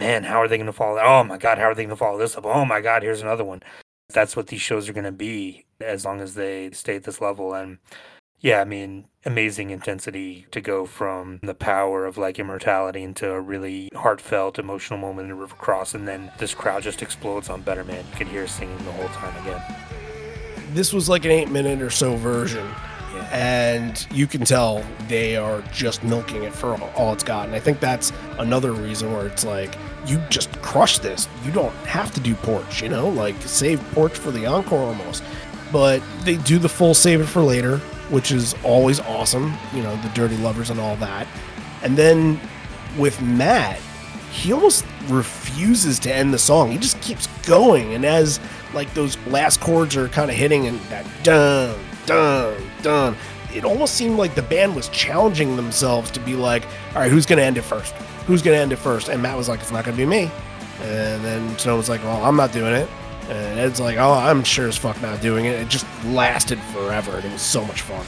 man, 0.00 0.24
how 0.24 0.40
are 0.40 0.48
they 0.48 0.56
going 0.56 0.66
to 0.66 0.72
follow? 0.72 0.98
Oh 0.98 1.22
my 1.24 1.36
God, 1.36 1.58
how 1.58 1.64
are 1.64 1.74
they 1.74 1.82
going 1.82 1.90
to 1.90 1.96
follow 1.96 2.18
this 2.18 2.36
up? 2.36 2.46
Oh 2.46 2.64
my 2.64 2.80
God, 2.80 3.02
here's 3.02 3.20
another 3.20 3.44
one. 3.44 3.62
That's 4.08 4.36
what 4.36 4.46
these 4.46 4.60
shows 4.60 4.88
are 4.88 4.94
going 4.94 5.04
to 5.04 5.12
be 5.12 5.66
as 5.80 6.04
long 6.04 6.20
as 6.20 6.34
they 6.34 6.70
stay 6.70 6.96
at 6.96 7.04
this 7.04 7.20
level. 7.20 7.52
And 7.52 7.78
yeah, 8.40 8.60
I 8.60 8.64
mean, 8.64 9.06
amazing 9.24 9.70
intensity 9.70 10.46
to 10.50 10.60
go 10.60 10.86
from 10.86 11.40
the 11.42 11.54
power 11.54 12.06
of 12.06 12.18
like 12.18 12.38
immortality 12.38 13.02
into 13.02 13.30
a 13.30 13.40
really 13.40 13.90
heartfelt, 13.94 14.58
emotional 14.58 14.98
moment 14.98 15.30
in 15.30 15.38
River 15.38 15.56
Cross, 15.56 15.94
and 15.94 16.06
then 16.06 16.30
this 16.38 16.54
crowd 16.54 16.82
just 16.82 17.02
explodes 17.02 17.48
on 17.48 17.62
Better 17.62 17.84
Man. 17.84 18.04
You 18.12 18.16
can 18.16 18.26
hear 18.28 18.46
singing 18.46 18.78
the 18.78 18.92
whole 18.92 19.08
time 19.08 19.36
again. 19.42 19.62
This 20.72 20.92
was 20.92 21.08
like 21.08 21.24
an 21.24 21.30
eight 21.30 21.50
minute 21.50 21.80
or 21.80 21.90
so 21.90 22.16
version. 22.16 22.66
Yeah. 23.14 23.28
And 23.32 24.06
you 24.12 24.26
can 24.26 24.44
tell 24.44 24.84
they 25.08 25.36
are 25.36 25.62
just 25.72 26.04
milking 26.04 26.42
it 26.42 26.52
for 26.52 26.74
all 26.96 27.12
it's 27.12 27.24
got. 27.24 27.46
And 27.46 27.54
I 27.54 27.60
think 27.60 27.80
that's 27.80 28.12
another 28.38 28.72
reason 28.72 29.12
where 29.12 29.26
it's 29.26 29.44
like, 29.44 29.76
you 30.06 30.22
just 30.28 30.52
crush 30.62 30.98
this. 30.98 31.28
You 31.44 31.50
don't 31.52 31.74
have 31.86 32.12
to 32.14 32.20
do 32.20 32.34
Porch, 32.34 32.82
you 32.82 32.88
know, 32.88 33.08
like 33.08 33.34
save 33.42 33.80
Porch 33.92 34.12
for 34.12 34.30
the 34.30 34.46
encore 34.46 34.78
almost. 34.80 35.22
But 35.72 36.02
they 36.22 36.36
do 36.36 36.58
the 36.58 36.68
full 36.68 36.94
save 36.94 37.20
it 37.20 37.26
for 37.26 37.42
later. 37.42 37.80
which 38.10 38.30
is 38.32 38.54
always 38.62 39.00
awesome. 39.00 39.54
You 39.74 39.82
know, 39.82 39.94
the 39.96 40.08
Dirty 40.10 40.36
Lovers 40.38 40.70
and 40.70 40.78
all 40.80 40.96
that. 40.96 41.26
And 41.82 41.96
then 41.96 42.40
with 42.96 43.20
Matt, 43.20 43.78
he 44.30 44.52
almost 44.52 44.84
refuses 45.08 45.98
to 46.00 46.14
end 46.14 46.32
the 46.32 46.38
song. 46.38 46.70
He 46.70 46.78
just 46.78 47.00
keeps 47.00 47.26
going. 47.46 47.94
And 47.94 48.04
as 48.04 48.38
like 48.74 48.92
those 48.94 49.16
last 49.26 49.60
chords 49.60 49.96
are 49.96 50.08
kind 50.08 50.30
of 50.30 50.36
hitting 50.36 50.66
and 50.66 50.78
that 50.82 51.06
dun, 51.22 51.78
dun, 52.06 52.60
dun, 52.82 53.16
it 53.54 53.64
almost 53.64 53.94
seemed 53.94 54.16
like 54.16 54.34
the 54.34 54.42
band 54.42 54.76
was 54.76 54.88
challenging 54.90 55.56
themselves 55.56 56.10
to 56.12 56.20
be 56.20 56.34
like, 56.34 56.64
all 56.94 57.00
right, 57.00 57.10
who's 57.10 57.26
to 57.26 57.42
end 57.42 57.56
it 57.58 57.62
first? 57.62 57.94
Who's 58.26 58.42
to 58.42 58.54
end 58.54 58.72
it 58.72 58.76
first? 58.76 59.08
And 59.08 59.22
Matt 59.22 59.36
was 59.36 59.48
like, 59.48 59.60
it's 59.60 59.72
not 59.72 59.84
to 59.86 59.92
be 59.92 60.04
me. 60.04 60.30
And 60.82 61.24
then 61.24 61.58
Snow 61.58 61.76
was 61.76 61.88
like, 61.88 62.02
well, 62.02 62.22
I'm 62.24 62.36
not 62.36 62.52
doing 62.52 62.74
it. 62.74 62.88
And 63.28 63.58
Ed's 63.58 63.80
like, 63.80 63.96
oh, 63.96 64.12
I'm 64.12 64.44
sure 64.44 64.68
as 64.68 64.76
fuck 64.76 65.00
not 65.00 65.20
doing 65.20 65.46
it. 65.46 65.52
It 65.52 65.68
just 65.68 65.86
lasted 66.04 66.60
forever. 66.72 67.16
And 67.16 67.24
it 67.24 67.32
was 67.32 67.42
so 67.42 67.64
much 67.64 67.80
fun. 67.80 68.04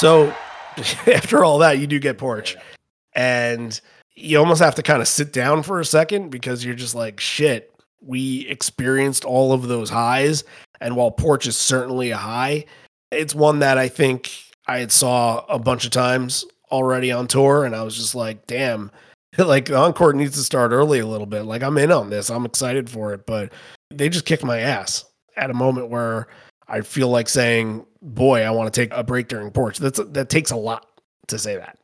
So 0.00 0.28
after 1.12 1.44
all 1.44 1.58
that, 1.58 1.78
you 1.78 1.86
do 1.86 1.98
get 1.98 2.16
porch. 2.16 2.56
And 3.12 3.78
you 4.14 4.38
almost 4.38 4.62
have 4.62 4.74
to 4.76 4.82
kind 4.82 5.02
of 5.02 5.08
sit 5.08 5.30
down 5.30 5.62
for 5.62 5.78
a 5.78 5.84
second 5.84 6.30
because 6.30 6.64
you're 6.64 6.74
just 6.74 6.94
like, 6.94 7.20
shit, 7.20 7.74
we 8.00 8.46
experienced 8.48 9.26
all 9.26 9.52
of 9.52 9.68
those 9.68 9.90
highs. 9.90 10.42
And 10.80 10.96
while 10.96 11.10
porch 11.10 11.46
is 11.46 11.58
certainly 11.58 12.12
a 12.12 12.16
high, 12.16 12.64
it's 13.10 13.34
one 13.34 13.58
that 13.58 13.76
I 13.76 13.88
think 13.88 14.32
I 14.66 14.78
had 14.78 14.90
saw 14.90 15.44
a 15.50 15.58
bunch 15.58 15.84
of 15.84 15.90
times 15.90 16.46
already 16.72 17.12
on 17.12 17.26
tour. 17.26 17.66
And 17.66 17.76
I 17.76 17.82
was 17.82 17.94
just 17.94 18.14
like, 18.14 18.46
damn, 18.46 18.90
like 19.38 19.70
encore 19.70 20.14
needs 20.14 20.36
to 20.36 20.44
start 20.44 20.72
early 20.72 21.00
a 21.00 21.06
little 21.06 21.26
bit. 21.26 21.42
Like 21.42 21.62
I'm 21.62 21.76
in 21.76 21.92
on 21.92 22.08
this. 22.08 22.30
I'm 22.30 22.46
excited 22.46 22.88
for 22.88 23.12
it. 23.12 23.26
But 23.26 23.52
they 23.90 24.08
just 24.08 24.24
kicked 24.24 24.44
my 24.44 24.60
ass 24.60 25.04
at 25.36 25.50
a 25.50 25.54
moment 25.54 25.90
where 25.90 26.28
I 26.70 26.80
feel 26.82 27.08
like 27.08 27.28
saying, 27.28 27.84
"Boy, 28.00 28.42
I 28.42 28.50
want 28.50 28.72
to 28.72 28.80
take 28.80 28.92
a 28.92 29.02
break 29.04 29.28
during 29.28 29.50
porch." 29.50 29.78
That's 29.78 30.00
that 30.02 30.30
takes 30.30 30.50
a 30.50 30.56
lot 30.56 30.86
to 31.28 31.38
say 31.38 31.56
that. 31.56 31.78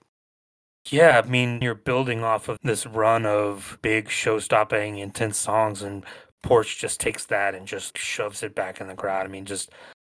Yeah, 0.88 1.20
I 1.24 1.28
mean, 1.28 1.60
you're 1.60 1.74
building 1.74 2.22
off 2.22 2.48
of 2.48 2.58
this 2.62 2.86
run 2.86 3.26
of 3.26 3.78
big 3.82 4.08
show-stopping, 4.08 4.98
intense 4.98 5.36
songs, 5.36 5.82
and 5.82 6.04
Porch 6.44 6.78
just 6.78 7.00
takes 7.00 7.24
that 7.26 7.56
and 7.56 7.66
just 7.66 7.98
shoves 7.98 8.44
it 8.44 8.54
back 8.54 8.80
in 8.80 8.86
the 8.86 8.94
crowd. 8.94 9.26
I 9.26 9.28
mean, 9.28 9.44
just 9.46 9.70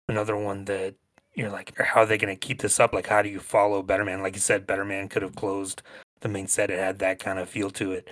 another 0.08 0.36
one 0.36 0.64
that 0.66 0.94
you're 1.34 1.50
like, 1.50 1.76
how 1.76 2.02
are 2.02 2.06
they 2.06 2.18
going 2.18 2.32
to 2.32 2.38
keep 2.38 2.60
this 2.60 2.78
up? 2.78 2.92
Like, 2.92 3.08
how 3.08 3.20
do 3.20 3.28
you 3.28 3.40
follow 3.40 3.82
Better 3.82 4.04
Man? 4.04 4.22
Like 4.22 4.34
you 4.34 4.40
said, 4.40 4.66
Better 4.66 4.84
Man 4.84 5.08
could 5.08 5.22
have 5.22 5.34
closed 5.34 5.82
the 6.20 6.28
main 6.28 6.46
set. 6.46 6.70
It 6.70 6.78
had 6.78 7.00
that 7.00 7.18
kind 7.18 7.40
of 7.40 7.48
feel 7.48 7.70
to 7.70 7.92
it. 7.92 8.08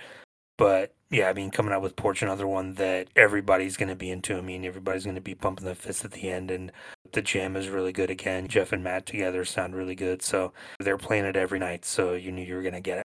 But 0.57 0.93
yeah, 1.11 1.29
I 1.29 1.33
mean, 1.33 1.49
coming 1.51 1.73
out 1.73 1.81
with 1.81 1.95
Porch, 1.95 2.21
another 2.21 2.47
one 2.47 2.75
that 2.75 3.07
everybody's 3.15 3.77
going 3.77 3.89
to 3.89 3.95
be 3.95 4.11
into. 4.11 4.37
I 4.37 4.41
mean, 4.41 4.63
everybody's 4.65 5.03
going 5.05 5.15
to 5.15 5.21
be 5.21 5.35
pumping 5.35 5.65
the 5.65 5.75
fist 5.75 6.05
at 6.05 6.11
the 6.11 6.29
end, 6.29 6.51
and 6.51 6.71
the 7.13 7.21
jam 7.21 7.55
is 7.55 7.67
really 7.69 7.91
good 7.91 8.09
again. 8.11 8.47
Jeff 8.47 8.71
and 8.71 8.83
Matt 8.83 9.05
together 9.07 9.43
sound 9.45 9.75
really 9.75 9.95
good. 9.95 10.21
So 10.21 10.53
they're 10.79 10.97
playing 10.97 11.25
it 11.25 11.35
every 11.35 11.59
night, 11.59 11.83
so 11.85 12.13
you 12.13 12.31
knew 12.31 12.43
you 12.45 12.55
were 12.55 12.61
going 12.61 12.73
to 12.75 12.81
get 12.81 12.99
it. 12.99 13.03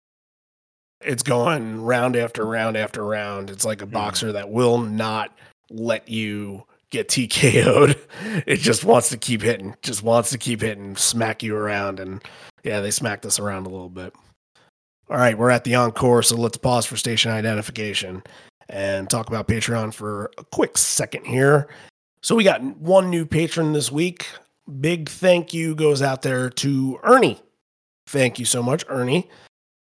It's 1.04 1.24
going 1.24 1.82
round 1.82 2.16
after 2.16 2.46
round 2.46 2.78
after 2.78 3.04
round. 3.06 3.50
It's 3.50 3.66
like 3.66 3.82
a 3.82 3.88
Mhm. 3.88 3.92
boxer 3.92 4.32
that 4.34 4.50
will 4.50 4.78
not 4.80 5.36
let 5.70 6.08
you 6.10 6.66
get 6.92 7.08
TKO'd. 7.08 7.98
It 8.46 8.58
just 8.58 8.84
wants 8.84 9.10
to 9.10 9.18
keep 9.18 9.42
hitting, 9.42 9.76
just 9.82 10.04
wants 10.04 10.30
to 10.32 10.38
keep 10.38 10.62
hitting, 10.62 10.96
smack 10.96 11.42
you 11.42 11.56
around. 11.56 12.00
And 12.00 12.22
yeah, 12.64 12.82
they 12.82 12.92
smacked 12.92 13.26
us 13.26 13.40
around 13.40 13.66
a 13.66 13.70
little 13.70 13.90
bit. 13.90 14.14
All 15.12 15.18
right, 15.18 15.38
we're 15.38 15.50
at 15.50 15.66
the 15.66 15.76
encore, 15.76 16.24
so 16.24 16.38
let's 16.38 16.56
pause 16.56 16.86
for 16.86 16.96
station 16.96 17.32
identification 17.34 18.24
and 18.70 19.10
talk 19.10 19.28
about 19.28 19.46
Patreon 19.46 19.94
for 19.94 20.32
a 20.38 20.46
quick 20.46 20.78
second 20.78 21.26
here. 21.26 21.68
So 22.24 22.34
we 22.34 22.46
got 22.46 22.64
one 22.78 23.10
new 23.10 23.26
patron 23.26 23.74
this 23.74 23.92
week. 23.92 24.26
Big 24.80 25.10
thank 25.10 25.54
you 25.54 25.76
goes 25.76 26.02
out 26.02 26.22
there 26.22 26.50
to 26.52 26.98
Ernie. 27.04 27.42
Thank 28.08 28.40
you 28.40 28.46
so 28.46 28.64
much, 28.64 28.86
Ernie. 28.88 29.30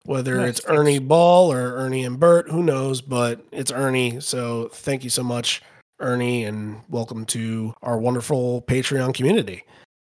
Whether 0.03 0.35
Nice, 0.35 0.49
it's 0.49 0.59
thanks. 0.59 0.79
Ernie 0.79 0.99
Ball 0.99 1.51
or 1.51 1.73
Ernie 1.73 2.05
and 2.05 2.19
Bert, 2.19 2.47
who 2.51 2.61
knows, 2.61 3.01
but 3.01 3.43
it's 3.51 3.71
Ernie. 3.71 4.19
So 4.19 4.69
thank 4.73 5.03
you 5.03 5.09
so 5.09 5.23
much, 5.23 5.63
Ernie, 5.99 6.43
and 6.43 6.81
welcome 6.87 7.25
to 7.27 7.73
our 7.81 7.97
wonderful 7.97 8.61
Patreon 8.61 9.15
community. 9.15 9.63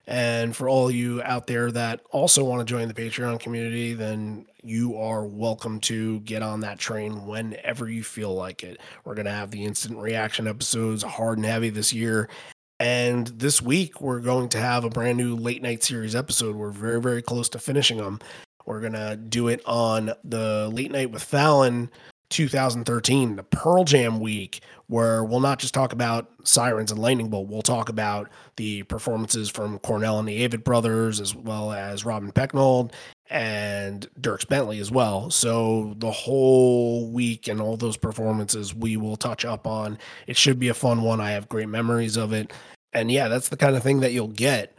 And 0.07 0.55
for 0.55 0.67
all 0.67 0.89
you 0.89 1.21
out 1.23 1.47
there 1.47 1.71
that 1.71 2.01
also 2.11 2.43
want 2.43 2.59
to 2.59 2.71
join 2.71 2.87
the 2.87 2.93
Patreon 2.93 3.39
community, 3.39 3.93
then 3.93 4.45
you 4.63 4.97
are 4.97 5.25
welcome 5.25 5.79
to 5.81 6.19
get 6.21 6.41
on 6.41 6.61
that 6.61 6.79
train 6.79 7.25
whenever 7.25 7.89
you 7.89 8.03
feel 8.03 8.33
like 8.33 8.63
it. 8.63 8.79
We're 9.05 9.15
going 9.15 9.25
to 9.25 9.31
have 9.31 9.51
the 9.51 9.63
instant 9.63 9.99
reaction 9.99 10.47
episodes 10.47 11.03
hard 11.03 11.37
and 11.37 11.45
heavy 11.45 11.69
this 11.69 11.93
year. 11.93 12.29
And 12.79 13.27
this 13.27 13.61
week, 13.61 14.01
we're 14.01 14.21
going 14.21 14.49
to 14.49 14.57
have 14.57 14.83
a 14.83 14.89
brand 14.89 15.17
new 15.17 15.35
late 15.35 15.61
night 15.61 15.83
series 15.83 16.15
episode. 16.15 16.55
We're 16.55 16.71
very, 16.71 16.99
very 16.99 17.21
close 17.21 17.47
to 17.49 17.59
finishing 17.59 17.97
them. 17.97 18.19
We're 18.65 18.81
going 18.81 18.93
to 18.93 19.15
do 19.17 19.49
it 19.49 19.61
on 19.65 20.13
the 20.23 20.69
Late 20.73 20.91
Night 20.91 21.11
with 21.11 21.23
Fallon 21.23 21.91
2013, 22.29 23.35
the 23.35 23.43
Pearl 23.43 23.83
Jam 23.83 24.19
week, 24.19 24.61
where 24.91 25.23
we'll 25.23 25.39
not 25.39 25.57
just 25.57 25.73
talk 25.73 25.93
about 25.93 26.29
Sirens 26.43 26.91
and 26.91 26.99
Lightning 26.99 27.29
Bolt, 27.29 27.47
we'll 27.47 27.61
talk 27.61 27.87
about 27.87 28.29
the 28.57 28.83
performances 28.83 29.49
from 29.49 29.79
Cornell 29.79 30.19
and 30.19 30.27
the 30.27 30.45
Avett 30.45 30.65
Brothers, 30.65 31.21
as 31.21 31.33
well 31.33 31.71
as 31.71 32.03
Robin 32.03 32.29
Pecknold 32.29 32.91
and 33.29 34.05
Dierks 34.19 34.45
Bentley 34.45 34.79
as 34.79 34.91
well. 34.91 35.29
So 35.29 35.95
the 35.99 36.11
whole 36.11 37.09
week 37.09 37.47
and 37.47 37.61
all 37.61 37.77
those 37.77 37.95
performances 37.95 38.75
we 38.75 38.97
will 38.97 39.15
touch 39.15 39.45
up 39.45 39.65
on. 39.65 39.97
It 40.27 40.35
should 40.35 40.59
be 40.59 40.67
a 40.67 40.73
fun 40.73 41.03
one. 41.03 41.21
I 41.21 41.31
have 41.31 41.47
great 41.47 41.69
memories 41.69 42.17
of 42.17 42.33
it. 42.33 42.51
And 42.91 43.09
yeah, 43.09 43.29
that's 43.29 43.47
the 43.47 43.55
kind 43.55 43.77
of 43.77 43.83
thing 43.83 44.01
that 44.01 44.11
you'll 44.11 44.27
get 44.27 44.77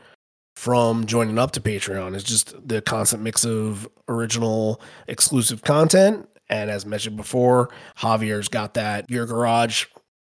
from 0.57 1.07
joining 1.07 1.39
up 1.39 1.53
to 1.53 1.61
Patreon 1.63 2.15
is 2.15 2.23
just 2.23 2.69
the 2.69 2.83
constant 2.83 3.23
mix 3.23 3.47
of 3.47 3.89
original 4.11 4.79
exclusive 5.09 5.63
content. 5.63 6.29
And 6.51 6.69
as 6.69 6.85
mentioned 6.85 7.17
before, 7.17 7.71
Javier's 7.97 8.49
got 8.49 8.75
that 8.75 9.07
Gear 9.07 9.25
Garage 9.25 9.87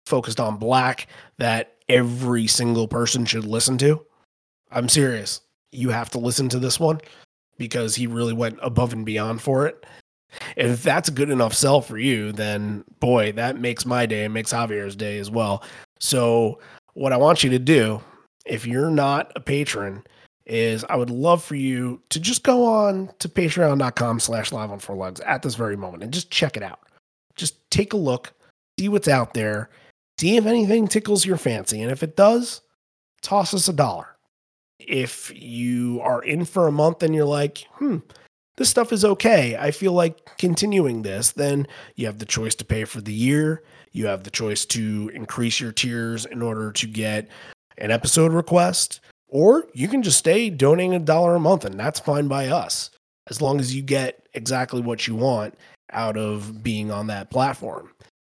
focused 0.07 0.41
on 0.41 0.57
black 0.57 1.07
that 1.39 1.75
every 1.89 2.47
single 2.47 2.89
person 2.89 3.25
should 3.25 3.45
listen 3.45 3.79
to. 3.79 4.05
I'm 4.71 4.89
serious. 4.89 5.41
You 5.71 5.91
have 5.91 6.11
to 6.11 6.19
listen 6.19 6.49
to 6.51 6.59
this 6.59 6.81
one 6.81 7.01
because 7.59 7.95
he 7.95 8.07
really 8.07 8.33
went 8.33 8.59
above 8.63 8.93
and 8.93 9.05
beyond 9.05 9.43
for 9.43 9.67
it. 9.67 9.85
If 10.57 10.83
that's 10.83 11.09
a 11.09 11.13
good 11.13 11.31
enough 11.31 11.53
sell 11.53 11.83
for 11.83 11.99
you, 11.99 12.33
then 12.33 12.85
boy, 13.01 13.33
that 13.33 13.61
makes 13.61 13.85
my 13.85 14.07
day 14.07 14.25
and 14.25 14.33
makes 14.33 14.53
Javier's 14.53 14.97
day 14.97 15.19
as 15.19 15.31
well. 15.31 15.63
So, 16.01 16.59
what 16.95 17.13
I 17.13 17.17
want 17.19 17.45
you 17.45 17.51
to 17.51 17.59
do, 17.59 18.01
if 18.47 18.67
you're 18.67 18.91
not 18.91 19.31
a 19.37 19.41
patron, 19.41 20.03
is 20.47 20.85
I 20.89 20.97
would 20.97 21.11
love 21.11 21.45
for 21.45 21.55
you 21.55 22.01
to 22.11 22.19
just 22.19 22.43
go 22.43 22.65
on 22.65 23.11
to 23.19 23.29
patreon.com 23.29 24.21
slash 24.21 24.53
live 24.53 24.71
on 24.71 24.79
four 24.79 24.97
legs 24.97 25.21
at 25.21 25.43
this 25.43 25.55
very 25.55 25.77
moment 25.77 26.03
and 26.03 26.13
just 26.13 26.31
check 26.31 26.57
it 26.57 26.63
out. 26.63 26.81
Just 27.37 27.71
take 27.71 27.93
a 27.93 27.99
look, 27.99 28.33
see 28.79 28.89
what's 28.89 29.09
out 29.09 29.35
there, 29.35 29.71
see 30.23 30.37
if 30.37 30.47
anything 30.47 30.87
tickles 30.87 31.27
your 31.27 31.37
fancy. 31.37 31.83
And 31.83 31.91
if 31.91 32.05
it 32.05 32.17
does, 32.17 32.61
toss 33.23 33.53
us 33.53 33.67
a 33.67 33.73
dollar. 33.73 34.07
If 34.79 35.33
you 35.35 36.01
are 36.01 36.23
in 36.23 36.45
for 36.45 36.69
a 36.69 36.73
month 36.73 37.03
and 37.03 37.13
you're 37.13 37.25
like, 37.25 37.67
hmm, 37.73 37.99
this 38.57 38.69
stuff 38.69 38.93
is 38.93 39.05
okay. 39.05 39.57
I 39.57 39.73
feel 39.73 39.95
like 39.95 40.39
continuing 40.39 41.03
this, 41.03 41.33
then 41.33 41.67
you 41.97 42.07
have 42.07 42.21
the 42.21 42.25
choice 42.25 42.55
to 42.57 42.65
pay 42.65 42.85
for 42.85 43.01
the 43.01 43.13
year. 43.13 43.65
You 43.91 44.07
have 44.07 44.23
the 44.23 44.31
choice 44.31 44.65
to 44.67 45.11
increase 45.13 45.59
your 45.59 45.73
tiers 45.73 46.25
in 46.25 46.41
order 46.41 46.71
to 46.71 46.87
get 46.87 47.27
an 47.79 47.91
episode 47.91 48.33
request 48.33 49.01
Or 49.33 49.67
you 49.73 49.89
can 49.89 50.03
just 50.03 50.19
stay 50.19 50.51
donating 50.51 50.95
a 50.95 50.99
dollar 50.99 51.35
a 51.35 51.41
month, 51.41 51.65
and 51.65 51.81
that's 51.81 51.99
fine 51.99 52.29
by 52.29 52.49
us, 52.49 52.91
as 53.29 53.41
long 53.41 53.61
as 53.61 53.75
you 53.75 53.81
get 53.81 54.29
exactly 54.35 54.83
what 54.83 55.09
you 55.09 55.17
want 55.17 55.55
out 55.91 56.19
of 56.19 56.63
being 56.63 56.91
on 56.91 57.07
that 57.07 57.31
platform. 57.31 57.91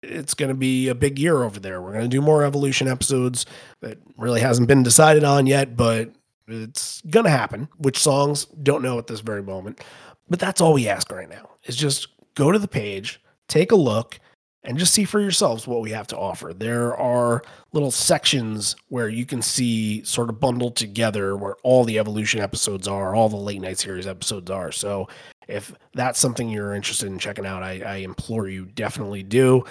It's 0.04 0.34
going 0.34 0.50
to 0.50 0.56
be 0.56 0.90
a 0.90 0.96
big 0.96 1.18
year 1.18 1.44
over 1.44 1.60
there. 1.60 1.82
We're 1.82 1.94
going 1.94 2.04
to 2.04 2.10
do 2.10 2.22
more 2.22 2.44
evolution 2.44 2.88
episodes 2.88 3.46
that 3.82 3.98
really 4.18 4.42
hasn't 4.42 4.68
been 4.68 4.84
decided 4.84 5.24
on 5.24 5.48
yet, 5.48 5.78
but 5.78 6.12
it's 6.48 7.02
going 7.04 7.26
to 7.26 7.32
happen. 7.32 7.70
Which 7.78 7.98
songs, 7.98 8.46
don't 8.46 8.84
know 8.84 9.00
at 9.00 9.08
this 9.08 9.22
very 9.22 9.42
moment. 9.42 9.82
But 10.30 10.40
that's 10.40 10.62
all 10.62 10.74
we 10.74 10.88
ask 10.88 11.12
right 11.12 11.30
now 11.30 11.50
is 11.64 11.76
just 11.76 12.08
go 12.36 12.52
to 12.52 12.60
the 12.60 12.68
page, 12.68 13.22
take 13.48 13.72
a 13.72 13.76
look, 13.76 14.20
and 14.64 14.78
just 14.78 14.94
see 14.94 15.04
for 15.04 15.20
yourselves 15.20 15.68
what 15.68 15.82
we 15.82 15.92
have 15.92 16.08
to 16.08 16.18
offer. 16.18 16.54
There 16.54 16.96
are 16.96 17.44
little 17.74 17.92
sections 17.92 18.76
where 18.88 19.10
you 19.10 19.26
can 19.26 19.42
see 19.42 20.04
sort 20.04 20.30
of 20.30 20.40
bundled 20.40 20.76
together 20.76 21.36
where 21.36 21.56
all 21.64 21.84
the 21.84 22.00
evolution 22.00 22.40
episodes 22.40 22.88
are, 22.88 23.14
all 23.14 23.30
the 23.30 23.36
late 23.36 23.62
night 23.62 23.78
series 23.78 24.08
episodes 24.08 24.50
are. 24.50 24.72
So 24.72 25.10
if 25.48 25.74
that's 25.94 26.20
something 26.20 26.50
you're 26.50 26.74
interested 26.74 27.08
in 27.08 27.20
checking 27.20 27.46
out, 27.46 27.62
I, 27.62 27.82
I 27.82 27.96
implore 27.98 28.48
you 28.48 28.66
definitely 28.66 29.24
do. 29.24 29.66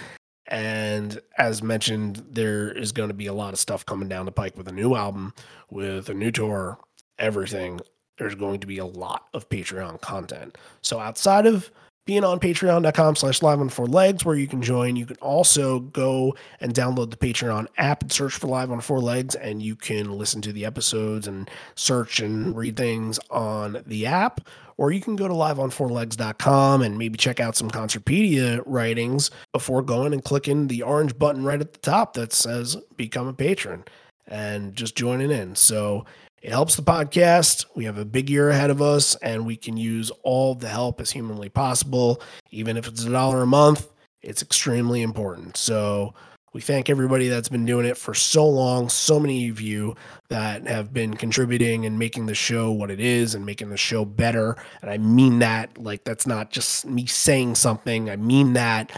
And 0.52 1.18
as 1.38 1.62
mentioned, 1.62 2.22
there 2.30 2.70
is 2.70 2.92
going 2.92 3.08
to 3.08 3.14
be 3.14 3.26
a 3.26 3.32
lot 3.32 3.54
of 3.54 3.58
stuff 3.58 3.86
coming 3.86 4.06
down 4.06 4.26
the 4.26 4.32
pike 4.32 4.54
with 4.54 4.68
a 4.68 4.72
new 4.72 4.94
album, 4.94 5.32
with 5.70 6.10
a 6.10 6.14
new 6.14 6.30
tour, 6.30 6.78
everything. 7.18 7.80
There's 8.18 8.34
going 8.34 8.60
to 8.60 8.66
be 8.66 8.76
a 8.76 8.84
lot 8.84 9.28
of 9.32 9.48
Patreon 9.48 10.02
content. 10.02 10.58
So 10.82 11.00
outside 11.00 11.46
of 11.46 11.70
being 12.04 12.22
on 12.22 12.38
patreon.com 12.38 13.16
slash 13.16 13.40
live 13.40 13.60
on 13.60 13.70
four 13.70 13.86
legs 13.86 14.24
where 14.24 14.34
you 14.34 14.48
can 14.48 14.60
join 14.60 14.96
you 14.96 15.06
can 15.06 15.16
also 15.18 15.78
go 15.78 16.34
and 16.60 16.74
download 16.74 17.10
the 17.10 17.16
patreon 17.16 17.66
app 17.78 18.02
and 18.02 18.10
search 18.10 18.34
for 18.34 18.48
live 18.48 18.72
on 18.72 18.80
four 18.80 19.00
legs 19.00 19.36
and 19.36 19.62
you 19.62 19.76
can 19.76 20.10
listen 20.10 20.42
to 20.42 20.52
the 20.52 20.64
episodes 20.64 21.28
and 21.28 21.48
search 21.76 22.18
and 22.18 22.56
read 22.56 22.76
things 22.76 23.20
on 23.30 23.84
the 23.86 24.04
app 24.04 24.40
or 24.76 24.92
you 24.92 25.00
can 25.00 25.16
go 25.16 25.28
to 25.28 25.34
liveonfourlegs.com 25.34 26.82
and 26.82 26.98
maybe 26.98 27.16
check 27.16 27.40
out 27.40 27.56
some 27.56 27.70
concertpedia 27.70 28.62
writings 28.66 29.30
before 29.52 29.82
going 29.82 30.12
and 30.12 30.24
clicking 30.24 30.68
the 30.68 30.82
orange 30.82 31.18
button 31.18 31.44
right 31.44 31.60
at 31.60 31.72
the 31.72 31.78
top 31.80 32.14
that 32.14 32.32
says 32.32 32.76
become 32.96 33.28
a 33.28 33.32
patron 33.32 33.84
and 34.26 34.74
just 34.74 34.96
joining 34.96 35.30
in 35.30 35.54
so 35.54 36.04
it 36.42 36.50
helps 36.50 36.74
the 36.74 36.82
podcast. 36.82 37.66
We 37.76 37.84
have 37.84 37.98
a 37.98 38.04
big 38.04 38.28
year 38.28 38.50
ahead 38.50 38.70
of 38.70 38.82
us, 38.82 39.14
and 39.22 39.46
we 39.46 39.56
can 39.56 39.76
use 39.76 40.10
all 40.24 40.56
the 40.56 40.68
help 40.68 41.00
as 41.00 41.12
humanly 41.12 41.48
possible. 41.48 42.20
Even 42.50 42.76
if 42.76 42.88
it's 42.88 43.04
a 43.04 43.10
dollar 43.10 43.42
a 43.42 43.46
month, 43.46 43.88
it's 44.22 44.42
extremely 44.42 45.02
important. 45.02 45.56
So 45.56 46.14
we 46.52 46.60
thank 46.60 46.90
everybody 46.90 47.28
that's 47.28 47.48
been 47.48 47.64
doing 47.64 47.86
it 47.86 47.96
for 47.96 48.12
so 48.12 48.46
long. 48.46 48.88
So 48.88 49.18
many 49.18 49.48
of 49.48 49.60
you 49.60 49.96
that 50.28 50.66
have 50.66 50.92
been 50.92 51.14
contributing 51.14 51.86
and 51.86 51.98
making 51.98 52.26
the 52.26 52.34
show 52.34 52.70
what 52.70 52.90
it 52.90 53.00
is 53.00 53.34
and 53.34 53.46
making 53.46 53.70
the 53.70 53.76
show 53.76 54.04
better. 54.04 54.56
And 54.82 54.90
I 54.90 54.98
mean 54.98 55.38
that, 55.38 55.78
like, 55.78 56.04
that's 56.04 56.26
not 56.26 56.50
just 56.50 56.84
me 56.84 57.06
saying 57.06 57.54
something, 57.54 58.10
I 58.10 58.16
mean 58.16 58.52
that. 58.52 58.92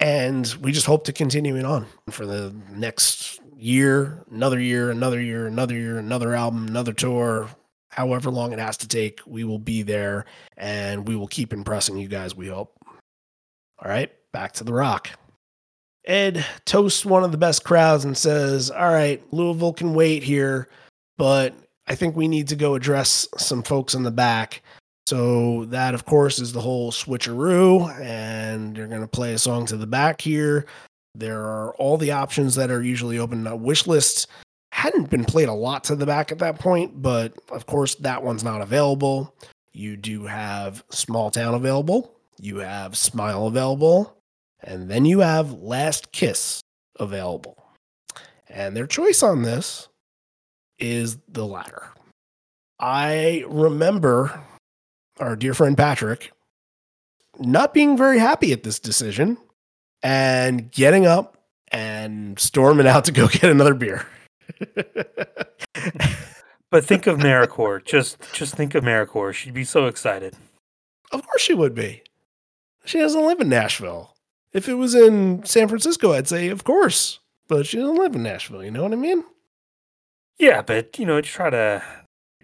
And 0.00 0.46
we 0.60 0.72
just 0.72 0.86
hope 0.86 1.04
to 1.04 1.12
continue 1.12 1.56
it 1.56 1.64
on 1.64 1.86
for 2.10 2.26
the 2.26 2.54
next 2.70 3.40
year, 3.56 4.22
another 4.30 4.60
year, 4.60 4.90
another 4.90 5.20
year, 5.20 5.46
another 5.46 5.74
year, 5.74 5.98
another 5.98 6.34
album, 6.34 6.68
another 6.68 6.92
tour, 6.92 7.48
however 7.90 8.30
long 8.30 8.52
it 8.52 8.58
has 8.58 8.76
to 8.76 8.88
take, 8.88 9.20
we 9.26 9.44
will 9.44 9.58
be 9.58 9.82
there 9.82 10.26
and 10.56 11.08
we 11.08 11.16
will 11.16 11.28
keep 11.28 11.52
impressing 11.52 11.96
you 11.96 12.08
guys, 12.08 12.34
we 12.34 12.48
hope. 12.48 12.76
All 13.78 13.88
right, 13.88 14.12
back 14.32 14.52
to 14.54 14.64
the 14.64 14.72
rock. 14.72 15.10
Ed 16.04 16.44
toasts 16.64 17.04
one 17.04 17.24
of 17.24 17.32
the 17.32 17.38
best 17.38 17.64
crowds 17.64 18.04
and 18.04 18.16
says, 18.16 18.70
All 18.70 18.92
right, 18.92 19.22
Louisville 19.32 19.72
can 19.72 19.94
wait 19.94 20.22
here, 20.22 20.68
but 21.16 21.54
I 21.86 21.94
think 21.94 22.16
we 22.16 22.28
need 22.28 22.48
to 22.48 22.56
go 22.56 22.74
address 22.74 23.28
some 23.36 23.62
folks 23.62 23.94
in 23.94 24.02
the 24.02 24.10
back. 24.10 24.62
So, 25.06 25.66
that, 25.66 25.92
of 25.92 26.06
course, 26.06 26.38
is 26.38 26.54
the 26.54 26.62
whole 26.62 26.90
switcheroo, 26.90 27.94
and 28.00 28.74
you're 28.74 28.86
going 28.86 29.02
to 29.02 29.06
play 29.06 29.34
a 29.34 29.38
song 29.38 29.66
to 29.66 29.76
the 29.76 29.86
back 29.86 30.20
here. 30.22 30.64
There 31.14 31.42
are 31.42 31.74
all 31.74 31.98
the 31.98 32.12
options 32.12 32.54
that 32.54 32.70
are 32.70 32.82
usually 32.82 33.18
open. 33.18 33.46
Uh, 33.46 33.54
wish 33.54 33.86
lists 33.86 34.26
hadn't 34.72 35.10
been 35.10 35.24
played 35.24 35.48
a 35.48 35.52
lot 35.52 35.84
to 35.84 35.94
the 35.94 36.06
back 36.06 36.32
at 36.32 36.38
that 36.38 36.58
point, 36.58 37.02
but 37.02 37.34
of 37.52 37.66
course, 37.66 37.94
that 37.96 38.22
one's 38.22 38.42
not 38.42 38.62
available. 38.62 39.34
You 39.72 39.96
do 39.96 40.24
have 40.24 40.82
Small 40.90 41.30
Town 41.30 41.54
available, 41.54 42.14
you 42.40 42.58
have 42.58 42.96
Smile 42.96 43.46
available, 43.46 44.16
and 44.64 44.90
then 44.90 45.04
you 45.04 45.20
have 45.20 45.52
Last 45.52 46.12
Kiss 46.12 46.60
available. 46.98 47.56
And 48.48 48.76
their 48.76 48.86
choice 48.86 49.22
on 49.22 49.42
this 49.42 49.88
is 50.78 51.18
the 51.28 51.46
latter. 51.46 51.88
I 52.78 53.44
remember 53.48 54.42
our 55.18 55.36
dear 55.36 55.54
friend 55.54 55.76
Patrick 55.76 56.32
not 57.38 57.74
being 57.74 57.96
very 57.96 58.18
happy 58.18 58.52
at 58.52 58.62
this 58.62 58.78
decision 58.78 59.38
and 60.02 60.70
getting 60.70 61.06
up 61.06 61.36
and 61.68 62.38
storming 62.38 62.86
out 62.86 63.04
to 63.06 63.12
go 63.12 63.28
get 63.32 63.44
another 63.44 63.74
beer. 63.74 64.06
But 66.74 66.84
think 66.84 67.06
of 67.06 67.18
Maricor. 67.18 67.84
just 67.84 68.18
just 68.32 68.56
think 68.56 68.74
of 68.74 68.82
Maricor. 68.82 69.32
She'd 69.32 69.54
be 69.54 69.62
so 69.62 69.86
excited. 69.86 70.34
Of 71.12 71.24
course 71.24 71.40
she 71.40 71.54
would 71.54 71.72
be. 71.72 72.02
She 72.84 72.98
doesn't 72.98 73.24
live 73.24 73.38
in 73.38 73.48
Nashville. 73.48 74.13
If 74.54 74.68
it 74.68 74.74
was 74.74 74.94
in 74.94 75.44
San 75.44 75.68
Francisco, 75.68 76.12
I'd 76.12 76.28
say 76.28 76.48
of 76.48 76.64
course. 76.64 77.18
But 77.48 77.66
she 77.66 77.76
doesn't 77.76 77.96
live 77.96 78.14
in 78.14 78.22
Nashville, 78.22 78.64
you 78.64 78.70
know 78.70 78.82
what 78.84 78.92
I 78.92 78.96
mean? 78.96 79.22
Yeah, 80.38 80.62
but 80.62 80.98
you 80.98 81.04
know, 81.06 81.20
try 81.20 81.50
to 81.50 81.82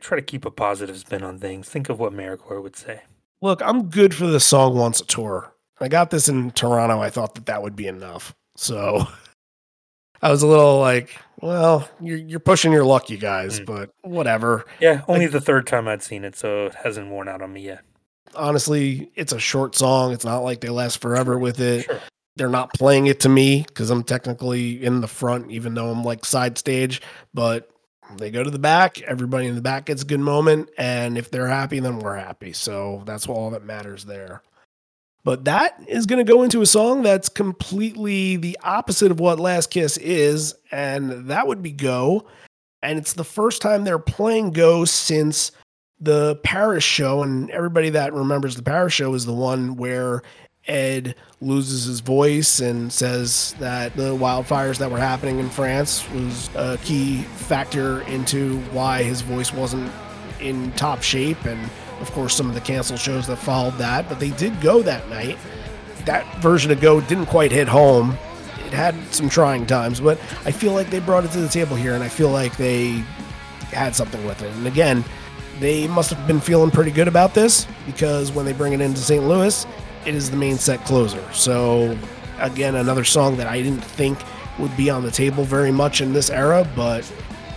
try 0.00 0.16
to 0.16 0.22
keep 0.22 0.44
a 0.44 0.50
positive 0.50 0.98
spin 0.98 1.22
on 1.22 1.38
things. 1.38 1.68
Think 1.68 1.88
of 1.88 1.98
what 1.98 2.12
Maricor 2.12 2.62
would 2.62 2.76
say. 2.76 3.02
Look, 3.42 3.62
I'm 3.62 3.88
good 3.88 4.14
for 4.14 4.26
the 4.26 4.40
song 4.40 4.76
once 4.76 5.00
a 5.00 5.06
tour. 5.06 5.52
I 5.80 5.88
got 5.88 6.10
this 6.10 6.28
in 6.28 6.50
Toronto. 6.50 7.00
I 7.00 7.08
thought 7.08 7.34
that 7.36 7.46
that 7.46 7.62
would 7.62 7.74
be 7.76 7.86
enough. 7.86 8.34
So 8.56 9.06
I 10.22 10.30
was 10.30 10.42
a 10.42 10.46
little 10.46 10.78
like, 10.78 11.16
well, 11.40 11.88
you're, 12.00 12.18
you're 12.18 12.40
pushing 12.40 12.70
your 12.72 12.84
luck, 12.84 13.08
you 13.08 13.16
guys, 13.16 13.60
Mm. 13.60 13.64
but 13.66 13.90
whatever. 14.02 14.66
Yeah, 14.78 15.02
only 15.08 15.26
the 15.26 15.40
third 15.40 15.66
time 15.66 15.88
I'd 15.88 16.02
seen 16.02 16.24
it, 16.24 16.36
so 16.36 16.66
it 16.66 16.74
hasn't 16.74 17.08
worn 17.08 17.28
out 17.28 17.40
on 17.40 17.52
me 17.54 17.62
yet. 17.62 17.80
Honestly, 18.34 19.10
it's 19.14 19.32
a 19.32 19.38
short 19.38 19.74
song. 19.74 20.12
It's 20.12 20.24
not 20.24 20.38
like 20.38 20.60
they 20.60 20.68
last 20.68 21.00
forever 21.00 21.38
with 21.38 21.60
it. 21.60 21.84
Sure. 21.84 22.00
They're 22.36 22.48
not 22.48 22.72
playing 22.72 23.06
it 23.06 23.20
to 23.20 23.28
me 23.28 23.64
because 23.66 23.90
I'm 23.90 24.02
technically 24.02 24.82
in 24.82 25.00
the 25.00 25.08
front, 25.08 25.50
even 25.50 25.74
though 25.74 25.90
I'm 25.90 26.04
like 26.04 26.24
side 26.24 26.56
stage. 26.56 27.02
But 27.34 27.68
they 28.16 28.30
go 28.30 28.42
to 28.42 28.50
the 28.50 28.58
back. 28.58 29.00
Everybody 29.02 29.46
in 29.46 29.54
the 29.54 29.60
back 29.60 29.86
gets 29.86 30.02
a 30.02 30.06
good 30.06 30.20
moment. 30.20 30.70
And 30.78 31.18
if 31.18 31.30
they're 31.30 31.48
happy, 31.48 31.80
then 31.80 31.98
we're 31.98 32.16
happy. 32.16 32.52
So 32.52 33.02
that's 33.04 33.26
all 33.28 33.50
that 33.50 33.64
matters 33.64 34.04
there. 34.04 34.42
But 35.22 35.44
that 35.44 35.78
is 35.86 36.06
going 36.06 36.24
to 36.24 36.32
go 36.32 36.42
into 36.42 36.62
a 36.62 36.66
song 36.66 37.02
that's 37.02 37.28
completely 37.28 38.36
the 38.36 38.58
opposite 38.62 39.10
of 39.10 39.20
what 39.20 39.38
Last 39.38 39.70
Kiss 39.70 39.96
is. 39.98 40.54
And 40.72 41.28
that 41.28 41.46
would 41.46 41.62
be 41.62 41.72
Go. 41.72 42.26
And 42.82 42.98
it's 42.98 43.12
the 43.12 43.24
first 43.24 43.60
time 43.60 43.84
they're 43.84 43.98
playing 43.98 44.52
Go 44.52 44.86
since 44.86 45.52
the 46.00 46.36
Paris 46.36 46.84
show. 46.84 47.22
And 47.22 47.50
everybody 47.50 47.90
that 47.90 48.12
remembers 48.12 48.56
the 48.56 48.62
Paris 48.62 48.92
show 48.92 49.14
is 49.14 49.26
the 49.26 49.34
one 49.34 49.76
where 49.76 50.22
Ed 50.66 51.14
loses 51.40 51.84
his 51.84 52.00
voice 52.00 52.60
and 52.60 52.92
says 52.92 53.54
that 53.60 53.96
the 53.96 54.14
wildfires 54.16 54.78
that 54.78 54.90
were 54.90 54.98
happening 54.98 55.38
in 55.38 55.48
France 55.50 56.08
was 56.10 56.50
a 56.54 56.78
key 56.78 57.22
factor 57.22 58.02
into 58.02 58.60
why 58.72 59.02
his 59.02 59.22
voice 59.22 59.52
wasn't 59.52 59.90
in 60.40 60.70
top 60.72 61.02
shape. 61.02 61.44
And 61.44 61.70
of 62.00 62.10
course, 62.12 62.34
some 62.34 62.48
of 62.48 62.54
the 62.54 62.60
cancel 62.60 62.96
shows 62.96 63.26
that 63.26 63.36
followed 63.36 63.74
that, 63.74 64.08
but 64.08 64.20
they 64.20 64.30
did 64.30 64.58
go 64.60 64.82
that 64.82 65.08
night. 65.08 65.38
That 66.06 66.24
version 66.40 66.70
of 66.70 66.80
Go 66.80 67.00
didn't 67.02 67.26
quite 67.26 67.52
hit 67.52 67.68
home. 67.68 68.16
It 68.66 68.72
had 68.72 68.94
some 69.12 69.28
trying 69.28 69.66
times, 69.66 70.00
but 70.00 70.18
I 70.46 70.50
feel 70.50 70.72
like 70.72 70.88
they 70.88 71.00
brought 71.00 71.24
it 71.24 71.30
to 71.32 71.40
the 71.40 71.48
table 71.48 71.76
here, 71.76 71.94
and 71.94 72.02
I 72.02 72.08
feel 72.08 72.30
like 72.30 72.56
they 72.56 73.04
had 73.72 73.94
something 73.94 74.24
with 74.24 74.40
it. 74.40 74.50
And 74.54 74.66
again, 74.66 75.04
they 75.60 75.86
must 75.86 76.10
have 76.10 76.26
been 76.26 76.40
feeling 76.40 76.70
pretty 76.70 76.90
good 76.90 77.06
about 77.06 77.34
this 77.34 77.66
because 77.86 78.32
when 78.32 78.46
they 78.46 78.52
bring 78.52 78.72
it 78.72 78.80
into 78.80 79.00
St. 79.00 79.22
Louis, 79.24 79.66
it 80.06 80.14
is 80.14 80.30
the 80.30 80.36
main 80.36 80.56
set 80.56 80.84
closer. 80.84 81.22
So, 81.32 81.96
again, 82.38 82.74
another 82.76 83.04
song 83.04 83.36
that 83.36 83.46
I 83.46 83.62
didn't 83.62 83.84
think 83.84 84.18
would 84.58 84.74
be 84.76 84.90
on 84.90 85.02
the 85.02 85.10
table 85.10 85.44
very 85.44 85.70
much 85.70 86.00
in 86.00 86.12
this 86.12 86.30
era, 86.30 86.66
but 86.74 87.04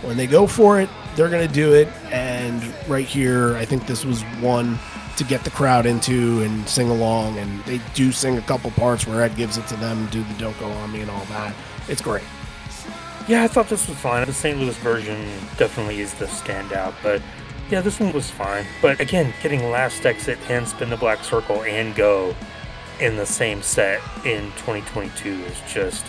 when 0.02 0.16
they 0.16 0.26
go 0.26 0.46
for 0.46 0.80
it, 0.80 0.88
they're 1.16 1.30
going 1.30 1.46
to 1.46 1.52
do 1.52 1.72
it. 1.72 1.88
And 2.12 2.62
right 2.88 3.06
here, 3.06 3.56
I 3.56 3.64
think 3.64 3.86
this 3.86 4.04
was 4.04 4.22
one 4.40 4.78
to 5.16 5.24
get 5.24 5.44
the 5.44 5.50
crowd 5.50 5.86
into 5.86 6.42
and 6.42 6.68
sing 6.68 6.90
along. 6.90 7.38
And 7.38 7.64
they 7.64 7.80
do 7.94 8.12
sing 8.12 8.36
a 8.36 8.42
couple 8.42 8.70
parts 8.72 9.06
where 9.06 9.22
Ed 9.22 9.36
gives 9.36 9.56
it 9.56 9.66
to 9.68 9.76
them, 9.76 10.06
do 10.06 10.22
the 10.24 10.34
Don't 10.34 10.58
Go 10.58 10.66
On 10.66 10.92
Me 10.92 11.00
and 11.00 11.10
all 11.10 11.24
that. 11.26 11.54
It's 11.88 12.02
great. 12.02 12.24
Yeah, 13.26 13.42
I 13.42 13.48
thought 13.48 13.68
this 13.68 13.88
was 13.88 13.96
fine. 13.96 14.26
The 14.26 14.34
St. 14.34 14.58
Louis 14.58 14.76
version 14.78 15.18
definitely 15.56 16.00
is 16.00 16.12
the 16.14 16.26
standout, 16.26 16.92
but 17.02 17.22
yeah, 17.70 17.80
this 17.80 17.98
one 18.00 18.12
was 18.12 18.30
fine. 18.30 18.64
But 18.82 19.00
again, 19.00 19.32
getting 19.42 19.70
Last 19.70 20.04
Exit 20.06 20.38
and 20.48 20.66
Spin 20.66 20.90
the 20.90 20.96
Black 20.96 21.24
Circle 21.24 21.62
and 21.62 21.94
Go 21.94 22.34
in 23.00 23.16
the 23.16 23.26
same 23.26 23.62
set 23.62 24.00
in 24.24 24.44
2022 24.52 25.30
is 25.30 25.60
just, 25.68 26.04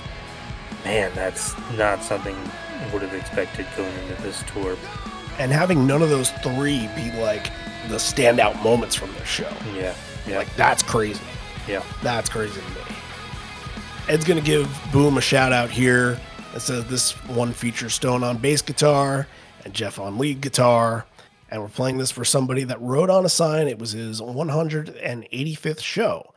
man, 0.84 1.11
that's 1.15 1.56
not 1.77 2.03
something 2.03 2.36
I 2.36 2.90
would 2.94 3.02
have 3.02 3.14
expected 3.14 3.65
going 3.76 3.94
into 4.07 4.22
this 4.22 4.44
tour. 4.53 4.77
and 5.40 5.52
having 5.52 5.86
none 5.88 6.02
of 6.02 6.10
those 6.10 6.32
three 6.44 6.88
be 6.95 7.11
like 7.19 7.45
the 7.90 7.95
standout 7.95 8.61
moments 8.64 8.95
from 8.95 9.11
the 9.14 9.26
show. 9.26 9.52
Yeah. 9.76 9.94
Yeah. 10.27 10.38
Like 10.40 10.56
that's 10.56 10.82
crazy. 10.84 11.22
yeah. 11.68 11.84
That's 12.03 12.30
crazy 12.30 12.60
to 12.61 12.68
me. 12.69 12.95
Ed's 14.07 14.26
gonna 14.26 14.41
give 14.41 14.69
Boom 14.91 15.18
a 15.18 15.22
shout 15.22 15.52
out 15.52 15.69
here. 15.72 16.19
It 16.56 16.60
says 16.61 16.86
this 16.86 17.11
one 17.27 17.52
features 17.53 17.94
Stone 17.94 18.23
on 18.23 18.38
bass 18.38 18.61
guitar 18.61 19.27
and 19.65 19.73
Jeff 19.73 19.99
on 19.99 20.18
lead 20.18 20.41
guitar. 20.41 21.06
And 21.50 21.62
we're 21.62 21.70
playing 21.70 21.98
this 21.98 22.12
for 22.12 22.26
somebody 22.26 22.64
that 22.64 22.82
wrote 22.82 23.10
on 23.10 23.26
a 23.26 23.30
sign 23.30 23.68
it 23.68 23.80
was 23.80 23.92
his 23.92 24.20
185th 24.22 25.82
show. 25.82 26.34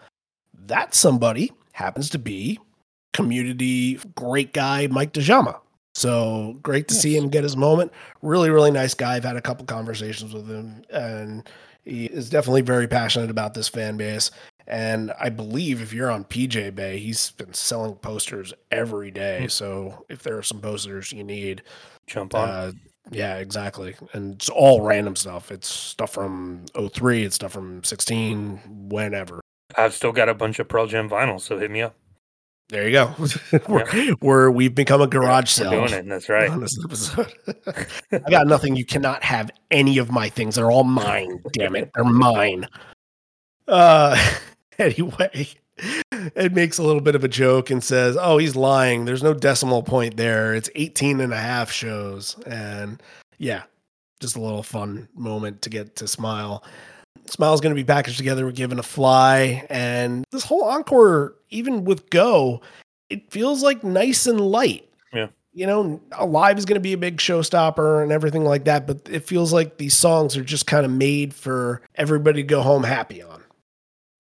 That 0.66 0.94
somebody 0.94 1.52
happens 1.72 2.10
to 2.10 2.18
be 2.18 2.58
community 3.12 3.98
great 4.14 4.52
guy 4.52 4.86
Mike 4.88 5.12
DeJama. 5.12 5.58
So 5.94 6.56
great 6.62 6.86
to 6.88 6.94
see 6.94 7.16
him 7.16 7.28
get 7.28 7.42
his 7.42 7.56
moment. 7.56 7.90
Really, 8.22 8.50
really 8.50 8.70
nice 8.70 8.94
guy. 8.94 9.16
I've 9.16 9.24
had 9.24 9.36
a 9.36 9.40
couple 9.40 9.64
conversations 9.66 10.32
with 10.32 10.46
him, 10.46 10.82
and 10.90 11.48
he 11.84 12.06
is 12.06 12.30
definitely 12.30 12.60
very 12.60 12.86
passionate 12.86 13.30
about 13.30 13.54
this 13.54 13.68
fan 13.68 13.96
base. 13.96 14.30
And 14.68 15.12
I 15.18 15.30
believe 15.30 15.82
if 15.82 15.92
you're 15.92 16.10
on 16.10 16.24
PJ 16.24 16.74
Bay, 16.76 16.98
he's 16.98 17.32
been 17.32 17.52
selling 17.54 17.94
posters 17.94 18.52
every 18.70 19.10
day. 19.10 19.48
So 19.48 20.04
if 20.08 20.22
there 20.22 20.36
are 20.38 20.42
some 20.42 20.60
posters 20.60 21.10
you 21.10 21.24
need, 21.24 21.62
Jump 22.06 22.34
on. 22.34 22.48
uh, 22.48 22.72
yeah, 23.10 23.36
exactly. 23.36 23.94
And 24.12 24.34
it's 24.34 24.48
all 24.48 24.82
random 24.82 25.16
stuff. 25.16 25.50
It's 25.50 25.68
stuff 25.68 26.10
from 26.10 26.64
03, 26.74 27.24
it's 27.24 27.36
stuff 27.36 27.52
from 27.52 27.82
16, 27.84 28.88
whenever. 28.88 29.40
I've 29.76 29.94
still 29.94 30.12
got 30.12 30.28
a 30.28 30.34
bunch 30.34 30.58
of 30.58 30.68
Pearl 30.68 30.86
Jam 30.86 31.08
vinyl, 31.08 31.40
so 31.40 31.58
hit 31.58 31.70
me 31.70 31.82
up. 31.82 31.94
There 32.68 32.86
you 32.86 32.92
go. 32.92 33.14
we're, 33.68 34.14
we're, 34.20 34.50
we've 34.50 34.74
become 34.74 35.00
a 35.00 35.06
garage 35.06 35.48
sale. 35.48 35.70
doing 35.70 35.92
it. 35.92 36.06
That's 36.06 36.28
right. 36.28 36.50
on 36.50 36.60
this 36.60 36.78
episode. 36.84 37.32
I 38.12 38.30
got 38.30 38.46
nothing. 38.46 38.76
You 38.76 38.84
cannot 38.84 39.22
have 39.22 39.50
any 39.70 39.96
of 39.96 40.10
my 40.10 40.28
things. 40.28 40.56
They're 40.56 40.70
all 40.70 40.84
mine. 40.84 41.42
Damn 41.54 41.76
it. 41.76 41.90
They're 41.94 42.04
mine. 42.04 42.68
Uh 43.66 44.16
anyway, 44.78 45.48
it 46.12 46.52
makes 46.52 46.78
a 46.78 46.82
little 46.82 47.00
bit 47.00 47.14
of 47.14 47.24
a 47.24 47.28
joke 47.28 47.70
and 47.70 47.82
says, 47.82 48.16
Oh, 48.20 48.38
he's 48.38 48.56
lying. 48.56 49.04
There's 49.04 49.22
no 49.22 49.34
decimal 49.34 49.82
point 49.82 50.16
there. 50.16 50.54
It's 50.54 50.70
18 50.74 51.20
and 51.20 51.32
a 51.32 51.38
half 51.38 51.70
shows. 51.70 52.36
And 52.46 53.02
yeah, 53.38 53.62
just 54.20 54.36
a 54.36 54.40
little 54.40 54.62
fun 54.62 55.08
moment 55.14 55.62
to 55.62 55.70
get 55.70 55.96
to 55.96 56.08
smile. 56.08 56.64
Smile's 57.26 57.60
going 57.60 57.74
to 57.74 57.80
be 57.80 57.84
packaged 57.84 58.16
together 58.16 58.46
with 58.46 58.56
Given 58.56 58.78
to 58.78 58.82
Fly. 58.82 59.66
And 59.68 60.24
this 60.30 60.44
whole 60.44 60.64
encore, 60.64 61.34
even 61.50 61.84
with 61.84 62.08
Go, 62.10 62.62
it 63.10 63.30
feels 63.30 63.62
like 63.62 63.84
nice 63.84 64.26
and 64.26 64.40
light. 64.40 64.88
Yeah. 65.12 65.28
You 65.52 65.66
know, 65.66 66.00
Alive 66.12 66.58
is 66.58 66.64
going 66.64 66.76
to 66.76 66.80
be 66.80 66.92
a 66.92 66.98
big 66.98 67.18
showstopper 67.18 68.02
and 68.02 68.12
everything 68.12 68.44
like 68.44 68.64
that. 68.64 68.86
But 68.86 69.08
it 69.10 69.26
feels 69.26 69.52
like 69.52 69.76
these 69.78 69.94
songs 69.94 70.36
are 70.36 70.44
just 70.44 70.66
kind 70.66 70.86
of 70.86 70.92
made 70.92 71.34
for 71.34 71.82
everybody 71.96 72.42
to 72.42 72.46
go 72.46 72.62
home 72.62 72.84
happy 72.84 73.22
on. 73.22 73.37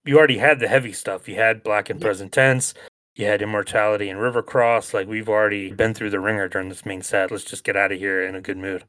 You 0.08 0.16
already 0.16 0.38
had 0.38 0.58
the 0.58 0.68
heavy 0.68 0.94
stuff. 0.94 1.28
You 1.28 1.34
had 1.34 1.62
Black 1.62 1.90
and. 1.90 2.00
Present 2.00 2.32
Tense. 2.32 2.72
You 3.14 3.26
had 3.26 3.42
Immortality 3.42 4.08
and 4.08 4.18
River 4.18 4.42
Cross. 4.42 4.94
Like 4.94 5.06
we've 5.06 5.28
already 5.28 5.70
been 5.70 5.92
through 5.92 6.08
the 6.08 6.18
ringer 6.18 6.48
during 6.48 6.70
this 6.70 6.86
main 6.86 7.02
set. 7.02 7.30
Let's 7.30 7.44
just 7.44 7.62
get 7.62 7.76
out 7.76 7.92
of 7.92 7.98
here 7.98 8.24
in 8.24 8.34
a 8.34 8.40
good 8.40 8.56
mood. 8.56 8.84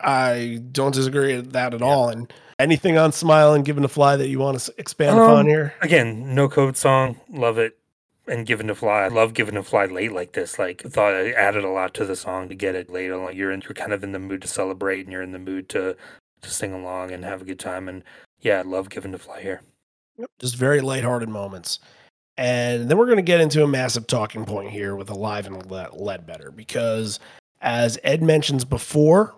I 0.00 0.60
don't 0.70 0.94
disagree 0.94 1.34
with 1.34 1.52
that 1.52 1.74
at 1.74 1.80
Yeah. 1.80 1.86
all. 1.86 2.08
And 2.10 2.32
anything 2.60 2.96
on 2.96 3.10
Smile 3.10 3.54
and 3.54 3.64
Given 3.64 3.82
to 3.82 3.88
Fly 3.88 4.14
that 4.16 4.28
you 4.28 4.38
want 4.38 4.60
to 4.60 4.72
expand 4.78 5.18
Um, 5.18 5.22
upon 5.24 5.46
here? 5.48 5.74
Again, 5.80 6.32
no 6.32 6.48
code 6.48 6.76
song. 6.76 7.20
Love 7.28 7.58
it. 7.58 7.76
And 8.28 8.46
Given 8.46 8.68
to 8.68 8.76
Fly. 8.76 9.02
I 9.06 9.08
love 9.08 9.34
Given 9.34 9.56
to 9.56 9.64
Fly 9.64 9.86
late 9.86 10.12
like 10.12 10.30
this. 10.32 10.60
Like 10.60 10.82
thought 10.82 11.14
it 11.14 11.34
added 11.34 11.64
a 11.64 11.70
lot 11.70 11.92
to 11.94 12.04
the 12.04 12.14
song 12.14 12.48
to 12.50 12.54
get 12.54 12.76
it 12.76 12.88
late. 12.88 13.10
Like 13.10 13.34
you're 13.34 13.50
in, 13.50 13.62
you're 13.62 13.74
kind 13.74 13.92
of 13.92 14.04
in 14.04 14.12
the 14.12 14.20
mood 14.20 14.42
to 14.42 14.48
celebrate 14.48 15.00
and 15.00 15.10
you're 15.12 15.22
in 15.22 15.32
the 15.32 15.40
mood 15.40 15.68
to 15.70 15.96
to 16.42 16.50
sing 16.50 16.72
along 16.72 17.10
and 17.10 17.24
have 17.24 17.42
a 17.42 17.44
good 17.44 17.58
time. 17.58 17.88
And 17.88 18.04
yeah, 18.40 18.60
I 18.60 18.62
love 18.62 18.90
Given 18.90 19.10
to 19.12 19.18
Fly 19.18 19.42
here. 19.42 19.62
Just 20.38 20.56
very 20.56 20.80
lighthearted 20.80 21.28
moments. 21.28 21.78
And 22.36 22.88
then 22.88 22.96
we're 22.96 23.06
going 23.06 23.16
to 23.16 23.22
get 23.22 23.40
into 23.40 23.62
a 23.62 23.68
massive 23.68 24.06
talking 24.06 24.44
point 24.46 24.70
here 24.70 24.96
with 24.96 25.10
Alive 25.10 25.46
and 25.46 25.70
Le- 25.70 25.90
Ledbetter 25.92 26.50
because, 26.50 27.20
as 27.60 27.98
Ed 28.02 28.22
mentions 28.22 28.64
before, 28.64 29.34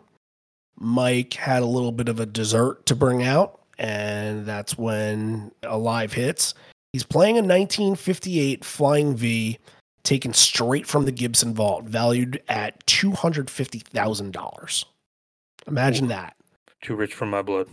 Mike 0.78 1.34
had 1.34 1.62
a 1.62 1.66
little 1.66 1.92
bit 1.92 2.08
of 2.08 2.20
a 2.20 2.26
dessert 2.26 2.86
to 2.86 2.94
bring 2.94 3.22
out, 3.24 3.60
and 3.78 4.46
that's 4.46 4.78
when 4.78 5.50
Alive 5.64 6.12
hits. 6.12 6.54
He's 6.92 7.02
playing 7.04 7.36
a 7.36 7.42
1958 7.42 8.64
Flying 8.64 9.16
V 9.16 9.58
taken 10.02 10.32
straight 10.32 10.86
from 10.86 11.04
the 11.04 11.12
Gibson 11.12 11.54
vault, 11.54 11.84
valued 11.84 12.42
at 12.48 12.84
$250,000. 12.86 14.84
Imagine 15.66 16.08
that. 16.08 16.36
Too 16.82 16.94
rich 16.96 17.14
for 17.14 17.26
my 17.26 17.42
blood. 17.42 17.68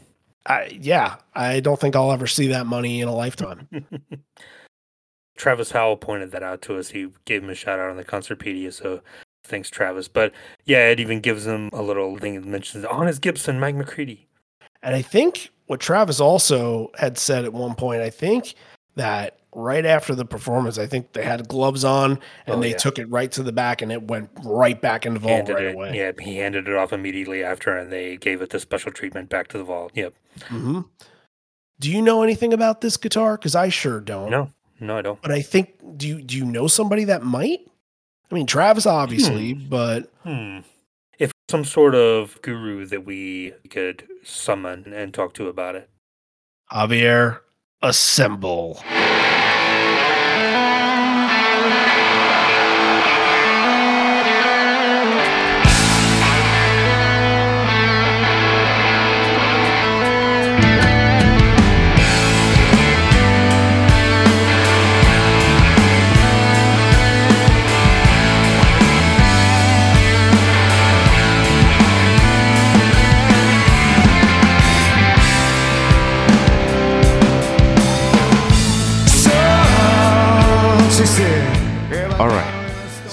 I, 0.49 0.77
yeah, 0.81 1.17
I 1.35 1.59
don't 1.59 1.79
think 1.79 1.95
I'll 1.95 2.11
ever 2.11 2.27
see 2.27 2.47
that 2.47 2.65
money 2.65 3.01
in 3.01 3.07
a 3.07 3.15
lifetime. 3.15 3.67
Travis 5.37 5.71
Howell 5.71 5.97
pointed 5.97 6.31
that 6.31 6.43
out 6.43 6.61
to 6.63 6.77
us. 6.77 6.89
He 6.89 7.07
gave 7.25 7.43
him 7.43 7.49
a 7.49 7.55
shout 7.55 7.79
out 7.79 7.91
on 7.91 7.97
the 7.97 8.03
Concertpedia, 8.03 8.73
so 8.73 9.01
thanks, 9.45 9.69
Travis. 9.69 10.07
But 10.07 10.33
yeah, 10.65 10.89
it 10.89 10.99
even 10.99 11.21
gives 11.21 11.45
him 11.45 11.69
a 11.71 11.81
little 11.81 12.17
thing 12.17 12.35
that 12.35 12.45
mentions 12.45 12.83
on 12.83 13.07
his 13.07 13.19
Gibson, 13.19 13.59
Mike 13.59 13.75
McCready. 13.75 14.27
And 14.81 14.95
I 14.95 15.01
think 15.01 15.51
what 15.67 15.79
Travis 15.79 16.19
also 16.19 16.91
had 16.97 17.17
said 17.17 17.45
at 17.45 17.53
one 17.53 17.75
point, 17.75 18.01
I 18.01 18.09
think 18.09 18.55
that 18.95 19.38
right 19.55 19.85
after 19.85 20.13
the 20.15 20.25
performance, 20.25 20.77
I 20.77 20.85
think 20.87 21.13
they 21.13 21.23
had 21.23 21.47
gloves 21.47 21.83
on 21.83 22.19
and 22.45 22.55
Oh, 22.57 22.59
they 22.59 22.71
yeah. 22.71 22.77
took 22.77 22.99
it 22.99 23.09
right 23.09 23.31
to 23.31 23.43
the 23.43 23.51
back 23.51 23.81
and 23.81 23.91
it 23.91 24.03
went 24.03 24.29
right 24.43 24.79
back 24.79 25.05
in 25.05 25.13
the 25.15 25.19
vault 25.19 25.33
Handed 25.47 25.53
right 25.55 25.63
it, 25.65 25.75
away. 25.75 25.97
Yeah, 25.97 26.11
he 26.19 26.37
handed 26.37 26.67
it 26.67 26.75
off 26.75 26.93
immediately 26.93 27.43
after, 27.43 27.75
and 27.75 27.91
they 27.91 28.17
gave 28.17 28.41
it 28.41 28.49
the 28.51 28.59
special 28.59 28.91
treatment 28.91 29.29
back 29.29 29.47
to 29.49 29.57
the 29.57 29.63
vault. 29.63 29.91
Yep. 29.95 30.13
hmm 30.47 30.81
Do 31.79 31.91
you 31.91 32.01
know 32.01 32.21
anything 32.23 32.53
about 32.53 32.81
this 32.81 32.97
guitar? 32.97 33.37
Because 33.37 33.55
I 33.55 33.69
sure 33.69 33.99
don't. 33.99 34.29
No, 34.29 34.51
no, 34.79 34.97
I 34.97 35.01
don't. 35.01 35.21
But 35.21 35.31
I 35.31 35.41
think 35.41 35.97
do 35.97 36.07
you 36.07 36.21
do 36.21 36.37
you 36.37 36.45
know 36.45 36.67
somebody 36.67 37.05
that 37.05 37.23
might? 37.23 37.59
I 38.31 38.35
mean, 38.35 38.45
Travis 38.45 38.85
obviously, 38.85 39.53
but 39.53 40.11
Hmm. 40.23 40.59
If 41.17 41.31
some 41.49 41.65
sort 41.65 41.95
of 41.95 42.39
guru 42.43 42.85
that 42.85 43.03
we 43.03 43.53
could 43.69 44.07
summon 44.23 44.93
and 44.93 45.13
talk 45.13 45.33
to 45.33 45.47
about 45.47 45.75
it. 45.75 45.89
Javier, 46.71 47.39
assemble. 47.81 48.79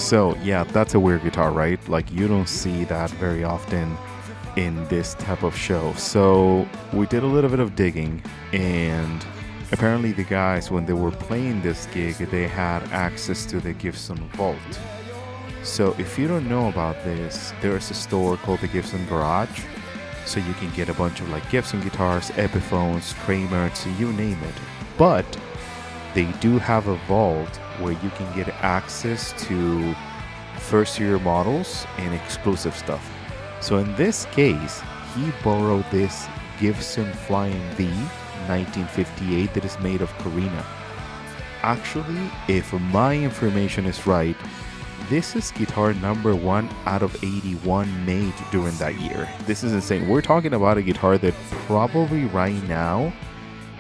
So, 0.07 0.37
yeah, 0.37 0.63
that's 0.63 0.95
a 0.95 1.01
weird 1.01 1.25
guitar, 1.25 1.51
right? 1.51 1.81
Like, 1.89 2.13
you 2.13 2.29
don't 2.29 2.49
see 2.49 2.85
that 2.85 3.11
very 3.11 3.43
often 3.43 3.99
in 4.55 4.87
this 4.87 5.15
type 5.15 5.43
of 5.43 5.57
show. 5.57 5.93
So, 5.95 6.65
we 6.93 7.07
did 7.07 7.25
a 7.25 7.27
little 7.27 7.51
bit 7.51 7.59
of 7.59 7.75
digging, 7.75 8.23
and 8.53 9.27
apparently, 9.73 10.13
the 10.13 10.23
guys, 10.23 10.71
when 10.71 10.87
they 10.87 10.93
were 10.93 11.11
playing 11.11 11.61
this 11.61 11.87
gig, 11.87 12.15
they 12.19 12.47
had 12.47 12.85
access 12.93 13.45
to 13.47 13.59
the 13.59 13.73
Gibson 13.73 14.19
Vault. 14.37 14.79
So, 15.65 15.93
if 15.99 16.17
you 16.17 16.29
don't 16.29 16.49
know 16.49 16.69
about 16.69 17.03
this, 17.03 17.53
there's 17.61 17.91
a 17.91 17.95
store 17.95 18.37
called 18.37 18.61
the 18.61 18.69
Gibson 18.69 19.05
Garage. 19.09 19.65
So, 20.25 20.39
you 20.39 20.55
can 20.55 20.71
get 20.71 20.89
a 20.89 20.95
bunch 20.95 21.21
of 21.21 21.29
like 21.31 21.51
Gibson 21.51 21.81
guitars, 21.81 22.31
Epiphones, 22.37 23.13
Kramers, 23.25 23.85
you 23.99 24.13
name 24.13 24.39
it. 24.45 24.55
But 24.97 25.27
they 26.15 26.27
do 26.39 26.59
have 26.59 26.87
a 26.87 26.95
vault 27.09 27.59
where 27.81 27.93
you 27.93 28.11
can 28.11 28.35
get 28.37 28.49
access 28.63 29.33
to 29.47 29.95
first 30.59 30.99
year 30.99 31.19
models 31.19 31.87
and 31.99 32.15
exclusive 32.15 32.75
stuff. 32.75 33.11
So 33.61 33.79
in 33.79 33.95
this 33.97 34.27
case, 34.27 34.83
he 35.15 35.31
borrowed 35.43 35.85
this 35.91 36.27
Gibson 36.61 37.13
Flying 37.13 37.63
V 37.75 37.87
1958 38.49 39.55
that 39.55 39.65
is 39.65 39.79
made 39.81 40.03
of 40.03 40.13
Korina. 40.19 40.65
Actually, 41.63 42.31
if 42.49 42.73
my 42.73 43.17
information 43.17 43.87
is 43.87 44.07
right, 44.07 44.37
this 45.09 45.37
is 45.37 45.51
guitar 45.53 45.95
number 45.95 46.35
one 46.35 46.69
out 46.85 47.03
of 47.03 47.15
81 47.23 48.07
made 48.07 48.35
during 48.51 48.77
that 48.79 48.95
year. 49.01 49.29
This 49.47 49.63
is 49.63 49.73
insane. 49.73 50.09
We're 50.09 50.23
talking 50.23 50.55
about 50.55 50.79
a 50.79 50.83
guitar 50.83 51.19
that 51.19 51.35
probably 51.67 52.25
right 52.27 52.61
now 52.69 53.13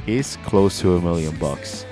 is 0.07 0.37
close 0.45 0.81
to 0.81 0.97
a 0.97 1.01
million 1.01 1.37
bucks 1.39 1.86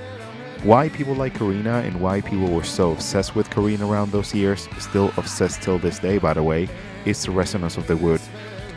why 0.65 0.89
people 0.89 1.15
like 1.15 1.35
Korina 1.35 1.85
and 1.85 2.01
why 2.01 2.23
people 2.23 2.49
were 2.49 2.65
so 2.65 2.93
obsessed 2.93 3.37
with 3.37 3.51
Korina 3.51 3.87
around 3.87 4.13
those 4.13 4.35
years, 4.35 4.67
still 4.79 5.13
obsessed 5.19 5.61
till 5.61 5.79
this 5.79 5.99
day, 5.99 6.17
by 6.17 6.33
the 6.33 6.43
way, 6.43 6.69
is 7.05 7.23
the 7.23 7.31
resonance 7.31 7.77
of 7.77 7.87
the 7.87 7.97
wood. 7.99 8.21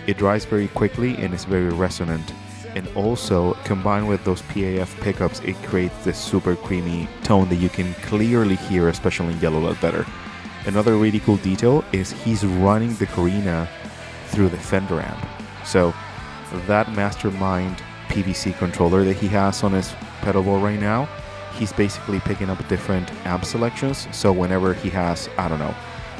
It 0.06 0.18
dries 0.18 0.44
very 0.44 0.68
quickly 0.68 1.16
and 1.16 1.34
is 1.34 1.46
very 1.46 1.70
resonant. 1.70 2.34
And 2.76 2.90
also, 2.90 3.54
combined 3.64 4.10
with 4.10 4.22
those 4.26 4.42
PAF 4.44 5.00
pickups, 5.00 5.40
it 5.40 5.56
creates 5.64 6.04
this 6.04 6.18
super 6.18 6.58
creamy 6.58 7.08
tone 7.24 7.48
that 7.48 7.56
you 7.56 7.70
can 7.70 7.94
clearly 7.96 8.56
hear, 8.56 8.90
especially 8.90 9.32
in 9.32 9.40
Yellow 9.40 9.62
Ledbetter. 9.62 10.06
Another 10.66 10.98
really 10.98 11.22
cool 11.22 11.38
detail 11.38 11.86
is 11.94 12.12
he's 12.12 12.44
running 12.46 12.94
the 12.96 13.08
Korina 13.08 13.66
through 14.26 14.50
the 14.50 14.58
Fender 14.58 15.00
amp. 15.00 15.26
So, 15.66 15.94
that 16.68 16.92
Mastermind 16.92 17.82
PBC 18.10 18.58
controller 18.58 19.06
that 19.06 19.16
he 19.16 19.30
has 19.30 19.64
on 19.64 19.72
his 19.72 19.94
pedal 20.22 20.44
board 20.44 20.62
right 20.62 20.80
now, 20.80 21.08
he's 21.58 21.74
basically 21.74 22.20
picking 22.22 22.50
up 22.50 22.66
different 22.68 23.12
amp 23.26 23.46
selections. 23.46 24.08
So, 24.12 24.32
whenever 24.32 24.74
he 24.74 24.90
has, 24.92 25.30
I 25.38 25.48
don't 25.48 25.60
know, 25.60 25.76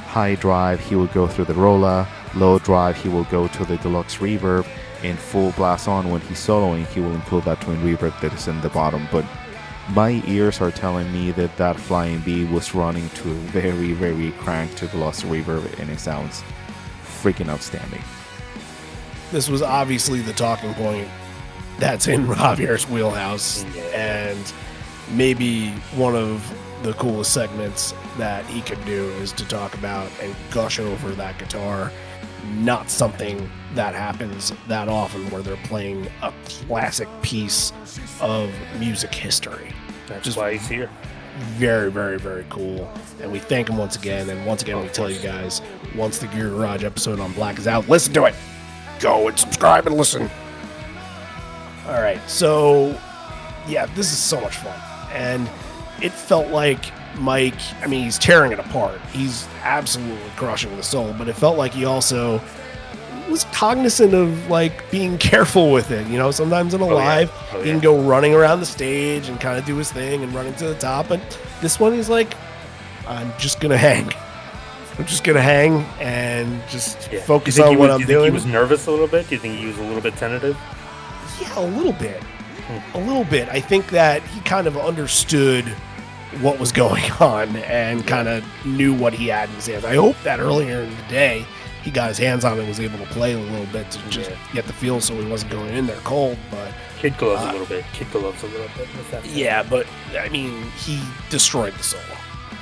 high 0.08 0.36
drive, 0.36 0.80
he 0.80 0.96
will 0.96 1.08
go 1.08 1.28
through 1.28 1.46
the 1.46 1.54
Rolla, 1.54 2.08
low 2.36 2.60
drive, 2.60 2.98
he 2.98 3.10
will 3.10 3.26
go 3.26 3.48
to 3.48 3.66
the 3.66 3.78
deluxe 3.78 4.18
reverb, 4.18 4.68
and 5.04 5.18
full 5.18 5.52
blast 5.52 5.88
on 5.88 6.10
when 6.10 6.22
he's 6.22 6.40
soloing, 6.40 6.88
he 6.88 7.00
will 7.00 7.14
include 7.14 7.44
that 7.44 7.62
twin 7.62 7.78
reverb 7.78 8.20
that 8.22 8.34
is 8.34 8.48
in 8.48 8.60
the 8.62 8.70
bottom. 8.70 9.08
But 9.12 9.26
my 9.94 10.22
ears 10.28 10.60
are 10.60 10.72
telling 10.72 11.12
me 11.14 11.32
that 11.32 11.56
that 11.58 11.80
Flying 11.80 12.20
V 12.20 12.46
was 12.46 12.74
running 12.74 13.10
to 13.10 13.32
a 13.32 13.34
very, 13.34 13.94
very 13.94 14.32
cranked 14.32 14.78
to 14.78 14.88
deluxe 14.88 15.24
reverb, 15.24 15.80
and 15.80 15.90
it 15.90 16.00
sounds 16.00 16.44
freaking 17.22 17.50
outstanding. 17.50 18.02
This 19.32 19.50
was 19.50 19.62
obviously 19.62 20.22
the 20.22 20.34
talking 20.34 20.74
point 20.74 21.08
that's 21.80 22.08
in 22.08 22.26
Javier's 22.28 22.90
wheelhouse, 22.90 23.64
and 23.94 24.54
maybe 25.12 25.70
one 25.96 26.16
of 26.16 26.44
the 26.84 26.94
coolest 26.94 27.34
segments 27.34 27.94
that 28.18 28.46
he 28.46 28.62
could 28.62 28.84
do 28.86 29.10
is 29.22 29.32
to 29.34 29.46
talk 29.48 29.74
about 29.74 30.10
and 30.22 30.36
gush 30.52 30.80
over 30.80 31.10
that 31.12 31.38
guitar. 31.40 31.92
Not 32.60 32.90
something 32.90 33.50
that 33.74 33.94
happens 33.96 34.54
that 34.68 34.88
often 34.88 35.30
where 35.32 35.42
they're 35.42 35.58
playing 35.66 36.08
a 36.22 36.32
classic 36.46 37.08
piece 37.22 37.74
of 38.22 38.52
music 38.80 39.14
history. 39.14 39.74
That's 40.08 40.24
Just- 40.26 40.38
why 40.38 40.54
he's 40.54 40.68
here. 40.68 40.90
Very, 41.58 41.92
very, 41.92 42.18
very 42.18 42.46
cool. 42.50 42.92
And 43.22 43.32
we 43.32 43.38
thank 43.38 43.70
him 43.70 43.78
once 43.78 43.96
again. 43.96 44.28
And 44.30 44.44
once 44.46 44.64
again, 44.64 44.82
we 44.82 44.88
tell 44.88 45.10
you 45.10 45.20
guys 45.20 45.62
once 45.96 46.18
the 46.18 46.26
Gear 46.28 46.50
Garage 46.50 46.84
episode 46.84 47.20
on 47.20 47.32
Black 47.34 47.60
is 47.60 47.68
out, 47.68 47.88
listen 47.88 48.12
to 48.14 48.26
it. 48.26 48.34
Go 49.00 49.28
and 49.28 49.38
subscribe 49.38 49.86
and 49.86 49.96
listen. 49.98 50.30
All 51.88 52.02
right. 52.02 52.20
So, 52.28 53.00
yeah, 53.68 53.86
this 53.88 54.12
is 54.12 54.18
so 54.18 54.42
much 54.42 54.58
fun. 54.58 54.80
And 55.18 55.50
it 56.02 56.12
felt 56.12 56.50
like 56.50 56.80
Mike, 57.18 57.56
I 57.84 57.88
mean, 57.88 58.04
he's 58.04 58.20
tearing 58.20 58.52
it 58.52 58.60
apart. 58.60 59.00
He's 59.12 59.48
absolutely 59.64 60.30
crushing 60.36 60.76
the 60.78 60.84
soul, 60.84 61.14
but 61.18 61.28
it 61.28 61.34
felt 61.34 61.58
like 61.58 61.74
he 61.74 61.86
also 61.86 62.40
was 63.30 63.44
cognizant 63.46 64.14
of 64.14 64.48
like 64.50 64.90
being 64.92 65.18
careful 65.32 65.72
with 65.72 65.92
it. 65.92 66.06
You 66.08 66.18
know, 66.18 66.32
sometimes 66.32 66.74
in 66.74 66.82
a 66.82 66.86
oh, 66.86 66.90
yeah. 66.90 66.94
live, 66.96 67.32
Oh, 67.54 67.62
he 67.62 67.68
yeah. 67.68 67.74
can 67.74 67.82
go 67.82 68.00
running 68.00 68.34
around 68.36 68.60
the 68.60 68.66
stage 68.68 69.28
and 69.28 69.40
kind 69.42 69.58
of 69.58 69.66
do 69.66 69.76
his 69.76 69.92
thing 69.92 70.24
and 70.24 70.34
running 70.34 70.54
to 70.56 70.68
the 70.68 70.76
top. 70.76 71.08
But 71.10 71.20
this 71.62 71.80
one, 71.80 71.94
he's 71.94 72.10
like, 72.10 72.34
I'm 73.08 73.34
just 73.40 73.60
gonna 73.60 73.78
hang. 73.78 74.12
I'm 75.00 75.06
just 75.06 75.24
gonna 75.24 75.42
hang 75.42 75.84
and 76.00 76.62
just 76.70 77.10
Yeah. 77.12 77.22
focus 77.22 77.56
Do 77.56 77.62
you 77.62 77.66
think 77.68 77.74
on 77.76 77.80
what 77.80 77.88
was- 77.90 77.94
I'm 77.94 77.98
do 77.98 78.02
you 78.02 78.08
think 78.08 78.18
doing. 78.20 78.32
He 78.32 78.34
was 78.36 78.46
nervous 78.46 78.88
a 78.88 78.92
little 78.92 79.08
bit. 79.08 79.28
Do 79.30 79.36
you 79.36 79.40
think 79.42 79.58
he 79.60 79.66
was 79.68 79.78
a 79.78 79.84
little 79.84 80.02
bit 80.02 80.16
tentative? 80.18 80.58
Yeah, 81.42 81.60
a 81.60 81.66
little 81.66 81.94
bit. 81.94 82.22
A 82.94 83.00
little 83.00 83.24
bit. 83.26 83.48
I 83.50 83.60
think 83.62 83.90
that 83.92 84.22
he 84.24 84.40
kind 84.42 84.68
of 84.68 84.78
understood 84.78 85.66
what 86.42 86.60
was 86.60 86.72
going 86.84 87.10
on 87.20 87.56
and 87.58 88.06
kind 88.06 88.28
of 88.28 88.44
knew 88.66 88.94
what 88.94 89.14
he 89.14 89.28
had 89.28 89.50
in 89.50 89.56
his 89.56 89.68
hands. 89.68 89.86
I 89.86 89.96
hope 89.96 90.16
that 90.24 90.40
earlier 90.40 90.82
in 90.82 90.90
the 90.90 91.04
day 91.10 91.46
he 91.84 91.92
got 91.92 92.10
his 92.10 92.18
hands 92.18 92.44
on 92.44 92.54
it 92.58 92.60
and 92.60 92.68
was 92.68 92.82
able 92.82 92.98
to 93.00 93.06
play 93.06 93.34
a 93.34 93.38
little 93.40 93.66
bit 93.68 93.90
to 93.92 94.00
just 94.10 94.30
Yeah. 94.30 94.36
get 94.54 94.66
the 94.68 94.74
feel 94.74 95.00
so 95.00 95.16
he 95.16 95.26
wasn't 95.30 95.52
going 95.52 95.70
in 95.74 95.88
there 95.88 95.96
cold. 96.04 96.38
But 96.52 96.74
Kid 97.00 97.18
gloves 97.18 97.44
Uh, 97.46 97.50
a 97.50 97.52
little 97.54 97.68
bit. 97.68 97.86
Kid 97.94 98.12
gloves 98.12 98.44
a 98.44 98.48
little 98.48 98.68
bit. 98.78 98.88
that. 99.12 99.26
yeah, 99.28 99.64
but 99.64 99.86
I 100.20 100.28
mean, 100.30 100.64
he 100.86 101.00
destroyed 101.30 101.74
the 101.76 101.84
solo. 101.84 102.04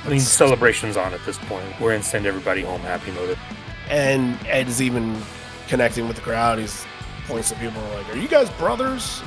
I 0.04 0.10
mean, 0.10 0.20
celebration's 0.20 0.96
on 0.96 1.12
at 1.12 1.24
this 1.26 1.38
point. 1.38 1.64
We're 1.80 1.94
in 1.94 2.02
send 2.02 2.26
everybody 2.26 2.62
home 2.62 2.80
happy 2.82 3.10
mode. 3.10 3.36
And 3.90 4.38
Ed 4.46 4.68
is 4.68 4.80
even 4.80 5.20
connecting 5.66 6.06
with 6.06 6.14
the 6.16 6.22
crowd. 6.22 6.60
He's 6.60 6.84
points 7.26 7.48
to 7.48 7.56
people 7.56 7.82
like, 7.94 8.08
"Are 8.14 8.18
you 8.18 8.28
guys 8.28 8.48
brothers?" 8.50 9.22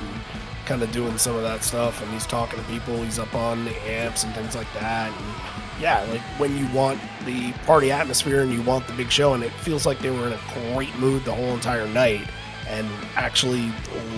Kind 0.70 0.84
of 0.84 0.92
doing 0.92 1.18
some 1.18 1.36
of 1.36 1.42
that 1.42 1.64
stuff. 1.64 2.00
And 2.00 2.12
he's 2.12 2.28
talking 2.28 2.60
to 2.60 2.66
people. 2.68 3.02
He's 3.02 3.18
up 3.18 3.34
on 3.34 3.66
the 3.66 3.76
amps 3.90 4.24
and 4.24 4.32
things 4.36 4.56
like 4.56 4.72
that. 4.76 5.12
And 5.12 5.82
yeah, 5.82 6.04
like 6.12 6.22
when 6.40 6.56
you 6.56 6.68
want 6.72 7.02
the 7.26 7.54
party 7.66 7.92
atmosphere 7.92 8.44
and 8.44 8.54
you 8.54 8.62
want 8.62 8.86
the 8.86 8.94
big 8.94 9.10
show, 9.10 9.34
and 9.34 9.44
it 9.44 9.52
feels 9.52 9.88
like 9.88 9.98
they 9.98 10.12
were 10.12 10.28
in 10.28 10.34
a 10.34 10.40
great 10.72 10.96
mood 11.00 11.26
the 11.26 11.34
whole 11.34 11.56
entire 11.56 11.88
night. 11.88 12.22
And 12.68 12.88
actually 13.16 13.72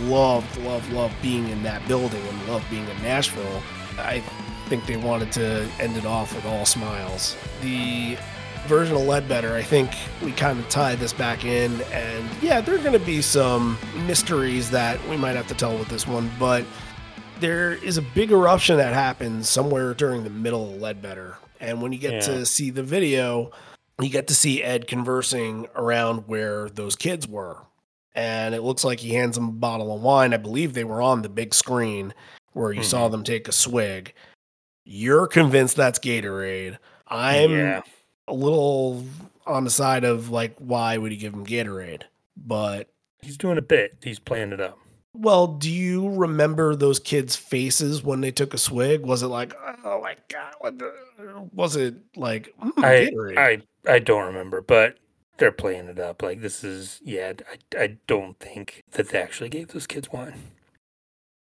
loved, 0.10 0.58
loved, 0.58 0.92
loved 0.92 1.16
being 1.22 1.48
in 1.48 1.64
that 1.64 1.88
building 1.88 2.22
and 2.22 2.48
loved 2.50 2.70
being 2.70 2.86
in 2.86 3.02
Nashville. 3.02 3.64
I 3.98 4.20
think 4.68 4.86
they 4.86 4.98
wanted 4.98 5.32
to 5.34 5.70
end 5.80 5.96
it 5.96 6.06
off 6.06 6.36
with 6.36 6.46
all 6.46 6.66
smiles. 6.66 7.38
The 7.62 8.18
version 8.68 8.96
of 8.96 9.02
Ledbetter, 9.04 9.56
I 9.56 9.62
think 9.62 9.92
we 10.24 10.32
kind 10.32 10.60
of 10.60 10.68
tie 10.70 10.96
this 10.96 11.14
back 11.14 11.44
in, 11.46 11.82
and 11.92 12.30
yeah, 12.42 12.62
there 12.62 12.76
are 12.76 12.80
going 12.80 12.98
to 12.98 13.06
be 13.06 13.22
some 13.22 13.78
mysteries 14.06 14.70
that 14.72 15.04
we 15.10 15.18
might 15.18 15.36
have 15.36 15.48
to 15.48 15.54
tell 15.54 15.78
with 15.78 15.90
this 15.90 16.08
one, 16.08 16.32
but 16.40 16.66
there 17.40 17.74
is 17.74 17.98
a 17.98 18.02
big 18.02 18.32
eruption 18.32 18.78
that 18.78 18.94
happens 18.94 19.50
somewhere 19.50 19.94
during 19.94 20.24
the 20.24 20.30
middle 20.30 20.74
of 20.74 20.82
Ledbetter, 20.82 21.38
and 21.60 21.82
when 21.82 21.92
you 21.92 22.00
get 22.00 22.14
Yeah. 22.14 22.20
to 22.20 22.46
see 22.46 22.70
the 22.70 22.84
video, 22.84 23.52
you 24.00 24.10
get 24.10 24.28
to 24.28 24.36
see 24.36 24.64
Ed 24.64 24.88
conversing 24.88 25.68
around 25.76 26.28
where 26.28 26.70
those 26.70 26.96
kids 26.96 27.28
were, 27.28 27.58
and 28.16 28.56
it 28.56 28.62
looks 28.62 28.84
like 28.84 29.00
he 29.00 29.14
hands 29.16 29.36
them 29.36 29.50
a 29.50 29.54
bottle 29.54 29.94
of 29.94 30.02
wine. 30.02 30.34
I 30.34 30.38
believe 30.38 30.74
they 30.74 30.84
were 30.84 31.02
on 31.02 31.22
the 31.22 31.30
big 31.30 31.54
screen 31.54 32.14
where 32.54 32.72
you 32.72 32.84
saw 32.84 33.04
mm-hmm. 33.04 33.12
them 33.12 33.24
take 33.24 33.48
a 33.48 33.52
swig. 33.52 34.14
You're 34.84 35.28
convinced 35.28 35.76
that's 35.78 36.00
Gatorade. 36.00 36.78
I'm 37.08 37.52
yeah. 37.52 37.82
A 38.28 38.34
little 38.34 39.04
on 39.46 39.64
the 39.64 39.70
side 39.70 40.04
of 40.04 40.30
like, 40.30 40.56
why 40.60 40.98
would 40.98 41.12
he 41.12 41.18
give 41.18 41.34
him 41.34 41.46
Gatorade? 41.46 42.04
But 42.38 42.90
He's 43.22 43.38
doing 43.38 43.58
a 43.58 43.62
bit. 43.62 43.98
He's 44.04 44.20
playing 44.20 44.52
it 44.52 44.60
up. 44.62 44.78
well, 45.14 45.46
do 45.48 45.70
you 45.72 46.10
remember 46.10 46.76
those 46.76 47.00
kids' 47.00 47.36
faces 47.36 48.02
when 48.04 48.22
they 48.22 48.32
took 48.32 48.54
a 48.54 48.58
swig? 48.58 49.06
Was 49.06 49.22
it 49.24 49.28
like, 49.28 49.54
oh 49.86 50.02
my 50.02 50.16
god? 50.30 50.54
What 50.60 50.80
the, 50.80 50.94
was 51.54 51.76
it 51.76 51.96
like 52.16 52.54
mm, 52.64 52.72
I, 52.84 53.12
Gatorade? 53.12 53.38
I 53.88 53.94
I 53.94 54.00
don't 54.00 54.26
remember, 54.26 54.62
but 54.62 54.98
they're 55.38 55.52
playing 55.52 55.88
it 55.88 56.00
up. 56.00 56.22
Like 56.24 56.42
this 56.42 56.64
is 56.64 57.00
yeah. 57.04 57.34
I 57.74 57.84
I 57.84 57.98
don't 58.08 58.40
think 58.40 58.84
that 58.92 59.10
they 59.10 59.22
actually 59.22 59.50
gave 59.50 59.70
those 59.70 59.86
kids 59.88 60.12
wine. 60.12 60.34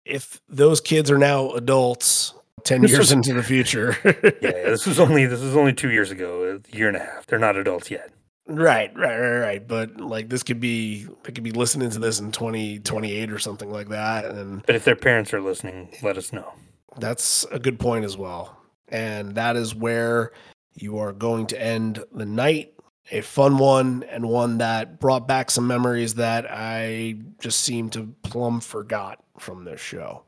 if 0.05 0.41
those 0.49 0.81
kids 0.81 1.09
are 1.11 1.17
now 1.17 1.51
adults, 1.51 2.33
ten 2.63 2.81
This 2.81 2.91
years 2.91 2.99
was- 2.99 3.11
into 3.11 3.33
the 3.33 3.43
future, 3.43 3.97
Yeah, 4.41 4.51
this 4.69 4.85
was 4.85 4.99
only 4.99 5.25
this 5.25 5.41
was 5.41 5.55
only 5.55 5.73
two 5.73 5.89
years 5.91 6.11
ago, 6.11 6.59
a 6.71 6.75
year 6.77 6.87
and 6.87 6.97
a 6.97 6.99
half. 7.01 7.25
They're 7.27 7.39
not 7.39 7.55
adults 7.57 7.89
yet. 7.91 8.11
right, 8.47 8.91
right, 8.97 9.17
right, 9.19 9.39
right. 9.39 9.67
But 9.67 9.97
like, 10.01 10.29
this 10.29 10.43
could 10.43 10.59
be 10.59 11.05
they 11.23 11.31
could 11.31 11.43
be 11.43 11.51
listening 11.51 11.89
to 11.91 11.99
this 11.99 12.19
in 12.19 12.31
twenty 12.31 12.79
twenty 12.79 13.13
eight 13.13 13.31
or 13.31 13.39
something 13.39 13.71
like 13.71 13.89
that, 13.89 14.25
and 14.25 14.65
But 14.65 14.75
if 14.75 14.83
their 14.85 14.95
parents 14.95 15.33
are 15.33 15.41
listening, 15.41 15.89
let 16.01 16.17
us 16.17 16.33
know. 16.33 16.51
That's 16.97 17.45
a 17.51 17.59
good 17.59 17.79
point 17.79 18.03
as 18.05 18.17
well. 18.17 18.57
And 18.89 19.35
that 19.35 19.55
is 19.55 19.73
where 19.73 20.33
you 20.75 20.97
are 20.97 21.13
going 21.13 21.47
to 21.47 21.61
end 21.61 22.03
the 22.13 22.25
night. 22.25 22.73
A 23.11 23.21
fun 23.21 23.57
one 23.57 24.03
and 24.09 24.27
one 24.29 24.57
that 24.59 24.99
brought 24.99 25.27
back 25.27 25.49
some 25.51 25.67
memories 25.67 26.15
that 26.15 26.45
I 26.49 27.15
just 27.39 27.61
seem 27.61 27.89
to 27.91 28.13
plumb 28.23 28.59
forgot 28.61 29.23
from 29.39 29.63
this 29.65 29.81
show. 29.81 30.23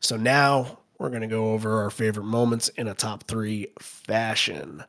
So 0.00 0.16
now 0.16 0.78
we're 1.04 1.10
going 1.10 1.22
to 1.22 1.28
go 1.28 1.52
over 1.52 1.82
our 1.82 1.90
favorite 1.90 2.24
moments 2.24 2.68
in 2.70 2.88
a 2.88 2.94
top 2.94 3.24
three 3.24 3.68
fashion. 3.78 4.82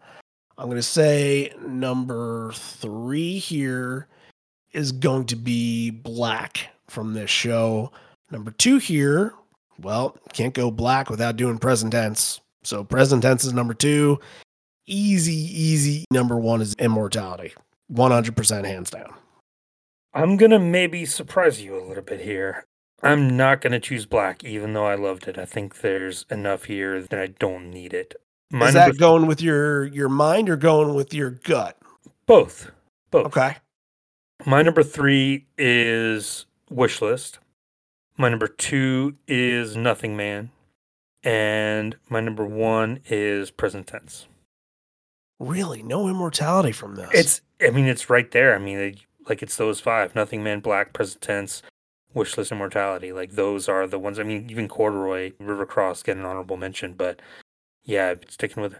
I'm 0.57 0.65
going 0.65 0.77
to 0.77 0.83
say 0.83 1.53
number 1.61 2.51
three 2.53 3.37
here 3.37 4.07
is 4.71 4.91
going 4.91 5.25
to 5.25 5.35
be 5.35 5.91
Black 5.91 6.69
from 6.87 7.13
this 7.13 7.29
show. 7.29 7.91
Number 8.31 8.51
two 8.51 8.77
here 8.77 9.33
well, 9.81 10.17
can't 10.33 10.53
go 10.53 10.71
black 10.71 11.09
without 11.09 11.35
doing 11.35 11.57
present 11.57 11.91
tense. 11.91 12.39
So 12.63 12.83
present 12.83 13.21
tense 13.21 13.43
is 13.43 13.53
number 13.53 13.73
two. 13.73 14.19
Easy, 14.87 15.33
easy. 15.33 16.05
Number 16.11 16.37
one 16.37 16.61
is 16.61 16.75
immortality. 16.75 17.53
100% 17.91 18.65
hands 18.65 18.89
down. 18.89 19.13
I'm 20.13 20.37
gonna 20.37 20.59
maybe 20.59 21.05
surprise 21.05 21.61
you 21.61 21.77
a 21.77 21.83
little 21.85 22.03
bit 22.03 22.21
here. 22.21 22.65
I'm 23.03 23.35
not 23.35 23.61
gonna 23.61 23.79
choose 23.79 24.05
black, 24.05 24.43
even 24.43 24.73
though 24.73 24.85
I 24.85 24.95
loved 24.95 25.27
it. 25.27 25.37
I 25.37 25.45
think 25.45 25.81
there's 25.81 26.25
enough 26.29 26.65
here 26.65 27.01
that 27.01 27.19
I 27.19 27.27
don't 27.27 27.69
need 27.69 27.93
it. 27.93 28.15
My 28.51 28.69
is 28.69 28.75
number 28.75 28.93
that 28.93 28.99
going 28.99 29.27
with 29.27 29.41
your 29.41 29.85
your 29.85 30.09
mind 30.09 30.49
or 30.49 30.55
going 30.55 30.93
with 30.93 31.13
your 31.13 31.31
gut? 31.31 31.77
both, 32.25 32.71
both. 33.11 33.25
Okay. 33.27 33.57
My 34.45 34.61
number 34.61 34.83
three 34.83 35.45
is 35.57 36.45
Wishlist. 36.71 37.37
My 38.17 38.29
number 38.29 38.47
two 38.47 39.15
is 39.27 39.75
Nothingman, 39.75 40.49
and 41.23 41.95
my 42.09 42.21
number 42.21 42.45
one 42.45 42.99
is 43.07 43.51
present 43.51 43.87
tense. 43.87 44.27
Really, 45.39 45.83
no 45.83 46.07
immortality 46.07 46.71
from 46.71 46.95
this. 46.95 47.09
It's, 47.13 47.41
I 47.61 47.71
mean, 47.71 47.85
it's 47.85 48.09
right 48.09 48.29
there. 48.31 48.55
I 48.55 48.57
mean, 48.57 48.97
like 49.27 49.43
it's 49.43 49.57
those 49.57 49.79
five: 49.79 50.13
Nothingman, 50.13 50.61
Black, 50.61 50.93
Present 50.93 51.21
Tense, 51.21 51.61
Wishlist 52.15 52.51
Immortality. 52.51 53.11
Like 53.11 53.31
those 53.31 53.67
are 53.69 53.87
the 53.87 53.99
ones. 53.99 54.19
I 54.19 54.23
mean, 54.23 54.49
even 54.49 54.67
Corduroy, 54.67 55.33
River 55.39 55.65
Cross 55.65 56.03
get 56.03 56.17
an 56.17 56.25
honorable 56.25 56.57
mention, 56.57 56.93
but 56.93 57.21
yeah, 57.83 58.15
sticking 58.29 58.63
with 58.63 58.73
it. 58.73 58.79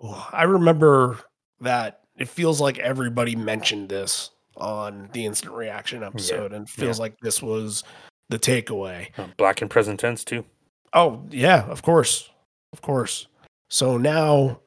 Well, 0.00 0.28
I 0.32 0.44
remember 0.44 1.18
that 1.60 2.00
it 2.16 2.28
feels 2.28 2.60
like 2.60 2.78
everybody 2.78 3.36
mentioned 3.36 3.88
this 3.88 4.30
on 4.56 5.08
the 5.12 5.24
instant 5.24 5.52
reaction 5.52 6.02
episode 6.02 6.52
and 6.52 6.68
feels 6.68 6.98
like 6.98 7.18
this 7.20 7.42
was 7.42 7.84
the 8.28 8.38
takeaway. 8.38 9.08
Uh, 9.18 9.26
Black 9.36 9.62
and 9.62 9.70
Present 9.70 10.00
Tense 10.00 10.24
too. 10.24 10.44
Oh, 10.92 11.22
yeah, 11.30 11.64
of 11.68 11.82
course. 11.82 12.30
Of 12.72 12.82
course. 12.82 13.26
So 13.70 13.96
now 13.96 14.60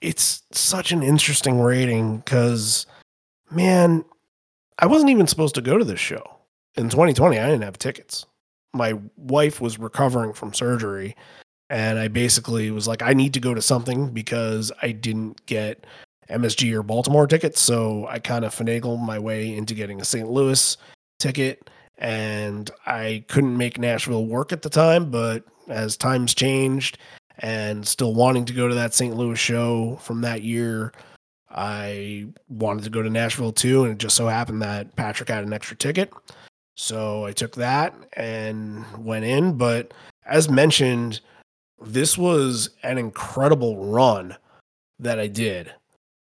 it's 0.00 0.42
such 0.52 0.92
an 0.92 1.02
interesting 1.02 1.60
rating 1.60 2.18
because, 2.18 2.86
man, 3.50 4.04
I 4.78 4.86
wasn't 4.86 5.10
even 5.10 5.26
supposed 5.26 5.54
to 5.56 5.60
go 5.60 5.78
to 5.78 5.84
this 5.84 6.00
show. 6.00 6.35
In 6.76 6.88
2020, 6.90 7.38
I 7.38 7.46
didn't 7.46 7.62
have 7.62 7.78
tickets. 7.78 8.26
My 8.74 8.98
wife 9.16 9.60
was 9.60 9.78
recovering 9.78 10.32
from 10.32 10.52
surgery, 10.52 11.16
and 11.70 11.98
I 11.98 12.08
basically 12.08 12.70
was 12.70 12.86
like, 12.86 13.02
I 13.02 13.14
need 13.14 13.32
to 13.34 13.40
go 13.40 13.54
to 13.54 13.62
something 13.62 14.10
because 14.10 14.70
I 14.82 14.92
didn't 14.92 15.44
get 15.46 15.86
MSG 16.28 16.72
or 16.74 16.82
Baltimore 16.82 17.26
tickets. 17.26 17.60
So 17.60 18.06
I 18.08 18.18
kind 18.18 18.44
of 18.44 18.54
finagled 18.54 19.04
my 19.04 19.18
way 19.18 19.56
into 19.56 19.74
getting 19.74 20.00
a 20.00 20.04
St. 20.04 20.30
Louis 20.30 20.76
ticket. 21.18 21.70
And 21.98 22.70
I 22.84 23.24
couldn't 23.28 23.56
make 23.56 23.78
Nashville 23.78 24.26
work 24.26 24.52
at 24.52 24.62
the 24.62 24.68
time, 24.68 25.10
but 25.10 25.44
as 25.68 25.96
times 25.96 26.34
changed 26.34 26.98
and 27.38 27.86
still 27.86 28.14
wanting 28.14 28.44
to 28.46 28.52
go 28.52 28.68
to 28.68 28.74
that 28.74 28.92
St. 28.92 29.16
Louis 29.16 29.38
show 29.38 29.96
from 30.02 30.20
that 30.20 30.42
year, 30.42 30.92
I 31.50 32.26
wanted 32.48 32.84
to 32.84 32.90
go 32.90 33.02
to 33.02 33.08
Nashville 33.08 33.52
too. 33.52 33.84
And 33.84 33.92
it 33.92 33.98
just 33.98 34.16
so 34.16 34.26
happened 34.26 34.60
that 34.60 34.94
Patrick 34.96 35.30
had 35.30 35.44
an 35.44 35.54
extra 35.54 35.76
ticket. 35.76 36.12
So 36.76 37.24
I 37.24 37.32
took 37.32 37.56
that 37.56 37.94
and 38.12 38.84
went 38.98 39.24
in. 39.24 39.56
But 39.56 39.92
as 40.24 40.48
mentioned, 40.48 41.20
this 41.82 42.16
was 42.16 42.70
an 42.82 42.98
incredible 42.98 43.90
run 43.90 44.36
that 44.98 45.18
I 45.18 45.26
did. 45.26 45.72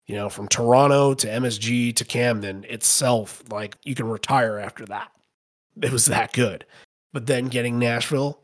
You 0.06 0.16
know, 0.16 0.30
from 0.30 0.48
Toronto 0.48 1.12
to 1.14 1.26
MSG 1.26 1.94
to 1.96 2.04
Camden 2.04 2.64
itself, 2.64 3.44
like 3.50 3.76
you 3.84 3.94
can 3.94 4.08
retire 4.08 4.58
after 4.58 4.86
that. 4.86 5.12
It 5.80 5.92
was 5.92 6.06
that 6.06 6.32
good. 6.32 6.64
But 7.12 7.26
then 7.26 7.48
getting 7.48 7.78
Nashville 7.78 8.40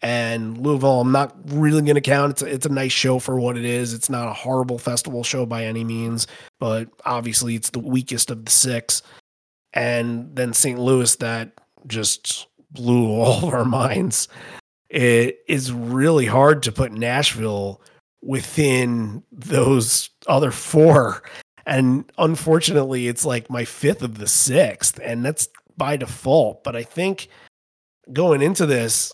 and 0.00 0.58
Louisville, 0.58 1.00
I'm 1.00 1.12
not 1.12 1.36
really 1.46 1.82
going 1.82 1.96
to 1.96 2.00
count. 2.00 2.32
It's 2.32 2.42
a, 2.42 2.46
it's 2.46 2.66
a 2.66 2.72
nice 2.72 2.92
show 2.92 3.18
for 3.18 3.38
what 3.38 3.58
it 3.58 3.64
is. 3.64 3.94
It's 3.94 4.08
not 4.08 4.28
a 4.28 4.32
horrible 4.32 4.78
festival 4.78 5.24
show 5.24 5.44
by 5.44 5.64
any 5.64 5.82
means, 5.82 6.28
but 6.60 6.88
obviously 7.04 7.56
it's 7.56 7.70
the 7.70 7.80
weakest 7.80 8.30
of 8.30 8.44
the 8.44 8.50
six. 8.50 9.02
And 9.72 10.34
then 10.36 10.52
St. 10.52 10.78
Louis, 10.78 11.14
that 11.16 11.52
just 11.86 12.46
blew 12.70 13.08
all 13.20 13.48
of 13.48 13.54
our 13.54 13.64
minds. 13.64 14.28
It 14.88 15.38
is 15.48 15.72
really 15.72 16.26
hard 16.26 16.62
to 16.64 16.72
put 16.72 16.92
Nashville 16.92 17.80
within 18.22 19.22
those 19.32 20.10
other 20.26 20.50
four. 20.50 21.22
And 21.66 22.10
unfortunately, 22.18 23.08
it's 23.08 23.24
like 23.24 23.48
my 23.48 23.64
fifth 23.64 24.02
of 24.02 24.18
the 24.18 24.26
sixth, 24.26 24.98
and 25.02 25.24
that's 25.24 25.48
by 25.76 25.96
default. 25.96 26.64
But 26.64 26.76
I 26.76 26.82
think 26.82 27.28
going 28.12 28.42
into 28.42 28.66
this, 28.66 29.12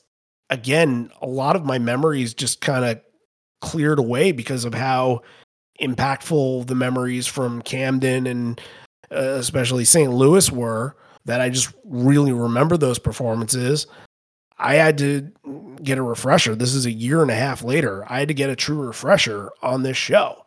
again, 0.50 1.10
a 1.20 1.26
lot 1.26 1.56
of 1.56 1.64
my 1.64 1.78
memories 1.78 2.34
just 2.34 2.60
kind 2.60 2.84
of 2.84 3.00
cleared 3.60 3.98
away 3.98 4.32
because 4.32 4.64
of 4.64 4.74
how 4.74 5.22
impactful 5.80 6.66
the 6.66 6.74
memories 6.74 7.26
from 7.26 7.62
Camden 7.62 8.26
and 8.26 8.60
uh, 9.12 9.36
especially 9.38 9.84
St. 9.84 10.12
Louis 10.12 10.50
were 10.50 10.96
that 11.24 11.40
I 11.40 11.50
just 11.50 11.72
really 11.84 12.32
remember 12.32 12.76
those 12.76 12.98
performances. 12.98 13.86
I 14.58 14.74
had 14.74 14.98
to 14.98 15.30
get 15.82 15.98
a 15.98 16.02
refresher. 16.02 16.54
This 16.54 16.74
is 16.74 16.86
a 16.86 16.90
year 16.90 17.22
and 17.22 17.30
a 17.30 17.34
half 17.34 17.62
later. 17.62 18.04
I 18.10 18.18
had 18.18 18.28
to 18.28 18.34
get 18.34 18.50
a 18.50 18.56
true 18.56 18.78
refresher 18.78 19.50
on 19.62 19.82
this 19.82 19.96
show. 19.96 20.44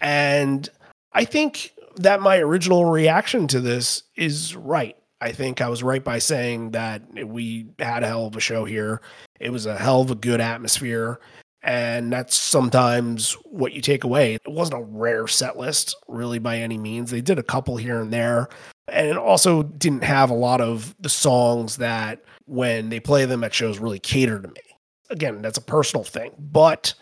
And 0.00 0.68
I 1.12 1.24
think 1.24 1.72
that 1.96 2.20
my 2.20 2.38
original 2.38 2.84
reaction 2.84 3.48
to 3.48 3.60
this 3.60 4.02
is 4.16 4.54
right. 4.54 4.96
I 5.20 5.32
think 5.32 5.60
I 5.60 5.68
was 5.68 5.82
right 5.82 6.04
by 6.04 6.18
saying 6.18 6.72
that 6.72 7.02
we 7.26 7.66
had 7.78 8.02
a 8.02 8.06
hell 8.06 8.26
of 8.26 8.36
a 8.36 8.40
show 8.40 8.64
here. 8.64 9.00
It 9.40 9.50
was 9.50 9.66
a 9.66 9.76
hell 9.76 10.02
of 10.02 10.10
a 10.10 10.14
good 10.14 10.40
atmosphere. 10.40 11.18
And 11.62 12.12
that's 12.12 12.36
sometimes 12.36 13.32
what 13.44 13.72
you 13.72 13.80
take 13.80 14.04
away. 14.04 14.34
It 14.34 14.42
wasn't 14.46 14.80
a 14.80 14.84
rare 14.84 15.26
set 15.26 15.58
list, 15.58 15.96
really, 16.06 16.38
by 16.38 16.58
any 16.58 16.78
means. 16.78 17.10
They 17.10 17.20
did 17.20 17.38
a 17.38 17.42
couple 17.42 17.76
here 17.76 18.00
and 18.00 18.12
there. 18.12 18.48
And 18.86 19.08
it 19.08 19.16
also 19.16 19.64
didn't 19.64 20.04
have 20.04 20.30
a 20.30 20.34
lot 20.34 20.60
of 20.60 20.94
the 21.00 21.08
songs 21.08 21.76
that, 21.78 22.22
when 22.46 22.88
they 22.88 23.00
play 23.00 23.24
them 23.24 23.44
at 23.44 23.52
shows, 23.52 23.78
really 23.78 23.98
cater 23.98 24.40
to 24.40 24.48
me. 24.48 24.60
Again, 25.10 25.42
that's 25.42 25.58
a 25.58 25.62
personal 25.62 26.04
thing. 26.04 26.32
But 26.38 26.94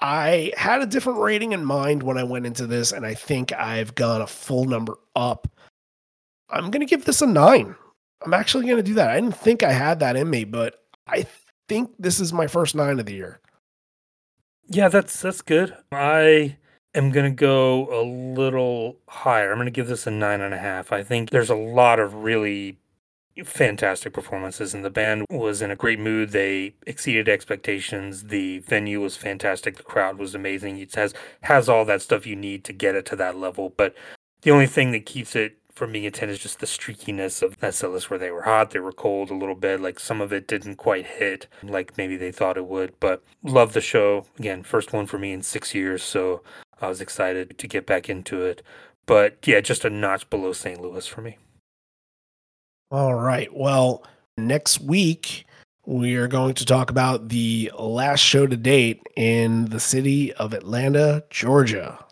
I 0.00 0.52
had 0.56 0.82
a 0.82 0.86
different 0.86 1.20
rating 1.20 1.52
in 1.52 1.64
mind 1.64 2.02
when 2.02 2.18
I 2.18 2.24
went 2.24 2.46
into 2.46 2.66
this, 2.66 2.90
and 2.90 3.06
I 3.06 3.14
think 3.14 3.52
I've 3.52 3.94
gone 3.94 4.20
a 4.20 4.26
full 4.26 4.64
number 4.64 4.96
up. 5.14 5.48
I'm 6.50 6.70
going 6.70 6.80
to 6.80 6.86
give 6.86 7.04
this 7.04 7.22
a 7.22 7.26
nine. 7.26 7.76
I'm 8.22 8.34
actually 8.34 8.64
going 8.64 8.78
to 8.78 8.82
do 8.82 8.94
that. 8.94 9.10
I 9.10 9.20
didn't 9.20 9.36
think 9.36 9.62
I 9.62 9.72
had 9.72 10.00
that 10.00 10.16
in 10.16 10.28
me, 10.28 10.44
but 10.44 10.74
I 11.06 11.26
think 11.68 11.92
this 11.98 12.18
is 12.18 12.32
my 12.32 12.46
first 12.46 12.74
nine 12.74 12.98
of 12.98 13.06
the 13.06 13.14
year. 13.14 13.40
Yeah, 14.70 14.88
that's 14.88 15.20
that's 15.20 15.42
good. 15.42 15.76
I 15.90 16.56
am 16.94 17.10
gonna 17.10 17.32
go 17.32 17.88
a 17.92 18.02
little 18.02 18.98
higher. 19.08 19.50
I'm 19.50 19.58
gonna 19.58 19.70
give 19.72 19.88
this 19.88 20.06
a 20.06 20.12
nine 20.12 20.40
and 20.40 20.54
a 20.54 20.58
half. 20.58 20.92
I 20.92 21.02
think 21.02 21.30
there's 21.30 21.50
a 21.50 21.56
lot 21.56 21.98
of 21.98 22.14
really 22.14 22.78
fantastic 23.44 24.12
performances 24.12 24.74
and 24.74 24.84
the 24.84 24.90
band 24.90 25.24
was 25.30 25.62
in 25.62 25.70
a 25.70 25.76
great 25.76 25.98
mood 25.98 26.30
they 26.30 26.74
exceeded 26.86 27.28
expectations 27.28 28.24
the 28.24 28.58
venue 28.60 29.00
was 29.00 29.16
fantastic 29.16 29.76
the 29.78 29.82
crowd 29.82 30.18
was 30.18 30.34
amazing 30.34 30.78
it 30.78 30.94
has 30.94 31.14
has 31.42 31.68
all 31.68 31.84
that 31.84 32.02
stuff 32.02 32.26
you 32.26 32.36
need 32.36 32.64
to 32.64 32.72
get 32.72 32.94
it 32.94 33.06
to 33.06 33.16
that 33.16 33.36
level 33.36 33.72
but 33.76 33.94
the 34.42 34.50
only 34.50 34.66
thing 34.66 34.92
that 34.92 35.06
keeps 35.06 35.36
it 35.36 35.58
from 35.80 35.92
being 35.92 36.04
a 36.04 36.10
10 36.10 36.28
is 36.28 36.38
just 36.38 36.60
the 36.60 36.66
streakiness 36.66 37.40
of 37.42 37.56
list 37.90 38.10
where 38.10 38.18
they 38.18 38.30
were 38.30 38.42
hot, 38.42 38.70
they 38.70 38.78
were 38.78 38.92
cold 38.92 39.30
a 39.30 39.34
little 39.34 39.54
bit. 39.54 39.80
Like 39.80 39.98
some 39.98 40.20
of 40.20 40.30
it 40.30 40.46
didn't 40.46 40.76
quite 40.76 41.06
hit 41.06 41.46
like 41.62 41.96
maybe 41.96 42.18
they 42.18 42.30
thought 42.30 42.58
it 42.58 42.66
would. 42.66 42.92
But 43.00 43.24
love 43.42 43.72
the 43.72 43.80
show. 43.80 44.26
Again, 44.38 44.62
first 44.62 44.92
one 44.92 45.06
for 45.06 45.18
me 45.18 45.32
in 45.32 45.40
six 45.40 45.74
years. 45.74 46.02
So 46.02 46.42
I 46.82 46.88
was 46.88 47.00
excited 47.00 47.56
to 47.56 47.66
get 47.66 47.86
back 47.86 48.10
into 48.10 48.42
it. 48.42 48.62
But 49.06 49.38
yeah, 49.46 49.62
just 49.62 49.86
a 49.86 49.88
notch 49.88 50.28
below 50.28 50.52
St. 50.52 50.78
Louis 50.78 51.06
for 51.06 51.22
me. 51.22 51.38
All 52.90 53.14
right. 53.14 53.48
Well, 53.50 54.04
next 54.36 54.82
week 54.82 55.46
we 55.86 56.14
are 56.16 56.28
going 56.28 56.56
to 56.56 56.66
talk 56.66 56.90
about 56.90 57.30
the 57.30 57.72
last 57.78 58.20
show 58.20 58.46
to 58.46 58.56
date 58.56 59.00
in 59.16 59.64
the 59.70 59.80
city 59.80 60.30
of 60.34 60.52
Atlanta, 60.52 61.24
Georgia 61.30 62.04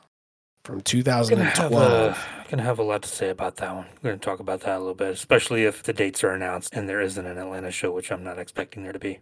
from 0.64 0.80
2012 0.80 2.37
to 2.56 2.64
have 2.64 2.78
a 2.78 2.82
lot 2.82 3.02
to 3.02 3.08
say 3.08 3.28
about 3.28 3.56
that 3.56 3.74
one. 3.74 3.84
We're 4.02 4.10
going 4.10 4.18
to 4.20 4.24
talk 4.24 4.40
about 4.40 4.60
that 4.62 4.76
a 4.76 4.78
little 4.78 4.94
bit, 4.94 5.10
especially 5.10 5.64
if 5.64 5.82
the 5.82 5.92
dates 5.92 6.24
are 6.24 6.30
announced 6.30 6.74
and 6.74 6.88
there 6.88 7.02
isn't 7.02 7.26
an 7.26 7.36
Atlanta 7.36 7.70
show, 7.70 7.92
which 7.92 8.10
I'm 8.10 8.24
not 8.24 8.38
expecting 8.38 8.82
there 8.82 8.92
to 8.92 8.98
be. 8.98 9.18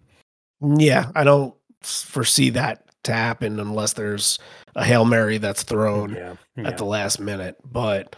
Yeah, 0.61 1.11
I 1.15 1.25
don't 1.25 1.55
foresee 1.83 2.51
that 2.51 2.85
to 3.05 3.13
happen 3.13 3.59
unless 3.61 3.95
there's 3.95 4.39
a 4.75 4.85
Hail 4.85 5.05
Mary 5.05 5.39
that's 5.39 5.63
thrown 5.63 6.15
Yeah. 6.15 6.37
yeah. 6.57 6.69
at 6.69 6.79
the 6.79 6.85
last 6.85 7.19
minute. 7.21 7.57
But 7.65 8.15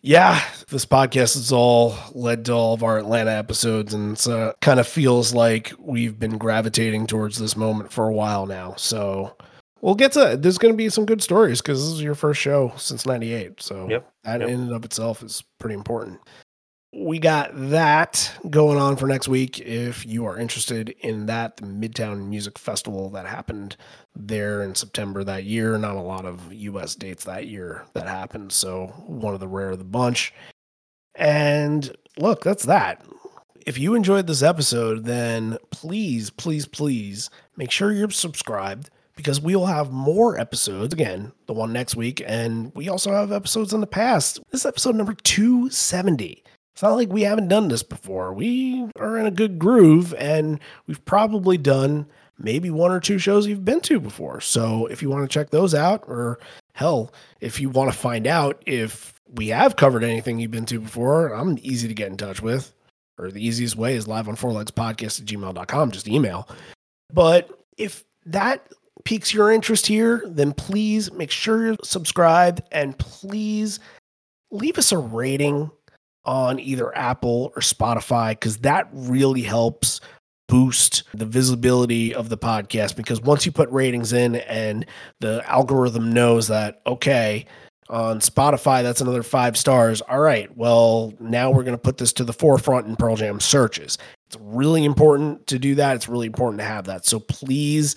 yeah, 0.00 0.42
this 0.68 0.84
podcast 0.84 1.34
has 1.34 1.52
all 1.52 1.94
led 2.12 2.44
to 2.46 2.52
all 2.52 2.74
of 2.74 2.82
our 2.82 2.98
Atlanta 2.98 3.30
episodes, 3.30 3.94
and 3.94 4.16
it 4.18 4.26
uh, 4.26 4.52
kind 4.60 4.80
of 4.80 4.88
feels 4.88 5.32
like 5.32 5.72
we've 5.78 6.18
been 6.18 6.38
gravitating 6.38 7.06
towards 7.06 7.38
this 7.38 7.56
moment 7.56 7.92
for 7.92 8.08
a 8.08 8.12
while 8.12 8.46
now. 8.46 8.74
So 8.76 9.36
we'll 9.82 9.94
get 9.94 10.12
to 10.12 10.36
there's 10.40 10.58
going 10.58 10.72
to 10.72 10.76
be 10.76 10.88
some 10.88 11.04
good 11.04 11.22
stories 11.22 11.60
because 11.60 11.80
this 11.80 11.92
is 11.94 12.02
your 12.02 12.14
first 12.14 12.40
show 12.40 12.72
since 12.76 13.04
98 13.04 13.60
so 13.60 13.88
Yep, 13.90 14.11
that 14.24 14.40
yep. 14.40 14.48
in 14.48 14.60
and 14.60 14.72
of 14.72 14.84
itself 14.84 15.22
is 15.22 15.42
pretty 15.58 15.74
important. 15.74 16.20
We 16.94 17.18
got 17.18 17.50
that 17.54 18.30
going 18.50 18.76
on 18.76 18.96
for 18.96 19.06
next 19.06 19.26
week. 19.26 19.58
If 19.60 20.04
you 20.04 20.26
are 20.26 20.38
interested 20.38 20.90
in 21.00 21.24
that 21.26 21.56
the 21.56 21.64
midtown 21.64 22.28
music 22.28 22.58
festival 22.58 23.08
that 23.10 23.26
happened 23.26 23.76
there 24.14 24.62
in 24.62 24.74
september 24.74 25.24
that 25.24 25.44
year 25.44 25.78
not 25.78 25.96
a 25.96 26.00
lot 26.00 26.26
of 26.26 26.52
us 26.52 26.94
dates 26.94 27.24
that 27.24 27.46
year 27.46 27.86
that 27.94 28.06
happened 28.06 28.52
so 28.52 28.88
one 29.06 29.32
of 29.32 29.40
the 29.40 29.48
rare 29.48 29.70
of 29.70 29.78
the 29.78 29.84
bunch. 29.84 30.34
And 31.14 31.94
look 32.18 32.42
that's 32.42 32.64
that. 32.64 33.04
If 33.64 33.78
you 33.78 33.94
enjoyed 33.94 34.26
this 34.26 34.42
episode 34.42 35.04
then 35.04 35.56
please 35.70 36.28
please 36.28 36.66
please 36.66 37.30
make 37.56 37.70
sure 37.70 37.90
you're 37.90 38.10
subscribed 38.10 38.90
because 39.22 39.40
we 39.40 39.54
will 39.54 39.66
have 39.66 39.92
more 39.92 40.36
episodes 40.36 40.92
again, 40.92 41.30
the 41.46 41.52
one 41.52 41.72
next 41.72 41.94
week, 41.94 42.20
and 42.26 42.74
we 42.74 42.88
also 42.88 43.12
have 43.12 43.30
episodes 43.30 43.72
in 43.72 43.80
the 43.80 43.86
past. 43.86 44.40
This 44.50 44.62
is 44.62 44.66
episode 44.66 44.96
number 44.96 45.14
270. 45.14 46.42
It's 46.74 46.82
not 46.82 46.96
like 46.96 47.08
we 47.08 47.22
haven't 47.22 47.46
done 47.46 47.68
this 47.68 47.84
before. 47.84 48.32
We 48.32 48.88
are 48.96 49.16
in 49.16 49.26
a 49.26 49.30
good 49.30 49.60
groove, 49.60 50.12
and 50.18 50.58
we've 50.88 51.04
probably 51.04 51.56
done 51.56 52.06
maybe 52.36 52.68
one 52.68 52.90
or 52.90 52.98
two 52.98 53.18
shows 53.18 53.46
you've 53.46 53.64
been 53.64 53.80
to 53.82 54.00
before. 54.00 54.40
So 54.40 54.86
if 54.86 55.02
you 55.02 55.08
want 55.08 55.22
to 55.22 55.32
check 55.32 55.50
those 55.50 55.72
out, 55.72 56.02
or 56.08 56.40
hell, 56.72 57.12
if 57.40 57.60
you 57.60 57.70
want 57.70 57.92
to 57.92 57.96
find 57.96 58.26
out 58.26 58.60
if 58.66 59.20
we 59.28 59.48
have 59.48 59.76
covered 59.76 60.02
anything 60.02 60.40
you've 60.40 60.50
been 60.50 60.66
to 60.66 60.80
before, 60.80 61.32
I'm 61.32 61.58
easy 61.62 61.86
to 61.86 61.94
get 61.94 62.10
in 62.10 62.16
touch 62.16 62.42
with. 62.42 62.74
Or 63.18 63.30
the 63.30 63.46
easiest 63.46 63.76
way 63.76 63.94
is 63.94 64.08
live 64.08 64.26
on 64.26 64.34
four 64.34 64.50
legs 64.50 64.72
podcast 64.72 65.20
at 65.20 65.26
gmail.com, 65.26 65.90
just 65.92 66.08
email. 66.08 66.48
But 67.12 67.50
if 67.76 68.04
that 68.26 68.66
piques 69.04 69.32
your 69.32 69.50
interest 69.50 69.86
here, 69.86 70.22
then 70.26 70.52
please 70.52 71.12
make 71.12 71.30
sure 71.30 71.66
you're 71.66 71.76
subscribed 71.82 72.62
and 72.72 72.98
please 72.98 73.80
leave 74.50 74.78
us 74.78 74.92
a 74.92 74.98
rating 74.98 75.70
on 76.24 76.60
either 76.60 76.96
Apple 76.96 77.52
or 77.56 77.62
Spotify 77.62 78.30
because 78.30 78.58
that 78.58 78.88
really 78.92 79.42
helps 79.42 80.00
boost 80.48 81.04
the 81.14 81.24
visibility 81.24 82.14
of 82.14 82.28
the 82.28 82.36
podcast 82.36 82.94
because 82.94 83.20
once 83.20 83.46
you 83.46 83.52
put 83.52 83.70
ratings 83.70 84.12
in 84.12 84.36
and 84.36 84.84
the 85.20 85.42
algorithm 85.50 86.12
knows 86.12 86.48
that 86.48 86.82
okay 86.86 87.46
on 87.88 88.20
Spotify 88.20 88.82
that's 88.82 89.00
another 89.00 89.22
5 89.22 89.56
stars 89.56 90.00
all 90.02 90.20
right 90.20 90.54
well 90.56 91.12
now 91.18 91.50
we're 91.50 91.62
going 91.62 91.76
to 91.76 91.82
put 91.82 91.96
this 91.96 92.12
to 92.12 92.24
the 92.24 92.32
forefront 92.32 92.86
in 92.86 92.96
Pearl 92.96 93.16
Jam 93.16 93.40
searches. 93.40 93.96
It's 94.26 94.36
really 94.40 94.84
important 94.84 95.46
to 95.46 95.58
do 95.58 95.74
that. 95.76 95.96
It's 95.96 96.08
really 96.08 96.26
important 96.26 96.60
to 96.60 96.66
have 96.66 96.84
that. 96.84 97.06
So 97.06 97.18
please 97.18 97.96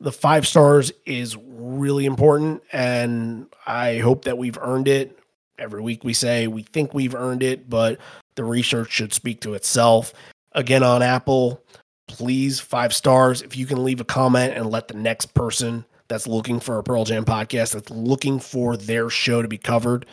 the 0.00 0.12
5 0.12 0.46
stars 0.46 0.92
is 1.06 1.36
really 1.36 2.04
important 2.04 2.62
and 2.72 3.46
I 3.66 3.98
hope 3.98 4.24
that 4.24 4.38
we've 4.38 4.58
earned 4.60 4.88
it 4.88 5.18
every 5.58 5.80
week 5.80 6.04
we 6.04 6.12
say 6.12 6.46
we 6.48 6.62
think 6.62 6.92
we've 6.92 7.14
earned 7.14 7.42
it 7.42 7.70
but 7.70 7.98
the 8.34 8.44
research 8.44 8.90
should 8.90 9.12
speak 9.12 9.40
to 9.42 9.54
itself 9.54 10.12
again 10.54 10.82
on 10.82 11.02
Apple, 11.02 11.62
please 12.06 12.60
five 12.60 12.94
stars. 12.94 13.42
If 13.42 13.56
you 13.56 13.66
can 13.66 13.84
leave 13.84 14.00
a 14.00 14.04
comment 14.04 14.54
and 14.54 14.70
let 14.70 14.88
the 14.88 14.94
next 14.94 15.34
person 15.34 15.84
that's 16.08 16.26
looking 16.26 16.60
for 16.60 16.78
a 16.78 16.82
Pearl 16.82 17.04
Jam 17.04 17.24
podcast, 17.24 17.72
that's 17.72 17.90
looking 17.90 18.38
for 18.38 18.76
their 18.76 19.10
show 19.10 19.42
to 19.42 19.48
be 19.48 19.58
covered, 19.58 20.06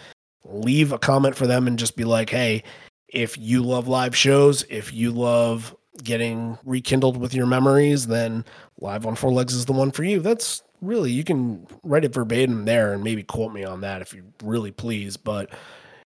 leave 0.43 0.91
a 0.91 0.99
comment 0.99 1.35
for 1.35 1.47
them 1.47 1.67
and 1.67 1.79
just 1.79 1.95
be 1.95 2.05
like, 2.05 2.29
hey, 2.29 2.63
if 3.07 3.37
you 3.37 3.61
love 3.61 3.87
live 3.87 4.15
shows, 4.15 4.63
if 4.69 4.93
you 4.93 5.11
love 5.11 5.75
getting 6.03 6.57
rekindled 6.65 7.17
with 7.17 7.33
your 7.33 7.45
memories, 7.45 8.07
then 8.07 8.45
Live 8.79 9.05
on 9.05 9.15
Four 9.15 9.31
Legs 9.31 9.53
is 9.53 9.65
the 9.65 9.73
one 9.73 9.91
for 9.91 10.03
you. 10.03 10.19
That's 10.19 10.63
really, 10.81 11.11
you 11.11 11.23
can 11.23 11.67
write 11.83 12.05
it 12.05 12.13
verbatim 12.13 12.65
there 12.65 12.93
and 12.93 13.03
maybe 13.03 13.23
quote 13.23 13.53
me 13.53 13.63
on 13.63 13.81
that 13.81 14.01
if 14.01 14.13
you 14.13 14.23
really 14.43 14.71
please, 14.71 15.17
but 15.17 15.49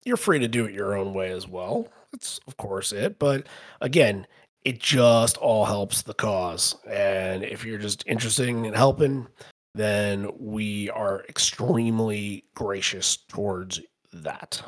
you're 0.05 0.17
free 0.17 0.39
to 0.39 0.49
do 0.49 0.65
it 0.65 0.75
your 0.75 0.97
own 0.97 1.13
way 1.13 1.31
as 1.31 1.47
well. 1.47 1.89
That's, 2.13 2.41
of 2.47 2.57
course, 2.57 2.93
it. 2.93 3.19
But 3.19 3.47
again, 3.81 4.27
it 4.65 4.79
just 4.79 5.37
all 5.39 5.65
helps 5.65 6.03
the 6.03 6.15
cause. 6.15 6.77
And 6.89 7.45
if 7.45 7.65
you're 7.65 7.79
just 7.79 8.05
interested 8.07 8.49
in 8.49 8.73
helping, 8.73 9.27
then 9.75 10.31
we 10.39 10.91
are 10.91 11.25
extremely 11.29 12.45
gracious 12.55 13.17
towards 13.17 13.81
that. 14.13 14.63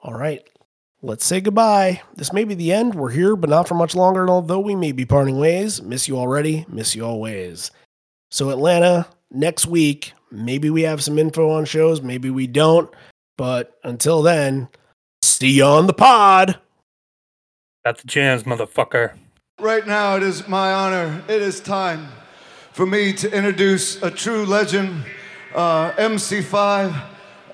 All 0.00 0.14
right, 0.14 0.48
let's 1.02 1.24
say 1.24 1.40
goodbye. 1.40 2.02
This 2.16 2.32
may 2.32 2.44
be 2.44 2.54
the 2.54 2.72
end. 2.72 2.94
We're 2.94 3.10
here, 3.10 3.36
but 3.36 3.50
not 3.50 3.68
for 3.68 3.74
much 3.74 3.94
longer. 3.94 4.22
And 4.22 4.30
although 4.30 4.60
we 4.60 4.74
may 4.74 4.92
be 4.92 5.04
parting 5.04 5.38
ways, 5.38 5.82
miss 5.82 6.08
you 6.08 6.18
already, 6.18 6.66
miss 6.68 6.94
you 6.94 7.04
always. 7.04 7.70
So, 8.30 8.50
Atlanta, 8.50 9.06
next 9.30 9.66
week, 9.66 10.12
maybe 10.30 10.70
we 10.70 10.82
have 10.82 11.02
some 11.02 11.18
info 11.18 11.50
on 11.50 11.64
shows, 11.64 12.02
maybe 12.02 12.30
we 12.30 12.46
don't. 12.46 12.90
But 13.36 13.78
until 13.84 14.22
then, 14.22 14.68
see 15.22 15.50
you 15.52 15.64
on 15.64 15.86
the 15.86 15.92
pod. 15.92 16.58
Got 17.84 17.98
the 17.98 18.06
jams, 18.06 18.42
motherfucker. 18.42 19.12
Right 19.60 19.86
now, 19.86 20.16
it 20.16 20.22
is 20.22 20.46
my 20.48 20.72
honor. 20.72 21.22
It 21.28 21.40
is 21.40 21.60
time 21.60 22.08
for 22.72 22.86
me 22.86 23.12
to 23.12 23.32
introduce 23.32 24.02
a 24.02 24.10
true 24.10 24.44
legend, 24.44 25.04
uh, 25.54 25.92
MC5, 25.92 26.94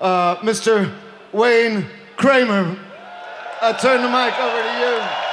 uh, 0.01 0.35
Mr. 0.37 0.93
Wayne 1.31 1.85
Kramer. 2.17 2.77
I 3.61 3.71
turn 3.71 4.01
the 4.01 4.09
mic 4.09 4.37
over 4.37 4.61
to 4.61 4.79
you. 4.79 5.25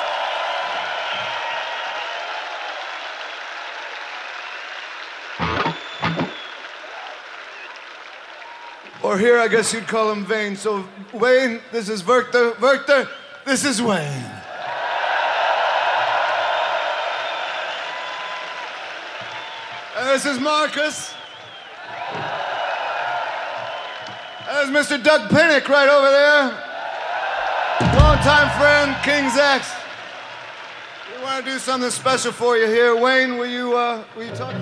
Or 9.02 9.18
here, 9.18 9.38
I 9.40 9.48
guess 9.48 9.72
you'd 9.74 9.88
call 9.88 10.12
him 10.12 10.24
Vane. 10.24 10.54
So, 10.54 10.88
Wayne, 11.12 11.60
this 11.72 11.88
is 11.88 12.06
Werther. 12.06 12.54
Werther, 12.60 13.08
this 13.44 13.64
is 13.64 13.82
Wayne. 13.82 14.30
And 19.98 20.08
this 20.08 20.24
is 20.24 20.38
Marcus. 20.38 21.12
There's 24.46 24.70
Mr. 24.70 25.02
Doug 25.02 25.28
Pinnick 25.28 25.68
right 25.68 25.88
over 25.88 26.10
there. 26.10 26.71
Longtime 28.24 28.50
friend, 28.60 28.96
King's 29.02 29.36
X. 29.36 29.74
We 31.16 31.24
want 31.24 31.44
to 31.44 31.50
do 31.50 31.58
something 31.58 31.90
special 31.90 32.30
for 32.30 32.56
you 32.56 32.68
here. 32.68 32.94
Wayne, 32.94 33.36
will 33.36 33.46
you, 33.46 33.76
uh, 33.76 34.04
will 34.14 34.22
you 34.22 34.30
talk? 34.36 34.54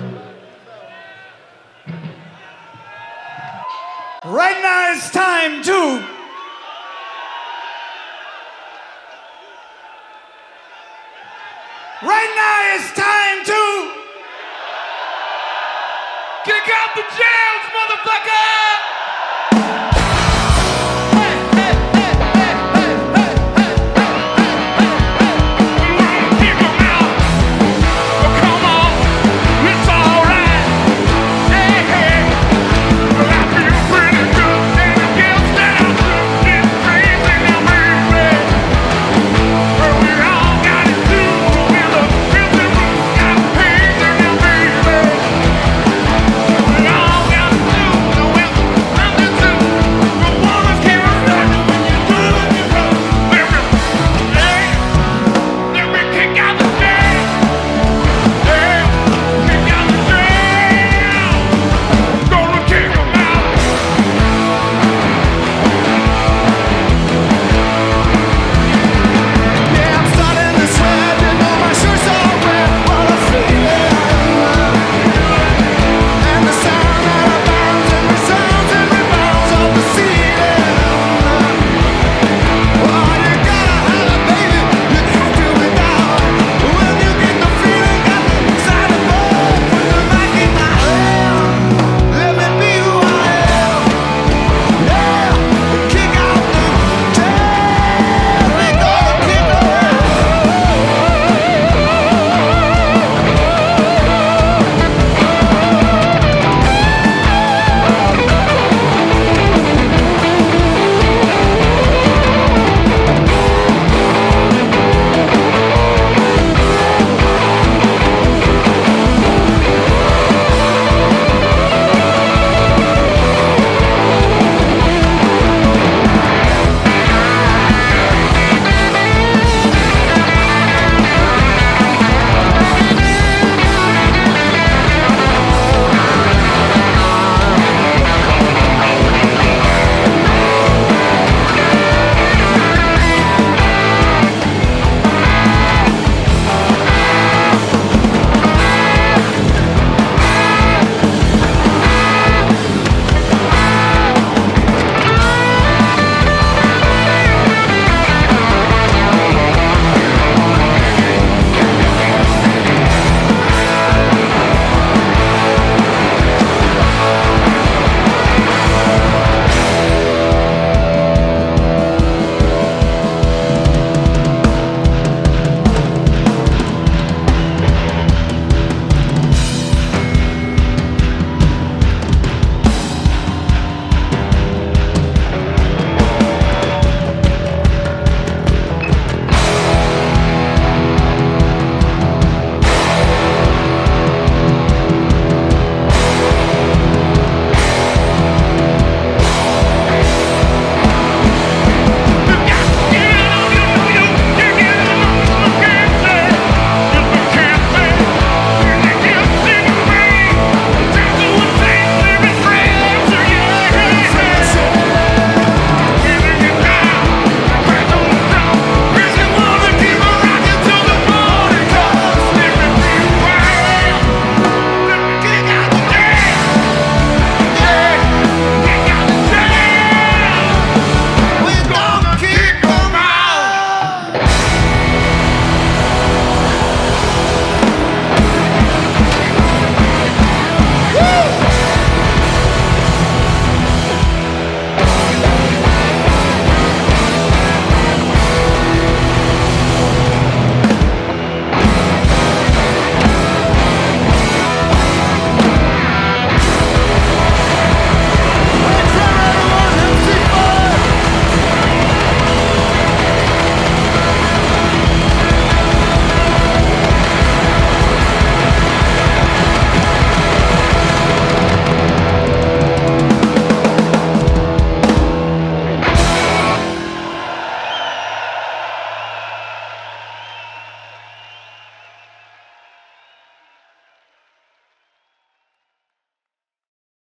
Right 4.25 4.59
now 4.63 4.93
it's 4.93 5.11
time 5.11 5.61
to. 5.61 6.07
Right 12.01 12.33
now 12.41 12.73
it's 12.73 12.91
time 12.97 13.45
to. 13.45 13.91
Kick 16.45 16.67
out 16.73 16.95
the 16.95 17.03
jams, 17.15 17.65
motherfucker! 17.77 18.61